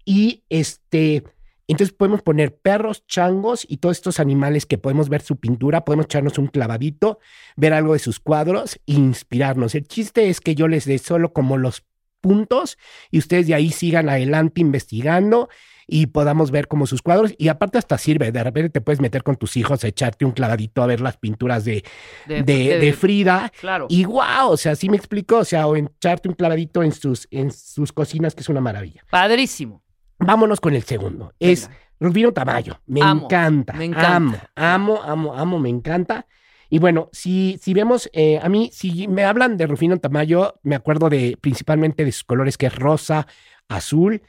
Y 0.03 0.43
este, 0.49 1.23
entonces 1.71 1.93
podemos 1.95 2.21
poner 2.21 2.55
perros, 2.55 3.05
changos 3.07 3.65
y 3.67 3.77
todos 3.77 3.97
estos 3.97 4.19
animales 4.19 4.65
que 4.65 4.77
podemos 4.77 5.09
ver 5.09 5.21
su 5.21 5.37
pintura, 5.37 5.85
podemos 5.85 6.05
echarnos 6.05 6.37
un 6.37 6.47
clavadito, 6.47 7.19
ver 7.55 7.73
algo 7.73 7.93
de 7.93 7.99
sus 7.99 8.19
cuadros 8.19 8.75
e 8.87 8.93
inspirarnos. 8.93 9.75
El 9.75 9.87
chiste 9.87 10.29
es 10.29 10.41
que 10.41 10.55
yo 10.55 10.67
les 10.67 10.85
dé 10.85 10.97
solo 10.97 11.33
como 11.33 11.57
los 11.57 11.83
puntos 12.21 12.77
y 13.09 13.17
ustedes 13.17 13.47
de 13.47 13.55
ahí 13.55 13.71
sigan 13.71 14.07
adelante 14.09 14.61
investigando 14.61 15.49
y 15.87 16.05
podamos 16.05 16.51
ver 16.51 16.67
como 16.67 16.85
sus 16.87 17.01
cuadros 17.01 17.33
y 17.37 17.47
aparte 17.47 17.77
hasta 17.79 17.97
sirve, 17.97 18.31
de 18.31 18.43
repente 18.43 18.69
te 18.69 18.79
puedes 18.79 19.01
meter 19.01 19.23
con 19.23 19.35
tus 19.35 19.57
hijos 19.57 19.83
a 19.83 19.87
echarte 19.87 20.23
un 20.23 20.31
clavadito 20.31 20.83
a 20.83 20.85
ver 20.85 21.01
las 21.01 21.17
pinturas 21.17 21.65
de, 21.65 21.83
De- 22.27 22.43
de, 22.43 22.53
de- 22.53 22.77
de 22.79 22.93
Frida 22.93 23.51
Claro. 23.59 23.87
y 23.89 24.05
wow, 24.05 24.49
o 24.51 24.57
sea, 24.57 24.75
sí 24.75 24.87
me 24.89 24.97
explico, 24.97 25.37
o 25.39 25.43
sea, 25.45 25.67
o 25.67 25.75
echarte 25.75 26.29
un 26.29 26.35
clavadito 26.35 26.83
en 26.83 26.91
sus, 26.93 27.27
en 27.31 27.51
sus 27.51 27.91
cocinas 27.91 28.35
que 28.35 28.41
es 28.41 28.49
una 28.49 28.61
maravilla. 28.61 29.03
Padrísimo. 29.09 29.81
Vámonos 30.21 30.59
con 30.61 30.73
el 30.75 30.83
segundo. 30.83 31.33
Es 31.39 31.69
Rufino 31.99 32.31
Tamayo. 32.31 32.79
Me 32.85 33.01
Amo, 33.01 33.25
encanta. 33.25 33.73
me 33.73 33.85
encanta. 33.85 34.49
Amo, 34.55 35.01
amo, 35.01 35.03
amo, 35.03 35.35
amo, 35.35 35.59
me 35.59 35.69
encanta. 35.69 36.27
Y 36.69 36.79
bueno, 36.79 37.09
si, 37.11 37.59
si 37.61 37.73
vemos, 37.73 38.09
eh, 38.13 38.39
a 38.41 38.47
mí, 38.47 38.69
si 38.71 39.07
me 39.07 39.25
hablan 39.25 39.57
de 39.57 39.67
Rufino 39.67 39.97
Tamayo, 39.97 40.59
me 40.63 40.75
acuerdo 40.75 41.09
de 41.09 41.37
principalmente 41.41 42.05
de 42.05 42.11
sus 42.11 42.23
colores 42.23 42.57
que 42.57 42.67
es 42.67 42.75
rosa, 42.75 43.27
azul. 43.67 44.21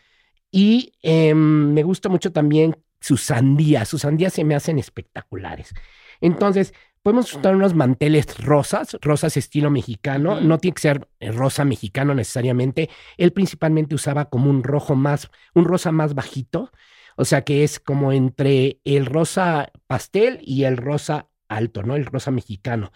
Y 0.51 0.93
em, 1.03 1.73
me 1.73 1.83
gusta 1.83 2.09
mucho 2.09 2.33
también 2.33 2.77
sus 3.01 3.23
sandías. 3.23 3.89
Sus 3.89 4.03
sandías 4.03 4.33
se 4.33 4.45
me 4.45 4.55
hacen 4.55 4.79
espectaculares. 4.79 5.73
Entonces, 6.21 6.75
podemos 7.03 7.35
usar 7.35 7.57
unos 7.57 7.75
manteles 7.75 8.39
rosas, 8.39 8.97
rosas 9.01 9.37
estilo 9.37 9.71
mexicano. 9.71 10.41
No 10.41 10.59
tiene 10.59 10.75
que 10.75 10.83
ser 10.83 11.09
eh, 11.21 11.33
rosa 11.33 11.65
mexicano 11.65 12.15
necesariamente. 12.15 12.89
Él 13.17 13.33
principalmente 13.33 13.95
usaba 13.95 14.27
como 14.31 14.51
un 14.51 14.63
rojo 14.63 14.95
más, 14.95 15.31
un 15.55 15.65
rosa 15.65 15.93
más 15.93 16.15
bajito. 16.15 16.71
O 17.17 17.25
sea 17.25 17.43
que 17.43 17.65
es 17.65 17.79
como 17.79 18.13
entre 18.13 18.81
el 18.85 19.07
rosa 19.07 19.71
pastel 19.87 20.39
y 20.43 20.65
el 20.65 20.77
rosa 20.77 21.29
alto, 21.49 21.83
¿no? 21.83 21.97
El 21.97 22.07
rosa 22.07 22.31
mexicano. 22.31 22.93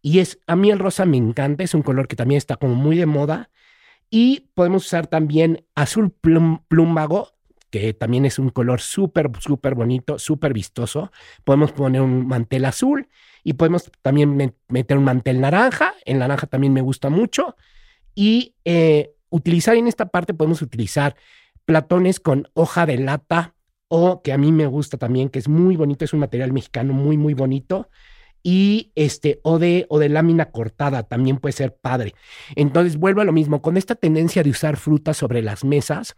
Y 0.00 0.20
es, 0.20 0.38
a 0.46 0.56
mí 0.56 0.70
el 0.70 0.78
rosa 0.78 1.04
me 1.04 1.16
encanta, 1.16 1.64
es 1.64 1.74
un 1.74 1.82
color 1.82 2.08
que 2.08 2.16
también 2.16 2.38
está 2.38 2.56
como 2.56 2.74
muy 2.74 2.96
de 2.96 3.06
moda. 3.06 3.50
Y 4.10 4.48
podemos 4.54 4.86
usar 4.86 5.06
también 5.06 5.66
azul 5.74 6.14
plum- 6.22 6.62
plúmbago, 6.68 7.32
que 7.70 7.94
también 7.94 8.24
es 8.24 8.38
un 8.38 8.50
color 8.50 8.80
súper, 8.80 9.30
súper 9.40 9.74
bonito, 9.74 10.18
súper 10.18 10.52
vistoso. 10.52 11.10
Podemos 11.44 11.72
poner 11.72 12.00
un 12.00 12.26
mantel 12.26 12.64
azul 12.64 13.08
y 13.44 13.54
podemos 13.54 13.90
también 14.02 14.36
me- 14.36 14.54
meter 14.68 14.96
un 14.98 15.04
mantel 15.04 15.40
naranja. 15.40 15.94
El 16.04 16.18
naranja 16.18 16.46
también 16.46 16.72
me 16.72 16.80
gusta 16.80 17.10
mucho. 17.10 17.56
Y 18.14 18.54
eh, 18.64 19.12
utilizar 19.30 19.76
en 19.76 19.86
esta 19.86 20.06
parte 20.06 20.34
podemos 20.34 20.62
utilizar 20.62 21.16
platones 21.64 22.20
con 22.20 22.48
hoja 22.54 22.86
de 22.86 22.98
lata 22.98 23.54
o 23.88 24.22
que 24.22 24.32
a 24.32 24.38
mí 24.38 24.52
me 24.52 24.66
gusta 24.66 24.96
también, 24.98 25.28
que 25.28 25.38
es 25.38 25.48
muy 25.48 25.76
bonito, 25.76 26.04
es 26.04 26.12
un 26.12 26.20
material 26.20 26.52
mexicano 26.52 26.92
muy, 26.92 27.16
muy 27.16 27.34
bonito. 27.34 27.88
Y 28.42 28.92
este, 28.94 29.40
o 29.42 29.58
de, 29.58 29.84
o 29.88 29.98
de 29.98 30.08
lámina 30.08 30.50
cortada, 30.50 31.02
también 31.02 31.38
puede 31.38 31.52
ser 31.52 31.76
padre. 31.76 32.14
Entonces, 32.54 32.96
vuelvo 32.96 33.20
a 33.20 33.24
lo 33.24 33.32
mismo, 33.32 33.60
con 33.60 33.76
esta 33.76 33.94
tendencia 33.94 34.42
de 34.42 34.50
usar 34.50 34.76
frutas 34.76 35.16
sobre 35.16 35.42
las 35.42 35.64
mesas, 35.64 36.14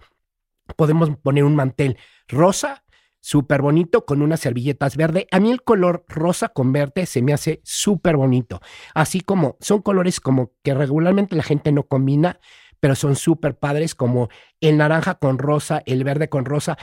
podemos 0.75 1.11
poner 1.23 1.45
un 1.45 1.57
mantel 1.57 1.97
rosa, 2.29 2.85
súper 3.21 3.61
bonito, 3.61 4.07
con 4.07 4.23
unas 4.23 4.41
servilletas 4.41 4.97
verde. 4.97 5.27
A 5.31 5.41
mí 5.41 5.51
el 5.51 5.63
color 5.63 6.05
rosa 6.09 6.49
con 6.49 6.73
verde 6.73 7.07
se 7.07 7.23
me 7.23 7.33
hace 7.33 7.61
súper 7.65 8.17
bonito. 8.17 8.61
Así 8.95 9.21
como 9.21 9.57
son 9.61 9.83
colores 9.83 10.21
como 10.21 10.53
que 10.63 10.75
regularmente 10.75 11.37
la 11.37 11.43
gente 11.43 11.71
no 11.73 11.83
combina, 11.83 12.41
pero 12.81 12.95
son 12.95 13.17
súper 13.17 13.59
padres, 13.59 13.95
como 13.95 14.31
el 14.61 14.79
naranja 14.79 15.17
con 15.17 15.39
rosa, 15.39 15.83
el 15.85 16.03
verde 16.03 16.31
con 16.31 16.47
rosa. 16.47 16.79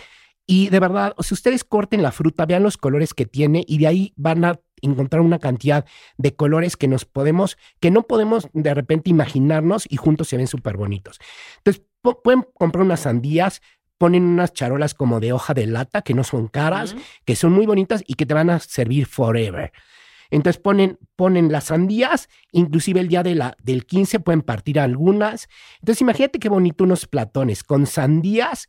Y 0.46 0.70
de 0.70 0.80
verdad, 0.80 1.14
si 1.20 1.34
ustedes 1.34 1.64
corten 1.64 2.04
la 2.04 2.12
fruta, 2.12 2.46
vean 2.46 2.64
los 2.64 2.78
colores 2.78 3.14
que 3.14 3.26
tiene 3.26 3.66
y 3.68 3.80
de 3.80 3.88
ahí 3.88 4.14
van 4.16 4.46
a 4.46 4.60
encontrar 4.82 5.22
una 5.22 5.40
cantidad 5.40 5.86
de 6.18 6.36
colores 6.36 6.78
que 6.78 6.88
nos 6.88 7.04
podemos, 7.06 7.58
que 7.80 7.90
no 7.90 8.04
podemos 8.04 8.48
de 8.54 8.74
repente 8.76 9.10
imaginarnos 9.10 9.88
y 9.90 9.98
juntos 9.98 10.28
se 10.28 10.38
ven 10.38 10.48
súper 10.48 10.78
bonitos. 10.78 11.20
Entonces, 11.58 11.84
pu- 12.04 12.22
pueden 12.24 12.46
comprar 12.54 12.86
unas 12.86 13.02
sandías, 13.02 13.62
ponen 13.98 14.24
unas 14.24 14.54
charolas 14.54 14.94
como 14.94 15.20
de 15.20 15.34
hoja 15.34 15.54
de 15.54 15.68
lata 15.68 16.02
que 16.02 16.14
no 16.14 16.24
son 16.24 16.48
caras, 16.48 16.96
que 17.26 17.36
son 17.36 17.54
muy 17.54 17.66
bonitas 17.66 18.04
y 18.08 18.14
que 18.14 18.26
te 18.26 18.34
van 18.34 18.50
a 18.50 18.60
servir 18.60 19.06
forever. 19.06 19.72
Entonces 20.30 20.62
ponen, 20.62 21.00
ponen 21.16 21.52
las 21.52 21.66
sandías, 21.66 22.30
inclusive 22.52 23.00
el 23.00 23.08
día 23.08 23.24
de 23.24 23.36
la, 23.36 23.56
del 23.64 23.86
15 23.86 24.20
pueden 24.20 24.42
partir 24.42 24.80
algunas. 24.80 25.48
Entonces 25.80 26.02
imagínate 26.02 26.40
qué 26.40 26.50
bonito 26.50 26.84
unos 26.84 27.08
platones 27.08 27.64
con 27.64 27.86
sandías 27.86 28.68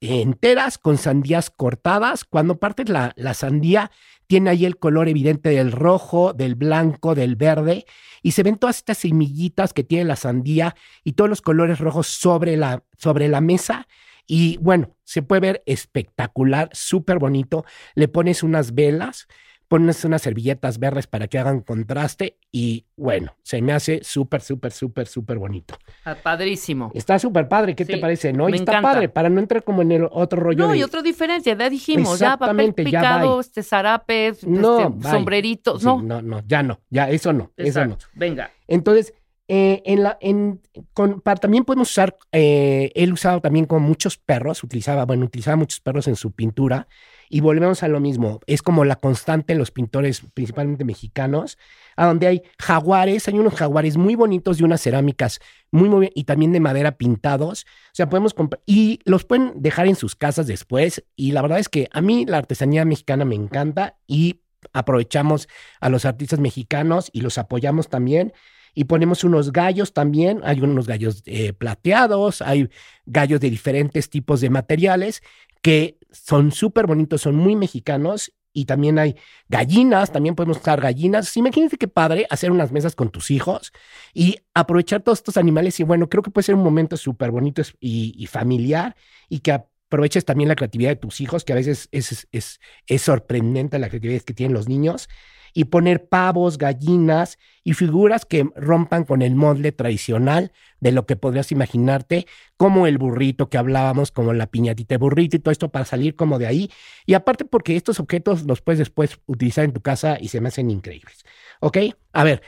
enteras, 0.00 0.78
con 0.78 0.98
sandías 0.98 1.50
cortadas. 1.50 2.24
Cuando 2.24 2.58
partes 2.58 2.88
la, 2.88 3.12
la 3.16 3.34
sandía, 3.34 3.90
tiene 4.26 4.50
ahí 4.50 4.64
el 4.64 4.78
color 4.78 5.08
evidente 5.08 5.50
del 5.50 5.72
rojo, 5.72 6.32
del 6.32 6.54
blanco, 6.54 7.14
del 7.14 7.36
verde, 7.36 7.84
y 8.22 8.32
se 8.32 8.42
ven 8.42 8.56
todas 8.56 8.78
estas 8.78 8.98
semillitas 8.98 9.72
que 9.72 9.84
tiene 9.84 10.04
la 10.04 10.16
sandía 10.16 10.74
y 11.02 11.12
todos 11.12 11.28
los 11.28 11.42
colores 11.42 11.78
rojos 11.78 12.06
sobre 12.06 12.56
la, 12.56 12.84
sobre 12.96 13.28
la 13.28 13.40
mesa. 13.40 13.86
Y 14.26 14.56
bueno, 14.58 14.96
se 15.04 15.22
puede 15.22 15.40
ver 15.40 15.62
espectacular, 15.66 16.70
súper 16.72 17.18
bonito. 17.18 17.64
Le 17.94 18.08
pones 18.08 18.42
unas 18.42 18.74
velas, 18.74 19.26
pones 19.68 20.04
unas 20.04 20.22
servilletas 20.22 20.78
verdes 20.78 21.06
para 21.06 21.26
que 21.26 21.38
hagan 21.38 21.60
contraste 21.60 22.38
y 22.52 22.86
bueno, 22.96 23.34
se 23.42 23.60
me 23.60 23.72
hace 23.72 24.00
súper, 24.04 24.40
súper, 24.40 24.72
súper, 24.72 25.06
súper 25.06 25.38
bonito. 25.38 25.76
Ah, 26.04 26.14
Padrísimo. 26.22 26.90
Está 26.94 27.18
súper 27.18 27.48
padre, 27.48 27.74
¿qué 27.74 27.84
te 27.84 27.98
parece? 27.98 28.32
¿No? 28.32 28.48
Y 28.48 28.52
está 28.54 28.72
encanta. 28.72 28.92
padre, 28.92 29.08
para 29.08 29.28
no 29.30 29.40
entrar 29.40 29.64
como 29.64 29.82
en 29.82 29.92
el 29.92 30.08
otro 30.10 30.40
rollo 30.40 30.66
No, 30.66 30.72
de... 30.72 30.78
y 30.78 30.82
otra 30.82 31.02
diferencia, 31.02 31.56
ya 31.56 31.68
dijimos, 31.70 32.18
ya 32.18 32.36
papel 32.36 32.68
ya 32.68 32.72
picado, 32.84 33.32
bye. 33.32 33.40
este 33.40 33.62
zarapes, 33.62 34.46
No, 34.46 34.80
este, 34.88 35.08
sombreritos, 35.10 35.80
Sí, 35.80 35.86
no. 35.86 36.00
no, 36.02 36.22
no, 36.22 36.42
ya 36.46 36.62
no, 36.62 36.80
ya 36.90 37.10
eso 37.10 37.32
no, 37.32 37.50
eso 37.56 37.84
no. 37.84 37.98
Venga. 38.14 38.50
Entonces, 38.68 39.12
eh, 39.46 39.82
en 39.84 40.02
la, 40.02 40.16
en, 40.22 40.62
con, 40.94 41.20
para, 41.20 41.38
también 41.38 41.64
podemos 41.64 41.90
usar, 41.90 42.16
eh, 42.32 42.90
él 42.94 43.12
usaba 43.12 43.40
también 43.40 43.66
con 43.66 43.82
muchos 43.82 44.16
perros, 44.16 44.64
utilizaba, 44.64 45.04
bueno, 45.04 45.26
utilizaba 45.26 45.56
muchos 45.56 45.80
perros 45.80 46.08
en 46.08 46.16
su 46.16 46.32
pintura 46.32 46.88
y 47.28 47.40
volvemos 47.40 47.82
a 47.82 47.88
lo 47.88 48.00
mismo, 48.00 48.40
es 48.46 48.62
como 48.62 48.86
la 48.86 48.96
constante 48.96 49.52
en 49.52 49.58
los 49.58 49.70
pintores, 49.70 50.22
principalmente 50.32 50.84
mexicanos, 50.84 51.58
a 51.94 52.06
donde 52.06 52.26
hay 52.26 52.42
jaguares, 52.58 53.28
hay 53.28 53.38
unos 53.38 53.54
jaguares 53.54 53.98
muy 53.98 54.14
bonitos 54.14 54.56
de 54.58 54.64
unas 54.64 54.80
cerámicas 54.80 55.40
muy, 55.70 55.90
muy, 55.90 56.10
y 56.14 56.24
también 56.24 56.52
de 56.52 56.60
madera 56.60 56.92
pintados, 56.92 57.64
o 57.64 57.94
sea, 57.94 58.08
podemos 58.08 58.32
comprar, 58.32 58.62
y 58.64 59.00
los 59.04 59.24
pueden 59.24 59.52
dejar 59.56 59.86
en 59.88 59.96
sus 59.96 60.16
casas 60.16 60.46
después, 60.46 61.04
y 61.16 61.32
la 61.32 61.42
verdad 61.42 61.58
es 61.58 61.68
que 61.68 61.88
a 61.92 62.00
mí 62.00 62.24
la 62.24 62.38
artesanía 62.38 62.86
mexicana 62.86 63.26
me 63.26 63.34
encanta 63.34 63.98
y 64.06 64.40
aprovechamos 64.72 65.48
a 65.80 65.90
los 65.90 66.06
artistas 66.06 66.40
mexicanos 66.40 67.10
y 67.12 67.20
los 67.20 67.36
apoyamos 67.36 67.88
también 67.88 68.32
y 68.74 68.84
ponemos 68.84 69.24
unos 69.24 69.52
gallos 69.52 69.92
también. 69.92 70.40
Hay 70.44 70.60
unos 70.60 70.86
gallos 70.86 71.22
eh, 71.26 71.52
plateados, 71.52 72.42
hay 72.42 72.68
gallos 73.06 73.40
de 73.40 73.50
diferentes 73.50 74.10
tipos 74.10 74.40
de 74.40 74.50
materiales 74.50 75.22
que 75.62 75.98
son 76.10 76.52
súper 76.52 76.86
bonitos, 76.86 77.22
son 77.22 77.36
muy 77.36 77.56
mexicanos. 77.56 78.32
Y 78.56 78.66
también 78.66 79.00
hay 79.00 79.16
gallinas, 79.48 80.12
también 80.12 80.36
podemos 80.36 80.58
usar 80.58 80.80
gallinas. 80.80 81.36
Imagínense 81.36 81.76
qué 81.76 81.88
padre 81.88 82.24
hacer 82.30 82.52
unas 82.52 82.70
mesas 82.70 82.94
con 82.94 83.10
tus 83.10 83.32
hijos 83.32 83.72
y 84.12 84.36
aprovechar 84.54 85.02
todos 85.02 85.18
estos 85.18 85.36
animales. 85.36 85.80
Y 85.80 85.82
bueno, 85.82 86.08
creo 86.08 86.22
que 86.22 86.30
puede 86.30 86.44
ser 86.44 86.54
un 86.54 86.62
momento 86.62 86.96
súper 86.96 87.32
bonito 87.32 87.62
y, 87.80 88.28
familiar 88.30 88.94
y 89.28 89.40
que 89.40 89.50
aproveches 89.50 90.24
también 90.24 90.48
la 90.48 90.54
creatividad 90.54 90.90
de 90.90 90.96
tus 90.96 91.20
hijos, 91.20 91.44
que 91.44 91.52
a 91.52 91.56
veces 91.56 91.88
es, 91.90 92.12
es, 92.12 92.28
es, 92.30 92.60
es 92.86 93.02
sorprendente 93.02 93.80
la 93.80 93.88
creatividad 93.88 94.22
que 94.22 94.34
tienen 94.34 94.54
los 94.54 94.68
niños 94.68 95.08
y 95.54 95.64
poner 95.64 96.08
pavos, 96.08 96.58
gallinas 96.58 97.38
y 97.62 97.72
figuras 97.72 98.26
que 98.26 98.46
rompan 98.56 99.04
con 99.04 99.22
el 99.22 99.36
molde 99.36 99.72
tradicional 99.72 100.52
de 100.80 100.92
lo 100.92 101.06
que 101.06 101.16
podrías 101.16 101.52
imaginarte, 101.52 102.26
como 102.58 102.86
el 102.86 102.98
burrito 102.98 103.48
que 103.48 103.56
hablábamos, 103.56 104.10
como 104.10 104.34
la 104.34 104.48
piñatita 104.48 104.98
burrito 104.98 105.36
y 105.36 105.38
todo 105.38 105.52
esto 105.52 105.70
para 105.70 105.84
salir 105.84 106.16
como 106.16 106.38
de 106.38 106.46
ahí. 106.46 106.70
Y 107.06 107.14
aparte 107.14 107.44
porque 107.44 107.76
estos 107.76 108.00
objetos 108.00 108.44
los 108.44 108.60
puedes 108.60 108.80
después 108.80 109.18
utilizar 109.26 109.64
en 109.64 109.72
tu 109.72 109.80
casa 109.80 110.18
y 110.20 110.28
se 110.28 110.40
me 110.40 110.48
hacen 110.48 110.70
increíbles. 110.70 111.24
¿Ok? 111.60 111.78
A 112.12 112.24
ver, 112.24 112.42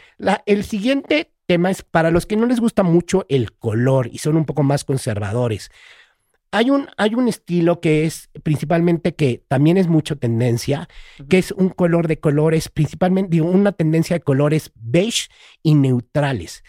el 0.44 0.64
siguiente 0.64 1.32
tema 1.46 1.70
es 1.70 1.82
para 1.82 2.10
los 2.10 2.26
que 2.26 2.36
no 2.36 2.46
les 2.46 2.60
gusta 2.60 2.82
mucho 2.82 3.24
el 3.28 3.52
color 3.52 4.08
y 4.12 4.18
son 4.18 4.36
un 4.36 4.44
poco 4.44 4.64
más 4.64 4.84
conservadores. 4.84 5.70
Hay 6.52 6.70
un, 6.70 6.88
hay 6.96 7.14
un 7.14 7.28
estilo 7.28 7.80
que 7.80 8.04
es 8.06 8.30
principalmente 8.42 9.14
que 9.14 9.42
también 9.48 9.76
es 9.76 9.88
mucho 9.88 10.16
tendencia, 10.16 10.88
que 11.28 11.38
es 11.38 11.52
un 11.52 11.68
color 11.68 12.08
de 12.08 12.18
colores, 12.20 12.68
principalmente, 12.68 13.30
digo, 13.32 13.46
una 13.46 13.72
tendencia 13.72 14.16
de 14.16 14.20
colores 14.22 14.72
beige 14.74 15.28
y 15.62 15.74
neutrales. 15.74 16.62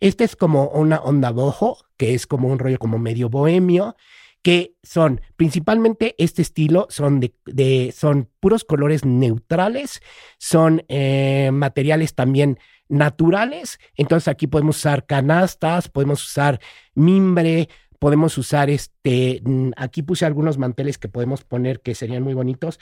Este 0.00 0.24
es 0.24 0.36
como 0.36 0.68
una 0.68 0.98
onda 0.98 1.30
boho, 1.30 1.78
que 1.96 2.14
es 2.14 2.26
como 2.26 2.48
un 2.48 2.58
rollo 2.58 2.78
como 2.78 2.98
medio 2.98 3.28
bohemio, 3.28 3.96
que 4.42 4.74
son 4.82 5.22
principalmente 5.36 6.14
este 6.18 6.42
estilo, 6.42 6.86
son 6.90 7.18
de, 7.20 7.34
de- 7.46 7.94
son 7.96 8.28
puros 8.40 8.64
colores 8.64 9.04
neutrales, 9.04 10.00
son 10.38 10.84
eh, 10.88 11.50
materiales 11.52 12.14
también 12.14 12.58
naturales. 12.88 13.78
Entonces 13.96 14.28
aquí 14.28 14.46
podemos 14.46 14.76
usar 14.76 15.06
canastas, 15.06 15.88
podemos 15.88 16.22
usar 16.22 16.60
mimbre, 16.94 17.70
podemos 17.98 18.36
usar 18.38 18.70
este, 18.70 19.40
mm, 19.44 19.70
aquí 19.76 20.02
puse 20.02 20.24
algunos 20.26 20.58
manteles 20.58 20.98
que 20.98 21.08
podemos 21.08 21.44
poner 21.44 21.80
que 21.80 21.94
serían 21.94 22.22
muy 22.22 22.34
bonitos, 22.34 22.78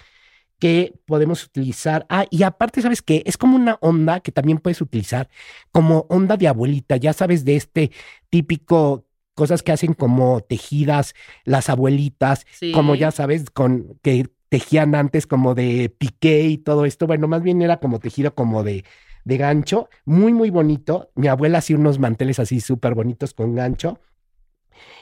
que 0.58 0.94
podemos 1.06 1.44
utilizar. 1.44 2.06
Ah, 2.08 2.26
y 2.30 2.44
aparte, 2.44 2.82
¿sabes 2.82 3.02
qué? 3.02 3.22
Es 3.26 3.36
como 3.36 3.56
una 3.56 3.78
onda 3.80 4.20
que 4.20 4.30
también 4.32 4.58
puedes 4.58 4.80
utilizar 4.80 5.28
como 5.72 6.06
onda 6.08 6.36
de 6.36 6.48
abuelita, 6.48 6.96
ya 6.96 7.12
sabes, 7.12 7.44
de 7.44 7.56
este 7.56 7.90
típico 8.30 9.04
cosas 9.34 9.62
que 9.62 9.72
hacen 9.72 9.94
como 9.94 10.40
tejidas 10.42 11.14
las 11.44 11.68
abuelitas, 11.70 12.46
Sí. 12.52 12.72
como 12.72 12.94
ya 12.94 13.10
sabes, 13.10 13.50
con 13.50 13.98
que 14.02 14.28
tejían 14.50 14.94
antes 14.94 15.26
como 15.26 15.54
de 15.54 15.88
piqué 15.88 16.42
y 16.42 16.58
todo 16.58 16.84
esto. 16.84 17.06
Bueno, 17.06 17.26
más 17.28 17.42
bien 17.42 17.62
era 17.62 17.78
como 17.78 17.98
tejido 17.98 18.34
como 18.34 18.62
de, 18.62 18.84
de 19.24 19.36
gancho, 19.38 19.88
muy, 20.04 20.32
muy 20.32 20.50
bonito. 20.50 21.10
Mi 21.14 21.28
abuela 21.28 21.58
hacía 21.58 21.76
unos 21.76 21.98
manteles 21.98 22.38
así 22.38 22.60
súper 22.60 22.94
bonitos 22.94 23.32
con 23.34 23.54
gancho. 23.54 23.98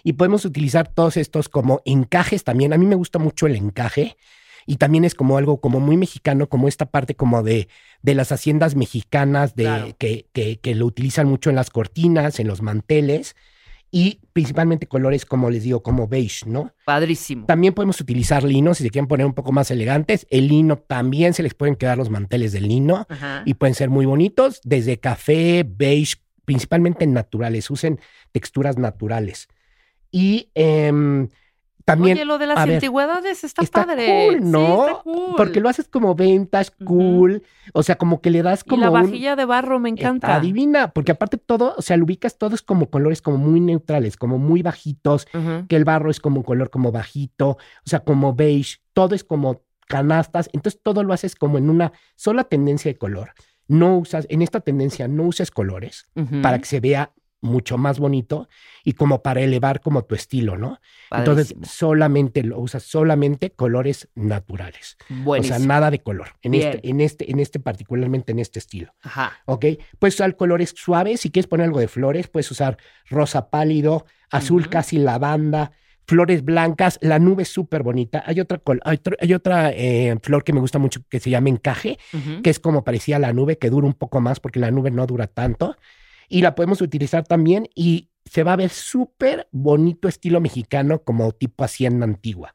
Y 0.04 0.14
podemos 0.14 0.44
utilizar 0.44 0.88
todos 0.88 1.16
estos 1.16 1.48
como 1.48 1.80
encajes 1.84 2.44
también. 2.44 2.72
A 2.72 2.78
mí 2.78 2.86
me 2.86 2.94
gusta 2.94 3.18
mucho 3.18 3.46
el 3.46 3.56
encaje 3.56 4.16
y 4.66 4.76
también 4.76 5.04
es 5.04 5.14
como 5.14 5.38
algo 5.38 5.60
como 5.60 5.80
muy 5.80 5.96
mexicano, 5.96 6.48
como 6.48 6.68
esta 6.68 6.86
parte 6.86 7.14
como 7.14 7.42
de, 7.42 7.68
de 8.02 8.14
las 8.14 8.30
haciendas 8.32 8.76
mexicanas 8.76 9.54
de, 9.56 9.64
Claro. 9.64 9.96
que, 9.98 10.26
que, 10.32 10.58
que 10.60 10.74
lo 10.74 10.86
utilizan 10.86 11.26
mucho 11.26 11.50
en 11.50 11.56
las 11.56 11.70
cortinas, 11.70 12.38
en 12.40 12.46
los 12.46 12.62
manteles 12.62 13.36
y 13.92 14.20
principalmente 14.32 14.86
colores 14.86 15.26
como 15.26 15.50
les 15.50 15.64
digo, 15.64 15.82
como 15.82 16.06
beige, 16.06 16.46
¿no? 16.48 16.72
Padrísimo. 16.84 17.46
También 17.46 17.74
podemos 17.74 18.00
utilizar 18.00 18.44
lino 18.44 18.72
si 18.74 18.84
se 18.84 18.90
quieren 18.90 19.08
poner 19.08 19.26
un 19.26 19.34
poco 19.34 19.50
más 19.50 19.70
elegantes. 19.72 20.26
El 20.30 20.46
lino 20.46 20.76
también 20.78 21.34
se 21.34 21.42
les 21.42 21.54
pueden 21.54 21.74
quedar 21.74 21.98
los 21.98 22.08
manteles 22.08 22.52
del 22.52 22.68
lino 22.68 23.06
Ajá. 23.08 23.42
y 23.46 23.54
pueden 23.54 23.74
ser 23.74 23.90
muy 23.90 24.06
bonitos, 24.06 24.60
desde 24.62 25.00
café, 25.00 25.64
beige, 25.68 26.16
principalmente 26.44 27.04
naturales. 27.08 27.68
Usen 27.68 27.98
texturas 28.30 28.78
naturales. 28.78 29.48
Y 30.10 30.50
em, 30.54 31.28
también. 31.84 32.16
Oye, 32.18 32.24
lo 32.24 32.38
de 32.38 32.46
las 32.46 32.58
a 32.58 32.66
ver, 32.66 32.74
antigüedades 32.74 33.42
está, 33.42 33.62
está 33.62 33.84
padre. 33.86 34.26
cool, 34.28 34.38
Sí, 34.38 34.44
¿no? 34.50 34.86
está 34.88 35.02
cool. 35.02 35.34
Porque 35.36 35.60
lo 35.60 35.68
haces 35.68 35.88
como 35.88 36.14
ventas, 36.14 36.70
cool. 36.84 37.42
O 37.72 37.82
sea, 37.82 37.96
como 37.96 38.20
que 38.20 38.30
le 38.30 38.42
das 38.42 38.62
Y 38.64 38.68
como. 38.68 38.82
la 38.82 38.90
un- 38.90 39.02
vajilla 39.02 39.34
de 39.36 39.44
barro 39.44 39.78
me 39.80 39.88
encanta. 39.88 40.26
Está 40.28 40.40
divina, 40.40 40.92
porque 40.92 41.12
aparte 41.12 41.36
todo, 41.38 41.74
o 41.76 41.82
sea, 41.82 41.96
lo 41.96 42.04
ubicas 42.04 42.38
todos 42.38 42.62
como 42.62 42.90
colores 42.90 43.22
como 43.22 43.38
muy 43.38 43.60
neutrales, 43.60 44.16
como 44.16 44.38
muy 44.38 44.62
bajitos, 44.62 45.26
que 45.68 45.76
el 45.76 45.84
barro 45.84 46.10
es 46.10 46.20
como 46.20 46.38
un 46.38 46.44
color 46.44 46.70
como 46.70 46.92
bajito, 46.92 47.50
o 47.50 47.58
sea, 47.86 48.00
como 48.00 48.34
beige, 48.34 48.78
todo 48.92 49.14
es 49.14 49.24
como 49.24 49.62
canastas, 49.88 50.48
entonces 50.52 50.80
todo 50.82 51.02
lo 51.02 51.12
haces 51.12 51.34
como 51.34 51.58
en 51.58 51.68
una 51.68 51.92
sola 52.14 52.44
tendencia 52.44 52.92
de 52.92 52.98
color. 52.98 53.32
No 53.66 53.98
usas, 53.98 54.26
en 54.30 54.42
esta 54.42 54.60
tendencia 54.60 55.08
no 55.08 55.24
uses 55.24 55.50
colores 55.50 56.06
para 56.42 56.58
que 56.58 56.64
se 56.66 56.78
vea 56.80 57.12
mucho 57.40 57.78
más 57.78 57.98
bonito 57.98 58.48
y 58.84 58.92
como 58.92 59.22
para 59.22 59.40
elevar 59.40 59.80
como 59.80 60.04
tu 60.04 60.14
estilo, 60.14 60.56
¿no? 60.56 60.80
Entonces 61.10 61.54
solamente 61.62 62.42
lo 62.42 62.58
usas 62.58 62.82
solamente 62.82 63.50
colores 63.50 64.08
naturales. 64.14 64.96
Buenísimo. 65.08 65.56
O 65.56 65.58
sea, 65.58 65.66
nada 65.66 65.90
de 65.90 66.00
color. 66.00 66.28
En 66.42 66.52
Bien. 66.52 66.68
este, 66.68 66.88
en 66.88 67.00
este, 67.00 67.30
en 67.30 67.40
este, 67.40 67.60
particularmente 67.60 68.32
en 68.32 68.38
este 68.38 68.58
estilo. 68.58 68.94
Ajá. 69.02 69.32
¿ok? 69.46 69.66
Puedes 69.98 70.14
usar 70.14 70.36
colores 70.36 70.74
suaves, 70.76 71.20
si 71.20 71.30
quieres 71.30 71.46
poner 71.46 71.66
algo 71.66 71.80
de 71.80 71.88
flores, 71.88 72.28
puedes 72.28 72.50
usar 72.50 72.78
rosa 73.08 73.50
pálido, 73.50 74.06
azul 74.30 74.68
casi 74.68 74.98
lavanda, 74.98 75.72
flores 76.10 76.44
blancas, 76.44 76.98
la 77.02 77.20
nube 77.20 77.44
es 77.44 77.48
súper 77.48 77.82
bonita. 77.82 78.22
Hay 78.26 78.40
otra, 78.40 78.60
hay 79.20 79.34
otra, 79.34 79.70
eh, 79.70 80.16
flor 80.22 80.42
que 80.42 80.52
me 80.52 80.60
gusta 80.60 80.80
mucho 80.80 81.02
que 81.08 81.20
se 81.20 81.30
llama 81.30 81.50
encaje, 81.50 81.98
que 82.42 82.50
es 82.50 82.58
como 82.58 82.82
parecía 82.82 83.18
la 83.20 83.32
nube, 83.32 83.58
que 83.58 83.70
dura 83.70 83.86
un 83.86 83.94
poco 83.94 84.20
más 84.20 84.40
porque 84.40 84.58
la 84.58 84.72
nube 84.72 84.90
no 84.90 85.06
dura 85.06 85.28
tanto. 85.28 85.76
Y 86.30 86.40
la 86.40 86.54
podemos 86.54 86.80
utilizar 86.80 87.26
también 87.26 87.68
y 87.74 88.08
se 88.24 88.44
va 88.44 88.54
a 88.54 88.56
ver 88.56 88.70
súper 88.70 89.48
bonito 89.50 90.08
estilo 90.08 90.40
mexicano 90.40 91.02
como 91.02 91.32
tipo 91.32 91.64
hacienda 91.64 92.06
antigua. 92.06 92.54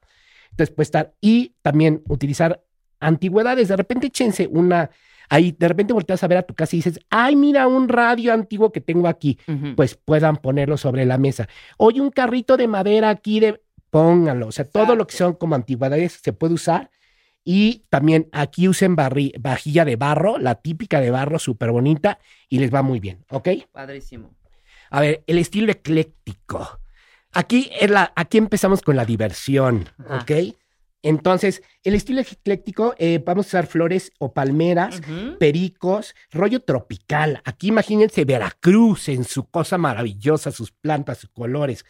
Entonces 0.52 0.74
puede 0.74 0.86
estar 0.86 1.14
y 1.20 1.56
también 1.62 2.02
utilizar 2.08 2.64
antigüedades. 3.02 3.68
De 3.68 3.76
repente 3.76 4.08
échense 4.08 4.48
una, 4.50 4.90
ahí 5.30 5.54
de 5.58 5.68
repente 5.68 5.94
volteas 5.94 6.24
a 6.24 6.28
ver 6.28 6.38
a 6.38 6.44
tu 6.44 6.56
casa 6.56 6.76
y 6.76 6.80
dices, 6.80 7.00
ay, 7.10 7.36
mira 7.36 7.68
un 7.68 7.90
radio 7.90 8.34
antiguo 8.34 8.72
que 8.72 8.80
tengo 8.80 9.10
aquí. 9.10 9.38
Pues 9.76 9.96
puedan 9.96 10.38
ponerlo 10.38 10.78
sobre 10.78 11.06
la 11.06 11.18
mesa. 11.18 11.50
Oye, 11.78 12.00
un 12.00 12.10
carrito 12.10 12.56
de 12.56 12.70
madera 12.70 13.10
aquí 13.10 13.42
de, 13.42 13.62
pónganlo. 13.90 14.48
O 14.48 14.52
sea, 14.54 14.64
todo 14.64 14.96
lo 14.96 15.06
que 15.06 15.18
son 15.18 15.34
como 15.34 15.56
antigüedades 15.56 16.20
se 16.24 16.32
puede 16.32 16.54
usar. 16.54 16.90
Y 17.48 17.86
también 17.90 18.28
aquí 18.32 18.68
usen 18.68 18.98
barri- 18.98 19.34
vajilla 19.40 19.86
de 19.86 19.96
barro, 19.96 20.40
la 20.40 20.56
típica 20.56 21.00
de 21.00 21.12
barro, 21.12 21.38
súper 21.38 21.72
bonita, 21.72 22.18
y 22.50 22.58
les 22.58 22.74
va 22.74 22.82
muy 22.82 23.00
bien, 23.00 23.24
¿ok? 23.30 23.50
Padrísimo. 23.72 24.36
A 24.90 25.00
ver, 25.00 25.24
el 25.28 25.38
estilo 25.38 25.72
ecléctico. 25.72 26.80
Aquí, 27.32 27.70
es 27.80 27.90
la, 27.92 28.12
aquí 28.16 28.40
empezamos 28.40 28.82
con 28.82 28.96
la 28.96 29.06
diversión, 29.06 29.88
Ajá. 30.00 30.22
¿ok? 30.24 30.56
Entonces, 31.04 31.62
el 31.84 31.94
estilo 31.94 32.22
ecléctico, 32.22 32.96
eh, 32.98 33.22
vamos 33.24 33.46
a 33.46 33.50
usar 33.50 33.68
flores 33.68 34.12
o 34.18 34.34
palmeras, 34.34 35.02
pericos, 35.38 36.16
rollo 36.32 36.64
tropical. 36.64 37.44
Aquí 37.46 37.68
imagínense 37.68 38.26
Veracruz 38.26 39.10
en 39.10 39.24
su 39.24 39.48
cosa 39.48 39.78
maravillosa, 39.78 40.52
sus 40.52 40.72
plantas, 40.72 41.20
sus 41.20 41.30
colores. 41.30 41.86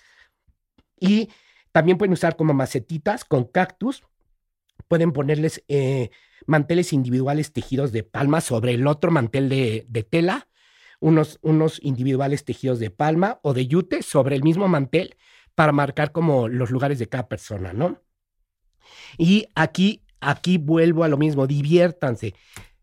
Y 0.99 1.29
También 1.75 1.97
pueden 1.97 2.13
usar 2.13 2.37
como 2.37 2.53
macetitas 2.53 3.25
con 3.25 3.43
cactus. 3.43 4.01
Pueden 4.87 5.11
ponerles 5.11 5.63
eh, 5.67 6.09
manteles 6.45 6.93
individuales 6.93 7.53
tejidos 7.53 7.91
de 7.91 8.03
palma 8.03 8.41
sobre 8.41 8.73
el 8.73 8.87
otro 8.87 9.11
mantel 9.11 9.49
de, 9.49 9.85
de 9.87 10.03
tela. 10.03 10.47
Unos, 11.01 11.39
unos 11.41 11.79
individuales 11.83 12.45
tejidos 12.45 12.79
de 12.79 12.89
palma 12.89 13.39
o 13.43 13.53
de 13.53 13.67
yute 13.67 14.01
sobre 14.01 14.35
el 14.35 14.43
mismo 14.43 14.67
mantel 14.67 15.17
para 15.53 15.71
marcar 15.71 16.11
como 16.11 16.47
los 16.47 16.71
lugares 16.71 16.99
de 16.99 17.07
cada 17.07 17.27
persona, 17.27 17.73
¿no? 17.73 18.01
Y 19.17 19.47
aquí, 19.55 20.03
aquí 20.19 20.57
vuelvo 20.57 21.03
a 21.03 21.07
lo 21.07 21.17
mismo, 21.17 21.47
diviértanse. 21.47 22.33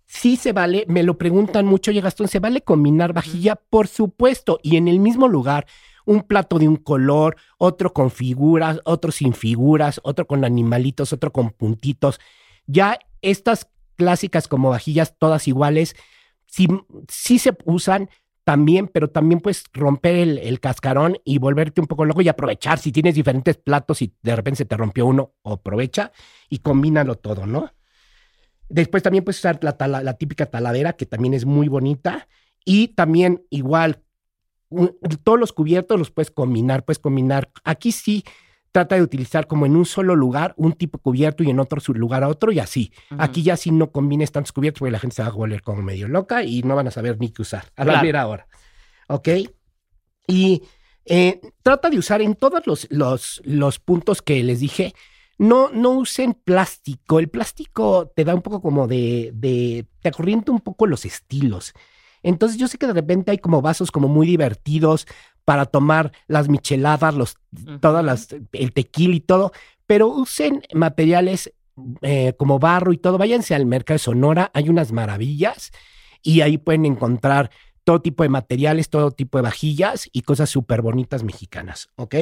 Sí 0.06 0.36
se 0.36 0.52
vale, 0.52 0.84
me 0.88 1.02
lo 1.02 1.16
preguntan 1.16 1.64
mucho, 1.64 1.90
oye 1.90 2.00
Gastón, 2.00 2.28
¿se 2.28 2.38
vale 2.38 2.62
combinar 2.62 3.12
vajilla? 3.12 3.56
Por 3.56 3.88
supuesto, 3.88 4.58
y 4.62 4.76
en 4.76 4.88
el 4.88 5.00
mismo 5.00 5.26
lugar, 5.26 5.66
un 6.04 6.22
plato 6.22 6.58
de 6.58 6.68
un 6.68 6.76
color, 6.76 7.36
otro 7.58 7.92
con 7.92 8.10
figuras, 8.10 8.80
otro 8.84 9.12
sin 9.12 9.34
figuras, 9.34 10.00
otro 10.04 10.26
con 10.26 10.44
animalitos, 10.44 11.12
otro 11.12 11.32
con 11.32 11.50
puntitos. 11.50 12.20
Ya 12.66 12.98
estas 13.20 13.68
clásicas 13.96 14.48
como 14.48 14.70
vajillas 14.70 15.16
todas 15.18 15.46
iguales, 15.48 15.94
sí, 16.46 17.38
se 17.38 17.56
usan 17.64 18.10
también, 18.44 18.88
pero 18.88 19.08
también 19.08 19.40
puedes 19.40 19.64
romper 19.72 20.16
el, 20.16 20.60
cascarón 20.60 21.18
y 21.24 21.38
volverte 21.38 21.80
un 21.80 21.86
poco 21.86 22.04
loco 22.04 22.22
y 22.22 22.28
aprovechar. 22.28 22.78
Si 22.78 22.90
tienes 22.90 23.14
diferentes 23.14 23.56
platos 23.56 24.02
y 24.02 24.14
de 24.22 24.34
repente 24.34 24.58
se 24.58 24.64
te 24.64 24.76
rompió 24.76 25.06
uno, 25.06 25.34
aprovecha 25.44 26.12
y 26.48 26.58
combínalo 26.58 27.16
todo, 27.16 27.46
¿no? 27.46 27.70
Después 28.68 29.02
también 29.02 29.22
puedes 29.22 29.38
usar 29.38 29.60
la, 29.62 30.02
la 30.02 30.14
típica 30.14 30.46
taladera, 30.46 30.94
que 30.94 31.06
también 31.06 31.34
es 31.34 31.44
muy 31.44 31.68
bonita. 31.68 32.26
Y 32.64 32.88
también 32.88 33.44
igual, 33.50 34.02
todos 35.24 35.38
los 35.38 35.52
cubiertos 35.52 35.98
los 35.98 36.10
puedes 36.10 36.30
combinar, 36.30 36.84
puedes 36.84 36.98
combinar. 36.98 37.50
Aquí 37.64 37.92
sí 37.92 38.24
trata 38.72 38.94
de 38.94 39.02
utilizar 39.02 39.46
como 39.46 39.66
en 39.66 39.76
un 39.76 39.84
solo 39.84 40.16
lugar 40.16 40.54
un 40.56 40.72
tipo 40.72 40.98
cubierto 40.98 41.42
y 41.42 41.50
en 41.50 41.60
otro 41.60 41.78
lugar 41.94 42.24
a 42.24 42.28
otro 42.28 42.52
y 42.52 42.58
así. 42.58 42.90
Aquí 43.18 43.42
ya 43.42 43.56
sí 43.56 43.70
no 43.70 43.90
combines 43.92 44.32
tantos 44.32 44.52
cubiertos 44.52 44.78
porque 44.80 44.92
la 44.92 44.98
gente 44.98 45.16
se 45.16 45.22
va 45.22 45.28
a 45.28 45.32
volver 45.32 45.62
como 45.62 45.82
medio 45.82 46.08
loca 46.08 46.42
y 46.42 46.62
no 46.62 46.74
van 46.74 46.86
a 46.88 46.90
saber 46.90 47.18
ni 47.20 47.28
qué 47.30 47.42
usar 47.42 47.64
a 47.76 47.84
la 47.84 47.92
Claro. 47.92 48.06
mera 48.06 48.26
hora. 48.26 48.46
¿Ok? 49.08 49.28
Y 50.26 50.62
eh, 51.04 51.40
trata 51.62 51.90
de 51.90 51.98
usar 51.98 52.22
en 52.22 52.34
todos 52.34 52.66
los, 52.66 52.86
los, 52.90 53.42
los 53.44 53.78
puntos 53.78 54.22
que 54.22 54.42
les 54.42 54.60
dije, 54.60 54.94
no, 55.38 55.68
no 55.70 55.90
usen 55.90 56.32
plástico. 56.34 57.18
El 57.18 57.28
plástico 57.28 58.10
te 58.14 58.24
da 58.24 58.34
un 58.34 58.42
poco 58.42 58.62
como 58.62 58.86
de, 58.86 59.32
de, 59.34 59.86
te 60.00 60.08
acorrienta 60.08 60.52
un 60.52 60.60
poco 60.60 60.86
los 60.86 61.04
estilos. 61.04 61.72
Entonces 62.22 62.58
yo 62.58 62.68
sé 62.68 62.78
que 62.78 62.86
de 62.86 62.92
repente 62.92 63.30
hay 63.30 63.38
como 63.38 63.62
vasos 63.62 63.90
como 63.90 64.08
muy 64.08 64.26
divertidos 64.26 65.06
para 65.44 65.66
tomar 65.66 66.12
las 66.28 66.48
micheladas, 66.48 67.14
los, 67.14 67.36
todas 67.80 68.04
las, 68.04 68.28
el 68.52 68.72
tequila 68.72 69.14
y 69.14 69.20
todo, 69.20 69.52
pero 69.86 70.08
usen 70.08 70.62
materiales 70.72 71.52
eh, 72.02 72.34
como 72.38 72.58
barro 72.58 72.92
y 72.92 72.98
todo. 72.98 73.18
Váyanse 73.18 73.54
al 73.54 73.66
mercado 73.66 73.96
de 73.96 73.98
Sonora, 74.00 74.50
hay 74.54 74.68
unas 74.68 74.92
maravillas 74.92 75.72
y 76.22 76.42
ahí 76.42 76.58
pueden 76.58 76.84
encontrar 76.84 77.50
todo 77.84 78.00
tipo 78.00 78.22
de 78.22 78.28
materiales, 78.28 78.90
todo 78.90 79.10
tipo 79.10 79.38
de 79.38 79.42
vajillas 79.42 80.08
y 80.12 80.22
cosas 80.22 80.50
súper 80.50 80.82
bonitas 80.82 81.24
mexicanas, 81.24 81.88
¿ok? 81.96 82.14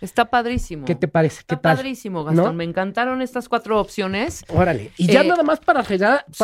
Está 0.00 0.26
padrísimo. 0.26 0.84
¿Qué 0.84 0.94
te 0.94 1.08
parece? 1.08 1.36
¿Qué 1.46 1.54
Está 1.54 1.56
tal? 1.60 1.76
padrísimo, 1.76 2.22
Gastón. 2.24 2.44
¿No? 2.44 2.52
Me 2.52 2.64
encantaron 2.64 3.22
estas 3.22 3.48
cuatro 3.48 3.80
opciones. 3.80 4.44
Órale. 4.48 4.90
Y 4.98 5.06
ya 5.06 5.22
Eh, 5.22 5.28
nada 5.28 5.42
más 5.42 5.58
para 5.60 5.80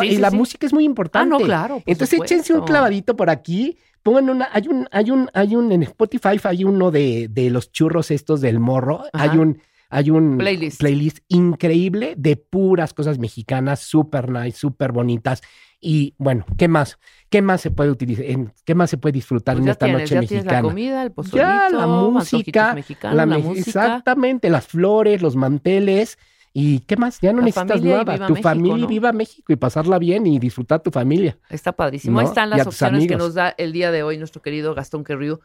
sí, 0.01 0.07
y 0.07 0.15
sí, 0.15 0.17
la 0.17 0.31
sí. 0.31 0.35
música 0.37 0.65
es 0.65 0.73
muy 0.73 0.83
importante. 0.85 1.35
Ah, 1.35 1.37
no, 1.39 1.43
claro, 1.45 1.81
Entonces 1.85 2.19
échense 2.19 2.53
un 2.53 2.59
supuesto. 2.59 2.65
clavadito 2.65 3.15
por 3.15 3.29
aquí, 3.29 3.77
pongan 4.01 4.29
una, 4.29 4.49
hay 4.51 4.67
un, 4.67 4.87
hay 4.91 5.11
un, 5.11 5.29
hay 5.33 5.55
un, 5.55 5.71
en 5.71 5.83
Spotify 5.83 6.39
hay 6.43 6.63
uno 6.63 6.89
de, 6.91 7.27
de 7.29 7.49
los 7.51 7.71
churros 7.71 8.09
estos 8.11 8.41
del 8.41 8.59
morro, 8.59 9.03
Ajá. 9.13 9.31
hay 9.31 9.37
un, 9.37 9.61
hay 9.93 10.09
un 10.09 10.37
Playlist. 10.37 10.79
playlist 10.79 11.17
increíble 11.27 12.15
de 12.17 12.35
puras 12.37 12.93
cosas 12.93 13.19
mexicanas, 13.19 13.79
súper 13.81 14.29
nice, 14.29 14.57
súper 14.57 14.91
bonitas. 14.91 15.41
Y 15.79 16.15
bueno, 16.17 16.45
¿qué 16.57 16.67
más? 16.67 16.97
¿Qué 17.29 17.41
más 17.41 17.59
se 17.61 17.69
puede 17.71 17.91
utilizar? 17.91 18.25
en- 18.25 18.53
¿Qué 18.65 18.73
más 18.73 18.89
se 18.89 18.97
puede 18.97 19.13
disfrutar 19.13 19.55
Pues 19.55 19.65
en 19.65 19.71
esta 19.71 19.85
tienes, 19.85 20.01
noche 20.03 20.15
ya 20.15 20.19
tienes 20.21 20.45
mexicana? 20.45 20.61
la 20.61 20.69
comida, 20.69 21.03
el 21.03 21.11
pozolito, 21.11 21.37
ya 21.37 21.69
la 21.69 21.87
música, 21.87 22.73
mexicanos, 22.73 23.17
la 23.17 23.25
la 23.25 23.37
me- 23.37 23.43
música. 23.43 23.69
exactamente, 23.69 24.49
las 24.49 24.65
flores, 24.67 25.21
los 25.21 25.35
manteles 25.35 26.17
y 26.53 26.79
qué 26.81 26.95
más, 26.97 27.19
ya 27.19 27.33
no 27.33 27.39
La 27.39 27.45
necesitas 27.45 27.81
nada, 27.81 28.27
tu 28.27 28.33
México, 28.33 28.41
familia 28.43 28.77
y 28.77 28.81
¿no? 28.81 28.87
viva 28.87 29.11
México 29.11 29.51
y 29.51 29.55
pasarla 29.55 29.99
bien 29.99 30.25
y 30.27 30.39
disfrutar 30.39 30.81
tu 30.81 30.91
familia. 30.91 31.37
Está 31.49 31.73
padrísimo. 31.73 32.19
Ahí 32.19 32.25
¿no? 32.25 32.29
están 32.29 32.49
Y 32.49 32.53
a 32.53 32.57
las 32.57 32.67
opciones 32.67 33.07
que 33.07 33.15
nos 33.15 33.33
da 33.33 33.53
el 33.57 33.73
día 33.73 33.91
de 33.91 34.03
hoy 34.03 34.17
nuestro 34.17 34.41
querido 34.41 34.73
Gastón 34.75 35.03
Querriu. 35.03 35.39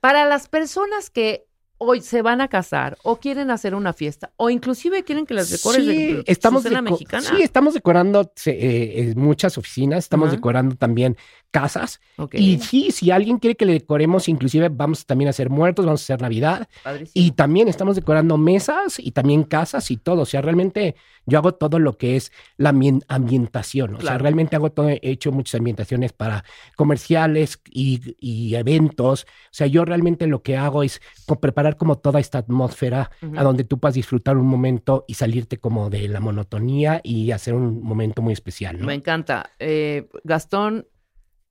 Para 0.00 0.26
las 0.26 0.48
personas 0.48 1.10
que 1.10 1.46
hoy 1.84 2.00
se 2.00 2.22
van 2.22 2.40
a 2.40 2.48
casar 2.48 2.96
o 3.02 3.16
quieren 3.16 3.50
hacer 3.50 3.74
una 3.74 3.92
fiesta 3.92 4.32
o 4.36 4.50
inclusive 4.50 5.04
quieren 5.04 5.26
que 5.26 5.34
les 5.34 5.50
decores 5.50 5.84
Sí, 5.84 5.86
de, 6.14 6.24
estamos 6.26 6.62
su 6.62 6.68
cena 6.68 6.80
deco- 6.80 6.90
mexicana. 6.92 7.22
Sí, 7.28 7.42
estamos 7.42 7.74
decorando 7.74 8.32
eh, 8.46 8.52
eh, 8.96 9.12
muchas 9.16 9.56
oficinas, 9.58 9.98
estamos 10.04 10.30
decorando 10.30 10.76
también 10.76 11.16
casas. 11.54 12.00
Y 12.32 12.58
sí, 12.58 12.90
si 12.90 13.12
alguien 13.12 13.38
quiere 13.38 13.54
que 13.54 13.64
le 13.64 13.74
decoremos, 13.74 14.28
inclusive 14.28 14.68
vamos 14.70 15.06
también 15.06 15.28
a 15.28 15.30
hacer 15.30 15.50
muertos, 15.50 15.86
vamos 15.86 16.00
a 16.00 16.04
hacer 16.04 16.20
Navidad. 16.20 16.68
Padrísimo. 16.82 17.12
Y 17.24 17.30
también 17.30 17.68
estamos 17.68 17.94
decorando 17.94 18.36
mesas 18.36 18.98
y 18.98 19.12
también 19.12 19.44
casas 19.44 19.92
y 19.92 19.96
todo. 19.96 20.22
O 20.22 20.26
sea, 20.26 20.42
realmente 20.42 20.96
yo 21.26 21.38
hago 21.38 21.54
todo 21.54 21.78
lo 21.78 21.96
que 21.96 22.16
es 22.16 22.32
la 22.56 22.70
ambien- 22.72 23.04
ambientación. 23.06 23.94
O 23.94 24.00
sea, 24.00 24.18
realmente 24.18 24.56
hago 24.56 24.72
todo, 24.72 24.88
he 24.88 24.98
hecho 25.02 25.30
muchas 25.30 25.60
ambientaciones 25.60 26.12
para 26.12 26.44
comerciales 26.76 27.60
y, 27.70 28.16
y 28.18 28.56
eventos. 28.56 29.22
O 29.22 29.26
sea, 29.52 29.68
yo 29.68 29.84
realmente 29.84 30.26
lo 30.26 30.42
que 30.42 30.56
hago 30.56 30.82
es 30.82 31.00
preparar 31.40 31.76
como 31.76 31.98
toda 31.98 32.18
esta 32.18 32.38
atmósfera 32.38 33.10
a 33.36 33.42
donde 33.44 33.62
tú 33.62 33.78
puedas 33.78 33.94
disfrutar 33.94 34.36
un 34.36 34.46
momento 34.48 35.04
y 35.06 35.14
salirte 35.14 35.58
como 35.58 35.88
de 35.88 36.08
la 36.08 36.18
monotonía 36.20 37.00
y 37.04 37.30
hacer 37.30 37.54
un 37.54 37.80
momento 37.82 38.22
muy 38.22 38.32
especial, 38.32 38.78
¿no? 38.80 38.86
Me 38.86 38.94
encanta. 38.94 39.50
Eh, 39.60 40.08
Gastón 40.24 40.86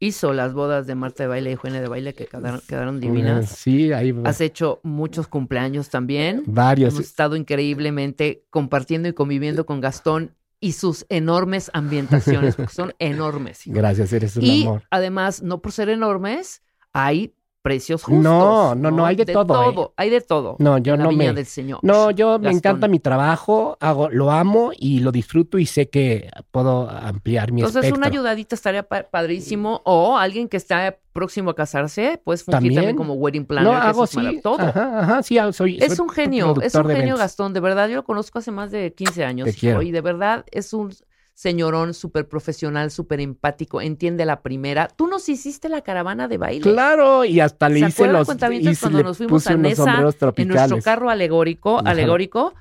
hizo 0.03 0.33
las 0.33 0.53
bodas 0.53 0.85
de 0.85 0.95
Marta 0.95 1.23
de 1.23 1.27
Baile 1.27 1.51
y 1.51 1.55
Juana 1.55 1.79
de 1.79 1.87
Baile 1.87 2.13
que 2.13 2.25
quedaron, 2.25 2.61
quedaron 2.67 2.99
divinas. 2.99 3.49
Sí, 3.49 3.93
ahí 3.93 4.11
va. 4.11 4.29
Has 4.29 4.41
hecho 4.41 4.81
muchos 4.83 5.27
cumpleaños 5.27 5.89
también. 5.89 6.43
Varios. 6.45 6.93
Hemos 6.93 7.05
estado 7.05 7.35
increíblemente 7.37 8.43
compartiendo 8.49 9.07
y 9.07 9.13
conviviendo 9.13 9.65
con 9.65 9.79
Gastón 9.79 10.35
y 10.59 10.73
sus 10.73 11.05
enormes 11.09 11.71
ambientaciones, 11.73 12.55
porque 12.55 12.73
son 12.73 12.93
enormes. 12.99 13.61
Gracias, 13.65 14.11
eres 14.13 14.35
un 14.35 14.43
y 14.43 14.63
amor. 14.63 14.83
además, 14.89 15.41
no 15.41 15.61
por 15.61 15.71
ser 15.71 15.89
enormes, 15.89 16.61
hay 16.91 17.33
precios 17.63 18.03
justos. 18.03 18.21
No, 18.23 18.75
no, 18.75 18.91
no, 18.91 19.05
hay 19.05 19.15
de 19.15 19.25
todo, 19.25 19.71
¿eh? 19.71 19.87
Hay 19.97 20.09
de 20.11 20.21
todo. 20.21 20.57
No, 20.59 20.77
yo 20.77 20.95
la 20.97 21.03
no 21.05 21.09
viña 21.09 21.29
me. 21.29 21.33
del 21.33 21.45
Señor. 21.45 21.79
No, 21.81 22.11
yo 22.11 22.37
me 22.37 22.51
encanta 22.51 22.87
mi 22.87 22.99
trabajo, 22.99 23.77
hago, 23.79 24.09
lo 24.09 24.29
amo 24.31 24.71
y 24.77 24.99
lo 24.99 25.11
disfruto 25.11 25.57
y 25.57 25.65
sé 25.65 25.89
que 25.89 26.29
puedo 26.51 26.89
ampliar 26.89 27.51
mi 27.51 27.61
Entonces, 27.61 27.85
espectro. 27.85 27.97
una 27.99 28.07
ayudadita 28.07 28.53
estaría 28.53 28.83
pa- 28.83 29.03
padrísimo. 29.03 29.81
O 29.85 30.17
alguien 30.17 30.49
que 30.49 30.57
está 30.57 30.97
próximo 31.13 31.51
a 31.51 31.55
casarse, 31.55 32.19
puedes 32.23 32.43
fungir 32.43 32.57
también, 32.57 32.75
También. 32.75 32.95
como 32.97 33.13
wedding 33.13 33.45
planner. 33.45 33.71
no, 33.73 33.79
que 33.79 33.87
hago 33.87 34.03
eso 34.03 34.19
es 34.21 34.27
sí. 34.29 34.41
todo. 34.41 34.59
Ajá, 34.59 34.99
ajá, 34.99 35.23
sí, 35.23 35.37
soy. 35.53 35.77
Es 35.81 35.95
soy 35.95 36.03
un 36.03 36.09
genio, 36.09 36.53
es 36.61 36.75
un 36.75 36.81
genio 36.85 36.97
eventos. 37.01 37.19
Gastón, 37.19 37.53
de 37.53 37.59
verdad, 37.61 37.87
yo 37.87 37.95
lo 37.95 38.03
conozco 38.03 38.39
hace 38.39 38.51
más 38.51 38.71
de 38.71 38.93
15 38.93 39.23
años. 39.23 39.45
Te 39.45 39.51
hijo, 39.51 39.59
quiero. 39.61 39.81
Y 39.81 39.91
de 39.91 40.01
verdad 40.01 40.43
es 40.51 40.73
un 40.73 40.93
señorón 41.33 41.93
súper 41.93 42.27
profesional, 42.27 42.91
súper 42.91 43.19
empático, 43.19 43.81
entiende 43.81 44.25
la 44.25 44.41
primera. 44.41 44.87
Tú 44.87 45.07
nos 45.07 45.27
hiciste 45.29 45.67
la 45.69 45.81
caravana 45.81 46.27
de 46.27 46.37
baile. 46.37 46.61
Claro, 46.61 47.25
y 47.25 47.39
hasta 47.39 47.69
le 47.69 47.79
¿Se 47.79 47.87
hice 47.87 48.07
los. 48.07 48.27
hice- 48.71 48.81
cuando 48.81 49.03
nos 49.03 49.17
fuimos 49.17 49.47
a 49.47 49.55
Nesa 49.57 49.95
en 50.35 50.47
nuestro 50.47 50.79
carro 50.83 51.09
alegórico, 51.09 51.79
Ajá. 51.79 51.89
alegórico? 51.91 52.53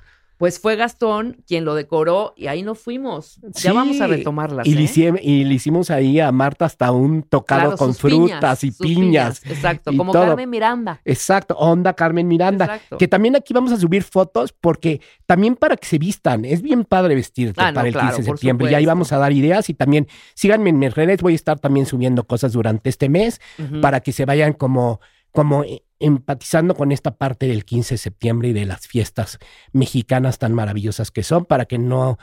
Pues 0.43 0.59
fue 0.59 0.75
Gastón 0.75 1.41
quien 1.47 1.63
lo 1.63 1.73
decoró 1.73 2.33
y 2.35 2.47
ahí 2.47 2.63
nos 2.63 2.77
fuimos. 2.77 3.39
Ya 3.53 3.71
vamos 3.71 4.01
a 4.01 4.07
retomarlas. 4.07 4.67
Y, 4.67 4.73
le 4.75 4.81
¿eh? 4.81 4.83
hicim- 4.83 5.19
y 5.23 5.45
le 5.45 5.53
hicimos 5.53 5.89
ahí 5.89 6.19
a 6.19 6.33
Marta 6.33 6.65
hasta 6.65 6.91
un 6.91 7.23
tocado 7.23 7.61
Claro, 7.61 7.77
con 7.77 7.93
piñas, 7.95 8.29
frutas 8.31 8.63
y 8.65 8.71
piñas. 8.71 9.41
Exacto, 9.45 9.93
y 9.93 9.95
como 9.95 10.11
todo. 10.11 10.25
Carmen 10.25 10.49
Miranda. 10.49 10.99
Exacto, 11.05 11.55
onda 11.55 11.93
Carmen 11.93 12.27
Miranda. 12.27 12.65
Exacto. 12.65 12.97
Que 12.97 13.07
también 13.07 13.37
aquí 13.37 13.53
vamos 13.53 13.71
a 13.71 13.77
subir 13.77 14.03
fotos 14.03 14.51
porque 14.51 14.99
también 15.25 15.55
para 15.55 15.77
que 15.77 15.87
se 15.87 15.97
vistan. 15.97 16.43
Es 16.43 16.61
bien 16.61 16.83
padre 16.83 17.15
vestirte 17.15 17.61
Ah, 17.61 17.71
no, 17.71 17.75
para 17.75 17.87
el 17.87 17.93
claro, 17.93 18.07
15 18.09 18.21
de 18.23 18.27
septiembre. 18.27 18.69
Y 18.69 18.75
ahí 18.75 18.85
vamos 18.85 19.13
a 19.13 19.19
dar 19.19 19.31
ideas 19.31 19.69
y 19.69 19.73
también 19.75 20.09
síganme 20.33 20.71
en 20.71 20.77
mis 20.77 20.93
redes. 20.93 21.21
Voy 21.21 21.31
a 21.31 21.35
estar 21.37 21.57
también 21.57 21.85
subiendo 21.85 22.27
cosas 22.27 22.51
durante 22.51 22.89
este 22.89 23.07
mes 23.07 23.39
para 23.81 24.01
que 24.01 24.11
se 24.11 24.25
vayan 24.25 24.51
como, 24.51 24.99
como 25.31 25.63
eh, 25.63 25.83
empatizando 26.03 26.75
con 26.75 26.91
esta 26.91 27.15
parte 27.15 27.47
del 27.47 27.65
15 27.65 27.93
de 27.95 27.97
septiembre 27.97 28.49
y 28.49 28.53
de 28.53 28.65
las 28.65 28.87
fiestas 28.87 29.39
mexicanas 29.71 30.37
tan 30.37 30.53
maravillosas 30.53 31.11
que 31.11 31.23
son 31.23 31.45
para 31.45 31.65
que 31.65 31.77
no 31.77 32.17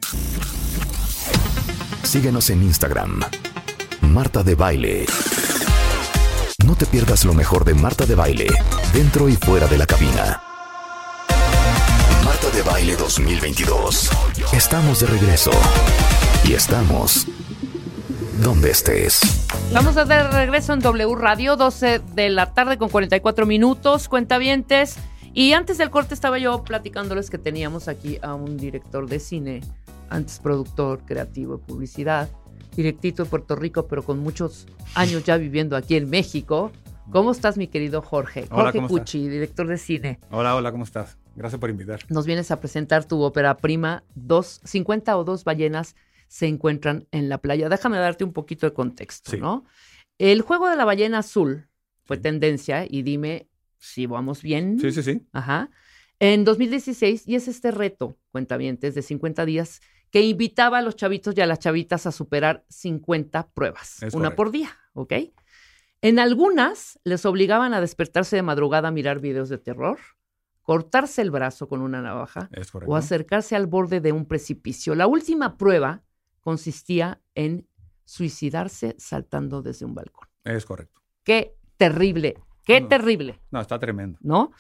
Síguenos 2.04 2.50
en 2.50 2.64
Instagram. 2.64 3.22
Marta 4.02 4.44
de 4.44 4.56
Baile. 4.56 5.06
No 6.66 6.76
te 6.76 6.86
pierdas 6.86 7.26
lo 7.26 7.34
mejor 7.34 7.66
de 7.66 7.74
Marta 7.74 8.06
de 8.06 8.16
Baile, 8.16 8.48
dentro 8.94 9.28
y 9.30 9.36
fuera 9.36 9.68
de 9.68 9.78
la 9.78 9.86
cabina. 9.86 10.42
Marta 12.24 12.50
de 12.56 12.62
Baile 12.64 12.96
2022. 12.96 14.10
Estamos 14.54 15.02
de 15.02 15.08
regreso. 15.08 15.52
Y 16.44 16.54
estamos 16.54 17.28
donde 18.42 18.72
estés. 18.72 19.22
Vamos 19.74 19.98
a 19.98 20.06
dar 20.06 20.34
regreso 20.34 20.74
en 20.74 20.80
W 20.80 21.16
Radio, 21.16 21.56
12 21.56 22.00
de 22.00 22.30
la 22.30 22.54
tarde 22.54 22.78
con 22.78 22.90
44 22.90 23.46
minutos, 23.46 24.10
cuentavientes. 24.10 24.98
Y 25.34 25.54
antes 25.54 25.78
del 25.78 25.90
corte 25.90 26.14
estaba 26.14 26.38
yo 26.38 26.64
platicándoles 26.64 27.30
que 27.30 27.38
teníamos 27.38 27.88
aquí 27.88 28.18
a 28.22 28.34
un 28.36 28.58
director 28.58 29.08
de 29.08 29.20
cine, 29.20 29.62
antes 30.10 30.40
productor 30.40 31.00
creativo 31.06 31.58
de 31.58 31.64
publicidad, 31.64 32.30
directito 32.76 33.24
de 33.24 33.30
Puerto 33.30 33.56
Rico, 33.56 33.88
pero 33.88 34.04
con 34.04 34.20
muchos 34.20 34.68
años 34.94 35.24
ya 35.24 35.38
viviendo 35.38 35.76
aquí 35.76 35.96
en 35.96 36.10
México. 36.10 36.72
¿Cómo 37.12 37.32
estás, 37.32 37.58
mi 37.58 37.68
querido 37.68 38.02
Jorge? 38.02 38.48
Hola, 38.50 38.72
Jorge. 38.72 38.88
Cucci, 38.88 39.28
director 39.28 39.68
de 39.68 39.78
cine. 39.78 40.20
Hola, 40.32 40.56
hola, 40.56 40.72
¿cómo 40.72 40.84
estás? 40.84 41.18
Gracias 41.36 41.60
por 41.60 41.70
invitar. 41.70 42.00
Nos 42.10 42.26
vienes 42.26 42.50
a 42.50 42.60
presentar 42.60 43.06
tu 43.06 43.22
ópera 43.22 43.58
prima, 43.58 44.04
dos, 44.16 44.62
50 44.64 45.16
o 45.18 45.24
dos 45.24 45.44
ballenas 45.44 45.96
se 46.28 46.48
encuentran 46.48 47.08
en 47.12 47.30
la 47.30 47.40
playa. 47.40 47.70
Déjame 47.70 47.98
darte 47.98 48.24
un 48.24 48.34
poquito 48.34 48.66
de 48.68 48.74
contexto, 48.74 49.32
Sí. 49.32 49.38
¿no? 49.38 49.66
El 50.18 50.42
juego 50.42 50.70
de 50.70 50.76
la 50.76 50.86
ballena 50.86 51.20
azul 51.20 51.68
fue 52.04 52.18
tendencia 52.18 52.86
y 52.90 53.02
dime 53.04 53.50
si 53.78 54.06
vamos 54.06 54.42
bien. 54.42 54.80
Sí, 54.80 54.92
sí, 54.92 55.04
sí. 55.04 55.22
Ajá. 55.34 55.70
En 56.20 56.46
2016, 56.46 57.28
y 57.28 57.36
es 57.36 57.48
este 57.50 57.72
reto, 57.72 58.18
cuentavientes, 58.32 58.96
de 58.96 59.02
50 59.02 59.46
días, 59.46 59.82
que 60.12 60.22
invitaba 60.22 60.78
a 60.78 60.82
los 60.82 60.96
chavitos 60.96 61.36
y 61.38 61.42
a 61.42 61.46
las 61.46 61.60
chavitas 61.60 62.06
a 62.08 62.12
superar 62.14 62.64
50 62.70 63.50
pruebas, 63.52 64.02
Es 64.02 64.14
una 64.14 64.30
correcto. 64.30 64.36
por 64.38 64.52
día, 64.52 64.70
¿ok? 64.94 65.14
En 66.02 66.20
algunas 66.20 67.00
les 67.04 67.26
obligaban 67.26 67.74
a 67.74 67.82
despertarse 67.82 68.38
de 68.38 68.42
madrugada 68.44 68.88
a 68.88 68.92
mirar 68.92 69.20
videos 69.20 69.50
de 69.50 69.58
terror, 69.58 69.98
cortarse 70.62 71.22
el 71.22 71.32
brazo 71.32 71.68
con 71.68 71.82
una 71.82 72.02
navaja 72.02 72.50
o 72.86 72.96
acercarse 72.96 73.56
al 73.56 73.68
borde 73.68 74.00
de 74.00 74.12
un 74.14 74.26
precipicio. 74.26 74.96
La 74.96 75.08
última 75.08 75.58
prueba 75.58 76.04
consistía 76.50 77.20
en 77.34 77.68
suicidarse 78.06 78.96
saltando 79.00 79.64
desde 79.64 79.84
un 79.86 79.96
balcón. 79.96 80.28
Es 80.44 80.64
correcto. 80.64 81.02
Qué 81.24 81.56
terrible, 81.76 82.36
qué 82.64 82.82
No. 82.82 82.88
terrible. 82.88 83.40
No, 83.50 83.60
está 83.62 83.80
tremendo. 83.80 84.20
¿no? 84.22 84.52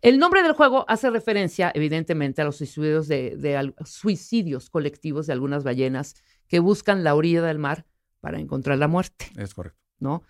El 0.00 0.20
nombre 0.20 0.44
del 0.44 0.52
juego 0.52 0.84
hace 0.88 1.10
referencia, 1.10 1.72
evidentemente, 1.74 2.40
a 2.42 2.44
los 2.44 2.56
suicidios, 2.58 3.08
de, 3.08 3.74
suicidios 3.84 4.70
colectivos 4.70 5.26
de 5.26 5.32
algunas 5.32 5.64
ballenas 5.64 6.14
que 6.46 6.60
buscan 6.60 7.02
la 7.02 7.16
orilla 7.16 7.42
del 7.42 7.58
mar 7.58 7.86
para 8.20 8.38
encontrar 8.38 8.78
la 8.78 8.86
muerte, 8.86 9.26
Es 9.36 9.52
correcto. 9.52 9.80
¿no? 9.98 10.22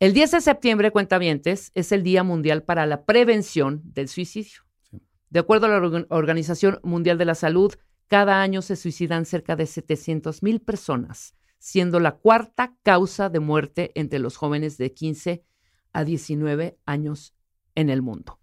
El 0.00 0.12
10 0.14 0.32
de 0.32 0.40
septiembre, 0.40 0.90
cuentavientes, 0.90 1.70
es 1.74 1.92
el 1.92 2.02
Día 2.02 2.24
Mundial 2.24 2.64
para 2.64 2.86
la 2.86 3.04
Prevención 3.04 3.82
del 3.84 4.08
Suicidio. 4.08 4.62
Sí. 4.90 5.00
De 5.30 5.38
acuerdo 5.38 5.66
a 5.66 5.68
la 5.68 5.76
Organ- 5.78 6.06
Organización 6.10 6.80
Mundial 6.82 7.18
de 7.18 7.24
la 7.24 7.36
Salud, 7.36 7.72
cada 8.08 8.40
año 8.42 8.62
se 8.62 8.76
suicidan 8.76 9.24
cerca 9.24 9.56
de 9.56 9.66
700 9.66 10.42
mil 10.42 10.60
personas, 10.60 11.34
siendo 11.58 12.00
la 12.00 12.12
cuarta 12.12 12.76
causa 12.82 13.28
de 13.28 13.40
muerte 13.40 13.92
entre 13.94 14.18
los 14.18 14.36
jóvenes 14.36 14.78
de 14.78 14.92
15 14.92 15.44
a 15.92 16.04
19 16.04 16.78
años 16.86 17.34
en 17.74 17.90
el 17.90 18.02
mundo. 18.02 18.38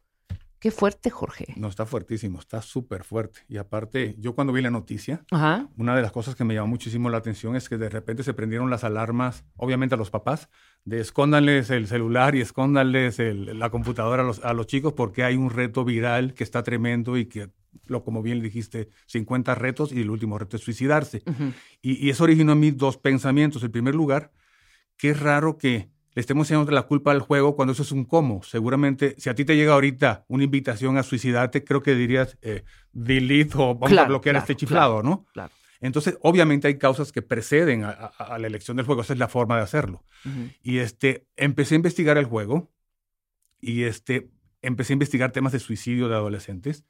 Qué 0.60 0.72
fuerte, 0.72 1.10
Jorge. 1.10 1.48
No, 1.58 1.68
está 1.68 1.86
fuertísimo, 1.86 2.40
está 2.40 2.62
súper 2.62 3.04
fuerte. 3.04 3.42
Y 3.50 3.58
aparte, 3.58 4.16
yo 4.18 4.34
cuando 4.34 4.54
vi 4.54 4.62
la 4.62 4.72
noticia, 4.72 5.26
Ajá. 5.30 5.68
una 5.76 5.94
de 5.94 6.02
las 6.02 6.14
cosas 6.14 6.36
que 6.36 6.46
me 6.46 6.54
llamó 6.54 6.68
muchísimo 6.68 7.10
la 7.10 7.18
atención 7.18 7.58
es 7.58 7.68
que 7.68 7.78
de 7.78 7.90
repente 7.90 8.24
se 8.24 8.34
prendieron 8.34 8.70
las 8.70 8.86
alarmas, 8.86 9.44
obviamente 9.58 9.96
a 9.96 9.98
los 9.98 10.10
papás, 10.10 10.48
de 10.86 11.02
escóndanles 11.02 11.70
el 11.70 11.88
celular 11.88 12.36
y 12.36 12.40
escóndanles 12.42 13.20
el- 13.20 13.60
la 13.60 13.70
computadora 13.72 14.24
a 14.24 14.26
los, 14.26 14.40
a 14.46 14.54
los 14.54 14.66
chicos 14.68 14.94
porque 14.94 15.26
hay 15.26 15.36
un 15.36 15.50
reto 15.50 15.84
viral 15.84 16.34
que 16.34 16.46
está 16.46 16.64
tremendo 16.64 17.18
y 17.18 17.26
que, 17.26 17.50
lo, 17.86 18.04
como 18.04 18.22
bien 18.22 18.38
le 18.40 18.44
dijiste, 18.46 18.90
50 19.08 19.56
retos 19.56 19.92
y 19.92 20.02
el 20.02 20.10
último 20.10 20.38
reto 20.40 20.58
es 20.58 20.64
suicidarse. 20.64 21.24
Y, 21.82 22.06
y 22.06 22.10
eso 22.10 22.24
originó 22.24 22.54
en 22.54 22.60
mí 22.60 22.72
dos 22.72 22.98
pensamientos. 22.98 23.64
En 23.64 23.72
primer 23.72 23.96
lugar, 23.96 24.32
qué 24.98 25.14
raro 25.14 25.58
que 25.58 25.90
le 26.16 26.20
estemos 26.20 26.50
echando 26.50 26.70
la 26.72 26.84
culpa 26.84 27.12
al 27.12 27.20
juego 27.22 27.56
cuando 27.56 27.72
eso 27.74 27.82
es 27.84 27.92
un 27.92 28.06
cómo. 28.06 28.44
Seguramente, 28.44 29.16
si 29.18 29.30
a 29.30 29.36
ti 29.36 29.46
te 29.46 29.56
llega 29.56 29.74
ahorita 29.74 30.26
una 30.28 30.44
invitación 30.44 30.98
a 30.98 31.04
suicidarte, 31.04 31.64
creo 31.64 31.82
que 31.82 31.96
dirías 31.96 32.38
eh, 32.42 32.64
delete 32.92 33.54
o 33.58 33.74
vamos 33.74 33.90
a 33.92 33.94
Claro, 33.96 34.10
bloquear 34.10 34.34
claro, 34.36 34.44
este 34.44 34.56
chiflado, 34.56 35.02
¿no? 35.04 35.26
claro. 35.34 35.52
Entonces, 35.82 36.18
obviamente 36.22 36.68
hay 36.68 36.78
causas 36.78 37.12
que 37.12 37.22
preceden 37.22 37.84
a, 37.84 37.90
a- 37.90 38.36
a 38.36 38.40
la 38.40 38.48
elección 38.48 38.78
del 38.78 38.86
juego. 38.86 39.02
Esa 39.02 39.14
es 39.14 39.20
la 39.20 39.28
forma 39.28 39.58
de 39.58 39.64
hacerlo. 39.64 40.06
Y 40.62 40.78
este, 40.78 41.28
empecé 41.36 41.76
a 41.76 41.78
investigar 41.78 42.18
el 42.18 42.24
juego 42.26 42.72
y 43.60 43.84
este, 43.84 44.30
empecé 44.62 44.94
a 44.94 44.96
investigar 44.96 45.32
temas 45.32 45.52
de 45.52 45.60
suicidio 45.60 46.08
de 46.08 46.16
adolescentes. 46.16 46.86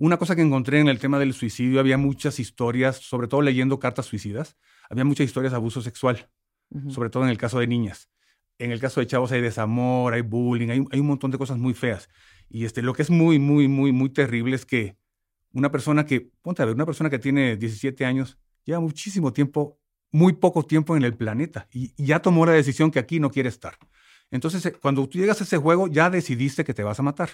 Una 0.00 0.16
cosa 0.16 0.36
que 0.36 0.42
encontré 0.42 0.78
en 0.78 0.86
el 0.86 1.00
tema 1.00 1.18
del 1.18 1.34
suicidio, 1.34 1.80
había 1.80 1.98
muchas 1.98 2.38
historias, 2.38 2.98
sobre 2.98 3.26
todo 3.26 3.42
leyendo 3.42 3.80
cartas 3.80 4.06
suicidas, 4.06 4.56
había 4.88 5.04
muchas 5.04 5.26
historias 5.26 5.50
de 5.50 5.56
abuso 5.56 5.82
sexual, 5.82 6.30
sobre 6.88 7.10
todo 7.10 7.24
en 7.24 7.30
el 7.30 7.36
caso 7.36 7.58
de 7.58 7.66
niñas. 7.66 8.08
En 8.58 8.70
el 8.70 8.78
caso 8.78 9.00
de 9.00 9.08
chavos 9.08 9.32
hay 9.32 9.40
desamor, 9.40 10.14
hay 10.14 10.20
bullying, 10.20 10.68
hay, 10.68 10.84
hay 10.92 11.00
un 11.00 11.06
montón 11.06 11.32
de 11.32 11.38
cosas 11.38 11.58
muy 11.58 11.74
feas. 11.74 12.08
Y 12.48 12.64
este, 12.64 12.80
lo 12.80 12.92
que 12.94 13.02
es 13.02 13.10
muy, 13.10 13.40
muy, 13.40 13.66
muy, 13.66 13.90
muy 13.90 14.10
terrible 14.10 14.54
es 14.54 14.64
que 14.64 14.96
una 15.52 15.72
persona 15.72 16.06
que, 16.06 16.30
ponte 16.42 16.62
a 16.62 16.66
ver, 16.66 16.76
una 16.76 16.86
persona 16.86 17.10
que 17.10 17.18
tiene 17.18 17.56
17 17.56 18.04
años, 18.04 18.38
lleva 18.64 18.78
muchísimo 18.78 19.32
tiempo, 19.32 19.80
muy 20.12 20.32
poco 20.34 20.64
tiempo 20.64 20.96
en 20.96 21.02
el 21.02 21.16
planeta 21.16 21.66
y, 21.72 21.92
y 21.96 22.06
ya 22.06 22.22
tomó 22.22 22.46
la 22.46 22.52
decisión 22.52 22.92
que 22.92 23.00
aquí 23.00 23.18
no 23.18 23.32
quiere 23.32 23.48
estar. 23.48 23.76
Entonces, 24.30 24.64
eh, 24.64 24.72
cuando 24.72 25.08
tú 25.08 25.18
llegas 25.18 25.40
a 25.40 25.44
ese 25.44 25.56
juego, 25.56 25.88
ya 25.88 26.08
decidiste 26.08 26.64
que 26.64 26.74
te 26.74 26.84
vas 26.84 27.00
a 27.00 27.02
matar. 27.02 27.30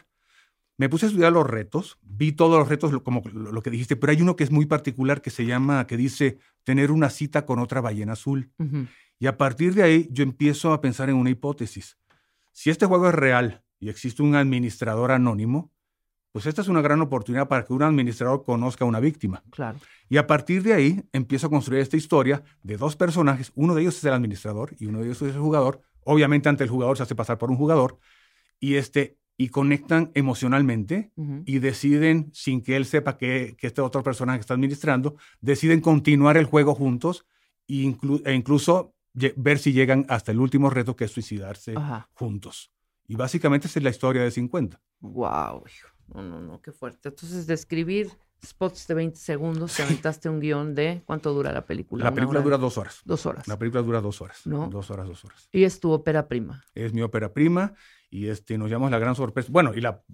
Me 0.77 0.89
puse 0.89 1.07
a 1.07 1.09
estudiar 1.09 1.33
los 1.33 1.47
retos, 1.47 1.99
vi 2.03 2.33
todos 2.33 2.59
los 2.59 2.69
retos, 2.69 2.93
como 3.03 3.23
lo, 3.33 3.63
que 3.63 3.71
dijiste, 3.71 3.95
pero 3.95 4.11
hay 4.11 4.21
uno 4.21 4.35
que 4.35 4.43
es 4.43 4.51
muy 4.51 4.67
particular 4.67 5.23
que 5.23 5.31
se 5.31 5.47
llama, 5.47 5.87
que 5.87 5.97
dice 5.97 6.39
tener 6.65 6.91
una 6.91 7.11
cita 7.11 7.47
con 7.47 7.61
otra 7.61 7.81
ballena 7.81 8.15
azul. 8.15 8.51
Y 9.21 9.27
a 9.27 9.37
partir 9.37 9.75
de 9.75 9.85
ahí 9.85 10.09
yo 10.11 10.25
empiezo 10.25 10.73
a 10.73 10.81
pensar 10.81 11.09
en 11.11 11.17
una 11.17 11.31
hipótesis. 11.31 11.97
Si 12.51 12.71
este 12.71 12.87
juego 12.87 13.09
es 13.09 13.15
real 13.15 13.63
y 13.79 13.89
existe 13.89 14.23
un 14.23 14.35
administrador 14.35 15.13
anónimo, 15.13 15.73
pues 16.35 16.47
esta 16.47 16.63
es 16.63 16.69
una 16.69 16.83
gran 16.83 17.01
oportunidad 17.01 17.47
para 17.47 17.65
que 17.65 17.73
un 17.73 17.85
administrador 17.85 18.43
conozca 18.45 18.85
a 18.85 18.89
una 18.89 18.99
víctima. 18.99 19.45
Claro. 19.51 19.79
Y 20.09 20.17
a 20.17 20.27
partir 20.27 20.65
de 20.65 20.73
ahí 20.73 21.05
empiezo 21.13 21.47
a 21.47 21.51
construir 21.51 21.81
esta 21.81 21.97
historia 21.97 22.43
de 22.65 22.77
dos 22.77 22.97
personajes. 22.97 23.53
Uno 23.55 23.73
de 23.73 23.83
ellos 23.83 23.97
es 23.97 24.05
el 24.05 24.13
administrador 24.13 24.75
y 24.81 24.87
uno 24.87 24.99
de 24.99 25.05
ellos 25.05 25.23
es 25.23 25.37
el 25.37 25.41
jugador. 25.41 25.83
Obviamente 26.03 26.49
ante 26.49 26.65
el 26.65 26.71
jugador 26.71 26.97
se 26.97 27.05
hace 27.05 27.15
pasar 27.15 27.39
por 27.39 27.53
un 27.53 27.57
jugador. 27.57 28.01
Y, 28.59 28.75
este, 28.75 29.17
y 29.37 29.49
conectan 29.49 30.11
emocionalmente 30.15 31.13
Ujú. 31.17 31.43
y 31.47 31.59
deciden, 31.59 32.31
sin 32.33 32.63
que 32.63 32.77
él 32.77 32.85
sepa 32.87 33.17
que, 33.17 33.57
que 33.59 33.67
este 33.67 33.81
otro 33.81 34.03
personaje 34.03 34.41
está 34.41 34.55
administrando, 34.55 35.17
deciden 35.41 35.81
continuar 35.81 36.37
el 36.37 36.45
juego 36.45 36.75
juntos 36.75 37.27
e, 37.67 37.75
inclu- 37.85 38.23
e 38.25 38.35
incluso 38.35 38.95
ver 39.37 39.59
si 39.59 39.73
llegan 39.73 40.07
hasta 40.09 40.33
el 40.33 40.41
último 40.41 40.71
reto 40.71 40.95
que 40.97 41.05
es 41.05 41.11
suicidarse 41.13 41.75
Ajá. 41.77 42.09
juntos. 42.15 42.71
Y 43.07 43.17
básicamente 43.17 43.67
esa 43.67 43.79
es 43.81 43.83
la 43.85 43.91
historia 43.91 44.23
de 44.23 44.31
50. 44.31 44.81
Wow, 45.01 45.65
hijo. 45.67 45.89
No, 46.15 46.23
no, 46.23 46.41
no, 46.41 46.61
qué 46.61 46.71
fuerte. 46.73 47.09
Entonces, 47.09 47.47
de 47.47 47.55
escribir 47.55 48.11
spots 48.45 48.87
de 48.87 48.95
20 48.95 49.17
segundos, 49.19 49.75
te 49.77 49.83
aventaste 49.83 50.29
un 50.29 50.39
guion 50.41 50.75
de 50.75 51.03
cuánto 51.07 51.33
dura 51.33 51.51
la 51.53 51.65
película. 51.65 52.05
La 52.05 52.13
película 52.15 52.41
dura 52.43 52.59
dos 52.59 52.77
horas. 52.77 53.01
Dos 53.05 53.25
horas. 53.27 53.49
La 53.49 53.59
película 53.59 53.83
dura 53.83 54.01
dos 54.01 54.21
horas. 54.21 54.47
¿No? 54.47 54.69
Dos 54.69 54.91
horas, 54.91 55.07
dos 55.09 55.25
horas. 55.25 55.49
Y 55.53 55.65
es 55.65 55.81
tu 55.81 55.91
ópera 55.93 56.29
prima. 56.29 56.63
Es 56.75 56.93
mi 56.93 57.01
ópera 57.03 57.33
prima 57.33 57.73
y 58.15 58.29
este, 58.29 58.57
nos 58.59 58.71
llamamos 58.71 58.93
la 58.93 59.01
gran 59.01 59.17
sorpresa. 59.17 59.49
Bueno, 59.51 59.73
y 59.75 59.81
la, 59.81 60.05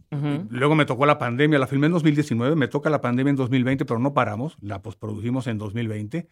luego 0.48 0.74
me 0.74 0.86
tocó 0.86 1.04
la 1.04 1.18
pandemia, 1.18 1.58
la 1.58 1.66
filmé 1.66 1.84
en 1.84 1.92
2019, 1.92 2.56
me 2.56 2.66
toca 2.66 2.88
la 2.88 3.02
pandemia 3.02 3.28
en 3.28 3.36
2020, 3.36 3.84
pero 3.84 4.00
no 4.00 4.14
paramos, 4.14 4.56
la 4.62 4.80
postprodujimos 4.80 5.46
en 5.48 5.58
2020. 5.58 6.30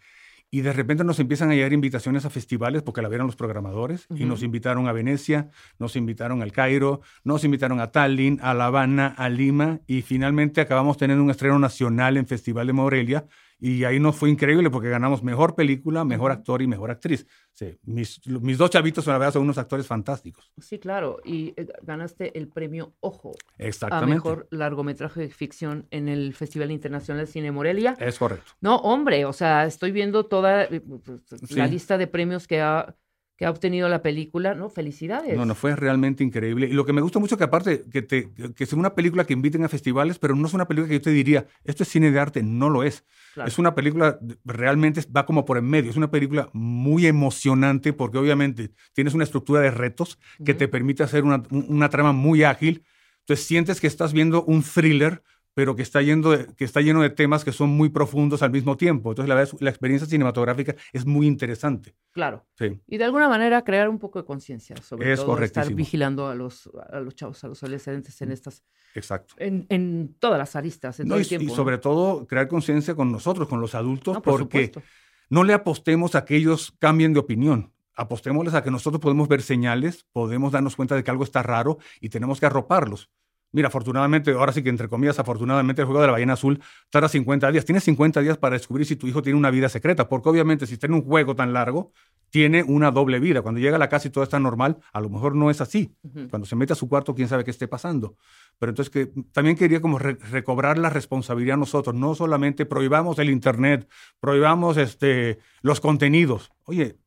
Y 0.51 0.63
de 0.63 0.73
repente 0.73 1.05
nos 1.05 1.21
empiezan 1.21 1.51
a 1.51 1.55
llegar 1.55 1.75
invitaciones 1.75 2.25
a 2.25 2.31
festivales 2.31 2.83
porque 2.83 3.03
la 3.03 3.11
vieron 3.11 3.27
los 3.27 3.37
programadores 3.37 4.07
y 4.17 4.25
nos 4.25 4.43
invitaron 4.43 4.89
a 4.89 4.93
Venecia, 4.93 5.51
nos 5.79 5.95
invitaron 5.95 6.41
al 6.41 6.53
Cairo, 6.53 7.03
nos 7.23 7.45
invitaron 7.45 7.81
a 7.81 7.93
Tallinn, 7.93 8.39
a 8.41 8.55
La 8.55 8.65
Habana, 8.65 9.09
a 9.19 9.29
Lima 9.29 9.81
y 9.87 10.01
finalmente 10.01 10.63
acabamos 10.63 10.97
teniendo 10.97 11.23
un 11.23 11.31
estreno 11.31 11.59
nacional 11.59 12.17
en 12.17 12.27
Festival 12.27 12.67
de 12.67 12.73
Morelia 12.73 13.27
y 13.61 13.85
ahí 13.85 13.99
nos 13.99 14.15
fue 14.17 14.31
increíble 14.31 14.71
porque 14.71 14.89
ganamos 14.89 15.23
mejor 15.23 15.55
película, 15.55 16.05
mejor 16.05 16.31
actor 16.31 16.63
y 16.63 16.67
mejor 16.67 16.91
actriz. 16.91 17.27
Sí, 17.55 17.77
mis, 17.83 18.21
mis 18.27 18.57
dos 18.57 18.71
chavitos, 18.71 19.07
la 19.07 19.15
verdad, 19.19 19.33
son 19.33 19.43
unos 19.43 19.59
actores 19.59 19.87
fantásticos. 19.87 20.53
Sí, 20.59 20.79
claro. 20.79 21.19
Y 21.25 21.55
eh, 21.57 21.67
ganaste 21.83 22.39
el 22.39 22.49
premio 22.49 22.95
Ojo 23.01 23.33
a 23.59 23.63
Exactamente. 23.65 24.15
mejor 24.15 24.47
largometraje 24.53 25.21
de 25.23 25.29
ficción 25.31 25.87
en 25.91 26.09
el 26.09 26.35
Festival 26.35 26.71
Internacional 26.71 27.27
de 27.27 27.33
Cine 27.33 27.51
Morelia. 27.51 27.97
Es 27.99 28.19
correcto. 28.19 28.53
No, 28.61 28.77
hombre, 28.77 29.25
o 29.25 29.33
sea, 29.33 29.65
estoy 29.67 29.91
viendo 29.91 30.27
toda 30.27 30.65
eh, 30.65 30.81
pues, 30.81 31.23
la 31.51 31.67
Sí. 31.67 31.73
lista 31.73 31.99
de 31.99 32.07
premios 32.07 32.47
que 32.47 32.61
ha, 32.61 32.95
que 33.39 33.47
ha 33.47 33.51
obtenido 33.51 33.89
la 33.89 34.03
película. 34.03 34.55
No, 34.57 34.69
felicidades. 34.69 35.37
No, 35.37 35.47
no, 35.47 35.55
fue 35.55 35.77
realmente 35.77 36.25
increíble. 36.25 36.67
Y 36.67 36.73
lo 36.73 36.85
que 36.85 36.93
me 36.93 37.01
gusta 37.01 37.21
mucho 37.21 37.39
que 37.39 37.45
aparte, 37.45 37.85
que, 37.91 38.03
te, 38.03 38.33
que 38.33 38.65
es 38.65 38.73
una 38.73 38.97
película 38.97 39.25
que 39.25 39.33
inviten 39.33 39.63
a 39.65 39.69
festivales, 39.69 40.19
pero 40.19 40.35
no 40.35 40.49
es 40.49 40.55
una 40.55 40.67
película 40.67 40.89
que 40.89 40.95
yo 40.95 41.01
te 41.03 41.11
diría, 41.11 41.47
esto 41.63 41.85
es 41.85 41.89
cine 41.89 42.11
de 42.11 42.19
arte, 42.19 42.43
no 42.43 42.69
lo 42.69 42.83
es. 42.83 43.05
Claro. 43.35 43.49
Es 43.49 43.57
una 43.61 43.77
película, 43.77 44.19
realmente 44.45 45.01
va 45.17 45.25
como 45.25 45.45
por 45.45 45.57
en 45.57 45.67
medio, 45.67 45.89
es 45.89 45.97
una 45.97 46.11
película 46.11 46.51
muy 46.53 47.07
emocionante 47.07 47.93
porque 47.93 48.19
obviamente 48.19 48.73
tienes 48.93 49.15
una 49.15 49.23
estructura 49.23 49.61
de 49.61 49.71
retos 49.71 50.19
que 50.45 50.55
te 50.55 50.67
permite 50.67 51.05
hacer 51.05 51.23
una, 51.23 51.43
un- 51.51 51.67
una 51.69 51.89
trama 51.89 52.13
muy 52.13 52.43
ágil. 52.43 52.85
Entonces 53.21 53.47
sientes 53.47 53.81
que 53.81 53.87
estás 53.87 54.13
viendo 54.13 54.43
un 54.45 54.65
thriller, 54.65 55.23
pero 55.59 55.75
que 55.75 55.83
está, 55.83 56.01
yendo 56.03 56.31
de- 56.31 56.47
que 56.55 56.65
está 56.65 56.81
lleno 56.81 57.03
de 57.03 57.11
temas 57.11 57.45
que 57.45 57.51
son 57.51 57.71
muy 57.71 57.89
profundos 57.89 58.43
al 58.45 58.53
mismo 58.53 58.77
tiempo. 58.77 59.11
Entonces 59.11 59.29
la, 59.29 59.35
verdad 59.35 59.53
es- 59.53 59.61
la 59.61 59.71
experiencia 59.71 60.07
cinematográfica 60.07 60.77
es 60.93 61.05
muy 61.05 61.27
interesante. 61.27 61.97
Claro. 62.13 62.47
Sí. 62.57 62.79
Y 62.87 62.97
de 62.97 63.03
alguna 63.03 63.29
manera 63.29 63.65
crear 63.65 63.89
un 63.89 63.99
poco 63.99 64.21
de 64.21 64.25
conciencia 64.25 64.77
sobre 64.77 65.13
Es 65.13 65.19
todo, 65.19 65.37
estar 65.43 65.75
vigilando 65.75 66.29
a 66.29 66.37
los, 66.37 66.71
a 66.93 67.01
los 67.01 67.17
chavos, 67.17 67.43
a 67.43 67.49
los 67.49 67.61
adolescentes 67.61 68.23
en 68.23 68.31
estas, 68.31 68.63
Exacto. 68.95 69.35
en, 69.39 69.67
en 69.69 70.15
todas 70.21 70.39
las 70.39 70.55
aristas, 70.55 71.01
en 71.01 71.09
No, 71.09 71.15
todo 71.15 71.19
y, 71.19 71.23
el 71.23 71.29
tiempo. 71.29 71.43
y 71.43 71.49
¿no? 71.49 71.55
sobre 71.57 71.79
todo 71.79 72.25
crear 72.29 72.47
conciencia 72.47 72.95
con 72.95 73.11
nosotros, 73.11 73.49
con 73.49 73.61
los 73.61 73.75
adultos, 73.75 74.15
No, 74.15 74.23
por 74.23 74.39
porque 74.39 74.67
supuesto. 74.67 74.83
no 75.29 75.43
le 75.43 75.55
apostemos 75.55 76.15
a 76.15 76.25
que 76.25 76.37
ellos 76.37 76.73
cambien 76.79 77.13
de 77.15 77.19
opinión. 77.19 77.73
Apostémosles 77.97 78.55
a 78.55 78.63
que 78.63 78.71
nosotros 78.71 79.01
podemos 79.01 79.27
ver 79.27 79.43
señales, 79.43 80.07
podemos 80.13 80.53
darnos 80.53 80.77
cuenta 80.77 80.95
de 80.95 81.03
que 81.03 81.11
algo 81.11 81.25
está 81.25 81.43
raro 81.43 81.79
y 82.01 82.11
tenemos 82.11 82.39
que 82.39 82.47
arroparlos. 82.47 83.11
Mira, 83.51 83.69
afortunadamente, 83.69 84.31
ahora 84.33 84.53
sí 84.53 84.63
que 84.63 84.69
entre 84.69 84.89
comillas, 84.89 85.19
afortunadamente 85.19 85.81
el 85.83 85.87
juego 85.87 86.01
de 86.03 86.07
la 86.07 86.13
ballena 86.13 86.35
azul 86.35 86.61
tarda 86.91 87.09
50 87.09 87.51
días. 87.51 87.65
Tienes 87.65 87.83
50 87.85 88.21
días 88.21 88.37
para 88.37 88.55
descubrir 88.57 88.85
si 88.87 88.97
tu 88.97 89.07
hijo 89.07 89.23
tiene 89.23 89.39
una 89.39 89.51
vida 89.51 89.69
secreta, 89.71 90.07
porque 90.09 90.29
obviamente 90.29 90.67
si 90.67 90.75
está 90.75 90.87
en 90.87 90.93
un 90.95 91.03
juego 91.03 91.35
tan 91.35 91.55
largo, 91.55 91.93
tiene 92.31 92.63
una 92.63 92.91
doble 92.91 93.21
vida. 93.21 93.41
Cuando 93.41 93.59
llega 93.59 93.77
a 93.77 93.79
la 93.79 93.89
casa 93.89 94.09
y 94.09 94.11
todo 94.11 94.23
está 94.23 94.39
normal, 94.39 94.77
a 94.93 95.01
lo 95.01 95.09
mejor 95.09 95.35
no 95.35 95.51
es 95.51 95.63
así. 95.63 95.95
Cuando 96.29 96.45
se 96.45 96.57
mete 96.57 96.75
a 96.75 96.77
su 96.77 96.87
cuarto, 96.91 97.15
quién 97.15 97.27
sabe 97.27 97.43
qué 97.43 97.51
esté 97.51 97.67
pasando. 97.69 98.17
Pero 98.59 98.69
entonces 98.71 98.91
que 98.91 99.07
también 99.33 99.57
quería 99.57 99.81
como 99.81 99.99
re- 99.99 100.19
recobrar 100.31 100.77
la 100.77 100.91
responsabilidad 100.91 101.57
nosotros, 101.57 101.95
no 101.95 102.15
solamente 102.15 102.67
prohibamos 102.67 103.19
el 103.19 103.31
internet, 103.31 103.89
prohibamos 104.21 104.77
este, 104.77 105.39
los 105.63 105.81
contenidos. 105.81 106.51
Oye, 106.65 106.99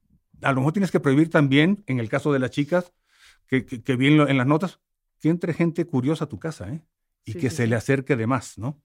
a 0.42 0.52
lo 0.54 0.62
mejor 0.62 0.74
tienes 0.74 0.90
que 0.90 1.00
prohibir 1.00 1.30
también, 1.30 1.84
en 1.86 2.00
el 2.00 2.10
caso 2.10 2.34
de 2.34 2.40
las 2.40 2.50
chicas, 2.50 2.92
que, 3.46 3.64
que, 3.64 3.84
que 3.84 3.96
vi 3.96 4.08
en, 4.08 4.18
lo- 4.18 4.28
en 4.28 4.38
las 4.38 4.48
notas, 4.48 4.80
que 5.22 5.30
entre 5.30 5.54
gente 5.54 5.86
curiosa 5.86 6.26
a 6.26 6.28
tu 6.28 6.40
casa, 6.40 6.68
¿eh? 6.70 6.82
Y 7.24 7.34
Sí, 7.34 7.40
que 7.40 7.50
sí, 7.50 7.56
se 7.58 7.64
sí. 7.64 7.70
le 7.70 7.76
acerque 7.76 8.16
de 8.16 8.28
más, 8.28 8.58
¿no? 8.58 8.82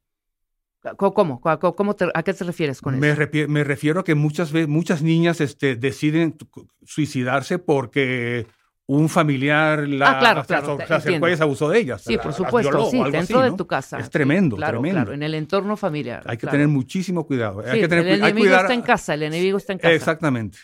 ¿Cómo? 0.97 1.15
¿Cómo? 1.15 1.41
¿Cómo- 1.41 1.75
cómo 1.75 1.97
te- 1.97 2.11
¿A 2.15 2.23
qué 2.23 2.33
te 2.33 2.45
refieres 2.45 2.81
con 2.81 2.99
Me, 3.01 3.11
eso? 3.11 3.21
repie- 3.23 3.49
me 3.49 3.65
refiero 3.65 4.01
a 4.01 4.05
que 4.05 4.15
muchas 4.15 4.53
veces, 4.53 4.69
muchas 4.69 5.03
niñas 5.03 5.41
este, 5.41 5.75
deciden 5.75 6.37
suicidarse 6.85 7.59
porque 7.59 8.47
un 8.89 9.09
familiar 9.09 9.89
la, 9.89 10.11
Ah, 10.11 10.19
claro, 10.21 10.41
se 10.43 10.47
claro, 10.47 10.63
aso- 10.65 10.77
te 10.77 11.37
se 11.37 11.43
abusó 11.43 11.69
de 11.71 11.81
ellas. 11.81 12.03
Sí, 12.03 12.15
la- 12.17 12.23
por 12.23 12.33
supuesto, 12.35 12.71
violó 12.71 12.91
sí, 12.91 13.03
dentro 13.11 13.41
así, 13.41 13.51
de 13.51 13.57
tu 13.57 13.67
casa. 13.67 13.99
Es 13.99 14.05
Sí, 14.05 14.11
tremendo, 14.13 14.55
claro, 14.55 14.79
tremendo. 14.79 15.01
Claro, 15.01 15.13
en 15.15 15.23
el 15.25 15.35
entorno 15.35 15.77
familiar. 15.77 16.23
Hay 16.27 16.37
que 16.37 16.47
tener 16.47 16.69
muchísimo 16.69 17.27
cuidado. 17.27 17.63
Sí, 17.65 17.69
hay 17.71 17.81
que 17.81 17.89
tener, 17.89 18.07
el 18.07 18.13
hay 18.13 18.19
enemigo 18.31 18.45
cuidar 18.45 18.61
está 18.61 18.75
en 18.75 18.83
casa, 18.83 19.15
el 19.15 19.23
enemigo 19.25 19.57
está 19.59 19.73
en 19.73 19.79
casa. 19.81 19.93
Exactamente. 19.95 20.59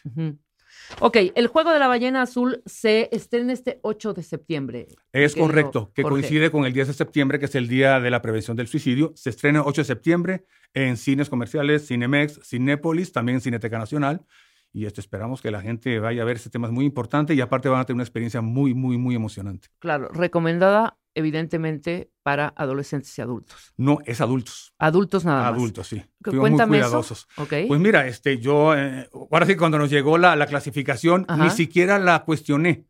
Ok, 1.00 1.16
el 1.34 1.46
juego 1.48 1.72
de 1.72 1.78
la 1.78 1.88
ballena 1.88 2.22
azul 2.22 2.62
se 2.66 3.08
estrena 3.12 3.52
este 3.52 3.80
8 3.82 4.14
de 4.14 4.22
septiembre. 4.22 4.88
Es 5.12 5.34
correcto, 5.34 5.92
que 5.94 6.02
Jorge. 6.02 6.20
coincide 6.20 6.50
con 6.50 6.64
el 6.64 6.72
10 6.72 6.88
de 6.88 6.94
septiembre, 6.94 7.38
que 7.38 7.46
es 7.46 7.54
el 7.54 7.68
Día 7.68 8.00
de 8.00 8.10
la 8.10 8.22
Prevención 8.22 8.56
del 8.56 8.68
Suicidio. 8.68 9.12
Se 9.16 9.30
estrena 9.30 9.62
8 9.64 9.80
de 9.80 9.84
septiembre 9.84 10.44
en 10.74 10.96
cines 10.96 11.28
comerciales, 11.28 11.86
Cinemex, 11.86 12.40
Cinépolis, 12.44 13.12
también 13.12 13.40
Cineteca 13.40 13.78
Nacional. 13.78 14.24
Y 14.72 14.86
esto 14.86 15.00
esperamos 15.00 15.42
que 15.42 15.50
la 15.50 15.60
gente 15.60 15.98
vaya 15.98 16.22
a 16.22 16.24
ver 16.24 16.36
este 16.36 16.48
tema, 16.48 16.66
es 16.66 16.72
muy 16.72 16.86
importante 16.86 17.34
y 17.34 17.40
aparte 17.40 17.68
van 17.68 17.80
a 17.80 17.84
tener 17.84 17.96
una 17.96 18.04
experiencia 18.04 18.40
muy, 18.40 18.72
muy, 18.72 18.96
muy 18.96 19.14
emocionante. 19.14 19.68
Claro, 19.78 20.08
recomendada 20.08 20.98
evidentemente 21.14 22.10
para 22.22 22.52
adolescentes 22.56 23.16
y 23.18 23.22
adultos. 23.22 23.72
No, 23.76 23.98
es 24.06 24.20
adultos. 24.20 24.72
Adultos 24.78 25.24
nada 25.24 25.50
más. 25.50 25.58
Adultos, 25.58 25.86
sí. 25.88 26.02
Fuimos 26.22 26.40
muy 26.42 26.50
Cuéntame 26.50 26.78
eso. 26.78 26.86
cuidadosos. 26.86 27.28
Ok. 27.36 27.52
Pues 27.68 27.80
mira, 27.80 28.06
este, 28.06 28.38
yo, 28.38 28.76
eh, 28.76 29.08
ahora 29.30 29.46
sí, 29.46 29.56
cuando 29.56 29.78
nos 29.78 29.90
llegó 29.90 30.18
la, 30.18 30.36
la 30.36 30.46
clasificación, 30.46 31.24
Ajá. 31.28 31.42
ni 31.44 31.50
siquiera 31.50 31.98
la 31.98 32.24
cuestioné. 32.24 32.86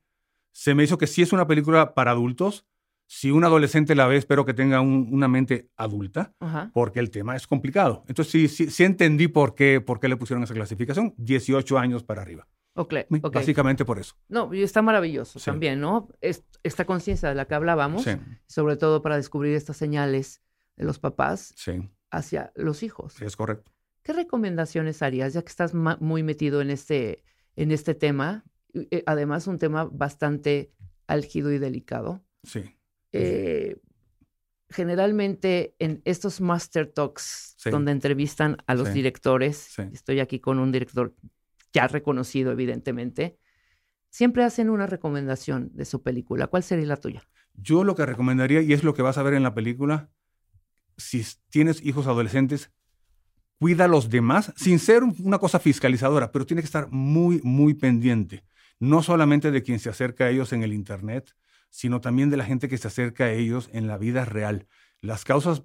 Se 0.53 0.75
me 0.75 0.85
hizo 0.85 0.99
que 0.99 1.07
sí 1.07 1.23
es 1.23 1.33
una 1.33 1.47
película 1.47 1.95
para 1.95 2.11
adultos. 2.11 2.67
Si 3.07 3.31
un 3.31 3.45
adolescente 3.45 3.95
la 3.95 4.07
ve, 4.07 4.17
espero 4.17 4.45
que 4.47 4.55
tenga 4.55 4.81
un- 4.81 5.09
una 5.13 5.29
mente 5.29 5.69
adulta, 5.77 6.33
Ajá. 6.41 6.71
porque 6.73 6.99
el 7.01 7.11
tema 7.11 7.37
es 7.37 7.47
complicado. 7.47 8.05
Entonces 8.09 8.33
sí, 8.33 8.49
sí, 8.49 8.71
sí 8.71 8.85
entendí 8.85 9.29
por 9.29 9.55
qué, 9.55 9.81
por 9.83 10.01
qué 10.01 10.09
le 10.09 10.17
pusieron 10.17 10.43
esa 10.43 10.55
clasificación, 10.55 11.15
18 11.19 11.79
años 11.79 12.05
para 12.05 12.23
arriba. 12.23 12.49
Ok, 12.75 12.95
ok. 13.23 13.35
Básicamente 13.35 13.85
por 13.85 13.99
eso. 13.99 14.15
No, 14.29 14.53
y 14.55 14.63
está 14.63 14.81
maravilloso 14.83 15.39
Sí. 15.39 15.45
también, 15.47 15.81
¿no? 15.81 16.09
Es- 16.21 16.45
esta 16.63 16.87
conciencia 16.87 17.29
de 17.29 17.35
la 17.35 17.47
que 17.47 17.55
hablábamos, 17.55 18.05
Sí. 18.05 18.13
sobre 18.47 18.77
todo 18.77 19.03
para 19.03 19.17
descubrir 19.17 19.55
estas 19.55 19.77
señales 19.77 20.41
de 20.77 20.85
los 20.85 20.99
papás 20.99 21.53
Sí, 21.57 21.91
hacia 22.11 22.51
los 22.55 22.83
hijos. 22.83 23.13
sí, 23.15 23.25
es 23.27 23.37
correcto. 23.37 23.71
¿Qué 24.03 24.13
recomendaciones 24.15 25.03
harías, 25.03 25.33
ya 25.35 25.43
que 25.43 25.49
estás 25.51 25.75
muy 25.75 26.23
metido 26.23 26.61
en 26.63 26.71
este, 26.71 27.23
en 27.57 27.71
este 27.73 27.95
tema? 27.95 28.45
eh, 28.75 29.03
además, 29.05 29.47
un 29.49 29.59
tema 29.59 29.85
bastante 29.85 30.73
álgido 31.07 31.53
y 31.53 31.59
delicado. 31.59 32.25
Sí. 32.43 32.65
Eh, 33.13 33.77
generalmente 34.71 35.75
en 35.79 36.01
estos 36.07 36.41
Master 36.41 36.87
Talks, 36.91 37.55
Sí. 37.59 37.69
donde 37.71 37.93
entrevistan 37.93 38.57
a 38.67 38.75
los 38.75 38.89
Sí. 38.89 38.95
directores, 38.95 39.57
Sí. 39.59 39.83
estoy 39.93 40.21
aquí 40.21 40.41
con 40.41 40.59
un 40.59 40.73
director 40.73 41.15
ya 41.73 41.89
reconocido, 41.89 42.53
evidentemente, 42.53 43.39
siempre 44.11 44.45
hacen 44.45 44.71
una 44.71 44.87
recomendación 44.87 45.71
de 45.75 45.85
su 45.85 46.03
película. 46.03 46.47
¿Cuál 46.47 46.63
sería 46.63 46.87
la 46.87 46.97
tuya? 46.97 47.23
Yo 47.55 47.85
lo 47.85 47.95
que 47.95 48.07
recomendaría, 48.07 48.63
y 48.63 48.73
es 48.73 48.85
lo 48.85 48.95
que 48.95 49.03
vas 49.03 49.19
a 49.19 49.23
ver 49.23 49.35
en 49.35 49.43
la 49.43 49.55
película, 49.55 50.11
si 50.97 51.25
tienes 51.51 51.83
hijos 51.85 52.07
adolescentes, 52.07 52.71
cuida 53.59 53.85
a 53.85 53.89
los 53.89 54.11
demás, 54.11 54.53
sin 54.57 54.79
ser 54.79 55.05
un- 55.05 55.17
una 55.23 55.39
cosa 55.39 55.59
fiscalizadora, 55.59 56.33
pero 56.33 56.47
tiene 56.47 56.63
que 56.63 56.67
estar 56.67 56.89
muy, 56.91 57.41
muy 57.45 57.75
pendiente. 57.75 58.45
No 58.81 59.03
solamente 59.03 59.51
de 59.51 59.63
quien 59.63 59.79
se 59.79 59.89
acerca 59.91 60.25
a 60.25 60.31
ellos 60.31 60.53
en 60.53 60.63
el 60.63 60.73
Internet, 60.73 61.35
sino 61.71 62.01
también 62.01 62.29
de 62.29 62.37
la 62.37 62.45
gente 62.45 62.69
que 62.69 62.77
se 62.77 62.89
acerca 62.89 63.25
a 63.25 63.33
ellos 63.33 63.71
en 63.73 63.87
la 63.87 63.97
vida 63.97 64.25
real. 64.25 64.67
Las 65.03 65.25
causas, 65.25 65.63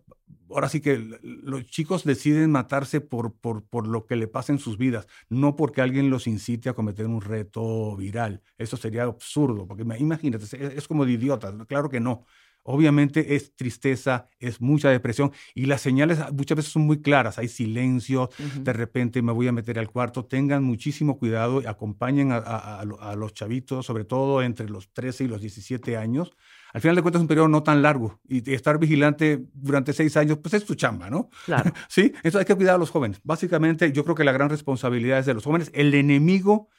ahora 0.49 0.67
sí 0.67 0.81
que 0.81 0.97
los 1.23 1.65
chicos 1.67 2.03
deciden 2.03 2.51
matarse 2.51 3.01
por, 3.01 3.33
por, 3.35 3.63
por 3.65 3.87
lo 3.87 4.05
que 4.05 4.15
le 4.15 4.27
pasa 4.27 4.51
en 4.51 4.59
sus 4.59 4.77
vidas, 4.77 5.07
no 5.29 5.55
porque 5.55 5.81
alguien 5.81 6.09
los 6.09 6.27
incite 6.27 6.69
a 6.69 6.73
cometer 6.73 7.05
un 7.05 7.21
reto 7.21 7.95
viral. 7.95 8.41
Eso 8.57 8.77
sería 8.77 9.03
absurdo, 9.03 9.67
porque 9.67 9.83
ima- 9.85 9.99
imagínate, 9.99 10.45
es, 10.77 10.87
como 10.87 11.05
de 11.05 11.13
idiotas, 11.13 11.53
claro 11.67 11.89
que 11.89 11.99
no. 11.99 12.25
obviamente 12.69 13.35
es 13.35 13.55
tristeza, 13.55 14.27
es 14.39 14.59
mucha 14.59 14.89
depresión 14.89 15.31
y 15.55 15.67
las 15.67 15.81
señales 15.81 16.19
muchas 16.33 16.57
veces 16.57 16.71
son 16.73 16.81
muy 16.85 17.01
claras. 17.01 17.37
Hay 17.37 17.47
silencio, 17.47 18.29
de 18.59 18.73
repente 18.73 19.21
me 19.21 19.31
voy 19.31 19.47
a 19.47 19.53
meter 19.53 19.79
al 19.79 19.89
cuarto. 19.89 20.25
Tengan 20.25 20.63
muchísimo 20.63 21.17
cuidado 21.17 21.61
y 21.61 21.65
acompañen 21.65 22.31
a 22.33 23.15
los 23.15 23.33
chavitos, 23.33 23.85
sobre 23.85 24.03
todo 24.03 24.41
entre 24.41 24.67
los 24.69 24.91
13 24.91 25.23
y 25.23 25.27
los 25.29 25.39
17 25.41 25.95
años. 25.95 26.33
Al 26.73 26.81
final 26.81 26.95
de 26.95 27.01
cuentas 27.01 27.19
es 27.19 27.23
un 27.23 27.27
periodo 27.27 27.47
no 27.47 27.63
tan 27.63 27.81
largo 27.81 28.19
y, 28.27 28.53
estar 28.53 28.77
vigilante 28.77 29.45
durante 29.53 29.93
seis 29.93 30.17
años, 30.17 30.39
pues 30.39 30.53
es 30.53 30.65
tu 30.65 30.75
chamba, 30.75 31.09
¿no? 31.09 31.29
Claro. 31.45 31.71
Sí, 31.89 32.11
entonces 32.15 32.35
hay 32.35 32.45
que 32.45 32.55
cuidar 32.55 32.75
a 32.75 32.77
los 32.77 32.89
jóvenes. 32.89 33.19
Básicamente, 33.23 33.91
yo 33.91 34.03
creo 34.03 34.15
que 34.15 34.23
la 34.23 34.31
gran 34.31 34.49
responsabilidad 34.49 35.19
es 35.19 35.25
de 35.25 35.33
los 35.33 35.43
jóvenes. 35.43 35.71
El 35.73 35.93
enemigo, 35.93 36.69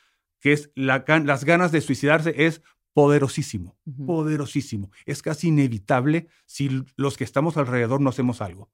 que 0.41 0.53
es 0.53 0.71
la 0.75 1.05
las 1.25 1.45
ganas 1.45 1.73
de 1.73 1.81
suicidarse, 1.81 2.35
es 2.37 2.63
poderosísimo, 2.93 3.79
poderosísimo. 4.07 4.91
Es 5.07 5.23
casi 5.23 5.49
inevitable 5.49 6.27
si 6.47 6.85
los 6.97 7.17
que 7.17 7.25
estamos 7.25 7.57
alrededor 7.57 8.01
no 8.01 8.11
hacemos 8.11 8.41
algo. 8.41 8.71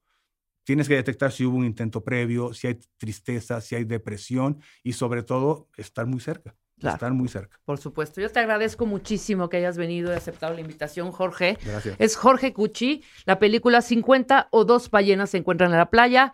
Tienes 0.63 0.87
que 0.87 0.95
detectar 0.95 1.31
si 1.31 1.45
hubo 1.45 1.57
un 1.57 1.65
intento 1.65 2.03
previo, 2.03 2.51
si 2.53 2.65
hay 2.65 2.79
tristeza, 2.97 3.61
si 3.61 3.75
hay 3.75 3.83
depresión 3.83 4.59
y 4.83 4.93
sobre 4.93 5.21
todo 5.21 5.69
estar 5.77 6.07
muy 6.07 6.19
cerca. 6.19 6.55
Claro. 6.79 6.95
Estar 6.95 7.13
muy 7.13 7.27
cerca. 7.29 7.57
Por 7.63 7.77
supuesto. 7.77 8.19
Yo 8.21 8.29
te 8.29 8.39
agradezco 8.39 8.85
muchísimo 8.85 9.49
que 9.49 9.57
hayas 9.57 9.77
venido 9.77 10.11
y 10.11 10.15
aceptado 10.15 10.53
la 10.53 10.61
invitación, 10.61 11.11
Jorge. 11.11 11.57
Gracias. 11.65 11.95
Es 11.99 12.15
Jorge 12.17 12.51
Cuchi. 12.53 13.01
La 13.25 13.39
película 13.39 13.81
50 13.81 14.49
o 14.51 14.65
dos 14.65 14.89
ballenas 14.91 15.29
se 15.29 15.37
encuentran 15.37 15.71
en 15.71 15.77
la 15.77 15.89
playa. 15.89 16.33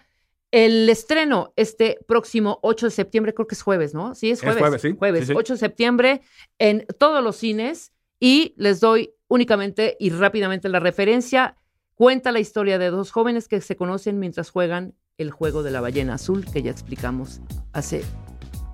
El 0.50 0.90
estreno 0.90 1.54
este 1.56 2.00
próximo 2.08 2.60
8 2.64 2.88
de 2.88 2.92
septiembre, 2.92 3.34
creo 3.34 3.48
que 3.48 3.56
es 3.56 3.62
jueves, 3.62 3.94
¿no? 3.94 4.16
Sí, 4.16 4.32
es 4.32 4.40
Es 4.40 4.44
jueves. 4.44 4.60
jueves, 4.60 4.82
sí. 4.82 4.96
Jueves, 4.98 5.22
Sí, 5.22 5.26
sí. 5.28 5.34
8 5.38 5.54
de 5.54 5.60
septiembre 5.60 6.22
en 6.60 6.86
todos 7.00 7.24
los 7.24 7.36
cines. 7.38 7.94
Y 8.20 8.54
les 8.58 8.80
doy 8.80 9.14
únicamente 9.30 9.96
y 10.00 10.10
rápidamente 10.10 10.68
la 10.70 10.80
referencia. 10.80 11.56
Cuenta 11.96 12.32
la 12.32 12.40
historia 12.40 12.80
de 12.80 12.90
dos 12.90 13.12
jóvenes 13.12 13.48
que 13.48 13.62
se 13.62 13.76
conocen 13.76 14.20
mientras 14.20 14.50
juegan 14.50 14.96
el 15.18 15.30
juego 15.32 15.62
de 15.64 15.70
la 15.72 15.82
ballena 15.82 16.16
azul, 16.16 16.46
que 16.52 16.64
ya 16.64 16.72
explicamos 16.72 17.42
hace 17.74 18.04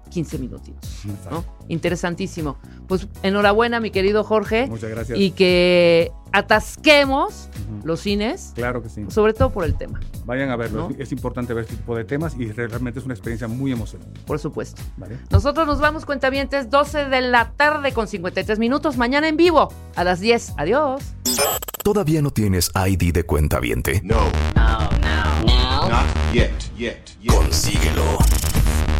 15 0.09 0.37
minutitos. 0.39 0.89
¿no? 1.31 1.43
Interesantísimo. 1.67 2.57
Pues 2.87 3.07
enhorabuena, 3.23 3.79
mi 3.79 3.91
querido 3.91 4.23
Jorge. 4.23 4.67
Muchas 4.67 4.89
gracias. 4.89 5.19
Y 5.19 5.31
que 5.31 6.11
atasquemos 6.31 7.49
los 7.83 8.01
cines, 8.01 8.51
Claro 8.55 8.81
que 8.83 8.89
sí. 8.89 9.05
sobre 9.09 9.33
todo 9.33 9.49
por 9.51 9.63
el 9.65 9.75
tema, 9.75 9.99
Vayan 10.25 10.49
a 10.49 10.55
verlo. 10.57 10.89
¿No? 10.89 10.95
Es, 10.95 10.99
es 11.01 11.11
importante 11.13 11.53
ver 11.53 11.63
este 11.63 11.75
tipo 11.77 11.95
de 11.95 12.03
temas 12.03 12.35
y 12.37 12.51
realmente 12.51 12.99
es 12.99 13.05
una 13.05 13.13
experiencia 13.13 13.47
muy 13.47 13.71
emocionante. 13.71 14.19
por 14.25 14.39
supuesto. 14.39 14.81
¿vale? 14.97 15.17
Nosotros 15.29 15.65
nos 15.67 15.79
vamos, 15.79 16.05
cuentavientes, 16.05 16.69
12 16.69 17.05
de 17.05 17.21
la 17.21 17.51
tarde 17.55 17.93
con 17.93 18.07
53 18.07 18.59
minutos. 18.59 18.97
Mañana 18.97 19.27
en 19.29 19.37
vivo, 19.37 19.71
a 19.95 20.03
las 20.03 20.19
10. 20.19 20.53
Adiós. 20.57 21.01
¿Todavía 21.83 22.21
no 22.21 22.31
tienes 22.31 22.69
ID 22.75 23.13
de 23.13 23.23
cuenta 23.23 23.59
viente? 23.61 24.01
No. 24.03 24.19
Not 24.55 26.05
yet. 26.33 26.51
Yet. 26.77 27.17
Yet. 27.21 27.33
Consíguelo. 27.33 28.17